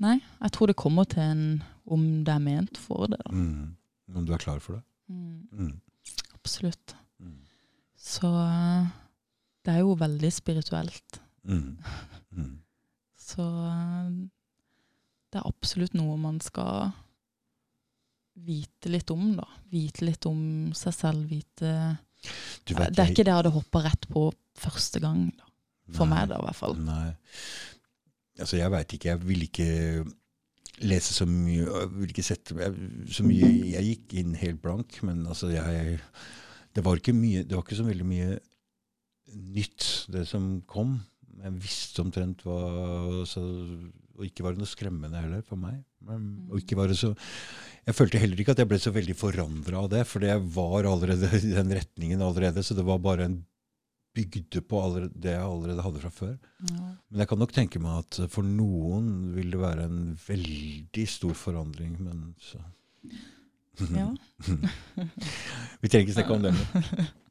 Nei, 0.00 0.16
jeg 0.42 0.52
tror 0.52 0.66
det 0.66 0.76
kommer 0.76 1.04
til 1.06 1.22
en 1.22 1.44
om 1.86 2.24
det 2.24 2.34
er 2.34 2.38
ment 2.42 2.78
for 2.78 3.06
det. 3.06 3.20
Mm. 3.30 3.76
Om 4.14 4.26
du 4.26 4.32
er 4.34 4.38
klar 4.42 4.58
for 4.60 4.72
det. 4.78 4.82
Mm, 5.08 5.48
Mm. 5.52 5.80
absolutt. 6.34 6.94
Mm. 7.20 7.38
Så 7.96 8.26
eh, 8.26 8.86
det 9.64 9.74
er 9.74 9.78
jo 9.84 9.94
veldig 9.98 10.32
spirituelt. 10.32 11.20
Mm. 11.44 11.76
Så 13.22 13.46
eh, 13.46 14.10
det 15.32 15.40
er 15.40 15.48
absolutt 15.48 15.94
noe 15.96 16.18
man 16.20 16.40
skal 16.44 16.92
vite 18.42 18.90
litt 18.92 19.10
om, 19.12 19.34
da. 19.36 19.46
Vite 19.72 20.06
litt 20.06 20.26
om 20.28 20.72
seg 20.76 20.96
selv, 20.96 21.28
vite 21.30 21.72
Du 22.66 22.74
vet, 22.74 22.92
Det 22.94 23.02
er 23.02 23.12
ikke 23.12 23.24
det 23.24 23.32
jeg 23.32 23.38
hadde 23.40 23.54
hoppa 23.54 23.84
rett 23.86 24.08
på 24.10 24.26
første 24.58 25.02
gang, 25.02 25.28
da. 25.36 25.48
For 25.92 26.08
Nei. 26.08 26.14
meg, 26.14 26.28
da, 26.30 26.38
i 26.38 26.46
hvert 26.46 26.56
fall. 26.56 26.76
Nei. 26.80 27.08
Altså, 28.40 28.56
jeg 28.56 28.72
veit 28.72 28.92
ikke. 28.96 29.10
Jeg 29.10 29.20
vil 29.28 29.42
ikke 29.44 29.70
lese 30.82 31.14
så 31.14 31.26
mye 31.28 31.66
jeg 31.66 31.90
ville 31.92 32.14
ikke 32.14 32.24
sette 32.24 32.56
jeg, 32.56 32.86
så 33.12 33.22
mye 33.26 33.48
Jeg 33.68 33.84
gikk 33.86 34.14
inn 34.22 34.32
helt 34.40 34.62
blank, 34.64 34.96
men 35.06 35.26
altså, 35.28 35.50
jeg 35.52 35.98
Det 36.74 36.84
var 36.86 36.96
ikke 36.98 37.12
mye 37.14 37.44
Det 37.44 37.54
var 37.54 37.66
ikke 37.66 37.78
så 37.82 37.86
veldig 37.86 38.06
mye 38.08 38.38
nytt, 39.32 39.84
det 40.12 40.26
som 40.28 40.46
kom. 40.68 40.98
Jeg 41.42 41.52
visste 41.62 42.02
omtrent 42.04 42.42
hva 42.46 43.24
så, 43.26 43.40
Og 44.18 44.26
ikke 44.26 44.44
var 44.44 44.54
det 44.54 44.62
noe 44.62 44.70
skremmende 44.70 45.22
heller 45.22 45.40
for 45.46 45.56
meg. 45.60 45.80
Men, 46.04 46.26
og 46.50 46.58
ikke 46.60 46.76
var 46.78 46.90
det 46.90 46.98
så 47.00 47.12
Jeg 47.86 47.96
følte 47.96 48.20
heller 48.20 48.42
ikke 48.42 48.54
at 48.56 48.60
jeg 48.62 48.70
ble 48.70 48.78
så 48.82 48.92
veldig 48.94 49.16
forandra 49.18 49.80
av 49.80 49.88
det, 49.94 50.02
for 50.10 50.26
jeg 50.26 50.42
var 50.54 50.88
allerede 50.90 51.30
i 51.40 51.54
den 51.54 51.72
retningen 51.78 52.22
allerede, 52.22 52.62
så 52.62 52.76
det 52.78 52.84
var 52.86 53.00
bare 53.02 53.26
en 53.30 53.40
bygde 54.12 54.60
på 54.68 54.76
allerede, 54.76 55.16
det 55.16 55.32
jeg 55.32 55.44
allerede 55.46 55.84
hadde 55.86 56.00
fra 56.02 56.10
før. 56.12 56.34
Ja. 56.68 56.90
Men 57.08 57.22
jeg 57.22 57.28
kan 57.30 57.40
nok 57.40 57.54
tenke 57.56 57.80
meg 57.80 58.02
at 58.02 58.18
for 58.34 58.44
noen 58.44 59.06
vil 59.32 59.54
det 59.54 59.60
være 59.62 59.86
en 59.88 60.02
veldig 60.26 61.06
stor 61.08 61.32
forandring. 61.38 61.96
Men 62.02 62.34
så 62.42 62.60
Ja. 63.88 64.10
Vi 65.80 65.88
trenger 65.88 66.04
ikke 66.04 66.18
snakke 66.18 66.36
om 66.36 66.44
det. 66.44 66.52
Men. 66.52 67.08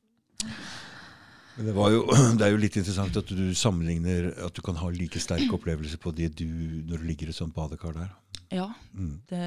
Det, 1.57 1.73
var 1.75 1.91
jo, 1.91 2.03
det 2.37 2.45
er 2.47 2.51
jo 2.53 2.59
litt 2.61 2.77
interessant 2.79 3.17
at 3.19 3.27
du 3.27 3.51
sammenligner 3.57 4.29
at 4.45 4.53
du 4.55 4.61
kan 4.65 4.75
ha 4.79 4.89
like 4.93 5.19
sterk 5.19 5.51
opplevelse 5.53 5.97
på 6.01 6.13
det 6.15 6.29
du, 6.39 6.45
når 6.87 7.01
du 7.01 7.07
ligger 7.09 7.29
i 7.31 7.35
sånt 7.35 7.53
badekar 7.55 7.93
der. 7.97 8.11
ja, 8.51 8.69
Mm. 8.93 9.21
det 9.31 9.43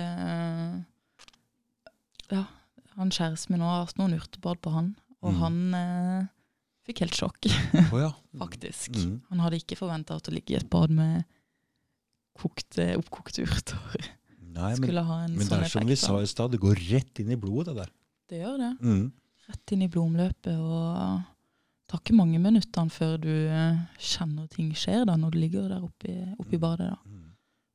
Ja, 2.33 2.45
han 2.97 3.11
kjæresten 3.13 3.53
min 3.55 3.61
har 3.65 3.85
hatt 3.85 3.99
noen 4.01 4.15
urtebad 4.17 4.61
på 4.65 4.73
han, 4.73 4.95
og 5.23 5.33
Mm. 5.35 5.39
han 5.41 5.75
eh, 5.75 6.27
fikk 6.89 7.01
helt 7.05 7.17
sjokk, 7.19 7.49
oh, 7.93 7.99
ja. 8.01 8.13
faktisk. 8.43 8.97
Mm. 8.97 9.21
Han 9.31 9.41
hadde 9.45 9.61
ikke 9.61 9.77
forventa 9.79 10.17
å 10.17 10.33
ligge 10.33 10.55
i 10.55 10.59
et 10.61 10.69
bad 10.71 10.91
med 10.95 11.25
kokte, 12.35 12.95
oppkokte 12.99 13.45
urter. 13.45 14.09
Nei, 14.55 14.71
men, 14.75 14.81
Skulle 14.83 15.03
ha 15.05 15.19
en 15.25 15.35
men 15.35 15.43
det 15.43 15.51
sånn 15.51 15.65
er 15.67 15.71
som 15.73 15.87
vi 15.87 15.97
sa 15.99 16.17
i 16.23 16.27
stad, 16.31 16.53
det 16.55 16.61
går 16.63 16.79
rett 16.91 17.21
inn 17.23 17.31
i 17.35 17.37
blodet, 17.41 17.75
det 17.75 17.85
der. 17.85 17.93
Det 18.31 18.41
gjør 18.41 18.59
det. 18.63 18.73
Mm. 18.81 19.05
Rett 19.49 19.73
inn 19.75 19.83
i 19.85 19.89
blodomløpet. 19.91 20.59
Og 20.59 21.23
tar 21.95 22.01
ikke 22.03 22.17
mange 22.19 22.41
minuttene 22.43 22.91
før 22.91 23.17
du 23.23 23.31
eh, 23.31 23.77
kjenner 24.03 24.49
ting 24.51 24.73
skjer 24.75 25.05
da, 25.07 25.15
når 25.17 25.31
du 25.31 25.39
ligger 25.39 25.69
der 25.71 25.85
oppe 25.87 26.11
i, 26.11 26.17
oppe 26.39 26.57
i 26.59 26.59
badet. 26.59 26.91
da. 26.91 26.97
Mm. 27.07 27.21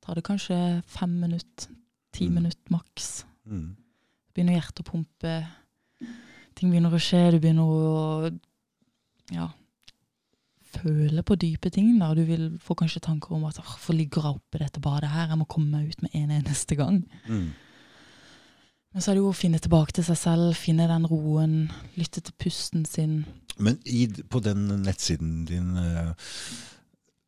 Tar 0.04 0.20
det 0.20 0.24
kanskje 0.28 0.58
fem 0.91 1.14
minutter, 1.22 1.70
ti 2.12 2.28
Mm. 2.28 2.34
minutter 2.36 2.74
maks. 2.76 3.08
Mm. 3.48 3.78
Begynner 4.36 4.58
hjertet 4.60 4.84
å 4.84 4.90
pumpe. 4.91 5.34
Ting 6.56 6.72
begynner 6.74 6.91
å 6.91 7.00
skje. 7.00 7.32
Du 7.32 7.40
begynner 7.40 7.64
å 7.72 8.32
ja, 9.32 9.48
føle 10.76 11.24
på 11.26 11.38
dype 11.40 11.72
ting. 11.74 11.98
da. 12.00 12.12
Du 12.14 12.24
vil 12.28 12.58
få 12.62 12.76
kanskje 12.76 13.02
tanker 13.08 13.34
om 13.38 13.46
at 13.50 13.56
hvorfor 13.62 13.96
ligger 13.96 14.22
jeg 14.28 14.36
oppe 14.38 14.60
i 14.60 14.64
dette 14.66 14.82
badet 14.84 15.10
her? 15.14 15.30
Jeg 15.32 15.38
må 15.40 15.48
komme 15.50 15.72
meg 15.80 15.90
ut 15.94 16.02
med 16.06 16.12
en 16.14 16.32
eneste 16.41 16.76
gang. 16.78 17.04
Mm. 17.28 17.50
Men 18.94 19.02
så 19.02 19.11
er 19.11 19.16
det 19.20 19.22
jo 19.24 19.30
å 19.30 19.38
finne 19.38 19.60
tilbake 19.61 19.94
til 19.94 20.03
seg 20.07 20.18
selv, 20.18 20.56
finne 20.57 20.88
den 20.90 21.06
roen, 21.06 21.70
lytte 21.99 22.24
til 22.26 22.34
pusten 22.41 22.86
sin. 22.90 23.20
Men 23.61 23.78
i, 23.86 24.07
på 24.07 24.41
den 24.41 24.68
nettsiden 24.86 25.45
din 25.49 25.78
eh, 25.78 26.14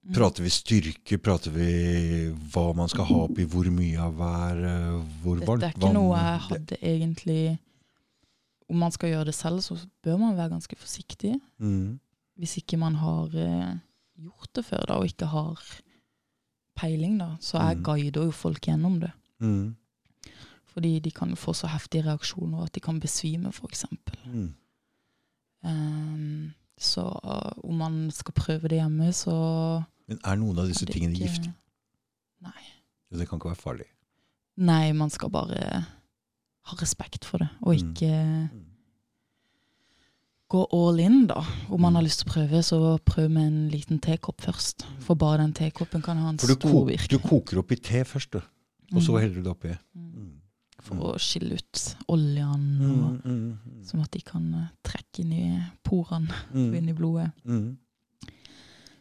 Mm. 0.01 0.15
Prater 0.15 0.41
vi 0.41 0.49
styrke? 0.49 1.17
Prater 1.21 1.51
vi 1.53 1.65
hva 2.49 2.71
man 2.73 2.87
skal 2.89 3.05
ha 3.05 3.17
oppi? 3.27 3.43
Hvor 3.45 3.67
mye 3.69 3.99
av 4.01 4.15
hver? 4.17 4.61
hvor 5.21 5.37
Hvor 5.45 5.59
Dette 5.59 5.59
Det 5.61 5.67
er 5.67 5.75
ikke 5.75 5.83
vann? 5.83 5.93
noe 5.93 6.15
jeg 6.17 6.39
hadde 6.47 6.77
egentlig 6.81 7.59
Om 8.67 8.79
man 8.81 8.91
skal 8.95 9.09
gjøre 9.11 9.25
det 9.29 9.35
selv, 9.37 9.61
så 9.61 9.77
bør 10.01 10.17
man 10.17 10.33
være 10.39 10.49
ganske 10.55 10.75
forsiktig. 10.81 11.35
Mm. 11.61 11.99
Hvis 12.41 12.57
ikke 12.57 12.79
man 12.81 12.95
har 12.97 13.27
eh, 13.37 13.75
gjort 14.25 14.49
det 14.57 14.65
før, 14.65 14.85
da, 14.89 14.97
og 14.97 15.05
ikke 15.05 15.29
har 15.35 15.61
peiling, 16.81 17.19
da, 17.21 17.35
så 17.39 17.59
jeg 17.61 17.77
Mm. 17.77 17.83
guider 17.83 18.23
jo 18.25 18.31
folk 18.31 18.61
gjennom 18.61 18.99
det. 19.05 19.11
Mm. 19.39 19.75
Fordi 20.71 20.99
de 20.99 21.11
kan 21.11 21.35
få 21.35 21.53
så 21.53 21.67
heftige 21.67 22.03
reaksjoner 22.05 22.63
at 22.63 22.73
de 22.75 22.79
kan 22.79 22.99
besvime, 22.99 23.51
f.eks. 23.51 23.85
Mm. 24.25 24.53
Um, 25.63 26.53
så 26.77 27.01
uh, 27.23 27.51
om 27.69 27.75
man 27.77 28.11
skal 28.11 28.33
prøve 28.33 28.67
det 28.71 28.79
hjemme, 28.79 29.11
så 29.13 29.33
Men 30.07 30.19
er 30.25 30.35
noen 30.35 30.57
av 30.59 30.67
disse 30.67 30.85
tingene 30.85 31.13
ikke- 31.13 31.27
giftige? 31.27 31.53
Nei. 32.41 32.63
Det 33.11 33.27
kan 33.29 33.37
ikke 33.37 33.49
være 33.51 33.55
farlig. 33.61 33.85
Nei, 34.57 34.91
man 34.93 35.09
skal 35.09 35.29
bare 35.29 35.85
ha 36.65 36.75
respekt 36.81 37.25
for 37.25 37.37
det, 37.37 37.47
og 37.61 37.75
Mm. 37.75 37.91
ikke 37.91 38.49
gå 40.51 40.65
all 40.73 40.99
in, 40.99 41.27
da. 41.27 41.43
Om 41.69 41.81
man 41.81 41.93
har 41.95 42.01
Mm. 42.01 42.05
lyst 42.05 42.19
til 42.19 42.29
å 42.29 42.33
prøve, 42.33 42.63
så 42.63 42.97
prøv 43.05 43.29
med 43.31 43.47
en 43.47 43.69
liten 43.69 43.99
tekopp 43.99 44.41
først. 44.41 44.85
For 44.99 45.15
bare 45.15 45.37
den 45.37 45.53
tekoppen 45.53 46.01
kan 46.03 46.17
ha 46.17 46.29
en 46.29 46.39
stor 46.39 46.85
virkning. 46.85 46.99
For 46.99 47.07
du 47.07 47.19
koker 47.19 47.57
opp 47.59 47.71
i 47.71 47.75
te 47.75 48.03
først, 48.03 48.31
du. 48.31 48.41
og 48.93 49.01
så 49.01 49.11
Mm. 49.13 49.19
heller 49.21 49.35
du 49.35 49.41
det 49.43 49.51
oppi. 49.51 49.77
Mm. 49.95 50.40
Mm. 50.81 50.85
For 50.87 51.11
å 51.11 51.19
skille 51.21 51.53
ut 51.59 51.81
oljene, 52.09 52.87
og, 52.89 53.19
Mm, 53.21 53.21
mm, 53.21 53.59
mm. 53.65 53.83
sånn 53.85 54.01
at 54.01 54.11
de 54.15 54.21
kan 54.25 54.47
eh, 54.57 54.67
trekke 54.83 55.21
inn 55.21 55.33
i 55.37 55.45
porene 55.85 56.33
og 56.49 56.55
Mm, 56.57 56.73
inn 56.79 56.89
i 56.89 56.93
blodet. 56.97 57.31
mm. 57.45 57.77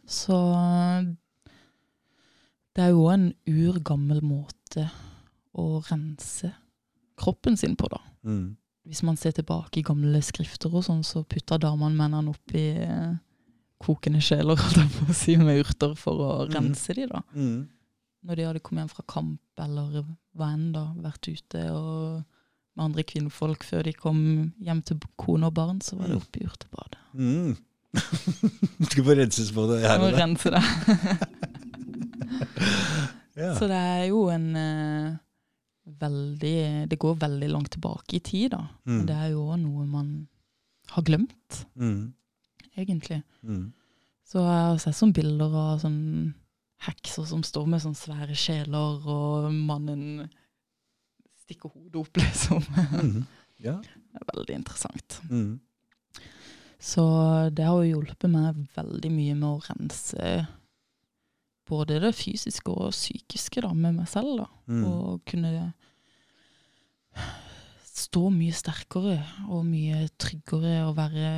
Så 0.05 0.37
det 2.75 2.83
er 2.85 2.91
jo 2.93 3.07
en 3.11 3.29
urgammel 3.49 4.21
måte 4.23 4.85
å 5.57 5.81
rense 5.89 6.53
kroppen 7.19 7.57
sin 7.59 7.75
på, 7.75 7.89
da. 7.91 7.99
Mm. 8.23 8.55
Hvis 8.87 9.03
man 9.05 9.17
ser 9.19 9.31
tilbake 9.37 9.79
i 9.81 9.85
gamle 9.85 10.21
skrifter 10.25 10.71
og 10.73 10.83
sånn, 10.87 11.03
så 11.05 11.23
putta 11.27 11.59
damene 11.61 11.95
mennene 11.97 12.31
oppi 12.33 12.63
i 12.71 12.87
kokende 13.81 14.21
sjeler 14.23 14.57
holdt 14.61 14.77
jeg 14.79 14.93
på 14.95 15.09
å 15.11 15.17
si, 15.17 15.35
med 15.37 15.61
urter 15.65 15.93
for 15.99 16.23
å 16.25 16.31
rense 16.49 16.95
de 16.97 17.07
da. 17.11 17.21
Mm. 18.21 18.27
Når 18.29 18.35
de 18.37 18.43
hadde 18.45 18.59
kommet 18.61 18.81
hjem 18.83 18.89
fra 18.95 19.03
kamp 19.07 19.39
eller 19.59 20.03
hva 20.37 20.51
enn 20.53 20.71
da, 20.75 20.83
vært 21.01 21.27
ute 21.27 21.61
og 21.73 22.21
med 22.77 22.85
andre 22.85 23.03
kvinnfolk 23.03 23.63
før 23.67 23.83
de 23.83 23.93
kom 23.93 24.19
hjem 24.63 24.81
til 24.85 24.99
kone 25.19 25.47
og 25.49 25.53
barn, 25.57 25.81
så 25.81 25.97
var 25.97 26.07
det 26.07 26.15
oppgjort 26.21 26.59
til 26.61 26.69
urtebadet. 26.69 26.99
Mm. 27.13 27.57
Skal 28.87 29.03
få 29.03 29.15
renses 29.19 29.49
på 29.51 29.65
det 29.73 29.81
her 29.83 29.97
Må 29.99 30.05
og 30.07 30.11
der. 30.13 30.21
rense 30.21 30.49
det. 30.53 30.63
Ja. 33.35 33.53
Så 33.55 33.67
det 33.71 33.77
er 33.79 34.03
jo 34.11 34.25
en 34.29 34.47
uh, 34.59 35.13
veldig 36.01 36.89
Det 36.91 36.97
går 36.99 37.15
veldig 37.21 37.47
langt 37.49 37.71
tilbake 37.71 38.17
i 38.17 38.19
tid, 38.19 38.49
da. 38.51 38.59
Men 38.85 38.99
Mm. 39.01 39.05
det 39.07 39.15
er 39.15 39.29
jo 39.31 39.45
òg 39.47 39.59
noe 39.61 39.85
man 39.87 40.27
har 40.89 41.03
glemt, 41.03 41.65
Mm. 41.75 42.13
egentlig. 42.77 43.21
Mm. 43.43 43.71
Så 44.27 44.39
jeg 44.39 44.45
har 44.67 44.77
sett 44.77 44.95
sånne 44.95 45.13
bilder 45.13 45.55
av 45.55 45.79
sånn 45.79 46.33
hekser 46.87 47.27
som 47.29 47.43
står 47.45 47.67
med 47.69 47.83
sånne 47.83 47.99
svære 47.99 48.37
sjeler, 48.37 49.03
og 49.05 49.51
mannen 49.53 50.25
stikker 51.43 51.73
hodet 51.73 52.01
opp, 52.01 52.17
liksom. 52.23 52.63
Mm. 52.95 53.19
Ja. 53.61 53.77
Det 53.81 54.21
er 54.21 54.31
veldig 54.33 54.55
interessant. 54.57 55.19
Mm. 55.29 55.59
Så 56.81 57.03
det 57.53 57.67
har 57.67 57.77
jo 57.77 57.99
hjulpet 57.99 58.31
meg 58.33 58.57
veldig 58.73 59.11
mye 59.13 59.35
med 59.37 59.49
å 59.51 59.61
rense 59.67 60.31
både 61.69 61.99
det 62.03 62.11
fysiske 62.17 62.73
og 62.73 62.89
psykiske 62.95 63.61
da, 63.63 63.69
med 63.77 63.99
meg 63.99 64.09
selv. 64.09 64.41
da. 64.41 64.47
Mm. 64.65 64.83
Og 64.89 65.21
kunne 65.29 65.69
stå 67.91 68.25
mye 68.33 68.55
sterkere 68.55 69.19
og 69.51 69.61
mye 69.67 70.07
tryggere 70.19 70.81
og 70.87 70.95
være 70.97 71.29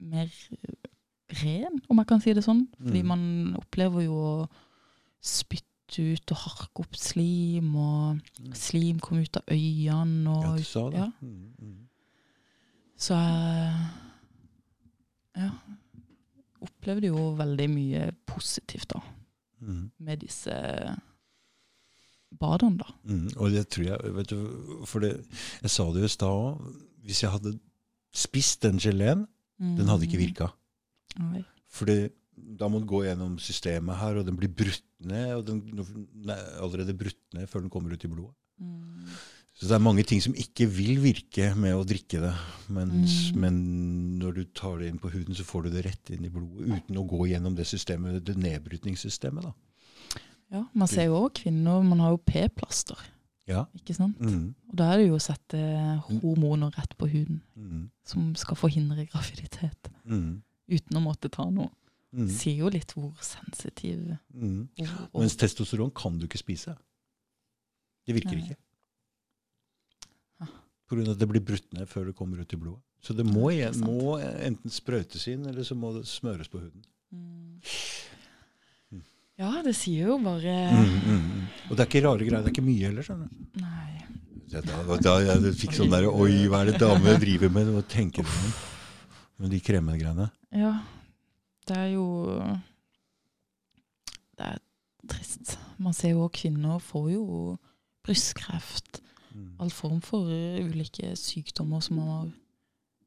mer 0.00 0.30
ren, 1.42 1.80
om 1.88 1.98
jeg 1.98 2.06
kan 2.06 2.20
si 2.20 2.32
det 2.32 2.44
sånn. 2.44 2.66
Fordi 2.80 3.02
Mm. 3.02 3.06
man 3.06 3.56
opplever 3.56 4.02
jo 4.04 4.14
å 4.14 4.48
spytte 5.22 5.66
ut 5.98 6.30
og 6.32 6.36
harke 6.38 6.80
opp 6.84 6.94
slim, 6.96 7.74
og 7.76 8.20
Mm. 8.40 8.54
slim 8.54 8.98
kom 9.00 9.18
ut 9.18 9.36
av 9.36 9.42
øynene. 9.50 10.28
Og, 10.28 10.42
Ja, 10.44 10.56
du 10.56 10.62
sa 10.64 10.90
det. 10.90 10.98
Ja. 10.98 11.10
Mm. 11.20 11.52
Mm. 11.60 11.76
Så 12.96 13.14
jeg 13.14 13.90
ja, 15.36 15.50
opplevde 16.62 17.06
jo 17.10 17.34
veldig 17.38 17.68
mye 17.70 18.10
positivt 18.26 18.88
da, 18.94 19.00
Mm. 19.60 19.90
med 19.98 20.20
disse 20.20 20.50
badene. 22.40 22.78
da. 22.78 22.84
Mm. 23.04 23.28
Og 23.36 23.50
det 23.50 23.68
tror 23.68 23.84
jeg 23.84 24.14
vet 24.14 24.28
du, 24.28 24.84
For 24.86 25.00
det, 25.00 25.26
jeg 25.62 25.70
sa 25.70 25.84
det 25.92 26.00
jo 26.00 26.04
i 26.04 26.08
stad 26.08 26.28
òg. 26.28 26.76
Hvis 27.04 27.22
jeg 27.22 27.30
hadde 27.30 27.58
spist 28.12 28.62
den 28.62 28.78
geleen, 28.78 29.26
den 29.58 29.86
hadde 29.88 30.06
ikke 30.06 30.18
virka. 30.18 30.48
Mm. 31.18 31.32
Nei. 31.32 31.44
For 31.68 31.86
da 31.86 32.68
må 32.68 32.78
den 32.80 32.88
gå 32.88 33.02
gjennom 33.04 33.38
systemet 33.42 33.96
her, 34.00 34.16
og 34.20 34.26
den 34.26 34.36
blir 34.36 34.48
brutt 34.48 34.82
ned. 35.00 35.34
Og 35.36 35.44
den 35.46 35.62
er 36.30 36.60
allerede 36.60 36.94
brutt 36.96 37.18
ned 37.34 37.46
før 37.48 37.60
den 37.66 37.70
kommer 37.70 37.92
ut 37.92 38.04
i 38.04 38.08
blodet. 38.08 38.34
Mm. 38.60 39.06
Så 39.60 39.66
det 39.68 39.74
er 39.76 39.82
mange 39.84 40.02
ting 40.08 40.20
som 40.24 40.32
ikke 40.38 40.64
vil 40.72 41.00
virke 41.02 41.50
med 41.58 41.74
å 41.76 41.84
drikke 41.84 42.20
det. 42.22 42.34
Mens, 42.72 43.30
Mm. 43.32 43.40
Men 43.40 44.18
når 44.20 44.34
du 44.34 44.44
tar 44.56 44.78
det 44.78 44.88
inn 44.88 44.98
på 44.98 45.10
huden, 45.12 45.34
så 45.34 45.44
får 45.44 45.64
du 45.64 45.70
det 45.70 45.84
rett 45.84 46.10
inn 46.10 46.24
i 46.24 46.30
blodet 46.30 46.64
uten 46.70 46.96
å 46.96 47.06
gå 47.08 47.26
gjennom 47.28 47.54
det 47.56 47.66
systemet, 47.66 48.24
det 48.24 48.36
nedbrytningssystemet. 48.36 49.42
da. 49.42 49.52
Ja, 50.50 50.64
man 50.74 50.88
ser 50.88 51.04
jo 51.06 51.14
også 51.28 51.42
kvinner, 51.44 51.82
man 51.84 51.98
har 52.00 52.10
jo 52.10 52.16
p-plaster, 52.26 52.96
Ja. 53.46 53.66
ikke 53.76 53.94
sant? 53.94 54.18
Mm. 54.18 54.54
Og 54.70 54.76
da 54.76 54.92
er 54.92 54.96
det 54.98 55.08
jo 55.08 55.14
å 55.16 55.20
sette 55.20 56.02
hormoner 56.08 56.70
rett 56.76 56.96
på 56.98 57.06
huden, 57.10 57.40
Mm. 57.56 57.90
som 58.04 58.34
skal 58.34 58.56
forhindre 58.56 59.06
graviditet, 59.10 59.90
Mm. 60.06 60.42
Uten 60.70 60.96
å 60.98 61.02
måtte 61.04 61.30
ta 61.32 61.48
noe. 61.50 61.70
Mm. 62.10 62.26
Sier 62.34 62.56
jo 62.64 62.70
litt 62.74 62.90
hvor 62.96 63.12
sensitiv 63.22 64.16
Mm. 64.34 64.68
og, 65.12 65.20
Mens 65.22 65.36
testosteron 65.38 65.92
kan 65.94 66.16
du 66.18 66.26
ikke 66.26 66.40
spise. 66.40 66.74
Det 68.06 68.16
virker 68.16 68.34
Nei. 68.34 68.42
ikke. 68.48 68.56
Ah. 70.40 70.54
På 70.88 70.96
grunn 70.96 71.06
av 71.06 71.14
at 71.14 71.20
det 71.22 71.28
blir 71.30 71.44
brutt 71.44 71.68
ned 71.76 71.86
før 71.90 72.06
det 72.10 72.16
kommer 72.18 72.40
ut 72.42 72.52
i 72.52 72.58
blodet. 72.58 72.82
Så 73.00 73.14
det 73.16 73.24
må, 73.24 73.48
det 73.48 73.60
er 73.62 73.70
igjen, 73.70 73.84
må 73.86 74.16
enten 74.20 74.70
sprøytes 74.74 75.28
inn, 75.30 75.46
eller 75.46 75.62
så 75.64 75.76
må 75.78 75.92
det 75.96 76.02
smøres 76.10 76.50
på 76.52 76.58
huden. 76.60 76.82
Mm. 77.14 77.60
Ja, 79.40 79.54
det 79.64 79.72
sier 79.78 80.10
jo 80.10 80.18
bare 80.20 80.52
Mm, 80.68 80.90
mm, 81.00 81.20
mm. 81.30 81.44
Og 81.70 81.76
det 81.76 81.80
er 81.80 81.88
ikke 81.88 82.02
rare 82.04 82.26
greier. 82.26 82.42
Det 82.44 82.50
er 82.50 82.52
ikke 82.52 82.66
mye 82.66 82.82
heller. 82.90 83.06
skjønner 83.06 83.28
du. 83.30 83.62
Nei. 83.62 84.04
Da, 84.50 84.60
da 84.98 85.14
jeg 85.22 85.54
fikk 85.62 85.76
sånn 85.78 85.92
der 85.94 86.08
Oi, 86.10 86.42
hva 86.50 86.60
er 86.64 86.72
det 86.72 86.80
damer 86.82 87.16
driver 87.22 87.52
med? 87.54 87.70
Og 87.78 87.86
tenker 87.88 88.26
på. 88.26 88.50
Med 89.40 89.50
de 89.54 89.60
kremegreiene. 89.64 90.28
Ja, 90.52 90.74
det 91.68 91.76
er 91.76 91.90
jo 91.94 92.04
Det 94.36 94.46
er 94.46 94.58
trist. 95.08 95.58
Man 95.80 95.92
ser 95.96 96.10
jo 96.14 96.24
at 96.26 96.32
kvinner 96.36 96.78
får 96.80 97.10
jo 97.14 97.24
brystkreft, 98.04 99.00
Mm. 99.32 99.60
all 99.60 99.70
form 99.70 100.00
for 100.02 100.26
ulike 100.26 101.12
sykdommer 101.16 101.80
som 101.80 101.98
har 101.98 102.30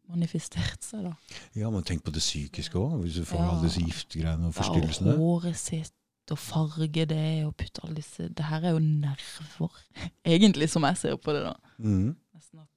manifestert 0.09 0.81
seg. 0.83 1.03
da. 1.03 1.13
Ja, 1.55 1.69
men 1.69 1.83
tenk 1.83 2.03
på 2.05 2.11
det 2.15 2.21
psykiske 2.21 2.75
òg. 2.79 3.01
Hvis 3.01 3.15
du 3.15 3.25
får 3.25 3.39
Ja. 3.39 3.49
alle 3.51 3.63
disse 3.67 3.81
giftgreiene 3.81 4.47
og 4.47 4.53
Ja, 4.55 5.11
og 5.11 5.17
håret 5.17 5.55
sitt, 5.57 5.91
og 6.31 6.37
farge 6.37 7.05
det, 7.05 7.45
og 7.45 7.57
putte 7.57 7.83
alle 7.83 7.95
disse 7.95 8.29
Det 8.29 8.45
her 8.45 8.61
er 8.63 8.71
jo 8.71 8.79
nerver, 8.79 9.69
egentlig, 10.25 10.69
som 10.69 10.83
jeg 10.83 10.97
ser 10.97 11.15
på 11.17 11.33
det, 11.33 11.43
da. 11.43 11.53
Mm. 11.77 12.15
Nesten 12.35 12.59
at 12.59 12.67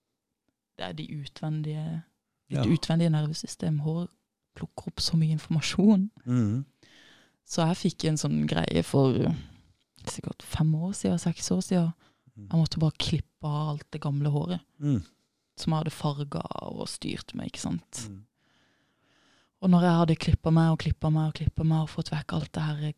det 0.79 0.87
er 0.89 0.93
de 0.93 1.23
utvendige 1.23 2.03
Ja. 2.49 2.63
Ditt 2.63 2.79
utvendige 2.79 3.11
nervesystem. 3.11 3.81
Hår 3.83 4.07
plukker 4.57 4.89
opp 4.89 5.01
så 5.03 5.17
mye 5.19 5.35
informasjon. 5.35 6.11
Mm. 6.27 6.65
Så 7.47 7.63
jeg 7.67 7.77
fikk 7.77 8.05
en 8.09 8.17
sånn 8.21 8.47
greie 8.49 8.83
for 8.87 9.15
sikkert 10.07 10.43
fem 10.47 10.71
år 10.75 10.93
siden, 10.95 11.19
seks 11.19 11.51
år 11.51 11.61
siden. 11.67 11.93
Mm. 12.37 12.49
Jeg 12.53 12.61
måtte 12.61 12.79
bare 12.83 12.97
klippe 12.99 13.47
av 13.51 13.69
alt 13.75 13.87
det 13.91 14.01
gamle 14.03 14.31
håret 14.31 14.61
Mm. 14.81 15.03
som 15.57 15.73
jeg 15.73 15.79
hadde 15.83 15.91
farga 15.91 16.43
og 16.63 16.87
styrt 16.89 17.35
med. 17.35 17.47
ikke 17.47 17.61
sant? 17.61 18.07
Mm. 18.11 18.23
Og 19.63 19.71
når 19.71 19.81
jeg 19.83 19.99
hadde 19.99 20.17
klippa 20.17 20.53
meg 20.53 20.71
og 20.73 20.79
klippa 20.79 21.11
meg 21.11 21.29
og 21.29 21.35
klippa 21.35 21.65
meg 21.65 21.83
og 21.83 21.89
fått 21.89 22.11
vekk 22.13 22.33
alt 22.37 22.53
det 22.53 22.63
her 22.63 22.93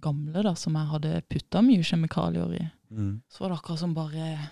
gamle 0.00 0.42
da, 0.42 0.54
som 0.54 0.74
jeg 0.74 0.86
hadde 0.90 1.22
putta 1.30 1.62
mye 1.62 1.82
kjemikalier 1.82 2.54
i, 2.60 2.70
Mm. 2.90 3.22
så 3.28 3.40
var 3.40 3.48
det 3.50 3.58
akkurat 3.58 3.78
som 3.78 3.94
bare 3.94 4.50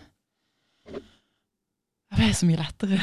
Jeg 0.87 2.19
ble 2.19 2.29
så 2.35 2.47
mye 2.47 2.61
lettere. 2.61 3.01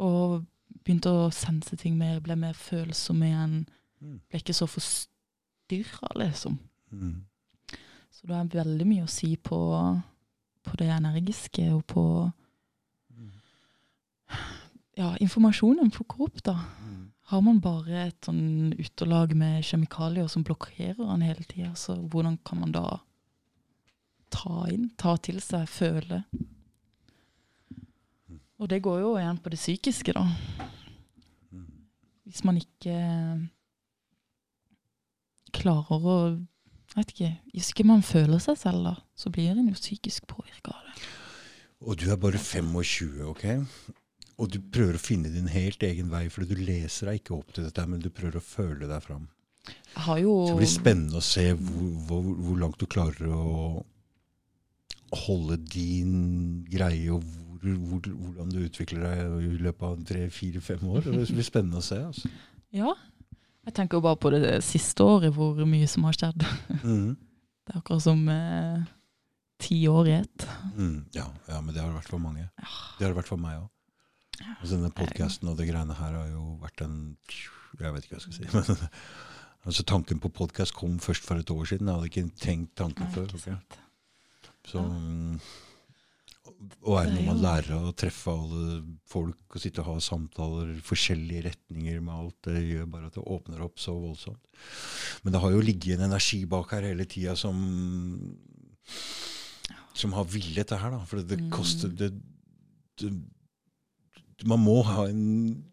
Og 0.00 0.40
begynte 0.84 1.12
å 1.12 1.30
sense 1.34 1.76
ting 1.76 1.98
mer, 1.98 2.20
ble 2.24 2.36
mer 2.40 2.56
følsom 2.56 3.22
igjen. 3.26 3.56
Mm. 4.00 4.20
Ble 4.30 4.40
ikke 4.40 4.56
så 4.56 4.68
forstyrra, 4.70 6.14
liksom. 6.16 6.58
Mm. 6.90 7.18
Så 8.10 8.28
det 8.28 8.36
er 8.36 8.54
veldig 8.64 8.86
mye 8.88 9.04
å 9.06 9.10
si 9.10 9.34
på, 9.36 9.60
på 10.66 10.80
det 10.80 10.90
energiske 10.96 11.68
og 11.74 11.84
på 11.88 12.04
Mm. 13.10 13.30
ja, 14.96 15.16
informasjonen 15.18 15.90
plukker 15.90 16.22
opp, 16.22 16.42
da. 16.46 16.54
Mm. 16.84 17.12
Har 17.30 17.40
man 17.42 17.60
bare 17.60 18.06
et 18.06 18.26
sånn 18.26 18.72
utelag 18.78 19.34
med 19.38 19.64
kjemikalier 19.66 20.28
som 20.30 20.44
blokkerer 20.46 20.98
den 20.98 21.22
hele 21.26 21.44
tida, 21.46 21.74
så 21.74 21.96
hvordan 21.98 22.38
kan 22.46 22.60
man 22.62 22.72
da 22.74 22.84
ta 24.30 24.64
inn, 24.70 24.90
ta 24.98 25.16
til 25.16 25.40
seg, 25.42 25.68
føle? 25.70 26.24
Og 28.60 28.68
det 28.68 28.82
går 28.84 29.00
jo 29.00 29.14
igjen 29.16 29.40
på 29.40 29.52
det 29.52 29.58
psykiske, 29.60 30.12
da. 30.16 30.26
Hvis 32.28 32.44
man 32.46 32.60
ikke 32.60 32.96
klarer 35.56 36.06
å 36.06 36.18
vet 36.96 37.14
ikke, 37.14 37.30
Hvis 37.54 37.70
ikke 37.72 37.86
man 37.86 38.02
føler 38.02 38.38
seg 38.42 38.58
selv, 38.58 38.84
da, 38.84 38.94
så 39.14 39.30
blir 39.32 39.54
en 39.54 39.70
jo 39.70 39.78
psykisk 39.78 40.26
påvirka 40.30 40.74
av 40.74 40.86
det. 40.86 41.08
Og 41.80 41.96
du 41.96 42.10
er 42.12 42.18
bare 42.20 42.38
25, 42.38 43.20
ok? 43.30 43.44
Og 44.40 44.48
du 44.52 44.58
prøver 44.72 44.96
å 44.96 45.02
finne 45.02 45.30
din 45.32 45.48
helt 45.52 45.82
egen 45.84 46.10
vei, 46.12 46.26
for 46.32 46.44
du 46.44 46.56
leser 46.56 47.10
deg 47.10 47.20
ikke 47.20 47.36
opp 47.36 47.54
til 47.54 47.66
dette, 47.66 47.86
men 47.86 48.02
du 48.02 48.10
prøver 48.12 48.40
å 48.40 48.44
føle 48.44 48.88
deg 48.88 49.04
fram. 49.04 49.28
Jo 50.18 50.34
det 50.48 50.56
blir 50.56 50.70
spennende 50.70 51.20
å 51.20 51.24
se 51.24 51.50
hvor, 51.52 51.88
hvor, 52.08 52.28
hvor 52.40 52.60
langt 52.62 52.80
du 52.80 52.86
klarer 52.90 53.28
å 53.28 53.82
holde 55.26 55.58
din 55.70 56.64
greie, 56.70 57.10
og 57.12 57.24
hvor, 57.24 57.49
hvor, 57.62 58.00
hvordan 58.10 58.52
du 58.52 58.60
utvikler 58.64 59.04
deg 59.06 59.34
i 59.46 59.50
løpet 59.66 59.86
av 59.88 60.04
tre, 60.08 60.26
fire, 60.34 60.60
fem 60.64 60.84
år. 60.88 61.02
Det 61.06 61.26
blir 61.30 61.46
spennende 61.46 61.82
å 61.82 61.84
se. 61.84 61.98
altså. 62.10 62.30
Ja. 62.74 62.94
Jeg 63.68 63.74
tenker 63.76 63.98
jo 63.98 64.04
bare 64.06 64.18
på 64.18 64.30
det 64.32 64.54
siste 64.64 65.04
året, 65.04 65.34
hvor 65.36 65.58
mye 65.68 65.88
som 65.90 66.06
har 66.08 66.16
skjedd. 66.16 66.46
Mhm. 66.82 67.10
Det 67.70 67.76
er 67.76 67.82
akkurat 67.84 68.02
som 68.02 68.22
eh, 68.32 68.86
ti 69.62 69.76
år 69.86 70.08
i 70.08 70.14
ett. 70.16 70.46
Mm, 70.74 71.04
ja, 71.14 71.26
ja, 71.46 71.60
men 71.60 71.74
det 71.74 71.78
har 71.82 71.92
det 71.92 72.00
vært 72.00 72.10
for 72.10 72.18
mange. 72.18 72.48
Det 72.56 73.04
har 73.04 73.12
det 73.12 73.18
vært 73.20 73.28
for 73.30 73.38
meg 73.38 73.60
òg. 73.60 73.68
Altså, 74.56 74.72
denne 74.72 74.90
podkasten 74.96 75.50
og 75.52 75.58
det 75.60 75.68
greiene 75.68 75.94
her 75.94 76.16
har 76.16 76.30
jo 76.32 76.56
vært 76.62 76.82
en 76.82 76.96
Jeg 77.78 77.92
vet 77.94 78.08
ikke 78.08 78.16
hva 78.16 78.18
jeg 78.18 78.24
skal 78.24 78.36
si. 78.40 78.48
Men, 78.56 78.88
altså, 79.68 79.84
tanken 79.86 80.18
på 80.24 80.32
podkast 80.34 80.74
kom 80.74 80.96
først 81.04 81.28
for 81.28 81.38
et 81.38 81.52
år 81.54 81.68
siden. 81.70 81.86
Jeg 81.92 82.00
hadde 82.00 82.10
ikke 82.10 82.42
tenkt 82.42 82.74
tanken 82.80 83.06
Nei, 83.06 83.14
før. 83.14 83.28
ikke 83.28 83.38
ok? 83.38 83.76
Okay? 83.76 83.84
Så, 84.72 84.82
og 86.84 86.96
er 87.00 87.06
det 87.06 87.14
Det 87.14 87.20
når 87.24 87.26
man 87.30 87.40
lærer 87.42 87.86
å 87.88 87.92
treffe 87.96 88.32
alle 88.32 88.80
folk 89.08 89.54
og 89.56 89.62
sitte 89.62 89.80
og 89.80 89.86
ha 89.94 89.94
samtaler 90.04 90.74
forskjellige 90.84 91.44
retninger 91.48 92.00
med 92.04 92.14
alt, 92.14 92.36
det 92.44 92.60
gjør 92.68 92.86
bare 92.92 93.06
at 93.08 93.14
det 93.16 93.24
åpner 93.24 93.62
opp 93.64 93.78
så 93.80 93.94
voldsomt. 93.96 94.42
Men 95.24 95.32
det 95.32 95.40
har 95.40 95.54
jo 95.54 95.62
ligget 95.64 95.96
en 95.98 96.10
energi 96.10 96.42
bak 96.50 96.74
her 96.76 96.82
hele 96.90 97.06
tida 97.08 97.36
som 97.36 97.56
som 100.00 100.12
har 100.16 100.24
villet 100.32 100.68
det 100.70 100.78
her, 100.80 100.90
da. 100.94 101.00
For 101.04 101.20
det 101.22 101.38
Mm. 101.40 101.50
koster 101.50 101.88
det, 101.88 102.12
det, 103.00 103.10
Man 104.46 104.60
må 104.64 104.82
ha 104.82 105.04
en 105.08 105.64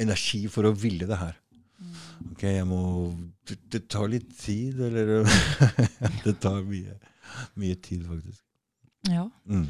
energi 0.00 0.46
for 0.48 0.64
å 0.64 0.72
ville 0.74 1.06
det 1.06 1.18
her. 1.20 1.34
Mm. 1.78 2.30
Ok, 2.32 2.42
jeg 2.42 2.64
må 2.66 2.80
Det, 3.46 3.58
det 3.68 3.88
tar 3.88 4.08
litt 4.08 4.30
tid, 4.38 4.78
eller 4.80 5.24
Det 6.24 6.38
tar 6.40 6.62
mye, 6.64 6.94
mye 7.60 7.74
tid, 7.76 8.06
faktisk. 8.08 8.40
Ja, 9.10 9.26
Mm, 9.44 9.66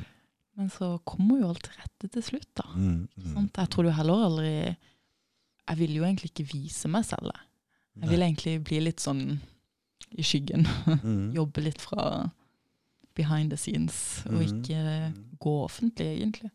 men 0.57 0.69
så 0.71 0.99
kommer 1.05 1.41
jo 1.41 1.49
alt 1.49 1.63
til 1.67 1.73
rette 1.81 2.11
til 2.15 2.23
slutt, 2.23 2.49
da. 2.55 2.65
mm, 2.75 3.09
mm. 3.17 3.51
Jeg 3.57 3.71
tror 3.71 3.85
jo 3.85 3.91
heller 3.97 4.25
aldri 4.29 4.77
Jeg 5.69 5.79
vil 5.79 5.95
jo 5.97 6.05
egentlig 6.05 6.31
ikke 6.31 6.53
vise 6.53 6.89
meg 6.89 7.05
selv. 7.05 7.31
jeg. 7.33 8.09
Vil 8.11 8.21
egentlig 8.23 8.65
bli 8.65 8.81
litt 8.81 9.01
sånn 9.01 9.41
i 10.13 10.23
skyggen. 10.23 10.67
Mm. 11.03 11.33
Jobbe 11.39 11.63
litt 11.65 11.81
fra 11.81 12.31
behind 13.17 13.51
the 13.51 13.57
scenes, 13.57 14.23
og 14.27 14.33
Mhm. 14.43 14.63
ikke 14.63 15.39
gå 15.41 15.65
offentlig, 15.65 16.19
egentlig. 16.21 16.51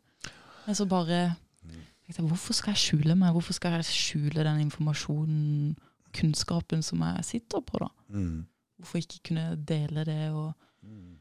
Men 0.68 0.76
så 0.76 0.86
bare 0.88 1.36
Mm. 1.64 1.82
tenkte 2.06 2.28
Hvorfor 2.28 2.54
skal 2.54 2.74
jeg 2.74 2.78
skjule 3.04 3.16
meg? 3.18 3.34
Hvorfor 3.34 3.54
skal 3.54 3.72
jeg 3.72 3.84
skjule 3.86 4.44
den 4.44 4.60
informasjonen, 4.70 5.76
kunnskapen 6.14 6.82
som 6.84 7.00
jeg 7.00 7.24
sitter 7.26 7.62
på, 7.62 7.80
da? 7.80 7.88
Mm. 8.10 8.46
Hvorfor 8.80 8.98
ikke 9.00 9.20
kunne 9.24 9.56
dele 9.66 10.06
det 10.06 10.32
og 10.32 10.54
Mm. 10.84 11.19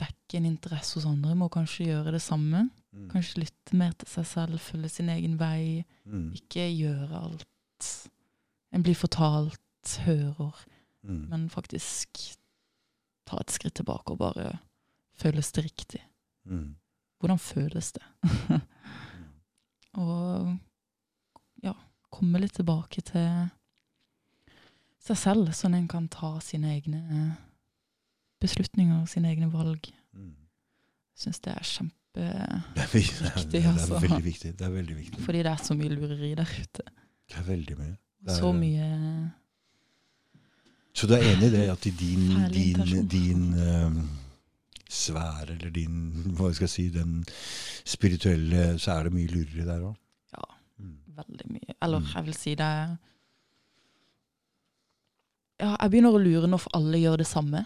Vekke 0.00 0.38
en 0.38 0.46
interesse 0.48 0.96
hos 0.98 1.06
andre? 1.08 1.34
Må 1.36 1.48
kanskje 1.52 1.88
gjøre 1.90 2.12
det 2.14 2.22
samme. 2.24 2.66
Mm. 2.92 3.08
Kanskje 3.12 3.42
lytte 3.42 3.76
mer 3.76 3.92
til 3.98 4.08
seg 4.08 4.26
selv, 4.28 4.60
følge 4.60 4.88
sin 4.92 5.08
egen 5.12 5.38
vei. 5.40 5.84
Mm. 6.08 6.30
Ikke 6.38 6.66
gjøre 6.68 7.22
alt 7.24 7.48
en 8.72 8.84
blir 8.86 8.96
fortalt, 8.96 9.58
hører, 10.06 10.54
Mm. 11.02 11.24
men 11.28 11.48
faktisk 11.50 12.36
ta 13.26 13.40
et 13.40 13.50
skritt 13.50 13.74
tilbake 13.74 14.12
og 14.14 14.18
bare 14.20 14.60
føles 15.18 15.50
det 15.52 15.64
riktig? 15.64 16.00
Mm. 16.46 16.76
Hvordan 17.18 17.38
føles 17.42 17.92
det? 17.92 18.04
og 19.98 20.52
ja, 21.62 21.74
komme 22.10 22.38
litt 22.38 22.54
tilbake 22.54 23.02
til 23.02 23.50
seg 25.02 25.18
selv, 25.18 25.50
sånn 25.58 25.74
en 25.74 25.88
kan 25.90 26.06
ta 26.08 26.36
sine 26.44 26.70
egne 26.76 27.02
beslutninger, 28.42 29.00
og 29.02 29.08
sine 29.08 29.30
egne 29.32 29.48
valg. 29.52 29.88
Mm. 30.14 30.34
Syns 31.16 31.40
det 31.44 31.52
er 31.54 31.62
kjempe 31.68 31.98
Det 32.14 32.22
er, 32.26 32.88
det, 32.92 33.52
det, 33.52 33.60
er 33.64 33.70
altså. 33.72 33.98
veldig 34.00 34.24
viktig. 34.24 34.50
Det 34.58 34.66
er 34.66 34.72
veldig 34.74 34.96
viktig. 34.96 35.20
Fordi 35.24 35.38
det 35.46 35.52
er 35.52 35.62
så 35.64 35.74
mye 35.78 35.88
lureri 35.94 36.34
der 36.36 36.50
ute. 36.60 36.82
Det 37.28 37.38
er 37.40 37.46
veldig 37.46 37.76
mye. 37.78 37.96
Er- 38.28 38.36
Så 38.38 38.52
mye 38.52 38.88
Så 40.94 41.06
du 41.08 41.14
er 41.16 41.22
enig 41.32 41.46
i 41.48 41.50
det 41.54 41.62
at 41.72 41.86
i 41.86 41.90
din, 41.90 42.26
din, 42.52 43.06
din 43.08 43.44
um, 43.56 43.96
sfære, 44.90 45.54
eller 45.56 45.70
din 45.70 45.96
Hva 46.36 46.50
skal 46.52 46.64
jeg 46.68 46.70
si, 46.74 46.84
den 46.92 47.24
spirituelle 47.84 48.78
Så 48.78 48.92
er 48.92 49.02
det 49.08 49.12
mye 49.16 49.26
lureri 49.32 49.64
der 49.64 49.80
òg? 49.88 49.96
Ja. 50.36 50.44
Mm. 50.78 50.98
veldig 51.16 51.48
mye. 51.54 51.74
Eller 51.82 51.98
Mm. 51.98 52.06
jeg 52.14 52.24
vil 52.24 52.34
si 52.34 52.54
det 52.54 52.68
Ja, 55.62 55.76
jeg 55.80 55.90
begynner 55.92 56.16
å 56.16 56.20
lure 56.22 56.48
når 56.50 56.64
alle 56.74 56.98
gjør 56.98 57.16
det 57.22 57.26
samme. 57.26 57.64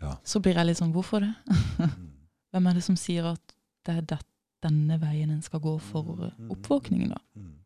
Ja. 0.00 0.14
Så 0.24 0.40
blir 0.40 0.56
jeg 0.56 0.66
litt 0.70 0.78
sånn 0.80 0.92
Hvorfor 0.94 1.20
det? 1.20 1.32
Mm. 1.78 2.10
Hvem 2.54 2.66
er 2.70 2.74
det 2.78 2.82
som 2.86 2.96
sier 2.98 3.26
at 3.34 3.54
det 3.86 3.96
er 3.96 4.04
det, 4.14 4.18
denne 4.64 4.96
veien 5.00 5.30
en 5.32 5.42
skal 5.44 5.60
gå 5.64 5.76
for 5.80 6.08
eh, 6.26 6.32
Mm. 6.40 6.50
oppvåkningen, 6.56 7.12
da? 7.14 7.20
Mm. 7.36 7.56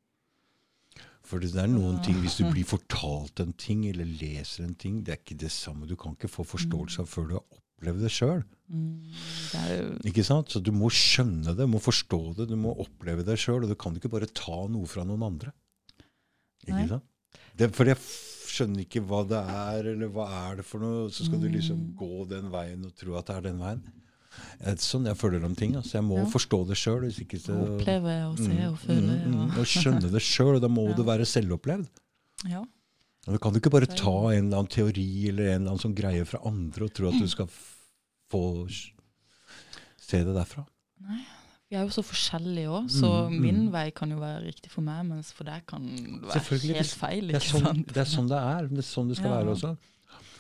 For 1.25 1.41
det 1.41 1.55
er 1.57 1.71
noen 1.73 2.03
ting, 2.05 2.19
hvis 2.21 2.37
du 2.37 2.45
blir 2.53 2.67
fortalt 2.69 3.41
en 3.41 3.55
ting, 3.57 3.87
eller 3.89 4.05
leser 4.05 4.67
en 4.67 4.75
ting, 4.77 4.99
det 5.07 5.15
er 5.15 5.21
ikke 5.23 5.39
det 5.41 5.51
samme. 5.55 5.87
Du 5.89 5.95
kan 5.97 6.13
ikke 6.13 6.29
få 6.29 6.45
forståelse 6.45 7.01
av 7.01 7.09
før 7.09 7.29
du 7.31 7.33
har 7.39 7.47
opplevd 7.57 8.03
det 8.05 8.11
sjøl. 8.13 8.43
Mm, 8.69 9.15
Ikke 10.05 10.25
sant? 10.27 10.53
Så 10.53 10.61
du 10.61 10.69
må 10.77 10.91
skjønne 10.93 11.55
det, 11.57 11.65
du 11.65 11.73
må 11.73 11.81
forstå 11.81 12.21
det, 12.37 12.49
du 12.53 12.57
må 12.61 12.75
oppleve 12.85 13.25
det 13.25 13.39
sjøl. 13.41 13.65
Og 13.65 13.73
du 13.73 13.75
kan 13.81 13.97
ikke 13.97 14.13
bare 14.13 14.29
ta 14.37 14.59
noe 14.69 14.85
fra 14.91 15.07
noen 15.09 15.25
andre. 15.25 15.55
Ikke 16.67 16.77
Nei. 16.77 16.87
sant? 16.93 17.09
Det, 17.57 17.71
for 17.75 17.89
jeg 17.89 17.97
skjønner 18.55 18.85
ikke 18.87 19.03
hva 19.09 19.21
det 19.29 19.41
er, 19.43 19.89
eller 19.95 20.09
hva 20.15 20.27
er 20.51 20.57
det 20.61 20.65
for 20.69 20.83
noe. 20.85 21.09
Så 21.11 21.27
skal 21.27 21.41
du 21.43 21.49
liksom 21.51 21.77
Mm. 21.81 21.95
gå 21.99 22.29
den 22.31 22.51
veien 22.53 22.85
og 22.87 22.95
tro 22.97 23.17
at 23.19 23.27
det 23.27 23.37
er 23.37 23.47
den 23.51 23.59
veien. 23.61 23.83
Det 24.59 24.67
er 24.73 24.77
sånn 24.83 25.07
jeg 25.07 25.17
føler 25.17 25.45
om 25.47 25.55
ting. 25.55 25.75
Altså. 25.77 25.93
Jeg 26.01 26.05
må 26.09 26.17
Ja. 26.19 26.25
forstå 26.27 26.67
det 26.67 26.77
sjøl. 26.77 27.05
Oppleve 27.07 28.15
og 28.31 28.39
se 28.39 28.49
Mm, 28.51 28.73
og 28.73 28.79
føle. 28.79 29.01
mm, 29.01 29.31
mm, 29.31 29.51
Og, 29.53 29.59
og 29.59 29.67
skjønne 29.67 30.11
det 30.11 30.23
sjøl. 30.23 30.61
Da 30.61 30.69
må 30.69 30.87
Ja. 30.91 30.95
det 30.97 31.07
være 31.07 31.27
selvopplevd. 31.27 31.89
ja. 32.49 32.65
Du 33.27 33.39
kan 33.39 33.53
du 33.55 33.59
ikke 33.59 33.71
bare 33.73 33.87
ta 33.87 34.29
en 34.35 34.47
eller 34.53 34.59
annen 34.59 34.69
teori 34.69 35.29
eller 35.31 35.45
en 35.55 35.63
eller 35.63 35.71
annen 35.73 35.81
sånn 35.81 35.95
greie 35.97 36.27
fra 36.27 36.41
andre 36.45 36.85
og 36.85 36.93
tro 36.93 37.09
at 37.09 37.19
du 37.19 37.27
skal 37.27 37.47
få 38.31 38.69
se 39.97 40.19
det 40.25 40.35
derfra. 40.37 40.67
Nei. 41.01 41.23
Vi 41.75 41.79
er 41.81 41.89
jo 41.89 41.91
så 41.91 42.05
forskjellige 42.07 42.71
òg, 42.71 42.85
så 42.87 43.09
Mm, 43.27 43.41
min 43.43 43.57
mm. 43.65 43.73
vei 43.75 43.89
kan 43.91 44.11
jo 44.13 44.21
være 44.21 44.45
riktig 44.45 44.71
for 44.71 44.87
meg, 44.87 45.01
mens 45.09 45.33
for 45.35 45.43
deg 45.49 45.65
kan 45.67 45.83
det 45.83 46.23
være 46.23 46.59
helt 46.71 46.93
feil. 47.01 47.33
Det 47.33 47.41
er, 47.41 47.47
sånn, 47.49 47.81
det 47.89 47.99
er 47.99 48.07
sånn 48.07 48.29
det 48.31 48.39
er. 48.39 48.69
Det 48.71 48.79
er 48.79 48.87
sånn 48.87 49.09
det 49.11 49.17
skal 49.19 49.31
Ja. 49.31 49.41
være 49.41 49.55
også. 49.57 49.73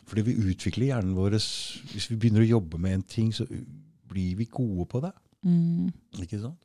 Fordi 0.06 0.22
vi 0.22 0.34
utvikler 0.52 0.86
hjernen 0.92 1.16
vår 1.16 1.34
Hvis 1.34 2.06
vi 2.10 2.16
begynner 2.16 2.44
å 2.44 2.48
jobbe 2.52 2.78
med 2.78 2.92
en 2.92 3.02
ting, 3.02 3.32
så 3.32 3.48
blir 4.06 4.36
vi 4.36 4.44
gode 4.44 4.86
på 4.86 5.00
det. 5.02 5.12
Mm. 5.42 5.92
Ikke 6.22 6.40
sant? 6.40 6.62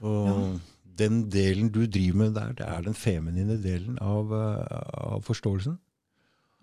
Og 0.00 0.60
den 0.96 1.28
delen 1.28 1.68
du 1.68 1.86
driver 1.86 2.16
med 2.16 2.34
der, 2.34 2.52
det 2.52 2.66
er 2.66 2.80
den 2.80 2.94
feminine 2.94 3.62
delen 3.62 3.98
av, 4.00 4.32
eh, 4.32 5.12
av 5.12 5.22
forståelsen. 5.22 5.76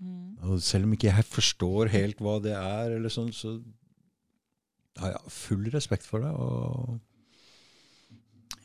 Mm. 0.01 0.37
Og 0.49 0.61
selv 0.61 0.85
om 0.85 0.93
ikke 0.93 1.13
jeg 1.13 1.25
forstår 1.25 1.89
helt 1.89 2.17
hva 2.17 2.41
det 2.41 2.53
er, 2.53 2.95
eller 2.95 3.09
sånn, 3.09 3.29
så 3.31 3.61
har 4.99 5.13
jeg 5.15 5.31
full 5.31 5.69
respekt 5.73 6.05
for 6.07 6.19
det. 6.25 6.31
Og, 6.33 6.99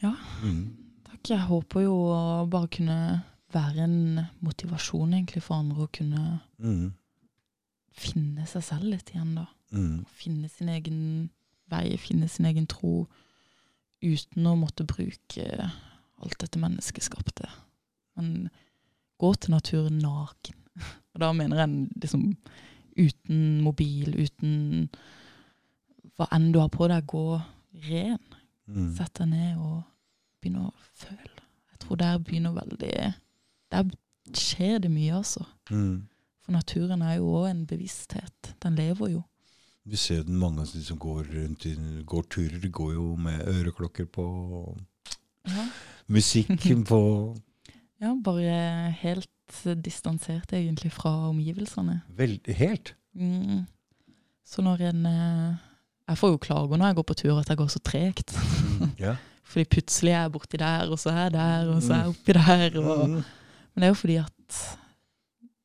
Ja. 0.02 0.14
Mm. 0.42 0.76
Takk. 1.06 1.28
Jeg 1.30 1.46
håper 1.48 1.84
jo 1.86 1.94
å 2.12 2.18
bare 2.50 2.68
kunne 2.68 3.22
være 3.54 3.84
en 3.86 4.26
motivasjon 4.44 5.14
egentlig 5.14 5.42
for 5.46 5.54
andre 5.62 5.86
å 5.86 5.92
kunne 5.92 6.40
Mm. 6.58 6.92
finne 7.94 8.46
seg 8.46 8.62
selv 8.66 8.84
litt 8.90 9.10
igjen, 9.14 9.34
da. 9.38 9.46
Mm. 9.72 10.04
Finne 10.06 10.48
sin 10.50 10.68
egen 10.68 11.30
vei, 11.70 11.96
finne 11.96 12.28
sin 12.28 12.46
egen 12.46 12.66
tro, 12.66 13.06
uten 14.02 14.44
å 14.46 14.56
måtte 14.58 14.84
bruke 14.86 15.70
alt 16.22 16.38
dette 16.38 16.58
menneskeskapte. 16.58 17.48
Men 18.16 18.50
gå 19.20 19.32
til 19.40 19.50
naturen 19.54 19.98
naken. 20.02 20.54
Og 21.14 21.20
da 21.20 21.32
mener 21.32 21.56
jeg 21.62 21.88
liksom 22.02 22.36
uten 22.98 23.62
mobil, 23.62 24.14
uten 24.26 24.88
hva 26.18 26.28
enn 26.34 26.52
du 26.54 26.60
har 26.62 26.70
på 26.72 26.88
deg, 26.90 27.06
gå 27.10 27.40
ren. 27.88 28.22
Mm. 28.70 28.90
Sett 28.96 29.14
deg 29.18 29.30
ned 29.32 29.60
og 29.60 29.82
begynne 30.40 30.68
å 30.68 30.72
føle. 30.96 31.44
Jeg 31.72 31.82
tror 31.84 32.00
der 32.00 32.18
begynner 32.22 32.54
veldig 32.56 32.96
Der 33.74 33.88
skjer 34.38 34.78
det 34.84 34.90
mye, 34.92 35.18
altså. 35.18 35.44
Mm. 35.70 36.06
For 36.44 36.54
naturen 36.54 37.02
er 37.02 37.18
jo 37.18 37.32
òg 37.40 37.48
en 37.50 37.64
bevissthet. 37.66 38.54
Den 38.62 38.76
lever 38.78 39.16
jo. 39.16 39.22
Vi 39.84 39.98
ser 40.00 40.22
den 40.24 40.38
mange 40.40 40.62
av 40.62 40.70
de 40.72 40.80
som 40.84 40.98
går 41.00 41.26
rundt 41.32 41.66
går 42.08 42.22
turer, 42.32 42.58
de 42.60 42.70
går 42.72 42.94
jo 42.94 43.08
med 43.20 43.42
øreklokker 43.48 44.06
på, 44.08 44.24
Ja, 45.44 45.66
musikk 46.06 46.48
på 46.88 47.00
ja 48.00 48.14
bare 48.24 48.94
helt 49.02 49.58
distansert 49.84 50.52
egentlig 50.52 50.92
fra 50.92 51.28
omgivelsene. 51.28 52.00
Vel, 52.08 52.38
helt. 52.46 52.94
Mm. 53.12 53.66
Så 54.44 54.64
når 54.64 54.88
en 54.88 55.06
eh, 55.06 55.60
Jeg 56.08 56.18
får 56.20 56.30
jo 56.34 56.36
klager 56.44 56.76
når 56.76 56.86
jeg 56.90 56.96
går 56.98 57.06
på 57.08 57.14
tur 57.16 57.38
at 57.40 57.48
jeg 57.48 57.56
går 57.56 57.70
så 57.72 57.80
tregt. 57.84 58.34
Yeah. 59.00 59.16
Fordi 59.54 59.64
plutselig 59.70 60.10
er 60.12 60.22
jeg 60.26 60.32
borti 60.34 60.56
der, 60.60 60.90
og 60.90 60.98
så 60.98 61.10
er 61.12 61.20
jeg 61.28 61.32
der, 61.36 61.68
og 61.74 61.82
så 61.82 61.92
er 61.94 62.00
jeg 62.02 62.08
oppi 62.14 62.32
der. 62.32 62.78
Og, 62.80 63.04
Mm. 63.08 63.14
men 63.74 63.82
det 63.82 63.84
er 63.84 63.92
jo 63.92 63.94
fordi 63.94 64.16
at 64.16 64.58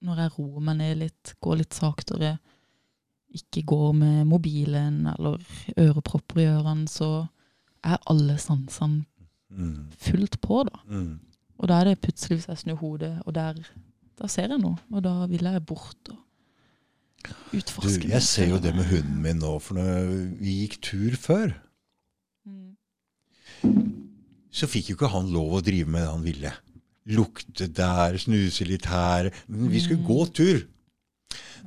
når 0.01 0.15
jeg 0.21 0.31
roer 0.39 0.59
meg 0.67 0.77
ned 0.77 0.95
litt, 1.01 1.33
går 1.41 1.55
litt 1.59 1.73
saktere, 1.73 2.37
ikke 3.35 3.63
går 3.69 3.91
med 3.93 4.25
mobilen 4.25 5.07
eller 5.11 5.37
ørepropper 5.77 6.39
i 6.41 6.47
ørene, 6.49 6.87
så 6.87 7.25
er 7.83 7.97
alle 8.09 8.37
sansene 8.37 9.05
Mm. 9.49 9.87
fullt 9.97 10.39
på, 10.41 10.63
da. 10.63 10.79
Mm. 10.87 11.19
Og 11.57 11.67
da 11.67 11.79
er 11.79 11.83
det 11.89 12.01
plutselig 12.01 12.37
hvis 12.37 12.47
jeg 12.47 12.57
snur 12.57 12.75
hodet, 12.83 13.15
og 13.25 13.33
der 13.35 13.53
da 14.21 14.27
ser 14.27 14.47
jeg 14.53 14.59
noe. 14.61 14.77
Og 14.93 15.01
da 15.03 15.25
vil 15.25 15.41
jeg 15.43 15.65
bort 15.65 16.09
og 16.11 16.17
Du, 17.51 17.57
jeg 18.07 18.21
ser 18.23 18.47
jo 18.53 18.59
det 18.61 18.71
med 18.75 18.85
hunden 18.89 19.21
min 19.21 19.39
nå, 19.41 19.55
for 19.61 19.75
når 19.79 20.11
vi 20.39 20.53
gikk 20.67 20.79
tur 20.91 21.17
før, 21.19 21.55
Mm. 22.47 22.75
så 24.51 24.67
fikk 24.69 24.89
jo 24.89 24.95
ikke 24.95 25.09
han 25.11 25.27
lov 25.33 25.57
å 25.57 25.61
drive 25.65 25.87
med 25.91 26.01
det 26.05 26.09
han 26.13 26.23
ville. 26.25 26.51
Lukte 27.09 27.67
der, 27.73 28.17
snuse 28.21 28.65
litt 28.65 28.85
her. 28.89 29.29
Men 29.47 29.69
vi 29.69 29.79
skulle 29.83 29.99
Mm. 30.01 30.07
gå 30.07 30.33
tur. 30.33 30.67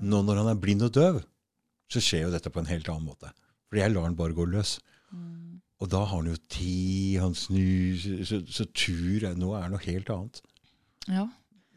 Nå 0.01 0.23
når 0.25 0.37
han 0.41 0.49
er 0.49 0.61
blind 0.61 0.83
og 0.83 0.93
døv, 0.93 1.23
så 1.91 2.01
skjer 2.01 2.23
jo 2.27 2.31
dette 2.33 2.51
på 2.51 2.61
en 2.61 2.67
helt 2.71 2.89
annen 2.89 3.07
måte. 3.07 3.31
Fordi 3.69 3.83
jeg 3.83 3.93
lar 3.93 4.03
han 4.09 4.17
bare 4.17 4.33
gå 4.35 4.47
løs. 4.49 4.79
Mm. 5.13 5.61
Og 5.81 5.89
da 5.91 5.99
har 6.05 6.17
han 6.17 6.27
jo 6.31 6.37
tid, 6.49 7.21
han 7.21 7.35
snuser, 7.35 8.25
så, 8.25 8.41
så 8.47 8.65
tur 8.73 9.25
er, 9.29 9.35
nå 9.35 9.53
er 9.63 9.69
noe 9.69 9.83
helt 9.85 10.09
annet. 10.11 10.41
Ja. 11.09 11.29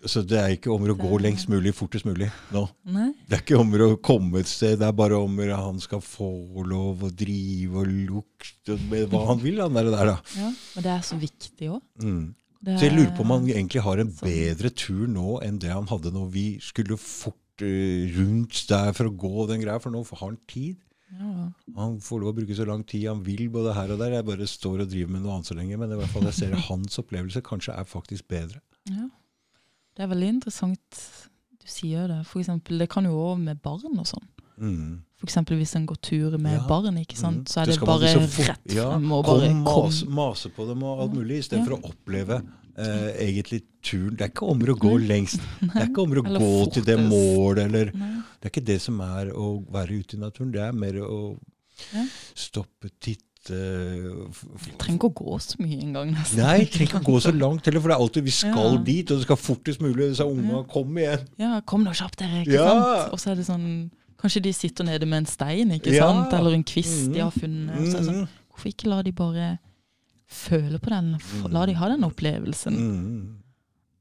Så 0.06 0.22
det 0.28 0.38
er 0.38 0.54
ikke 0.54 0.70
om 0.74 0.84
å 0.86 0.96
gå 0.98 1.18
lengst 1.24 1.48
mulig, 1.50 1.72
fortest 1.74 2.06
mulig 2.06 2.28
nå. 2.54 2.66
Nei. 2.94 3.08
Det 3.26 3.38
er 3.38 3.44
ikke 3.46 3.58
om 3.62 3.72
å 3.74 3.88
komme 4.04 4.42
et 4.44 4.50
sted, 4.50 4.78
det 4.82 4.86
er 4.86 4.98
bare 4.98 5.18
om 5.18 5.40
at 5.42 5.54
han 5.58 5.80
skal 5.82 6.02
få 6.04 6.30
lov 6.68 7.06
å 7.08 7.10
drive 7.10 7.82
og 7.82 7.94
lukte 8.12 8.78
med 8.90 9.08
hva 9.10 9.24
han 9.32 9.42
vil, 9.42 9.62
han 9.64 9.74
der, 9.78 9.90
der 9.94 10.12
da. 10.12 10.18
Ja. 10.38 10.52
Men 10.76 10.86
det 10.86 10.92
er 10.94 11.06
så 11.08 11.18
viktig 11.22 11.72
òg. 11.74 11.82
Mm. 12.04 12.34
Så 12.66 12.88
jeg 12.88 12.96
lurer 12.96 13.12
på 13.14 13.22
om 13.26 13.34
han 13.36 13.50
egentlig 13.50 13.82
har 13.86 14.02
en 14.02 14.14
bedre 14.22 14.72
tur 14.74 15.06
nå 15.10 15.40
enn 15.46 15.60
det 15.62 15.70
han 15.70 15.90
hadde 15.90 16.14
når 16.14 16.30
vi 16.34 16.46
skulle 16.66 16.98
fort 17.02 17.66
eh, 17.66 18.08
rundt 18.16 18.64
der 18.72 18.94
for 18.98 19.10
å 19.10 19.18
gå 19.26 19.46
den 19.52 19.62
greia, 19.62 19.82
for 19.82 19.94
nå 19.94 20.02
har 20.10 20.24
han 20.24 20.40
tid. 20.50 20.80
ja. 21.14 21.50
Han 21.78 22.00
får 22.02 22.22
lov 22.22 22.34
å 22.34 22.38
bruke 22.40 22.58
så 22.58 22.66
lang 22.70 22.82
tid 22.88 23.06
han 23.10 23.22
vil, 23.26 23.48
både 23.54 23.74
her 23.78 23.94
og 23.94 24.02
der. 24.02 24.18
Jeg 24.18 24.30
bare 24.30 24.50
står 24.50 24.86
og 24.86 24.90
driver 24.90 25.14
med 25.14 25.26
noe 25.26 25.38
annet 25.38 25.50
så 25.50 25.58
lenge, 25.58 25.78
men 25.82 25.94
i 25.94 26.00
hvert 26.00 26.14
fall 26.14 26.26
jeg 26.30 26.40
ser 26.40 26.58
hans 26.70 27.02
opplevelse 27.02 27.46
kanskje 27.46 27.78
er 27.78 27.90
faktisk 27.90 28.30
bedre. 28.30 28.62
ja. 28.94 29.10
Det 29.96 30.04
er 30.04 30.12
veldig 30.12 30.30
interessant 30.36 31.02
du 31.62 31.68
sier 31.72 32.08
det. 32.12 32.22
For 32.28 32.42
eksempel, 32.44 32.78
det 32.82 32.90
kan 32.92 33.06
jo 33.08 33.14
òg 33.32 33.40
med 33.42 33.62
barn 33.64 33.98
og 34.02 34.06
sånn. 34.10 34.26
Mm. 34.62 35.00
For 35.20 35.28
eksempel 35.28 35.58
hvis 35.60 35.74
en 35.76 35.86
går 35.90 35.98
tur 36.04 36.38
med 36.38 36.54
Ja. 36.60 36.68
barn, 36.68 36.98
ikke 37.02 37.18
sant? 37.18 37.46
Mm. 37.46 37.52
så 37.52 37.62
er 37.62 37.66
Det 37.66 37.80
bare 37.80 38.00
liksom 38.02 38.46
rett 38.46 38.72
frem 38.72 39.12
og 39.12 39.26
kom, 39.26 39.40
bare 39.40 39.54
mase, 39.54 40.06
kom. 40.06 40.14
mase 40.16 40.50
på 40.56 40.68
dem 40.68 40.84
og 40.84 41.02
alt 41.02 41.14
mulig, 41.14 41.40
istedenfor 41.44 41.72
Ja. 41.72 41.78
å 41.78 41.90
oppleve 41.92 42.44
eh, 42.78 43.12
egentlig 43.24 43.64
turen. 43.82 44.16
Det 44.18 44.22
er 44.22 44.30
ikke 44.34 44.50
om 44.52 44.60
å 44.60 44.76
gå 44.78 44.94
lengst. 45.08 45.40
Det 45.62 45.76
er 45.76 45.88
ikke 45.88 46.04
om 46.04 46.12
å 46.12 46.40
gå 46.40 46.74
til 46.74 46.84
det 46.84 46.98
målet, 47.00 47.66
eller 47.66 47.92
Nei. 47.96 48.22
Det 48.42 48.46
er 48.46 48.50
ikke 48.62 48.66
det 48.66 48.82
som 48.82 49.00
er 49.02 49.32
å 49.32 49.64
være 49.72 50.00
ute 50.04 50.18
i 50.18 50.20
naturen. 50.20 50.52
Det 50.52 50.62
er 50.62 50.72
mer 50.74 50.94
å 50.94 51.38
Ja. 51.94 52.06
stoppe, 52.36 52.90
titte 53.00 53.24
f- 53.54 54.78
trenger 54.78 54.98
ikke 54.98 55.10
å 55.12 55.14
gå 55.14 55.36
så 55.42 55.60
mye 55.60 55.82
engang, 55.82 56.12
nesten. 56.16 56.38
Nei, 56.42 56.66
trenger 56.66 56.88
ikke 56.90 57.02
å 57.02 57.06
gå 57.14 57.20
så 57.22 57.32
langt 57.38 57.66
heller, 57.66 57.80
for 57.82 57.88
det 57.90 57.96
er 57.98 58.02
alltid 58.02 58.24
vi 58.24 58.32
skal 58.32 58.74
Ja. 58.74 58.78
dit, 58.84 59.12
og 59.12 59.18
det 59.18 59.24
skal 59.24 59.36
fortest 59.38 59.80
mulig. 59.82 60.10
Disse 60.10 60.26
unga, 60.26 60.64
kom 60.68 60.96
igjen! 60.98 61.28
Ja, 61.38 61.62
kom 61.62 61.84
nå 61.86 61.92
kjapt 61.94 62.18
dere, 62.18 62.42
ikke 62.46 62.54
Ja. 62.54 62.68
sant? 62.70 63.14
Og 63.14 63.20
så 63.20 63.32
er 63.32 63.36
det 63.36 63.46
sånn 63.46 63.92
Kanskje 64.18 64.42
de 64.42 64.54
sitter 64.54 64.84
nede 64.86 65.06
med 65.06 65.18
en 65.18 65.26
stein, 65.26 65.70
ikke 65.72 65.92
Ja. 65.94 66.08
sant? 66.08 66.34
Eller 66.34 66.54
en 66.56 66.64
kvist 66.64 67.12
de 67.14 67.20
Mhm. 67.20 67.24
har 67.24 67.32
funnet. 67.32 67.76
Og 67.78 67.84
så 67.86 67.96
er 67.96 68.00
det 68.00 68.08
sånn, 68.08 68.22
Mm, 68.22 68.28
hvorfor 68.50 68.70
ikke 68.74 68.88
la 68.90 69.02
de 69.04 69.12
bare 69.12 69.60
føle 70.28 70.80
på 70.80 70.90
den? 70.90 71.20
La 71.52 71.66
de 71.66 71.74
ha 71.74 71.90
den 71.90 72.02
opplevelsen, 72.04 72.74
mm. 72.76 73.36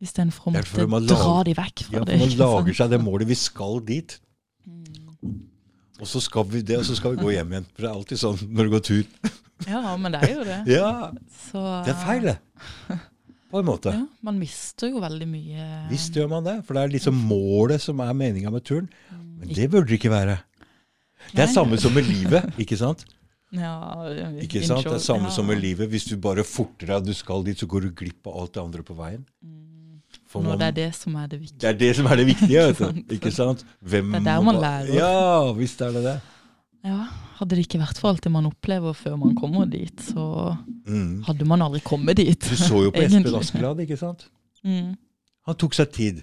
istedenfor 0.00 0.46
å 0.46 0.52
måtte 0.54 0.88
man 0.88 1.04
dra 1.06 1.42
de 1.42 1.52
vekk 1.54 1.82
fra 1.84 1.98
Ja, 1.98 2.04
det. 2.04 2.18
man 2.20 2.28
lager 2.38 2.74
sant? 2.74 2.76
seg 2.76 2.90
det 2.90 3.00
målet. 3.00 3.26
Vi 3.26 3.34
skal 3.34 3.80
dit. 3.80 4.20
Mm. 4.66 5.42
Og 6.02 6.08
så 6.10 6.20
skal 6.24 6.46
vi 6.50 6.60
det, 6.66 6.78
og 6.80 6.86
så 6.88 6.96
skal 6.98 7.14
vi 7.14 7.22
gå 7.22 7.32
hjem 7.36 7.52
igjen. 7.54 7.66
For 7.74 7.84
det 7.84 7.88
er 7.90 7.94
alltid 7.94 8.20
sånn 8.20 8.38
når 8.50 8.68
du 8.68 8.76
går 8.76 8.86
tur. 8.90 9.04
Ja, 9.70 9.94
men 9.96 10.12
det 10.12 10.18
er 10.26 10.32
jo 10.34 10.42
det. 10.44 10.56
Ja, 10.66 10.88
Så, 11.46 11.60
det 11.86 11.92
er 11.94 12.00
feil, 12.02 12.24
det. 12.26 12.34
På 13.54 13.60
en 13.62 13.68
måte. 13.68 13.92
Ja, 13.94 14.02
man 14.26 14.40
mister 14.42 14.90
jo 14.90 14.98
veldig 15.00 15.28
mye. 15.30 15.66
Visst 15.88 16.16
gjør 16.18 16.26
man 16.32 16.44
det. 16.44 16.56
For 16.66 16.74
det 16.76 16.82
er 16.82 16.92
liksom 16.96 17.20
målet 17.30 17.80
som 17.80 18.02
er 18.02 18.10
meninga 18.18 18.50
med 18.52 18.64
turen. 18.66 18.88
Mm, 19.14 19.22
Men 19.38 19.52
det 19.54 19.68
burde 19.70 19.86
det 19.92 20.00
ikke 20.00 20.10
være. 20.12 20.34
Det 21.30 21.38
er 21.38 21.46
Nei. 21.46 21.54
samme 21.54 21.78
som 21.80 21.94
med 21.94 22.10
livet, 22.10 22.50
ikke 22.66 22.76
sant? 22.82 23.06
Ja, 23.54 23.70
Ikke 24.42 24.64
sant? 24.66 24.82
Det 24.82 24.96
er 24.98 25.04
samme 25.06 25.30
som 25.30 25.46
med 25.46 25.62
livet. 25.62 25.86
Hvis 25.92 26.08
du 26.10 26.16
bare 26.20 26.42
forter 26.44 26.90
deg, 26.90 27.06
du 27.06 27.14
skal 27.14 27.46
dit, 27.46 27.56
så 27.62 27.70
går 27.70 27.86
du 27.86 27.92
glipp 28.02 28.26
av 28.26 28.40
alt 28.42 28.56
det 28.58 28.64
andre 28.66 28.82
på 28.84 28.96
veien. 28.98 29.22
For 30.34 30.42
Når 30.42 30.50
man- 30.50 30.58
det 30.58 30.66
er 30.66 30.76
det 30.80 30.88
som 30.98 31.14
er 31.20 31.26
det 31.30 31.38
viktige. 31.40 31.60
det 31.62 31.68
er 31.70 31.76
det 31.78 31.90
som 31.96 32.06
er 32.10 32.16
det 32.18 32.24
viktige, 32.26 32.62
vet 32.66 32.76
Sant. 32.82 33.12
Ikke 33.14 33.30
sant? 33.32 33.60
Hvem, 33.86 34.08
Det 34.12 34.20
er 34.20 34.24
der 34.26 34.40
man 34.42 34.56
lærer. 34.58 34.90
Ja, 34.98 35.52
visst 35.54 35.80
er 35.86 35.92
det 35.94 36.02
det. 36.08 36.16
Ja, 36.84 37.04
Hadde 37.38 37.56
det 37.56 37.64
ikke 37.66 37.78
vært 37.80 37.98
for 37.98 38.08
alt 38.12 38.20
det 38.22 38.30
man 38.30 38.46
opplever 38.46 38.92
før 38.94 39.16
man 39.18 39.32
kommer 39.34 39.64
dit, 39.70 39.96
så 40.10 40.56
Mm. 40.86 41.22
hadde 41.26 41.44
man 41.46 41.62
aldri 41.62 41.80
kommet 41.82 42.16
dit. 42.16 42.38
Du 42.40 42.54
så 42.56 42.82
jo 42.84 42.90
på 42.94 43.02
Espen. 43.02 43.26
Askeladd, 43.34 43.80
ikke 43.80 43.96
sant? 43.98 44.26
Mm. 44.64 44.96
Han 45.46 45.54
tok 45.56 45.74
seg 45.74 45.90
tid. 45.92 46.22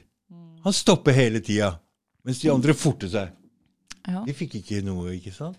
Han 0.64 0.74
stopper 0.74 1.12
hele 1.14 1.40
tida, 1.42 1.72
mens 2.26 2.40
de 2.40 2.52
andre 2.52 2.74
forter 2.74 3.10
seg. 3.10 3.30
Ja. 4.08 4.24
De 4.26 4.34
fikk 4.34 4.56
ikke 4.62 4.84
noe, 4.86 5.12
ikke 5.18 5.34
sant? 5.34 5.58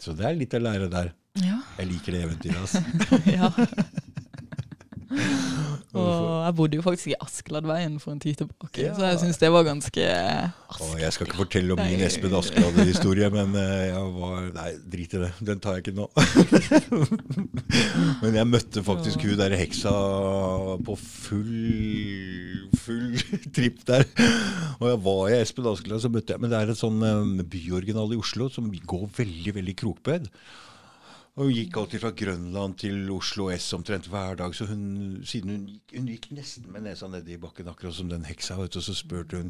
Så 0.00 0.14
det 0.16 0.24
er 0.24 0.34
litt 0.38 0.54
å 0.54 0.60
lære 0.62 0.88
der. 0.90 1.12
ja. 1.42 1.58
Jeg 1.78 1.86
liker 1.88 2.12
det 2.12 2.24
eventyret, 2.24 2.60
altså. 2.60 2.80
ja. 3.38 3.50
Og 5.92 6.46
jeg 6.46 6.54
bodde 6.56 6.78
jo 6.78 6.82
faktisk 6.84 7.10
i 7.12 7.16
Askeladveien 7.20 7.98
for 8.00 8.14
en 8.14 8.20
tid 8.22 8.38
tilbake, 8.40 8.80
Ja. 8.80 8.94
så 8.96 9.04
jeg 9.10 9.18
syns 9.20 9.38
det 9.42 9.50
var 9.52 9.66
ganske 9.66 10.04
Og 10.80 10.94
jeg 11.00 11.12
skal 11.12 11.26
ikke 11.28 11.40
fortelle 11.42 11.74
om 11.74 11.82
min 11.84 12.00
Espen 12.06 12.32
Askeladd-historie, 12.38 13.28
men 13.34 13.52
eh, 13.60 13.90
jeg 13.90 14.06
var 14.16 14.46
Nei, 14.56 14.70
drit 14.94 15.16
i 15.18 15.20
det. 15.26 15.30
Den 15.44 15.60
tar 15.60 15.76
jeg 15.76 15.84
ikke 15.84 15.96
nå. 15.98 16.08
men 18.22 18.38
jeg 18.40 18.48
møtte 18.48 18.84
faktisk 18.86 19.26
hun 19.26 19.36
der 19.40 19.54
heksa 19.60 19.92
på 20.86 20.96
full 20.96 21.52
full 22.82 23.12
tripp 23.56 23.84
der. 23.88 24.06
Og 24.80 24.88
jeg 24.90 25.00
var 25.06 25.22
i 25.28 25.38
Espen 25.42 25.68
Askeladd, 25.70 26.02
så 26.04 26.10
møtte 26.12 26.34
jeg 26.34 26.42
Men 26.42 26.52
det 26.52 26.58
er 26.62 26.72
et 26.72 26.80
sånn 26.80 27.00
eh, 27.06 27.44
byoriginal 27.52 28.12
i 28.16 28.20
Oslo 28.20 28.48
som 28.52 28.70
går 28.72 29.08
veldig, 29.20 29.56
veldig 29.60 29.76
krokbed. 29.84 30.28
Og 31.32 31.46
hun 31.48 31.54
gikk 31.56 31.76
alltid 31.80 32.02
fra 32.02 32.10
Grønland 32.12 32.74
til 32.82 33.06
Oslo 33.14 33.46
S 33.54 33.70
omtrent 33.72 34.04
hver 34.12 34.34
dag. 34.36 34.52
Så 34.52 34.66
hun, 34.68 35.20
siden 35.24 35.54
hun 35.54 35.62
gikk, 35.70 35.94
hun 35.96 36.08
gikk 36.12 36.26
nesten 36.36 36.66
med 36.68 36.84
nesa 36.84 37.08
nedi 37.08 37.38
bakken, 37.40 37.70
akkurat 37.72 37.96
som 37.96 38.10
den 38.10 38.26
heksa. 38.28 38.58
Vet 38.60 38.76
og 38.76 38.84
så 38.84 38.92
spurte 38.96 39.40
hun 39.40 39.48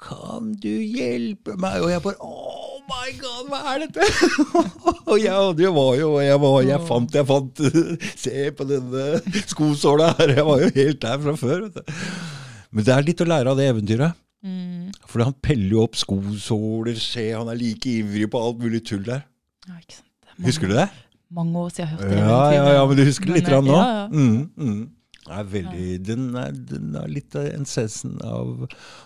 Kan 0.00 0.52
du 0.60 0.68
hjelpe 0.68 1.56
meg? 1.60 1.80
Og 1.84 1.88
jeg 1.92 2.02
bare 2.04 2.20
Oh 2.24 2.82
my 2.90 3.14
God, 3.20 3.48
hva 3.48 3.60
er 3.72 3.86
dette? 3.86 4.04
og 5.10 5.16
jeg, 5.20 5.56
det 5.56 5.72
var 5.76 5.94
jo 6.00 6.10
Jeg, 6.20 6.40
var, 6.44 6.58
jeg 6.68 6.84
fant, 6.88 7.16
jeg 7.16 7.28
fant 7.28 7.62
Se 8.26 8.44
på 8.60 8.68
denne 8.68 9.06
skosåla 9.54 10.12
her. 10.20 10.34
Jeg 10.36 10.46
var 10.50 10.66
jo 10.66 10.70
helt 10.76 11.00
der 11.06 11.24
fra 11.24 11.36
før. 11.46 11.64
Vet 11.70 11.80
du. 11.80 11.96
Men 12.76 12.86
det 12.86 12.94
er 12.94 13.08
litt 13.08 13.24
å 13.24 13.28
lære 13.28 13.54
av 13.54 13.58
det 13.58 13.70
eventyret. 13.72 14.20
mm, 14.44 14.92
For 15.08 15.24
han 15.24 15.34
peller 15.42 15.78
jo 15.78 15.88
opp 15.88 15.96
skosåler, 15.98 17.00
se, 17.00 17.30
han 17.32 17.48
er 17.50 17.58
like 17.58 17.88
ivrig 18.04 18.28
på 18.30 18.44
alt 18.44 18.60
mulig 18.62 18.84
tull 18.86 19.02
der. 19.08 19.24
ja, 19.66 19.80
ikke 19.80 19.96
sant. 19.96 20.09
Er 20.40 20.48
Husker 20.48 20.70
du 20.70 20.74
det? 20.78 20.88
Mange 21.30 21.60
år 21.60 21.68
siden 21.70 21.86
jeg 21.86 21.94
hørte 21.94 22.08
det. 22.10 22.22
Ja, 22.24 22.38
ja, 22.56 22.64
ja, 22.74 22.86
men 22.90 22.96
du 22.98 23.04
husker 23.06 23.30
det 23.30 23.36
litt 23.38 23.50
Men, 23.52 23.68
nå? 23.68 23.76
Ja, 23.76 23.90
ja. 24.00 24.08
Mm, 24.08 24.50
mm. 24.56 24.80
Er 25.30 25.44
veldig, 25.46 25.88
den, 26.02 26.22
er, 26.34 26.50
den 26.72 26.94
er 26.98 27.06
litt 27.12 27.34
essensen 27.38 28.16
av 28.26 28.64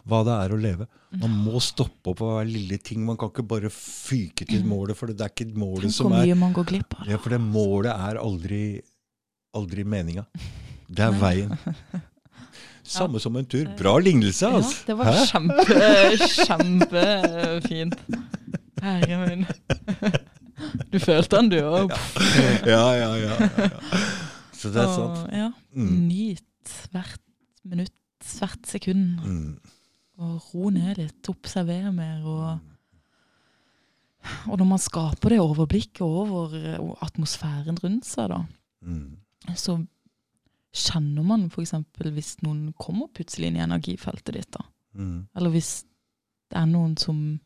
hva 0.09 0.21
det 0.25 0.37
er 0.47 0.55
å 0.55 0.59
leve. 0.63 0.87
Man 1.21 1.35
må 1.45 1.61
stoppe 1.61 2.15
opp 2.15 2.23
av 2.25 2.39
lille 2.49 2.79
ting. 2.81 3.03
Man 3.05 3.19
kan 3.21 3.29
ikke 3.29 3.45
bare 3.51 3.69
fyke 3.75 4.47
til 4.49 4.65
målet, 4.65 4.97
for 4.97 5.11
det 5.13 5.21
er 5.21 5.35
ikke 5.35 5.51
målet 5.59 5.91
Tenk 5.91 5.97
som 5.99 6.15
er 6.17 6.25
mye 6.31 6.39
man 6.47 6.55
går 6.57 6.69
glipp 6.71 6.97
av. 6.97 7.11
ja, 7.11 7.19
For 7.21 7.35
det 7.35 7.43
målet 7.45 7.93
er 7.93 8.23
aldri, 8.23 8.63
aldri 9.59 9.85
meninga. 9.85 10.25
Det 10.89 11.05
er 11.11 11.19
veien. 11.27 11.53
Samme 12.95 13.21
som 13.21 13.37
en 13.37 13.45
tur. 13.49 13.69
Bra 13.77 13.99
lignelse, 14.01 14.49
altså. 14.49 14.81
Ja, 14.81 14.87
det 14.87 14.97
var 15.03 15.11
Hæ? 15.13 15.27
kjempe, 15.29 15.75
kjempefint. 16.47 18.01
Herre 18.85 19.21
min. 19.27 19.45
Du 20.93 20.99
følte 21.03 21.37
den, 21.41 21.49
du 21.51 21.59
òg. 21.67 21.93
Ja, 22.67 22.85
ja, 22.95 23.09
ja. 23.19 23.33
ja. 23.35 23.69
Så 24.55 24.71
det 24.73 24.83
er 24.85 24.93
sant. 24.95 25.25
Ja. 25.35 25.49
Mm. 25.75 25.95
Nyt 26.09 26.75
hvert 26.93 27.21
minutt, 27.65 27.95
hvert 28.39 28.69
sekund. 28.71 29.19
Mm. 29.25 29.57
Og 30.23 30.47
ro 30.55 30.71
ned 30.71 31.01
litt, 31.01 31.29
observere 31.33 31.91
mer. 31.93 32.23
Og, 32.25 32.61
og 34.49 34.59
når 34.61 34.69
man 34.71 34.81
skaper 34.83 35.35
det 35.35 35.41
overblikket 35.43 36.05
over 36.07 36.55
eh, 36.57 36.79
atmosfæren 37.05 37.81
rundt 37.83 38.07
seg, 38.09 38.31
da, 38.33 38.43
Mm. 38.85 39.17
så 39.57 39.79
kjenner 40.77 41.25
man 41.25 41.47
f.eks. 41.49 41.71
hvis 42.13 42.35
noen 42.45 42.75
kommer 42.77 43.09
plutselig 43.17 43.49
inn 43.49 43.57
i 43.57 43.63
energifeltet 43.65 44.35
ditt? 44.37 44.51
da? 44.53 44.65
Mm. 44.95 45.27
Eller 45.35 45.51
hvis 45.55 45.71
det 46.53 46.59
er 46.61 46.67
noen 46.69 46.93
som 47.01 47.41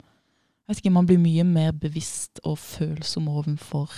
jeg 0.68 0.74
vet 0.74 0.84
ikke, 0.84 0.92
Man 0.92 1.06
blir 1.08 1.20
mye 1.22 1.44
mer 1.48 1.72
bevisst 1.72 2.42
og 2.44 2.58
følsom 2.60 3.28
overfor 3.32 3.88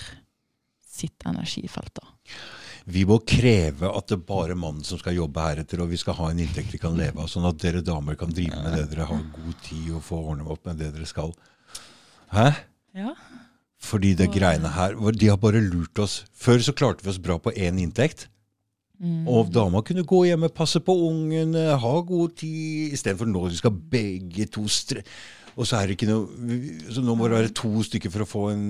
sitt 0.86 1.26
energifelt. 1.26 1.92
da. 1.98 2.06
Vi 2.86 3.02
må 3.06 3.18
kreve 3.26 3.90
at 3.90 4.08
det 4.08 4.16
er 4.20 4.26
bare 4.26 4.54
mannen 4.54 4.84
som 4.86 4.98
skal 5.00 5.18
jobbe 5.18 5.42
heretter, 5.42 5.82
og 5.82 5.90
vi 5.90 5.98
skal 6.00 6.16
ha 6.18 6.30
en 6.30 6.40
inntekt 6.42 6.72
vi 6.74 6.80
kan 6.80 6.96
leve 6.96 7.20
av, 7.20 7.28
sånn 7.30 7.48
at 7.48 7.58
dere 7.58 7.82
damer 7.82 8.16
kan 8.18 8.30
drive 8.30 8.56
med 8.62 8.76
det 8.76 8.88
dere 8.94 9.08
har 9.10 9.22
god 9.34 9.60
tid 9.66 9.92
og 9.98 10.04
få 10.06 10.22
ordne 10.32 10.46
opp 10.46 10.64
med 10.68 10.78
det 10.80 10.92
dere 10.94 11.08
skal. 11.10 11.34
Hæ? 12.30 12.48
Ja. 12.96 13.14
Fordi 13.80 14.14
det 14.14 14.30
greiene 14.34 14.70
her 14.74 14.94
De 15.14 15.28
har 15.30 15.38
bare 15.40 15.60
lurt 15.62 15.98
oss. 15.98 16.24
Før 16.32 16.60
så 16.62 16.74
klarte 16.76 17.02
vi 17.02 17.10
oss 17.10 17.18
bra 17.22 17.38
på 17.38 17.50
én 17.50 17.78
inntekt. 17.80 18.28
Mm. 19.00 19.24
Og 19.28 19.48
dama 19.48 19.80
kunne 19.80 20.04
gå 20.04 20.26
hjemme, 20.28 20.50
passe 20.52 20.80
på 20.84 20.92
ungen, 20.92 21.54
eh, 21.56 21.78
ha 21.78 21.92
god 22.04 22.34
tid, 22.36 22.92
istedenfor 22.92 23.26
nå 23.26 23.48
de 23.48 23.56
skal 23.56 23.72
begge 23.72 24.44
to 24.52 24.66
stre... 24.68 25.04
Og 25.56 25.66
så 25.66 25.80
er 25.80 25.88
det 25.88 25.96
ikke 25.98 26.08
noe 26.10 26.60
Så 26.92 27.02
nå 27.04 27.16
må 27.18 27.26
det 27.28 27.38
være 27.38 27.52
to 27.56 27.70
stykker 27.86 28.12
for 28.12 28.24
å 28.24 28.28
få 28.28 28.46
en, 28.52 28.64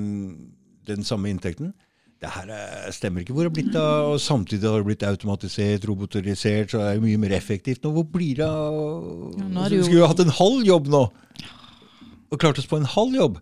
den 0.88 1.06
samme 1.06 1.30
inntekten. 1.32 1.74
Det 2.20 2.28
her 2.34 2.50
stemmer 2.92 3.22
ikke 3.22 3.32
hvor 3.32 3.46
det 3.46 3.50
er 3.50 3.56
blitt 3.56 3.76
av. 3.80 4.10
Og 4.12 4.18
samtidig 4.20 4.68
har 4.68 4.82
det 4.82 4.88
blitt 4.90 5.06
automatisert, 5.08 5.86
robotisert, 5.88 6.72
så 6.72 6.82
det 6.82 6.88
er 6.88 6.98
jo 6.98 7.04
mye 7.06 7.20
mer 7.22 7.36
effektivt 7.36 7.84
nå. 7.84 7.94
Hvor 7.96 8.04
blir 8.12 8.42
det 8.42 8.48
av 8.48 8.76
Altså, 9.40 9.76
Vi 9.76 9.86
skulle 9.86 10.02
jo 10.02 10.10
hatt 10.10 10.24
en 10.26 10.36
halv 10.40 10.66
jobb 10.68 10.90
nå! 10.92 11.06
Og 12.30 12.38
klart 12.38 12.60
oss 12.60 12.68
på 12.68 12.78
en 12.78 12.88
halv 12.88 13.16
jobb. 13.16 13.40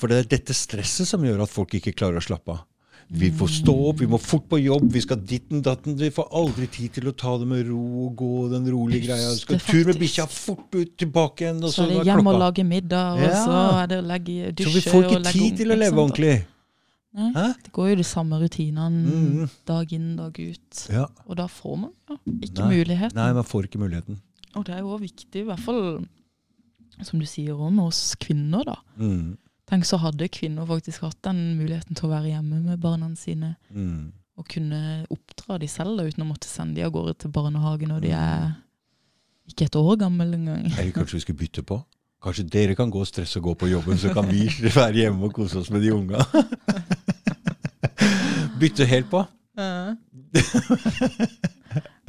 For 0.00 0.10
det 0.10 0.18
er 0.18 0.32
dette 0.34 0.56
stresset 0.56 1.08
som 1.08 1.22
gjør 1.24 1.44
at 1.44 1.52
folk 1.52 1.76
ikke 1.76 1.94
klarer 1.96 2.18
å 2.18 2.24
slappe 2.24 2.56
av. 2.56 2.64
Vi 3.12 3.32
får 3.34 3.48
stå 3.50 3.72
opp, 3.88 4.00
vi 4.00 4.06
må 4.06 4.18
fort 4.22 4.44
på 4.46 4.58
jobb, 4.60 4.84
vi 4.94 5.00
skal 5.02 5.18
ditten 5.26 5.64
datten. 5.66 5.96
Vi 5.98 6.12
får 6.14 6.28
aldri 6.40 6.68
tid 6.70 6.92
til 6.94 7.08
å 7.10 7.12
ta 7.18 7.32
det 7.40 7.48
med 7.50 7.64
ro 7.66 7.80
og 8.04 8.12
gå 8.20 8.44
den 8.52 8.68
rolige 8.70 9.08
greia. 9.08 9.32
Vi 9.32 9.40
skal 9.40 9.58
tur 9.64 9.90
med 9.90 9.98
bikkja 9.98 10.28
fort 10.30 10.76
ut 10.76 10.92
tilbake 11.00 11.48
igjen. 11.48 11.58
Og 11.66 11.74
Så 11.74 11.88
er 11.88 11.90
det 11.96 12.04
hjem 12.06 12.30
og 12.30 12.38
lage 12.38 12.64
middag, 12.66 13.18
og 13.18 13.34
så 13.34 13.56
er 13.80 13.90
det 13.90 13.98
å 13.98 14.06
legge 14.12 14.52
dusje 14.54 14.70
Så 14.70 14.76
vi 14.76 14.84
får 14.86 15.08
ikke 15.08 15.34
tid 15.34 15.58
til 15.58 15.74
å 15.74 15.80
leve 15.80 15.98
ordentlig. 16.04 16.36
Nei, 17.18 17.32
Hæ? 17.34 17.46
det 17.66 17.74
går 17.74 17.90
jo 17.90 17.98
de 17.98 18.06
samme 18.06 18.38
rutinene 18.38 19.00
mm. 19.02 19.50
dag 19.66 19.92
inn, 19.96 20.08
dag 20.14 20.36
ut. 20.38 20.86
Ja. 20.94 21.08
Og 21.26 21.40
da 21.40 21.48
får 21.50 21.76
man 21.82 21.90
ja, 22.06 22.18
ikke 22.46 22.62
Nei. 22.62 22.70
muligheten. 22.76 23.18
Nei, 23.18 23.30
man 23.34 23.48
får 23.50 23.66
ikke 23.66 23.82
muligheten. 23.82 24.20
Og 24.54 24.66
det 24.68 24.76
er 24.76 24.84
jo 24.84 24.94
òg 24.94 25.02
viktig, 25.02 25.42
i 25.42 25.48
hvert 25.48 25.62
fall 25.66 26.04
som 27.02 27.18
du 27.18 27.26
sier 27.26 27.58
om 27.58 27.82
oss 27.82 28.12
kvinner, 28.20 28.62
da. 28.66 28.76
Mm. 29.00 29.34
Tenk 29.70 29.86
så 29.86 30.00
hadde 30.02 30.26
kvinner 30.32 30.66
faktisk 30.66 31.04
hatt 31.06 31.20
den 31.22 31.38
muligheten 31.60 31.94
til 31.94 32.08
å 32.08 32.14
være 32.14 32.32
hjemme 32.32 32.58
med 32.64 32.80
barna 32.82 33.10
sine. 33.18 33.54
Mm. 33.70 34.10
Og 34.40 34.48
kunne 34.50 35.04
oppdra 35.12 35.60
de 35.62 35.68
selv 35.70 36.00
da, 36.00 36.08
uten 36.08 36.24
å 36.24 36.30
måtte 36.32 36.50
sende 36.50 36.80
de 36.80 36.86
av 36.86 36.92
gårde 36.94 37.14
til 37.22 37.32
barnehagen 37.34 37.92
når 37.92 38.02
de 38.02 38.12
er 38.16 38.50
ikke 39.50 39.68
et 39.68 39.78
år 39.78 39.96
gamle 40.00 40.26
engang. 40.26 40.66
Eller 40.74 40.92
kanskje 40.96 41.18
vi 41.18 41.24
skulle 41.26 41.42
bytte 41.42 41.62
på? 41.66 41.78
Kanskje 42.20 42.48
dere 42.52 42.74
kan 42.76 42.90
gå 42.92 43.00
og 43.00 43.08
stresse 43.08 43.38
og 43.40 43.46
gå 43.48 43.54
på 43.62 43.70
jobben, 43.70 43.98
så 43.98 44.12
kan 44.16 44.26
vi 44.28 44.48
være 44.74 45.04
hjemme 45.04 45.28
og 45.28 45.34
kose 45.38 45.62
oss 45.62 45.70
med 45.72 45.86
de 45.86 45.94
unga. 45.94 46.24
Bytte 48.60 48.84
helt 48.90 49.08
på. 49.12 49.22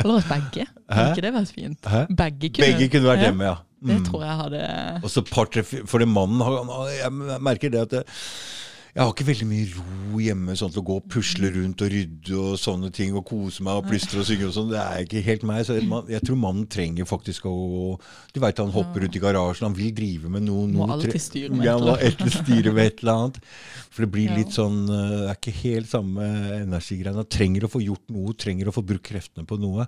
Eller 0.01 0.17
at 0.17 0.27
begge. 0.29 0.65
Hæ? 0.89 1.09
Ikke 1.11 1.23
det 1.23 1.33
vært 1.33 1.53
fint? 1.53 1.85
Hæ? 1.85 2.05
Begge 2.09 2.49
kunne, 2.49 2.65
Begge 2.65 2.89
kunne 2.91 3.07
vært 3.07 3.27
hjemme, 3.27 3.51
ja. 3.51 3.55
Det 3.81 3.95
Mm. 3.97 4.03
tror 4.05 4.21
jeg 4.23 4.37
hadde 4.37 4.59
Og 5.03 5.09
så 5.09 5.21
par, 5.25 5.45
tre, 5.49 5.63
For 5.63 5.97
det 5.97 6.07
mannen 6.07 6.39
har, 6.41 6.89
Jeg 6.93 7.11
merker 7.41 7.69
det 7.73 7.79
at 7.81 7.89
det, 7.89 8.03
jeg 8.91 8.99
har 9.05 9.11
ikke 9.13 9.25
veldig 9.29 9.45
mye 9.47 9.67
ro 9.71 10.19
hjemme 10.19 10.53
sånn 10.59 10.71
til 10.73 10.81
å 10.81 10.87
gå 10.89 10.95
og 10.99 11.05
pusle 11.13 11.47
rundt 11.55 11.83
og 11.85 11.91
rydde 11.93 12.33
og 12.35 12.57
sånne 12.59 12.89
ting 12.91 13.13
og 13.15 13.23
kose 13.29 13.63
meg 13.63 13.79
og 13.79 13.85
plystre 13.87 14.19
og 14.19 14.27
synge 14.27 14.49
og 14.49 14.55
sånn. 14.57 14.71
Det 14.73 14.81
er 14.81 15.05
ikke 15.05 15.21
helt 15.23 15.45
meg. 15.47 15.61
Så 15.67 15.77
jeg 15.79 16.23
tror 16.27 16.39
mannen 16.41 16.65
trenger 16.71 17.07
faktisk 17.07 17.47
å 17.47 17.53
Du 18.33 18.39
veit 18.43 18.59
han 18.59 18.73
hopper 18.73 19.05
ut 19.05 19.15
i 19.15 19.21
garasjen, 19.23 19.69
han 19.69 19.77
vil 19.77 19.93
drive 19.95 20.31
med 20.31 20.43
noe. 20.43 20.67
Må 20.75 20.89
alltid 20.91 21.15
styre 21.23 21.55
med 21.55 21.67
ja, 21.67 21.77
må 21.79 21.95
alltid 21.95 22.35
styre 22.35 22.75
med 22.75 22.89
et 22.89 22.99
eller 23.05 23.21
annet. 23.21 23.39
For 23.91 24.05
det 24.05 24.11
blir 24.11 24.35
litt 24.35 24.55
sånn 24.55 24.83
eh, 24.87 25.15
Det 25.21 25.29
er 25.29 25.39
ikke 25.39 25.55
helt 25.61 25.91
samme 25.91 26.27
energigreiene. 26.59 27.23
Han 27.23 27.31
trenger 27.31 27.67
å 27.67 27.71
få 27.71 27.83
gjort 27.85 28.11
noe, 28.11 28.35
trenger 28.39 28.71
å 28.71 28.75
få 28.75 28.83
brukt 28.91 29.07
kreftene 29.07 29.47
på 29.47 29.59
noe. 29.61 29.87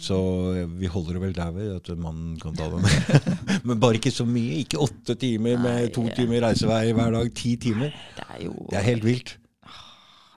Så 0.00 0.16
eh, 0.56 0.68
vi 0.80 0.88
holder 0.88 1.18
det 1.18 1.22
vel 1.26 1.36
der 1.36 1.52
ved 1.56 1.72
at 1.76 1.92
mannen 2.00 2.40
kan 2.40 2.56
ta 2.56 2.68
det 2.72 2.80
med. 2.84 3.30
Men 3.68 3.80
bare 3.82 4.00
ikke 4.00 4.12
så 4.14 4.24
mye. 4.28 4.62
Ikke 4.64 4.80
åtte 4.80 5.16
timer 5.20 5.60
med 5.60 5.92
to 5.96 6.06
timer 6.16 6.46
reisevei 6.46 6.86
hver 6.96 7.16
dag. 7.18 7.32
Ti 7.36 7.56
timer. 7.68 7.92
Det 8.30 8.40
er 8.40 8.44
jo, 8.46 8.54
Det 8.70 8.78
er 8.78 8.86
helt 8.86 9.04
vilt. 9.04 9.36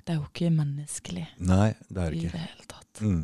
det 0.05 0.13
er 0.13 0.17
jo 0.19 0.25
ikke 0.27 0.49
menneskelig 0.51 1.27
Nei, 1.39 1.73
det 1.89 1.97
er 2.03 2.11
i 2.11 2.19
det 2.19 2.21
det 2.21 2.27
ikke. 2.27 2.37
hele 2.43 2.67
tatt. 2.67 3.01
Mm. 3.01 3.23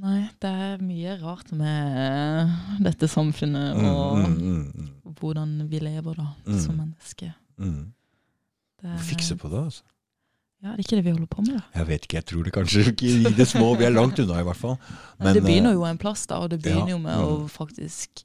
Nei, 0.00 0.20
det 0.40 0.50
er 0.64 0.80
mye 0.80 1.14
rart 1.20 1.52
med 1.52 2.54
dette 2.86 3.08
samfunnet 3.08 3.76
Mm, 3.76 3.84
og 3.90 4.18
mm, 4.18 4.36
mm, 4.40 4.72
mm, 4.74 5.14
hvordan 5.20 5.68
vi 5.68 5.78
lever 5.78 6.14
da, 6.16 6.26
Mm. 6.46 6.58
som 6.60 6.76
mennesker. 6.76 7.32
mm. 7.58 7.92
Det 8.80 8.88
er, 8.88 8.98
Fikse 8.98 9.36
på 9.36 9.48
det, 9.52 9.64
altså. 9.64 9.82
Ja, 10.62 10.68
det 10.72 10.78
er 10.78 10.84
ikke 10.84 10.96
det 10.96 11.04
vi 11.04 11.10
holder 11.12 11.26
på 11.26 11.42
med, 11.44 11.54
da. 11.58 11.60
Jeg 11.74 11.86
vet 11.88 12.02
ikke, 12.06 12.16
jeg 12.16 12.24
tror 12.26 12.42
det 12.44 12.52
kanskje 12.52 12.84
ikke 12.92 13.06
i 13.12 13.32
det 13.36 13.46
små. 13.48 13.74
Vi 13.76 13.84
er 13.84 13.90
langt 13.92 14.18
unna, 14.18 14.40
i 14.40 14.42
hvert 14.44 14.56
fall. 14.56 14.76
Men, 15.18 15.34
det 15.36 15.42
begynner 15.44 15.70
eh, 15.70 15.76
jo 15.76 15.84
en 15.84 15.98
plass, 16.00 16.26
da, 16.26 16.38
og 16.40 16.50
det 16.50 16.58
ja, 16.60 16.64
begynner 16.64 16.90
jo 16.90 16.98
med 16.98 17.16
å 17.16 17.30
mm. 17.42 17.48
faktisk 17.52 18.22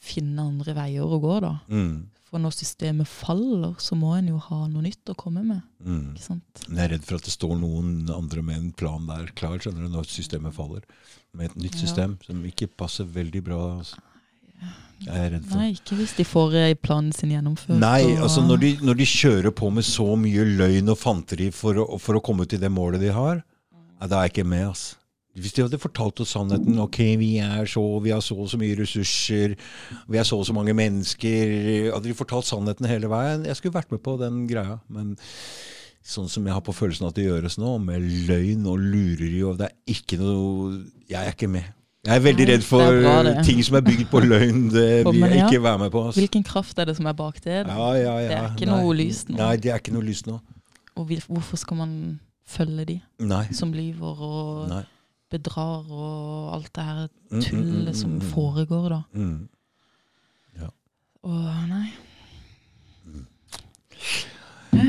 finne 0.00 0.44
andre 0.48 0.74
veier 0.76 1.04
å 1.04 1.18
gå, 1.20 1.38
da. 1.44 1.52
Mm, 1.68 2.08
For 2.28 2.38
når 2.42 2.52
systemet 2.52 3.08
faller, 3.08 3.74
så 3.80 3.96
må 3.96 4.10
en 4.18 4.26
jo 4.28 4.36
ha 4.50 4.66
noe 4.68 4.82
nytt 4.84 5.08
å 5.08 5.14
komme 5.16 5.40
med. 5.46 5.62
mm. 5.84 6.10
ikke 6.14 6.24
sant? 6.26 6.64
Jeg 6.68 6.78
er 6.84 6.90
redd 6.92 7.06
for 7.08 7.16
at 7.16 7.24
det 7.24 7.32
står 7.32 7.54
noen 7.56 8.10
andre 8.12 8.42
med 8.44 8.58
en 8.58 8.72
plan 8.76 9.06
der 9.08 9.30
klar 9.38 9.56
skjønner 9.58 9.86
du, 9.86 9.88
når 9.94 10.04
systemet 10.12 10.52
faller. 10.52 10.84
Med 11.32 11.50
et 11.50 11.56
nytt 11.56 11.74
Ja. 11.78 11.86
system 11.86 12.18
som 12.26 12.44
ikke 12.44 12.68
passer 12.68 13.04
veldig 13.04 13.42
bra. 13.44 13.78
altså. 13.78 13.96
Jeg 15.00 15.14
er 15.14 15.30
redd 15.30 15.44
for. 15.46 15.56
Nei, 15.56 15.70
ikke 15.72 15.96
hvis 15.96 16.12
de 16.18 16.24
får 16.26 16.54
eh, 16.58 16.74
planen 16.74 17.12
sin 17.14 17.30
gjennomført. 17.30 17.78
Nei, 17.78 18.02
og- 18.12 18.24
altså 18.26 18.42
når 18.44 18.60
de, 18.60 18.76
når 18.82 18.96
de 18.98 19.04
kjører 19.04 19.50
på 19.54 19.72
med 19.72 19.84
så 19.84 20.16
mye 20.18 20.44
løgn 20.58 20.88
og 20.90 20.98
fanteri 20.98 21.50
for 21.52 21.74
å, 21.74 22.00
for 22.00 22.14
å 22.18 22.22
komme 22.22 22.46
til 22.48 22.58
det 22.58 22.70
målet 22.70 23.00
de 23.00 23.12
har, 23.14 23.44
da 24.00 24.20
er 24.20 24.28
jeg 24.28 24.32
ikke 24.44 24.46
med. 24.48 24.68
ass. 24.68 24.96
Hvis 25.42 25.54
de 25.56 25.64
hadde 25.64 25.80
fortalt 25.80 26.20
oss 26.24 26.34
sannheten 26.34 26.78
Ok, 26.82 26.98
vi 27.20 27.30
er 27.42 27.68
så, 27.70 27.82
vi 28.04 28.12
har 28.14 28.22
så 28.24 28.36
og 28.38 28.50
så 28.50 28.60
mye 28.60 28.76
ressurser, 28.78 29.54
vi 30.08 30.20
er 30.20 30.26
så 30.28 30.38
og 30.40 30.46
så 30.48 30.56
mange 30.56 30.74
mennesker 30.76 31.54
Hadde 31.94 32.08
de 32.08 32.16
fortalt 32.18 32.48
sannheten 32.48 32.88
hele 32.90 33.10
veien, 33.12 33.46
jeg 33.48 33.58
skulle 33.58 33.76
vært 33.78 33.92
med 33.94 34.02
på 34.04 34.16
den 34.20 34.44
greia. 34.50 34.78
Men 34.92 35.14
sånn 36.08 36.28
som 36.32 36.46
jeg 36.46 36.56
har 36.56 36.64
på 36.64 36.74
følelsen 36.76 37.08
at 37.08 37.16
det 37.18 37.26
gjøres 37.26 37.58
nå, 37.60 37.74
med 37.84 38.04
løgn 38.28 38.68
og 38.70 38.78
lureri 38.80 39.42
og 39.46 39.58
det 39.60 39.70
er 39.70 39.96
ikke 39.98 40.20
noe 40.20 40.78
Jeg 41.08 41.20
er 41.24 41.34
ikke 41.34 41.50
med. 41.50 41.74
Jeg 42.06 42.14
er 42.14 42.22
veldig 42.24 42.44
redd 42.48 42.62
for 42.64 43.00
bra, 43.02 43.16
ting 43.44 43.58
som 43.66 43.76
er 43.76 43.82
bygd 43.84 44.06
på 44.08 44.20
løgn. 44.22 44.68
Det 44.72 44.86
vil 45.08 45.24
jeg 45.26 45.48
ikke 45.48 45.62
være 45.64 45.80
med 45.82 45.90
på. 45.92 46.04
Altså. 46.06 46.20
Hvilken 46.22 46.44
kraft 46.46 46.78
er 46.78 46.88
det 46.88 46.94
som 46.96 47.08
er 47.10 47.16
bak 47.18 47.40
det? 47.44 47.58
Ja, 47.66 47.88
ja, 47.98 48.14
ja. 48.22 48.28
Det 48.28 48.38
er 48.38 48.54
ikke 48.54 48.68
Nei. 48.70 48.78
noe 48.78 48.94
lyst 48.96 49.32
nå. 49.32 49.36
Nei, 49.40 49.56
det 49.60 49.72
er 49.74 49.82
ikke 49.82 49.96
noe 49.96 50.06
lyst 50.06 50.30
nå. 50.30 50.38
Og 50.98 51.10
hvorfor 51.26 51.60
skal 51.60 51.78
man 51.82 51.92
følge 52.48 52.86
de 52.88 52.96
Nei. 53.28 53.44
som 53.52 53.74
lyver 53.74 54.22
og 54.24 54.70
Nei. 54.70 54.84
Bedrar 55.30 55.86
og 55.90 56.54
alt 56.56 56.72
det 56.74 56.84
her 56.84 57.06
Mm, 57.28 57.36
mm, 57.36 57.42
tullet 57.44 57.96
som 57.96 58.10
mm, 58.10 58.20
mm. 58.22 58.28
foregår, 58.32 58.88
da? 58.88 59.02
Mm. 59.12 59.48
Og 61.28 61.48
nei. 61.68 61.88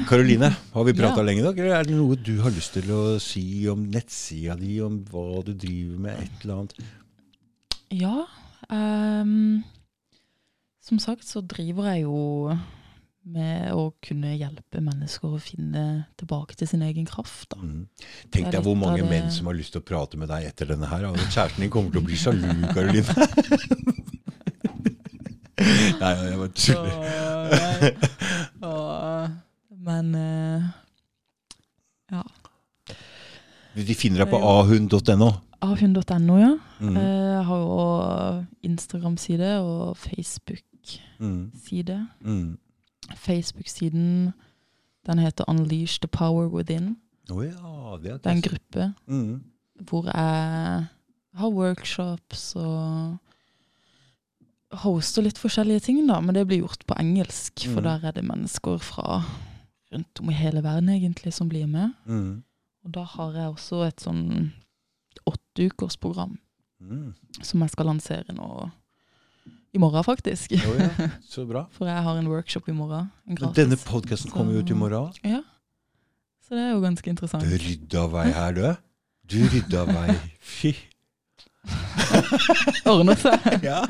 Karoline, 0.07 0.49
har 0.74 0.84
vi 0.86 0.94
prata 0.94 1.20
Ja. 1.20 1.26
lenge 1.26 1.44
nok, 1.44 1.57
eller 1.57 1.76
er 1.76 1.84
det 1.84 1.95
noe 1.98 2.16
du 2.16 2.41
har 2.41 2.52
lyst 2.53 2.74
til 2.74 2.90
å 2.91 3.20
si 3.20 3.68
om 3.68 3.82
nettsida 3.90 4.56
di, 4.60 4.80
om 4.82 4.99
hva 5.10 5.44
du 5.44 5.53
driver 5.53 5.98
med, 5.99 6.20
et 6.22 6.44
eller 6.44 6.56
annet? 6.56 6.74
Ja. 7.91 8.26
Um, 8.70 9.64
som 10.82 10.99
sagt 10.99 11.26
så 11.26 11.41
driver 11.41 11.90
jeg 11.94 12.03
jo 12.03 12.53
med 13.26 13.72
å 13.76 13.91
kunne 14.02 14.32
hjelpe 14.38 14.80
mennesker 14.82 15.28
å 15.36 15.40
finne 15.44 16.06
tilbake 16.18 16.56
til 16.58 16.68
sin 16.72 16.82
egen 16.82 17.06
kraft. 17.06 17.54
Mm. 17.60 17.88
Tenk 18.32 18.52
deg 18.54 18.64
hvor 18.66 18.76
mange 18.80 19.02
det- 19.04 19.10
menn 19.10 19.32
som 19.32 19.46
har 19.48 19.54
lyst 19.58 19.72
til 19.76 19.82
å 19.82 19.86
prate 19.86 20.18
med 20.18 20.28
deg 20.32 20.46
etter 20.50 20.66
denne 20.72 20.88
her. 20.88 21.06
og 21.06 21.18
Kjæresten 21.18 21.60
din 21.62 21.70
kommer 21.70 21.91
til 21.91 22.02
å 22.02 22.06
bli 22.06 22.16
sjalu, 22.16 22.48
Karoline. 22.74 23.06
Nei, 26.00 26.14
jeg 26.16 26.38
bare 26.40 26.54
tuller. 26.56 26.96
nei. 28.64 29.30
Men 29.90 30.16
uh, 30.16 30.62
ja. 32.12 32.24
De 33.76 33.96
finner 33.96 34.24
deg 34.24 34.30
på 34.32 34.40
ahund.no. 34.40 35.30
Ahund.no, 35.64 36.38
ja. 36.40 36.54
Mm. 36.80 36.96
Eh, 36.98 37.04
Jeg 37.36 37.44
har 37.50 37.60
jo 37.60 38.46
Instagram-side 38.70 39.50
og 39.60 39.98
Facebook-side. 40.00 41.98
Mm. 42.24 42.58
Facebook-siden 43.15 44.34
den 45.06 45.19
heter 45.19 45.45
Unleash 45.49 45.99
the 46.02 46.07
Power 46.07 46.48
Within. 46.48 46.98
Oh 47.31 47.44
ja, 47.45 47.98
det 48.03 48.11
er 48.11 48.18
Det 48.18 48.26
er 48.26 48.31
en 48.31 48.41
gruppe 48.41 48.94
Mm. 49.07 49.44
hvor 49.88 50.03
jeg 50.06 50.86
har 51.36 51.49
workshops 51.49 52.56
og 52.56 53.18
hoster 54.84 55.22
litt 55.26 55.38
forskjellige 55.41 55.80
ting, 55.80 56.02
da. 56.07 56.19
Men 56.22 56.36
det 56.36 56.48
blir 56.48 56.60
gjort 56.61 56.84
på 56.88 56.94
engelsk, 56.99 57.65
for 57.73 57.81
Mm. 57.81 57.84
der 57.84 58.07
er 58.07 58.11
det 58.11 58.23
mennesker 58.23 58.77
fra 58.77 59.23
rundt 59.94 60.19
om 60.19 60.30
i 60.30 60.34
hele 60.34 60.61
verden 60.64 60.90
egentlig 60.90 61.34
som 61.34 61.49
blir 61.49 61.65
med. 61.65 61.91
Mm. 62.06 62.44
Og 62.86 62.91
da 62.94 63.03
har 63.03 63.31
jeg 63.34 63.49
også 63.49 63.88
et 63.88 64.02
sånn 64.02 64.52
åtteukersprogram 65.26 66.38
Mm. 66.81 67.14
som 67.41 67.61
jeg 67.61 67.69
skal 67.69 67.86
lansere 67.86 68.34
nå 68.34 68.69
i 69.74 69.80
morgen, 69.82 70.04
faktisk. 70.04 70.54
Å 70.58 70.76
ja, 70.80 70.90
så 71.34 71.46
bra. 71.50 71.66
For 71.76 71.90
jeg 71.90 72.02
har 72.06 72.18
en 72.20 72.30
workshop 72.32 72.70
i 72.72 72.76
morgen. 72.76 73.10
En 73.30 73.38
Men 73.40 73.54
denne 73.58 73.78
podkasten 73.78 74.32
kommer 74.34 74.56
jo 74.58 74.64
ut 74.66 74.72
i 74.74 74.78
morgen. 74.78 75.12
Ja. 75.24 75.41
Så 76.48 76.56
det 76.58 76.64
er 76.66 76.72
jo 76.74 76.82
ganske 76.82 77.12
interessant. 77.12 77.46
Du 77.46 77.58
rydda 77.62 78.06
vei 78.10 78.28
her, 78.34 78.56
du. 78.58 78.64
Du 79.30 79.38
rydda 79.54 79.84
vei. 79.91 80.16
Fy. 80.41 80.72
Ordner 82.90 83.20
seg. 83.20 83.46
Ja. 83.70 83.84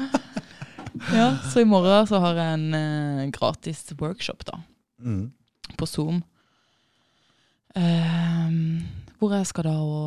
Ja, 1.14 1.28
så 1.48 1.62
i 1.62 1.68
morgen 1.70 2.08
så 2.10 2.18
har 2.20 2.36
jeg 2.36 2.56
en 2.58 2.74
uh, 2.76 3.28
gratis 3.32 3.86
workshop 4.00 4.42
da, 4.50 4.58
Mm. 5.00 5.30
på 5.78 5.86
Zoom. 5.88 6.18
Uh, 7.78 8.82
hvor 9.22 9.32
jeg 9.38 9.48
skal 9.48 9.68
da 9.70 9.76
å 9.80 10.00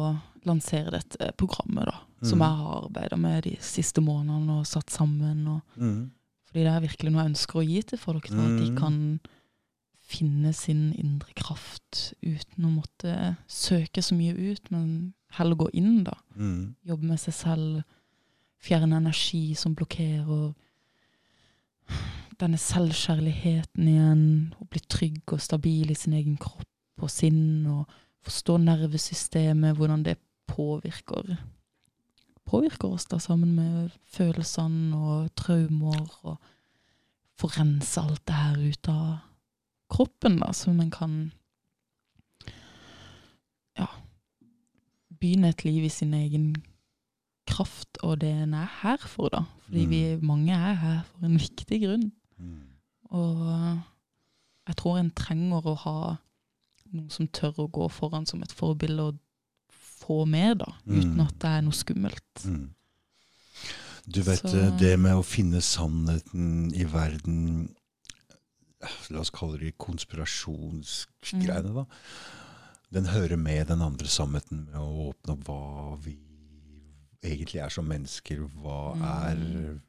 lansere 0.49 0.91
dette 0.99 1.31
programmet 1.39 1.87
da, 1.89 1.95
som 2.23 2.39
Mhm. 2.39 2.47
jeg 2.49 2.57
har 2.57 2.85
arbeidet 2.85 3.19
med 3.19 3.43
de 3.45 3.57
siste 3.61 4.01
månedene 4.01 4.59
og 4.61 4.67
satt 4.67 4.91
sammen. 4.91 5.47
Og, 5.49 5.61
Mm. 5.77 6.11
fordi 6.47 6.65
det 6.65 6.73
er 6.73 6.81
virkelig 6.81 7.13
noe 7.13 7.23
jeg 7.23 7.31
ønsker 7.35 7.55
å 7.61 7.67
gi 7.67 7.83
til 7.83 7.99
folk, 7.99 8.29
da, 8.29 8.37
at 8.37 8.59
de 8.61 8.71
Mhm. 8.71 8.77
kan 8.79 9.21
finne 10.01 10.53
sin 10.53 10.93
indre 10.95 11.33
kraft 11.35 12.13
uten 12.23 12.65
å 12.65 12.71
måtte 12.83 13.37
søke 13.49 14.03
så 14.03 14.15
mye 14.15 14.35
ut, 14.53 14.71
men 14.71 15.15
heller 15.33 15.55
gå 15.57 15.71
inn 15.73 16.05
da. 16.05 16.13
Mm. 16.37 16.75
Jobbe 16.87 17.03
med 17.03 17.19
seg 17.19 17.35
selv, 17.35 17.85
fjerne 18.61 18.97
energi 18.97 19.55
som 19.57 19.75
blokkerer 19.75 20.55
denne 22.41 22.59
selvkjærligheten 22.59 23.89
igjen, 23.89 24.55
å 24.61 24.69
bli 24.71 24.81
trygg 24.89 25.33
og 25.33 25.41
stabil 25.41 25.91
i 25.91 25.95
sin 25.99 26.13
egen 26.13 26.37
kropp 26.37 26.67
og 27.03 27.11
sinn, 27.11 27.67
og 27.67 27.89
forstå 28.25 28.59
nervesystemet, 28.63 29.77
hvordan 29.77 30.03
det 30.07 30.19
påvirker 30.51 31.39
påvirker 32.49 32.93
oss 32.93 33.07
da 33.11 33.19
sammen 33.23 33.55
med 33.57 33.93
følelsene 34.13 34.97
og 34.97 35.31
traumer, 35.39 36.03
og 36.23 36.37
få 37.39 37.51
rense 37.57 38.01
alt 38.01 38.25
det 38.29 38.39
her 38.39 38.59
ut 38.61 38.91
av 38.93 39.07
kroppen, 39.93 40.39
da, 40.41 40.53
så 40.57 40.73
man 40.73 40.91
kan 40.93 41.17
ja, 43.79 43.89
begynne 45.21 45.53
et 45.53 45.65
liv 45.67 45.85
i 45.87 45.93
sin 45.93 46.15
egen 46.17 46.53
kraft, 47.49 47.99
og 48.03 48.21
det 48.23 48.31
en 48.45 48.55
er 48.57 48.69
her 48.83 49.01
for, 49.07 49.33
da. 49.33 49.45
Fordi 49.67 49.87
vi 49.91 50.03
mange 50.23 50.55
er 50.55 50.77
her 50.79 51.01
for 51.11 51.27
en 51.27 51.41
viktig 51.41 51.81
grunn. 51.85 52.13
Mm. 52.39 52.61
Og 53.13 53.43
jeg 54.69 54.79
tror 54.79 54.99
en 54.99 55.11
trenger 55.17 55.67
å 55.69 55.75
ha 55.85 55.97
noen 56.93 57.11
som 57.13 57.29
tør 57.29 57.65
å 57.65 57.71
gå 57.73 57.89
foran 57.93 58.27
som 58.29 58.43
et 58.45 58.53
forbilde 58.55 59.11
og 59.11 59.21
få 60.03 60.25
med, 60.29 60.59
da. 60.59 60.73
Uten 60.87 61.15
Mm. 61.15 61.21
at 61.27 61.39
det 61.39 61.51
er 61.51 61.63
noe 61.63 61.73
skummelt. 61.79 62.45
Mm. 62.45 62.71
Du 64.09 64.21
vet 64.23 64.41
Så- 64.43 64.59
eh, 64.59 64.77
det 64.79 64.99
med 64.99 65.15
å 65.15 65.23
finne 65.25 65.61
sannheten 65.63 66.73
i 66.75 66.85
verden 66.85 67.69
eh, 68.83 68.89
La 69.11 69.21
oss 69.21 69.31
kalle 69.31 69.59
det 69.61 69.77
konspirasjonsgreiene, 69.79 71.69
Mm. 71.71 71.75
da. 71.75 71.85
Den 72.93 73.07
hører 73.07 73.37
med 73.39 73.69
den 73.69 73.81
andre 73.81 74.07
sannheten 74.09 74.67
med 74.67 74.75
å 74.75 75.13
åpne 75.15 75.33
opp 75.33 75.45
hva 75.45 75.97
vi 76.03 76.17
egentlig 77.23 77.63
er 77.65 77.69
som 77.71 77.87
mennesker. 77.89 78.43
Hva 78.61 78.97
er, 79.31 79.81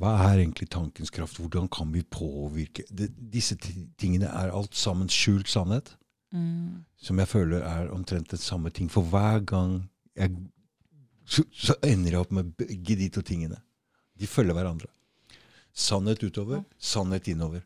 hva 0.00 0.16
er 0.32 0.38
egentlig 0.44 0.68
tankens 0.68 1.10
kraft? 1.10 1.38
Hvordan 1.38 1.68
kan 1.70 1.92
vi 1.92 2.02
påvirke 2.02 2.82
det, 2.90 3.12
Disse 3.30 3.54
tingene 3.96 4.24
er 4.28 4.50
alt 4.50 4.74
sammen 4.74 5.08
skjult 5.08 5.46
sannhet. 5.48 5.94
Mm. 6.32 6.84
som 6.96 7.18
jeg 7.18 7.28
føler 7.28 7.62
er 7.64 7.88
omtrent 7.94 8.28
den 8.30 8.38
samme 8.38 8.70
ting. 8.70 8.90
For 8.90 9.02
hver 9.02 9.40
gang 9.48 9.90
jeg 10.16 10.34
så, 11.24 11.44
så 11.52 11.74
ender 11.84 12.10
jeg 12.10 12.20
opp 12.20 12.32
med 12.32 12.50
begge 12.56 12.96
de 12.96 13.08
to 13.08 13.22
tingene. 13.22 13.56
De 14.18 14.26
følger 14.26 14.52
hverandre. 14.56 14.88
Sannhet 15.72 16.22
utover, 16.24 16.64
sannhet 16.78 17.28
innover. 17.28 17.62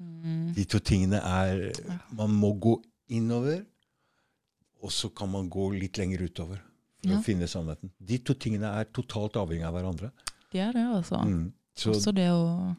Mm. 0.00 0.54
De 0.56 0.64
to 0.64 0.78
tingene 0.78 1.18
er 1.20 1.72
Man 2.16 2.30
må 2.32 2.54
gå 2.58 2.82
innover, 3.12 3.62
og 4.82 4.90
så 4.92 5.10
kan 5.12 5.28
man 5.28 5.50
gå 5.50 5.68
litt 5.76 5.98
lenger 5.98 6.22
utover 6.24 6.56
for 7.02 7.10
Ja. 7.10 7.18
å 7.18 7.22
finne 7.24 7.46
sannheten. 7.48 7.90
De 8.00 8.18
to 8.18 8.34
tingene 8.34 8.70
er 8.80 8.84
totalt 8.84 9.36
avhengig 9.36 9.64
av 9.66 9.74
hverandre. 9.74 10.10
Det 10.52 10.60
er 10.60 10.72
det, 10.72 10.86
altså. 10.86 11.20
Mm. 11.24 11.52
Så, 11.76 11.90
Også 11.94 12.12
det 12.14 12.28
å 12.30 12.74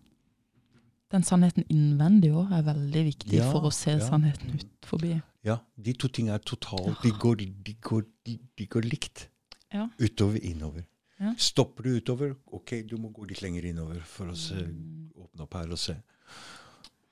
Den 1.11 1.23
sannheten 1.27 1.65
innvendig 1.69 2.29
òg 2.31 2.51
er 2.55 2.61
veldig 2.63 3.01
viktig 3.09 3.33
Ja, 3.35 3.49
for 3.51 3.67
å 3.67 3.71
se 3.75 3.91
ja. 3.97 3.99
sannheten 4.05 4.53
ut 4.55 4.67
forbi. 4.87 5.17
ja, 5.43 5.57
de 5.75 5.93
to 5.93 6.07
tingene 6.07 6.35
er 6.37 6.43
totalt 6.45 7.01
De 7.03 7.11
går, 7.11 7.35
de 7.65 7.73
går, 7.81 8.05
de, 8.25 8.37
de 8.57 8.65
går 8.67 8.81
likt. 8.87 9.27
Ja. 9.73 9.89
Utover, 9.99 10.39
innover. 10.43 10.85
Ja. 11.19 11.33
Stopper 11.37 11.83
du 11.83 11.97
utover, 11.99 12.35
ok, 12.51 12.81
du 12.89 12.95
må 12.97 13.11
gå 13.13 13.27
litt 13.27 13.41
lenger 13.43 13.65
innover 13.69 13.99
for 14.07 14.31
å 14.31 14.35
se, 14.35 14.55
Mm. 14.55 15.09
åpne 15.15 15.41
opp 15.43 15.53
her 15.53 15.69
og 15.71 15.77
se. 15.77 15.95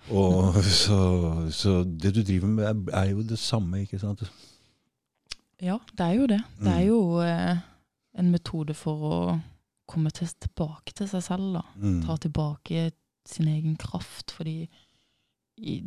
Og 0.09 0.55
så, 0.83 0.99
så 1.51 1.83
det 1.83 2.13
du 2.15 2.21
driver 2.23 2.47
med, 2.47 2.65
er, 2.65 3.01
er 3.03 3.11
jo 3.11 3.21
det 3.23 3.37
samme, 3.39 3.83
ikke 3.85 3.99
sant? 4.01 4.23
Ja, 5.61 5.77
det 5.91 6.05
er 6.05 6.13
jo 6.15 6.27
det. 6.27 6.39
Det 6.59 6.71
er 6.71 6.79
Mm. 6.83 6.87
jo 6.87 7.19
eh, 7.21 7.57
en 8.17 8.31
metode 8.31 8.73
for 8.73 8.95
å 9.11 9.19
komme 9.89 10.09
til, 10.11 10.27
tilbake 10.39 10.93
til 10.95 11.07
seg 11.11 11.23
selv, 11.25 11.53
da. 11.59 11.61
Mm. 11.77 12.01
Ta 12.05 12.15
tilbake 12.17 12.91
sin 13.29 13.47
egen 13.51 13.75
kraft, 13.79 14.31
fordi 14.35 14.67
i, 15.57 15.79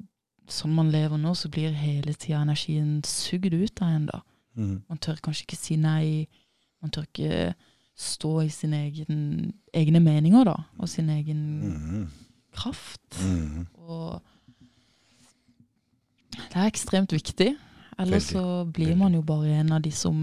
sånn 0.48 0.74
man 0.76 0.90
lever 0.92 1.18
nå, 1.20 1.34
så 1.38 1.48
blir 1.52 1.72
hele 1.76 2.14
tida 2.14 2.42
energien 2.42 3.00
sugd 3.08 3.54
ut 3.54 3.82
av 3.82 3.88
en, 3.96 4.06
da. 4.10 4.20
Mm. 4.56 4.82
Man 4.88 4.98
tør 5.00 5.20
kanskje 5.24 5.46
ikke 5.46 5.56
si 5.58 5.76
nei. 5.80 6.26
Man 6.82 6.90
tør 6.92 7.06
ikke 7.08 7.54
stå 7.96 8.32
i 8.44 8.48
sine 8.52 8.82
egen, 8.88 9.52
egne 9.76 10.00
meninger, 10.02 10.44
da, 10.48 10.56
og 10.78 10.88
sin 10.88 11.08
egen 11.12 11.42
Mm. 11.62 12.08
kraft. 12.52 13.20
Mm. 13.22 13.66
Og 13.88 14.20
det 16.32 16.56
er 16.56 16.66
ekstremt 16.68 17.12
viktig. 17.14 17.52
Ellers 18.00 18.30
så 18.32 18.64
blir 18.72 18.96
man 18.98 19.14
jo 19.14 19.22
bare 19.22 19.60
en 19.60 19.72
av 19.76 19.82
de 19.84 19.90
som 19.94 20.16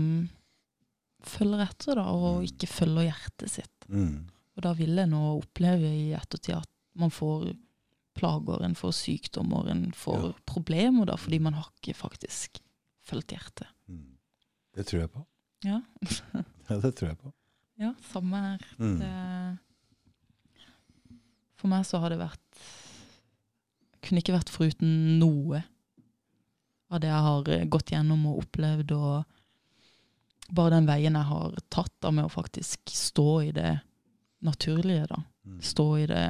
følger 1.29 1.61
etter, 1.67 1.95
da, 1.99 2.05
og 2.09 2.41
Mm. 2.41 2.45
ikke 2.49 2.67
følger 2.67 3.03
hjertet 3.11 3.49
sitt. 3.49 3.87
Mm. 3.89 4.25
Og 4.57 4.63
da 4.63 4.73
vil 4.73 4.99
en 4.99 5.09
nå 5.09 5.39
oppleve 5.41 5.85
i 5.87 6.13
ettertid 6.13 6.55
at 6.57 6.67
man 6.99 7.11
får 7.11 7.49
plager, 8.19 8.61
en 8.65 8.76
får 8.76 8.91
sykdommer, 8.97 9.69
en 9.71 9.85
får 9.95 10.23
Ja. 10.30 10.31
problemer, 10.45 11.05
da, 11.07 11.15
fordi 11.17 11.39
man 11.39 11.53
har 11.55 11.69
ikke 11.80 11.95
faktisk 11.95 12.59
fulgt 13.07 13.31
hjertet. 13.31 13.67
Mm. 13.88 14.17
Det 14.76 14.85
tror 14.89 15.01
jeg 15.05 15.11
på. 15.13 15.26
Ja, 15.63 15.81
Ja, 16.69 16.77
det 16.84 16.91
tror 16.95 17.09
jeg 17.09 17.17
på. 17.17 17.31
ja 17.80 17.93
samme 18.11 18.38
her. 18.43 18.65
Mm. 18.77 18.99
Det, 18.99 19.57
for 21.59 21.67
meg 21.71 21.85
så 21.88 21.99
har 21.99 22.09
det 22.13 22.19
vært 22.21 22.63
Kunne 24.05 24.21
ikke 24.23 24.35
vært 24.38 24.51
foruten 24.53 24.93
noe 25.19 25.63
av 26.89 27.01
det 27.03 27.09
jeg 27.11 27.21
har 27.26 27.49
eh, 27.53 27.65
gått 27.69 27.91
gjennom 27.93 28.23
og 28.31 28.39
opplevd, 28.41 28.91
og 28.95 30.55
bare 30.55 30.71
den 30.77 30.88
veien 30.88 31.13
jeg 31.19 31.27
har 31.30 31.57
tatt 31.69 31.91
da 32.01 32.09
med 32.15 32.26
å 32.26 32.31
faktisk 32.34 32.89
stå 32.89 33.26
i 33.45 33.51
det 33.53 33.73
naturlige, 34.41 35.03
da. 35.11 35.19
Mm. 35.45 35.59
Stå 35.61 35.85
i 36.01 36.07
det 36.09 36.23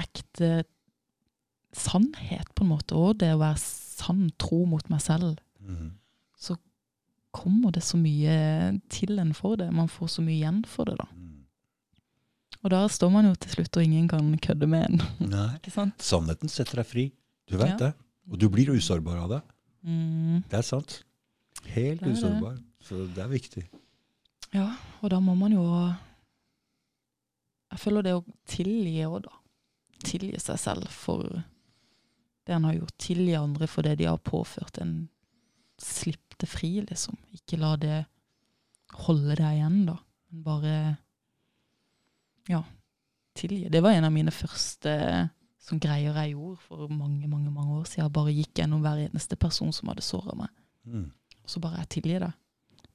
ekte 0.00 0.64
sannhet, 1.76 2.48
på 2.56 2.64
en 2.64 2.72
måte, 2.72 2.96
og 2.98 3.18
det 3.20 3.30
å 3.34 3.40
være 3.42 3.60
sann, 3.62 4.30
tro 4.38 4.64
mot 4.66 4.88
meg 4.90 5.00
selv 5.04 5.38
Mm. 5.60 5.96
kommer 7.32 7.70
det 7.70 7.82
så 7.86 7.94
mye 7.96 8.80
til 8.90 9.18
en 9.22 9.32
for 9.32 9.54
det. 9.56 9.68
Man 9.72 9.86
får 9.86 10.08
så 10.16 10.22
mye 10.24 10.34
igjen 10.40 10.64
for 10.66 10.84
det, 10.88 10.96
da. 10.98 11.04
Mm. 11.14 11.44
Og 12.64 12.70
da 12.72 12.80
står 12.88 13.10
man 13.12 13.24
jo 13.28 13.34
til 13.38 13.52
slutt, 13.52 13.76
og 13.76 13.84
ingen 13.84 14.08
kan 14.08 14.32
kødde 14.42 14.66
med 14.66 14.88
en. 14.88 15.02
Nei. 15.30 15.92
Sannheten 16.02 16.48
setter 16.50 16.80
deg 16.82 16.86
fri. 16.90 17.04
Du 17.46 17.56
vet 17.56 17.68
Ja. 17.68 17.76
det. 17.76 17.94
Og 18.32 18.36
du 18.38 18.48
blir 18.48 18.66
usårbar 18.74 19.16
av 19.22 19.28
det. 19.30 19.42
Mm, 19.86 20.42
Det 20.48 20.58
er 20.58 20.62
sant. 20.62 21.04
Helt 21.66 22.00
Det 22.02 22.16
usårbar. 22.18 22.56
det. 22.56 22.64
Så 22.82 23.06
det 23.14 23.18
er 23.22 23.28
viktig. 23.28 23.64
ja, 24.52 24.74
og 25.00 25.10
da 25.10 25.20
må 25.20 25.36
man 25.36 25.52
jo 25.52 25.94
Jeg 27.70 27.78
føler 27.78 28.02
det 28.02 28.12
å 28.14 28.24
tilgi 28.48 29.04
òg, 29.06 29.22
da. 29.22 29.30
Tilgi 30.04 30.38
seg 30.40 30.58
selv 30.60 30.90
for 30.92 31.24
det 32.46 32.54
en 32.56 32.64
har 32.64 32.78
gjort. 32.78 32.96
Tilgi 32.98 33.34
andre 33.38 33.68
for 33.70 33.86
det 33.86 33.98
de 34.00 34.08
har 34.08 34.18
påført 34.18 34.80
en. 34.82 35.08
Slipp 35.80 36.36
det 36.40 36.48
fri, 36.48 36.72
liksom. 36.84 37.16
Ikke 37.36 37.58
la 37.60 37.74
det 37.80 38.04
holde 39.06 39.36
deg 39.38 39.58
igjen, 39.58 39.84
da. 39.88 39.96
Men 40.30 40.42
bare 40.44 40.74
Ja, 42.48 42.64
tilgi. 43.36 43.68
Det 43.70 43.82
var 43.82 43.94
en 43.94 44.08
av 44.08 44.12
mine 44.12 44.32
første 44.34 44.92
sånn 45.60 45.80
greier 45.82 46.16
jeg 46.22 46.34
gjorde 46.34 46.64
for 46.64 46.90
mange, 46.90 47.28
mange 47.28 47.52
mange 47.52 47.76
år 47.78 47.84
siden. 47.86 48.06
Jeg 48.06 48.14
bare 48.16 48.34
gikk 48.34 48.62
gjennom 48.62 48.82
hver 48.82 49.02
eneste 49.04 49.36
person 49.38 49.72
som 49.76 49.92
hadde 49.92 50.02
såra 50.02 50.34
meg. 50.38 50.48
Mm. 50.88 51.10
Så 51.46 51.60
bare 51.62 51.82
jeg 51.82 51.92
tilgi 51.96 52.18
det. 52.22 52.32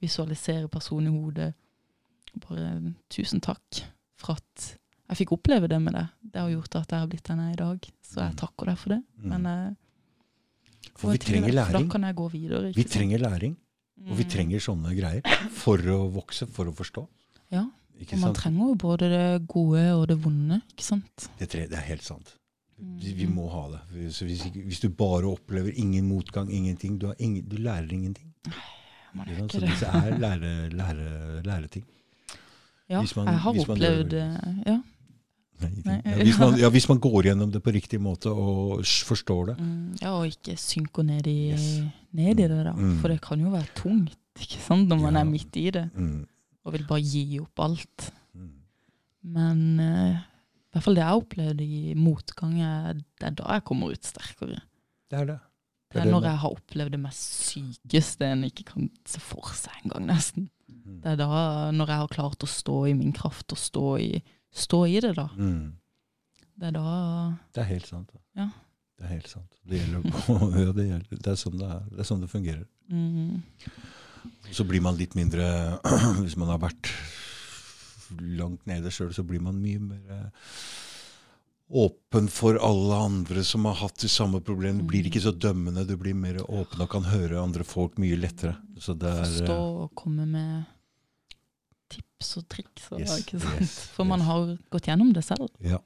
Visualisere 0.03 0.71
personen 0.71 1.13
i 1.13 1.15
hodet. 1.15 1.53
Bare 2.43 2.95
tusen 3.13 3.39
takk 3.43 3.85
for 4.19 4.35
at 4.35 4.65
jeg 5.09 5.17
fikk 5.21 5.31
oppleve 5.37 5.67
det 5.69 5.79
med 5.81 5.93
det. 5.93 6.05
Det 6.33 6.41
har 6.41 6.49
gjort 6.49 6.75
at 6.75 6.89
jeg 6.95 6.99
har 6.99 7.07
blitt 7.07 7.23
den 7.29 7.39
jeg 7.39 7.49
er 7.49 7.53
i 7.53 7.61
dag. 7.63 7.89
Så 8.03 8.15
jeg 8.21 8.31
Mm. 8.31 8.37
takker 8.41 8.65
deg 8.65 8.77
for 8.77 8.89
det. 8.89 9.01
Mm. 9.21 9.29
Men 9.29 9.45
eh, 9.45 9.73
For 10.95 11.11
vi 11.11 11.17
trenger 11.17 11.49
For 11.49 11.55
læring. 11.55 11.87
da 11.87 11.91
kan 11.91 12.01
jeg 12.03 12.15
gå 12.15 12.27
videre. 12.31 12.73
Vi 12.75 12.83
trenger 12.83 13.17
læring, 13.19 13.55
og 14.09 14.17
vi 14.17 14.23
Mm. 14.23 14.29
trenger 14.29 14.59
sånne 14.59 14.95
greier 14.97 15.49
for 15.51 15.77
å 15.77 16.11
vokse, 16.13 16.47
for 16.47 16.65
å 16.65 16.73
forstå. 16.73 17.07
Ja, 17.51 17.61
og 17.65 18.19
man 18.19 18.33
trenger 18.33 18.67
jo 18.67 18.75
både 18.75 19.09
det 19.09 19.47
gode 19.47 19.83
og 19.95 20.07
det 20.07 20.17
vonde, 20.21 20.61
ikke 20.73 20.83
sant? 20.83 21.29
Det, 21.39 21.49
tre, 21.49 21.67
det 21.67 21.77
er 21.77 21.87
helt 21.89 22.03
sant. 22.03 22.35
Vi, 22.77 23.13
vi 23.13 23.25
må 23.25 23.49
ha 23.49 23.69
det. 23.71 24.11
Så 24.13 24.25
hvis, 24.25 24.41
hvis 24.51 24.79
du 24.81 24.89
bare 24.89 25.23
opplever 25.31 25.71
ingen 25.77 26.07
motgang, 26.09 26.49
ingenting, 26.51 26.97
du, 26.99 27.07
har 27.07 27.15
ingen, 27.19 27.47
du 27.47 27.55
lærer 27.57 27.87
ingenting. 27.91 28.33
Man 29.13 29.25
Ikke 29.27 29.43
det. 29.43 29.51
Så 29.51 29.59
det. 29.61 29.69
disse 29.69 29.85
er 29.87 30.17
lære, 30.19 30.69
lære, 30.75 31.41
læreting. 31.43 31.85
Ja, 32.89 33.01
jeg 33.01 33.39
har 33.39 33.53
opplevd 33.53 34.09
det. 34.09 34.25
Ja. 34.67 34.81
Nei, 35.61 36.01
Ja, 36.03 36.15
hvis, 36.19 36.37
man, 36.41 36.57
ja, 36.63 36.69
hvis 36.73 36.87
man 36.89 36.99
går 36.99 37.23
gjennom 37.29 37.51
det 37.53 37.61
på 37.63 37.71
riktig 37.73 37.99
måte 38.03 38.27
og 38.33 38.81
forstår 39.07 39.53
det. 39.53 39.55
Mm, 39.63 39.95
ja, 40.01 40.11
og 40.17 40.25
ikke 40.27 40.57
synke 40.59 41.03
ned 41.07 41.27
i, 41.31 41.35
Yes. 41.53 41.67
ned 42.13 42.39
i 42.43 42.47
det, 42.47 42.49
da. 42.67 42.73
Mm. 42.75 42.97
For 43.01 43.07
det 43.13 43.21
kan 43.23 43.39
jo 43.39 43.49
være 43.53 43.71
tungt 43.79 44.17
ikke 44.41 44.59
sant, 44.59 44.89
når 44.91 44.99
man 44.99 45.13
Ja. 45.15 45.21
er 45.21 45.29
midt 45.31 45.55
i 45.55 45.69
det 45.71 45.89
Mm. 45.95 46.25
og 46.65 46.73
vil 46.73 46.83
bare 46.89 47.01
gi 47.01 47.39
opp 47.39 47.59
alt. 47.63 48.11
Mm. 48.35 48.51
Men 49.23 49.79
uh, 49.79 50.15
i 50.19 50.75
hvert 50.75 50.83
fall 50.83 50.95
det 50.99 51.03
jeg 51.05 51.21
opplevde 51.23 51.63
i 51.63 51.93
motgang, 51.95 52.57
er, 52.61 52.93
det 52.93 53.29
er 53.29 53.35
da 53.39 53.53
jeg 53.55 53.63
kommer 53.63 53.91
ut 53.95 54.03
sterkere. 54.03 54.59
Det 55.09 55.19
er 55.21 55.25
det. 55.25 55.39
Det 55.93 56.01
er 56.01 56.09
det 56.09 56.11
når 56.11 56.25
jeg 56.27 56.37
har 56.41 56.49
opplevd 56.57 56.91
det 56.91 56.99
mest 56.99 57.45
sykeste 57.53 58.27
en 58.27 58.43
ikke 58.43 58.65
kan 58.73 58.89
se 59.07 59.21
for 59.23 59.47
seg 59.55 59.71
engang, 59.85 60.09
nesten. 60.09 60.49
Mm. 60.67 60.99
Det 61.01 61.13
er 61.13 61.15
da, 61.21 61.71
når 61.71 61.87
jeg 61.93 62.01
har 62.01 62.07
klart 62.11 62.43
å 62.43 62.49
stå 62.49 62.89
i 62.89 62.93
min 62.97 63.13
kraft 63.15 63.53
og 63.55 63.57
stå 63.61 63.85
i, 64.03 64.09
stå 64.55 64.85
i 64.87 64.99
det, 65.03 65.13
da. 65.17 65.27
Mm. 65.37 65.73
Det 66.55 66.69
er 66.69 66.77
da 66.77 66.91
Det 67.53 67.63
er 67.63 67.69
helt 67.73 67.89
sant. 67.89 68.11
da. 68.13 68.21
Ja. 68.41 68.49
Det 68.95 69.03
er 69.05 69.11
helt 69.11 69.27
sant. 69.27 69.57
Det 69.67 69.81
ja, 70.63 70.71
det, 70.71 70.85
det 71.11 71.27
er 71.33 71.39
sånn 71.39 71.57
det 71.59 71.67
er. 71.67 71.83
Det 71.91 71.99
er 72.03 72.07
sånn 72.07 72.23
det 72.23 72.31
fungerer. 72.31 72.63
mm, 72.87 73.41
Så 74.55 74.63
blir 74.63 74.81
man 74.81 74.95
litt 74.95 75.17
mindre 75.19 75.43
Hvis 76.23 76.37
man 76.39 76.53
har 76.53 76.61
vært 76.63 76.91
langt 78.21 78.65
nede 78.69 78.91
sjøl, 78.93 79.11
så 79.13 79.25
blir 79.25 79.41
man 79.43 79.57
mye 79.59 79.81
mer 79.81 80.11
eh, 80.13 80.49
åpen 81.75 82.27
for 82.29 82.59
alle 82.61 82.99
andre 83.07 83.43
som 83.43 83.65
har 83.65 83.79
hatt 83.81 83.97
de 84.03 84.09
samme 84.11 84.39
problemene. 84.45 84.85
Du 84.85 84.91
blir 84.91 85.07
ikke 85.09 85.23
så 85.23 85.33
dømmende, 85.33 85.83
du 85.89 85.95
blir 85.97 86.13
mer 86.13 86.37
åpen 86.45 86.85
og 86.85 86.91
kan 86.93 87.07
høre 87.09 87.41
andre 87.41 87.65
folk 87.67 87.97
mye 88.01 88.19
lettere. 88.21 88.53
Så 88.77 88.93
det 88.93 89.09
er 89.09 89.23
forstå 89.25 89.57
eh, 89.57 89.81
og 89.83 89.95
komme 89.97 90.27
med 90.29 90.74
tips 91.89 92.37
og 92.37 92.47
triks. 92.49 92.91
Og, 92.91 92.99
Yes, 93.01 93.17
ikke 93.21 93.39
sant? 93.39 93.61
yes, 93.61 93.75
For 93.95 94.03
man 94.07 94.21
har 94.21 94.57
gått 94.73 94.87
gjennom 94.89 95.13
det 95.13 95.23
selv. 95.23 95.49
Ja. 95.61 95.77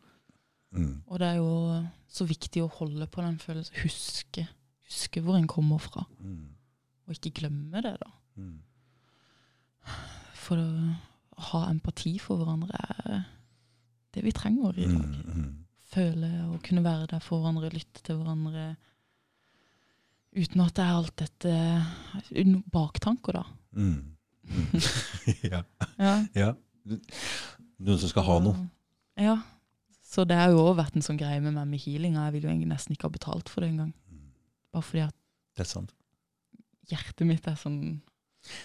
Mm. 0.72 1.02
Og 1.08 1.20
det 1.20 1.28
er 1.28 1.36
jo 1.40 1.86
så 2.10 2.26
viktig 2.30 2.62
å 2.64 2.70
holde 2.80 3.08
på 3.08 3.22
den 3.26 3.38
følelsen. 3.42 3.76
Huske, 3.84 4.48
huske 4.90 5.22
hvor 5.26 5.36
en 5.38 5.48
kommer 5.48 5.78
fra, 5.82 6.06
Mm. 6.20 6.50
og 7.08 7.14
ikke 7.16 7.32
glemme 7.42 7.82
det. 7.82 7.96
da. 8.00 8.12
Mm. 8.38 8.60
For 10.36 10.58
å 10.58 10.96
ha 11.50 11.70
empati 11.70 12.18
for 12.22 12.38
hverandre 12.38 12.76
er 13.06 13.26
det 14.14 14.24
vi 14.26 14.32
trenger 14.32 14.78
i 14.78 14.86
dag. 14.86 15.10
Mm. 15.26 15.34
Mm. 15.36 15.66
Føle 15.90 16.30
og 16.54 16.62
kunne 16.64 16.84
være 16.86 17.08
der 17.08 17.20
for 17.20 17.42
hverandre, 17.42 17.70
lytte 17.74 18.02
til 18.06 18.18
hverandre. 18.20 18.76
Uten 20.38 20.62
at 20.62 20.76
det 20.78 20.84
er 20.86 20.94
alt 20.94 21.16
dette 21.18 22.62
baktanker, 22.72 23.34
da. 23.40 23.44
Mm. 23.74 24.16
Mm. 24.50 24.82
ja. 25.52 25.62
Ja. 26.00 26.14
ja. 26.36 26.50
Noen 27.80 28.00
som 28.02 28.10
skal 28.12 28.26
ha 28.28 28.40
noe. 28.44 28.68
Ja. 29.20 29.38
Så 30.10 30.26
det 30.28 30.36
har 30.40 30.50
jo 30.50 30.58
også 30.64 30.78
vært 30.80 30.96
en 30.98 31.06
sånn 31.06 31.20
greie 31.22 31.40
med 31.44 31.54
meg 31.54 31.68
med 31.70 31.82
healinga. 31.84 32.26
Jeg 32.28 32.34
vil 32.40 32.48
jo 32.50 32.56
nesten 32.72 32.96
ikke 32.96 33.06
ha 33.10 33.14
betalt 33.14 33.50
for 33.52 33.62
det 33.62 33.70
engang. 33.74 33.94
Bare 34.74 34.86
fordi 34.86 35.04
at 35.06 35.16
Det 35.58 35.66
er 35.66 35.70
sant. 35.70 35.94
hjertet 36.90 37.28
mitt 37.30 37.48
er 37.48 37.56
sånn 37.60 38.02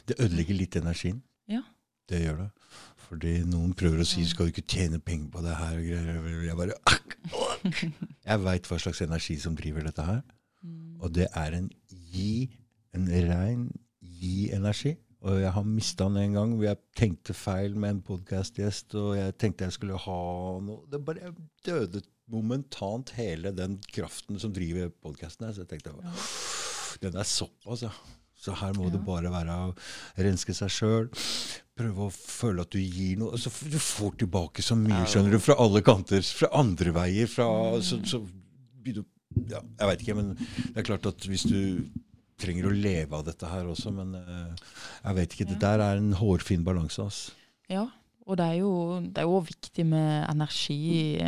Det 0.09 0.17
ødelegger 0.23 0.57
litt 0.57 0.77
energien. 0.81 1.21
Ja. 1.51 1.61
Det 2.09 2.23
gjør 2.23 2.39
det. 2.45 2.51
Fordi 3.05 3.33
noen 3.45 3.75
prøver 3.77 4.01
å 4.01 4.07
si. 4.09 4.25
'skal 4.25 4.47
du 4.49 4.53
ikke 4.53 4.69
tjene 4.69 4.99
penger 5.01 5.29
på 5.31 5.43
det 5.45 5.55
her'? 5.57 5.77
og 5.77 5.85
greier. 5.85 6.45
Jeg 6.49 6.57
bare 6.57 6.77
Jeg 8.29 8.41
veit 8.45 8.67
hva 8.69 8.79
slags 8.81 9.01
energi 9.05 9.37
som 9.41 9.57
driver 9.57 9.83
dette 9.85 10.03
her. 10.05 10.23
mm, 10.63 11.01
Og 11.01 11.13
det 11.13 11.27
er 11.35 11.53
en 11.59 11.71
gi, 11.91 12.49
en 12.95 13.09
rein 13.09 13.71
gi-energi. 14.01 14.97
Og 15.25 15.39
jeg 15.41 15.53
har 15.57 15.65
mista 15.65 16.05
den 16.11 16.19
en 16.21 16.35
gang 16.37 16.51
hvor 16.59 16.67
jeg 16.69 16.81
tenkte 17.01 17.33
feil 17.37 17.77
med 17.81 17.95
en 17.95 18.03
podkastgjest, 18.05 18.93
og 19.01 19.15
jeg 19.17 19.37
tenkte 19.41 19.65
jeg 19.65 19.77
skulle 19.79 19.97
ha 20.05 20.17
noe 20.61 20.83
Det 20.93 21.01
bare 21.07 21.31
døde 21.65 22.03
momentant 22.33 23.11
hele 23.17 23.53
den 23.57 23.79
kraften 23.93 24.39
som 24.41 24.53
driver 24.57 24.91
podkasten 25.05 25.47
her. 25.47 25.57
Så 25.57 25.65
jeg 25.65 25.71
tenkte 25.73 25.95
Ja. 25.97 26.13
den 27.03 27.17
er 27.17 27.25
såpass, 27.29 27.83
ja. 27.83 27.91
Så 28.37 28.53
her 28.61 28.75
må 28.77 28.91
det 28.93 29.01
bare 29.05 29.31
være 29.33 29.55
å 29.57 29.75
renske 30.21 30.53
seg 30.57 30.69
sjøl. 30.73 31.09
Prøve 31.77 32.07
å 32.09 32.13
føle 32.13 32.61
at 32.61 32.71
du 32.71 32.79
gir 32.79 33.17
noe. 33.19 33.33
Altså, 33.33 33.49
du 33.71 33.79
får 33.81 34.19
tilbake 34.21 34.63
så 34.63 34.77
mye, 34.77 35.01
Ja. 35.01 35.05
skjønner 35.09 35.31
du, 35.33 35.39
fra 35.41 35.57
alle 35.59 35.81
kanter. 35.83 36.21
Fra 36.21 36.49
andre 36.53 36.93
veier. 36.93 37.27
Fra, 37.27 37.47
så, 37.81 38.01
så 38.05 38.21
ja, 39.49 39.61
Jeg 39.81 39.89
veit 39.89 40.01
ikke, 40.05 40.17
men 40.17 40.35
det 40.37 40.77
er 40.77 40.83
klart 40.87 41.07
at 41.07 41.25
hvis 41.27 41.45
du 41.49 41.85
trenger 42.39 42.67
å 42.67 42.75
leve 42.75 43.13
av 43.19 43.25
dette 43.25 43.47
her 43.47 43.65
også, 43.71 43.93
men 43.95 44.15
eh, 44.15 44.55
jeg 45.05 45.15
vet 45.21 45.35
ikke. 45.37 45.49
Det 45.53 45.59
der 45.61 45.79
er 45.81 45.97
en 46.01 46.13
hårfin 46.19 46.65
balanse, 46.65 46.99
ass. 47.07 47.31
ja. 47.71 47.87
Og 48.27 48.39
det 48.41 48.45
er 48.55 48.55
jo 48.63 48.71
det 49.05 49.19
er 49.21 49.27
jo 49.29 49.41
viktig 49.45 49.85
med 49.85 50.25
energi 50.33 51.21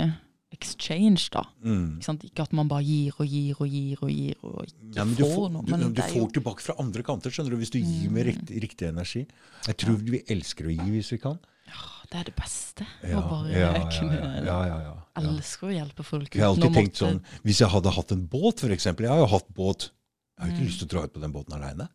exchange, 0.50 1.26
da. 1.34 1.42
Mm. 1.64 1.98
Ikke, 2.00 2.14
ikke 2.30 2.44
at 2.46 2.54
man 2.56 2.68
bare 2.70 2.84
gir 2.86 3.18
og 3.20 3.26
gir 3.28 3.58
og 3.60 3.68
gir 3.68 3.98
og 4.06 4.12
gir 4.14 4.38
og 4.46 4.62
ikke 4.64 4.94
Ja, 4.96 5.04
får 5.04 5.34
får, 5.34 5.50
noe. 5.52 5.64
du, 5.66 5.70
Men 5.74 5.80
du 5.82 5.88
det 5.98 6.04
er 6.06 6.12
får 6.14 6.22
jo 6.22 6.28
tilbake 6.38 6.64
fra 6.64 6.76
andre 6.80 7.02
kanter, 7.04 7.34
skjønner 7.34 7.52
du, 7.52 7.58
hvis 7.60 7.72
du 7.74 7.78
gir 7.82 8.08
med 8.10 8.24
Mm. 8.24 8.30
riktig, 8.30 8.62
riktig 8.64 8.88
energi. 8.88 9.26
Jeg 9.66 9.76
tror 9.82 9.96
vi 10.06 10.22
elsker 10.32 10.70
å 10.70 10.72
gi 10.72 10.88
hvis 10.94 11.12
vi 11.12 11.18
kan. 11.18 11.38
Ja, 11.66 11.82
Det 12.10 12.18
er 12.20 12.24
det 12.30 12.36
beste. 12.36 12.86
Ja, 13.02 13.18
å 13.18 13.28
bare 13.28 13.50
ja, 13.50 13.72
ja, 13.74 13.84
kunne 13.90 14.16
ja, 14.22 14.44
ja, 14.46 14.58
ja, 14.70 14.78
ja. 14.86 14.96
Elsker 15.20 15.66
å 15.68 15.74
hjelpe 15.74 16.04
folk. 16.06 16.30
Jeg 16.32 16.40
har 16.42 16.54
alltid 16.54 16.72
tenkt 16.72 16.94
måtte- 16.94 17.04
sånn, 17.04 17.20
Hvis 17.44 17.58
jeg 17.60 17.68
hadde 17.68 17.90
hatt 17.92 18.12
en 18.12 18.26
båt, 18.28 18.62
eksempel. 18.70 19.02
Jeg 19.04 19.10
har 19.10 19.18
jo 19.18 19.26
hatt 19.26 19.48
båt. 19.52 19.90
Jeg 20.36 20.42
har 20.44 20.50
ikke 20.52 20.60
Mm. 20.62 20.66
lyst 20.68 20.78
til 20.82 20.88
å 20.88 20.90
dra 20.94 21.04
ut 21.04 21.12
på 21.14 21.20
den 21.20 21.32
båten 21.32 21.54
aleine. 21.56 21.88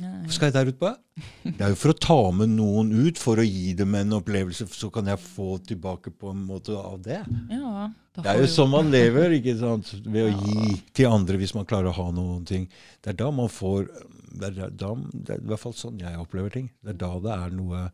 Hva 0.00 0.30
skal 0.32 0.48
jeg 0.50 0.54
der 0.54 0.66
ute 0.72 0.78
på? 0.80 0.88
Det 1.44 1.60
er 1.62 1.68
jo 1.70 1.76
for 1.78 1.92
å 1.92 1.98
ta 2.00 2.30
med 2.34 2.48
noen 2.50 2.88
ut, 3.06 3.16
for 3.18 3.36
å 3.38 3.44
gi 3.46 3.74
dem 3.78 3.94
en 3.94 4.10
opplevelse, 4.16 4.66
så 4.74 4.90
kan 4.90 5.06
jeg 5.06 5.18
få 5.22 5.58
tilbake 5.62 6.10
på 6.10 6.30
en 6.32 6.40
måte 6.48 6.74
av 6.74 7.00
det. 7.04 7.20
Ja, 7.50 7.90
Det 8.16 8.26
er 8.26 8.40
jo 8.40 8.46
sånn 8.50 8.70
man 8.70 8.90
lever, 8.90 9.30
ikke 9.38 9.54
sant? 9.58 9.92
ved 10.06 10.32
å 10.32 10.40
gi 10.48 10.82
til 10.94 11.06
andre 11.06 11.36
hvis 11.38 11.54
man 11.54 11.64
klarer 11.64 11.92
å 11.92 11.94
ha 11.94 12.10
noen 12.10 12.44
ting. 12.44 12.66
Det 13.02 13.10
er 13.14 13.18
da 13.24 13.30
man 13.30 13.48
får 13.48 13.86
Det 14.34 14.48
er, 14.58 14.70
da, 14.74 14.94
det 15.12 15.30
er 15.30 15.38
i 15.38 15.46
hvert 15.46 15.60
fall 15.62 15.72
sånn 15.78 16.00
jeg 16.00 16.18
opplever 16.18 16.50
ting. 16.50 16.68
Det 16.82 16.90
er 16.96 16.98
da 16.98 17.12
det 17.20 17.30
er 17.38 17.50
noe 17.54 17.84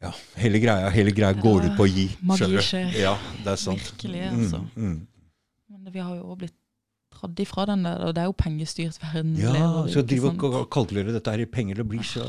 Ja, 0.00 0.14
hele 0.40 0.58
greia, 0.62 0.88
hele 0.88 1.12
greia 1.12 1.34
går 1.36 1.66
ut 1.66 1.76
på 1.76 1.84
å 1.84 1.90
gi. 1.92 2.06
magi 2.24 2.56
skjer. 2.64 2.94
Ja, 2.96 3.18
det 3.44 3.52
er 3.52 3.56
sant. 3.60 3.82
Virkelig, 3.84 4.22
altså. 4.32 4.62
Mm, 4.76 4.86
mm. 4.86 5.06
Men 5.84 5.92
vi 5.92 5.98
har 6.00 6.14
jo 6.16 6.22
også 6.24 6.38
blitt 6.38 6.56
dratt 7.20 7.40
ifra 7.44 7.66
den 7.70 7.84
der, 7.86 8.02
og 8.08 8.14
det 8.16 8.22
er 8.24 8.28
jo 8.30 8.36
pengestyrt 8.36 8.98
verden 9.02 9.34
Ja, 9.38 9.52
lever 9.54 9.88
i. 9.88 9.92
så 9.94 10.02
drive 10.06 10.32
og 10.32 10.70
kalkulere 10.72 11.12
dette 11.14 11.30
her 11.34 11.42
i 11.44 11.48
penger, 11.50 11.80
det 11.82 11.88
blir 11.88 12.02
så, 12.06 12.24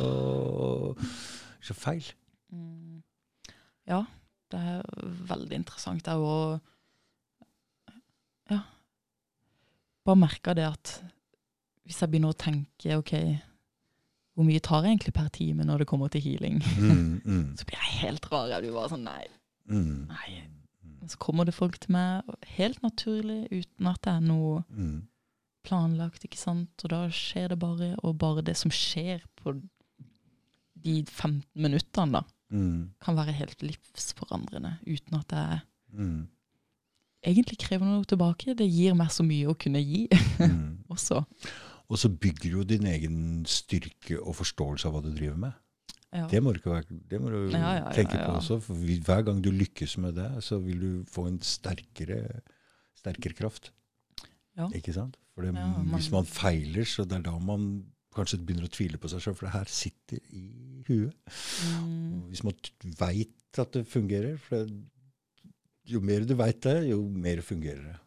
så 1.63 1.73
feil. 1.77 2.05
Mm. 2.51 3.01
Ja, 3.87 4.03
det 4.51 4.59
er 4.59 4.83
veldig 5.31 5.55
interessant. 5.63 6.07
Er 6.11 6.19
jo 6.19 6.59
Ja. 8.51 8.59
Bare 10.05 10.17
merka 10.17 10.53
det 10.57 10.65
at 10.65 10.95
hvis 11.85 11.99
jeg 12.01 12.09
begynner 12.11 12.33
å 12.33 12.37
tenke 12.37 12.97
OK, 12.97 13.11
hvor 14.35 14.45
mye 14.47 14.61
tar 14.63 14.83
jeg 14.85 14.95
egentlig 14.95 15.13
per 15.13 15.27
time 15.33 15.65
når 15.67 15.83
det 15.83 15.87
kommer 15.91 16.09
til 16.11 16.21
healing? 16.23 16.61
Mm, 16.79 17.21
mm, 17.25 17.45
Så 17.59 17.65
blir 17.67 17.77
jeg 17.77 17.99
helt 18.01 18.25
rar. 18.31 18.47
Jeg 18.51 18.63
blir 18.65 18.73
bare 18.75 18.91
sånn 18.93 19.05
nei, 19.05 19.25
mm, 19.69 20.07
nei. 20.11 20.29
Så 21.09 21.17
kommer 21.21 21.47
det 21.47 21.55
folk 21.57 21.79
til 21.81 21.95
meg 21.95 22.27
helt 22.57 22.81
naturlig, 22.83 23.45
uten 23.49 23.89
at 23.89 24.01
det 24.05 24.11
er 24.13 24.25
noe 24.25 24.59
mm. 24.69 24.97
planlagt, 25.65 26.25
ikke 26.27 26.39
sant? 26.39 26.85
Og 26.85 26.93
da 26.93 27.05
skjer 27.15 27.53
det 27.53 27.59
bare, 27.61 27.95
og 28.05 28.19
bare 28.21 28.43
det 28.45 28.57
som 28.59 28.73
skjer 28.73 29.23
på 29.41 29.55
de 30.81 31.01
15 31.05 31.41
minuttene, 31.61 32.21
da, 32.21 32.25
Mm, 32.51 32.91
kan 32.99 33.15
være 33.15 33.31
helt 33.31 33.61
livsforandrende, 33.63 34.73
uten 34.83 35.15
at 35.15 35.29
det 35.31 35.43
mm, 35.95 36.27
egentlig 37.23 37.57
krever 37.63 37.87
noe 37.87 38.03
tilbake. 38.03 38.55
Det 38.59 38.67
gir 38.67 38.95
meg 38.97 39.13
så 39.13 39.23
mye 39.23 39.47
å 39.47 39.55
kunne 39.55 39.79
gi 39.79 40.03
mm. 40.11 40.83
også. 40.93 41.21
Og 41.87 41.99
så 41.99 42.11
bygger 42.11 42.57
du 42.57 42.73
din 42.73 42.89
egen 42.91 43.21
styrke 43.47 44.19
og 44.19 44.35
forståelse 44.41 44.87
av 44.87 44.95
hva 44.95 45.03
du 45.05 45.13
driver 45.15 45.39
med. 45.39 45.55
Ja. 46.13 46.25
Det 46.27 46.41
må 46.43 46.51
du, 46.51 46.59
det 47.07 47.21
må 47.23 47.29
du 47.31 47.37
Ja, 47.53 47.59
ja, 47.59 47.73
ja, 47.85 47.91
tenke 47.95 48.17
ja. 48.19 48.25
på 48.27 48.33
også. 48.41 48.57
For 48.65 48.73
hver 48.75 49.21
gang 49.23 49.41
du 49.41 49.49
lykkes 49.51 49.97
med 50.03 50.15
det, 50.19 50.29
så 50.43 50.57
vil 50.59 50.79
du 50.81 50.89
få 51.07 51.27
en 51.29 51.37
sterkere, 51.39 52.41
sterkere 52.99 53.33
kraft. 53.37 53.71
Ja. 54.59 54.67
Ikke 54.75 54.91
sant? 54.93 55.15
For 55.33 55.41
det, 55.45 55.53
Ja, 55.55 55.67
man- 55.71 55.87
hvis 55.95 56.11
man 56.11 56.25
feiler, 56.27 56.83
så 56.83 57.05
det 57.07 57.19
er 57.21 57.21
da 57.29 57.37
man 57.39 57.85
kanskje 58.13 58.41
begynner 58.43 58.67
å 58.67 58.73
tvile 58.75 58.97
på 58.99 59.07
seg 59.07 59.21
sjøl. 59.23 59.35
For 59.39 59.45
det 59.47 59.53
her 59.55 59.65
sitter 59.71 60.19
i 60.35 60.83
huet. 60.89 61.13
Mm, 61.79 62.27
Hvis 62.27 62.43
man 62.43 62.53
veit 62.99 63.59
at 63.63 63.71
det 63.71 63.85
fungerer 63.87 64.37
for 64.39 64.65
det, 64.65 64.83
Jo 65.87 65.99
mer 65.99 66.19
du 66.27 66.35
veit 66.35 66.59
det, 66.61 66.89
jo 66.89 67.01
mer 67.09 67.39
fungerer 67.41 67.83
det. 67.87 67.99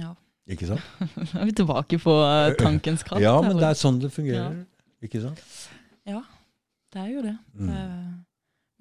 ja. 0.00 0.14
Ikke 0.48 0.66
sant? 0.66 0.80
Da 1.32 1.38
er 1.40 1.44
vi 1.46 1.52
tilbake 1.52 1.98
på 2.02 2.12
eh, 2.26 2.54
tankens 2.58 3.04
kraft. 3.06 3.22
Ja, 3.22 3.36
men 3.40 3.56
det 3.60 3.62
er 3.68 3.74
sånn 3.78 4.00
det 4.00 4.10
fungerer. 4.10 4.64
Ikke 5.04 5.20
sant? 5.22 5.38
Det 6.92 7.00
er 7.00 7.08
jo 7.14 7.22
det. 7.24 7.38
Mm. 7.54 7.66
det 7.68 7.82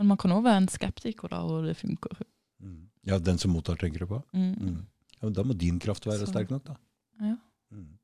men 0.01 0.07
man 0.07 0.17
kan 0.17 0.31
òg 0.33 0.43
være 0.43 0.57
en 0.63 0.67
skeptiker, 0.67 1.29
da, 1.29 1.39
og 1.45 1.63
det 1.67 1.75
funker. 1.77 2.23
Mm. 2.61 2.87
Ja, 3.05 3.19
den 3.19 3.37
som 3.37 3.51
mottar, 3.53 3.75
tenker 3.77 3.99
du 3.99 4.07
på? 4.09 4.21
Mm. 4.33 4.53
Mm. 4.57 4.79
Ja, 5.21 5.27
men 5.27 5.33
da 5.37 5.43
må 5.45 5.53
din 5.57 5.77
kraft 5.79 6.05
være 6.09 6.25
Så- 6.25 6.31
sterk 6.31 6.49
nok, 6.49 6.63
da. 6.65 6.75
Ja. 7.21 7.35
Mm. 7.71 7.97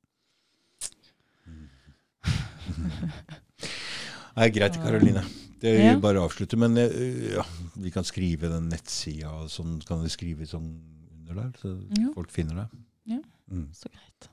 Nei, 4.38 4.50
greit, 4.54 4.76
Karoline. 4.78 5.24
Det 5.60 5.72
Ja. 5.80 5.96
vi 5.96 6.02
bare 6.02 6.20
avslutte. 6.22 6.58
Men 6.58 6.78
eh, 6.78 7.34
ja, 7.34 7.44
vi 7.76 7.90
kan 7.92 8.04
skrive 8.04 8.50
den 8.50 8.70
nettsida, 8.70 9.32
og 9.32 9.50
sånn 9.50 9.80
kan 9.86 10.04
vi 10.04 10.10
skrive 10.10 10.46
sånn 10.46 10.68
under 11.18 11.34
der, 11.34 11.52
så 11.58 11.74
Ja. 11.98 12.12
folk 12.14 12.30
finner 12.30 12.56
det. 12.56 12.70
Ja. 13.06 13.20
Mm. 13.50 13.70
Så 13.74 13.90
greit. 13.90 14.30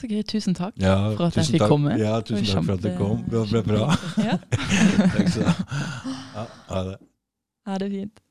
Så 0.00 0.08
gøy. 0.10 0.22
Tusen 0.26 0.54
takk. 0.58 0.74
Ja, 0.82 0.96
For 1.14 1.28
at 1.30 1.36
jeg 1.38 1.46
fikk 1.54 1.66
komme. 1.70 1.94
Ja, 2.00 2.16
tusen 2.26 2.46
takk 2.48 2.64
for 2.66 2.74
at 2.74 2.82
du 2.82 2.90
kom. 2.98 3.22
Det 3.30 3.44
ble 3.52 3.62
bra. 3.68 3.88
Ja, 4.18 4.38
takk 5.14 5.28
skal 5.30 5.42
du 5.42 5.48
ha. 5.48 5.54
Ja, 6.34 6.46
ha 6.72 6.80
det. 6.90 6.96
ha 7.68 7.78
det 7.78 7.90
fint. 7.92 8.23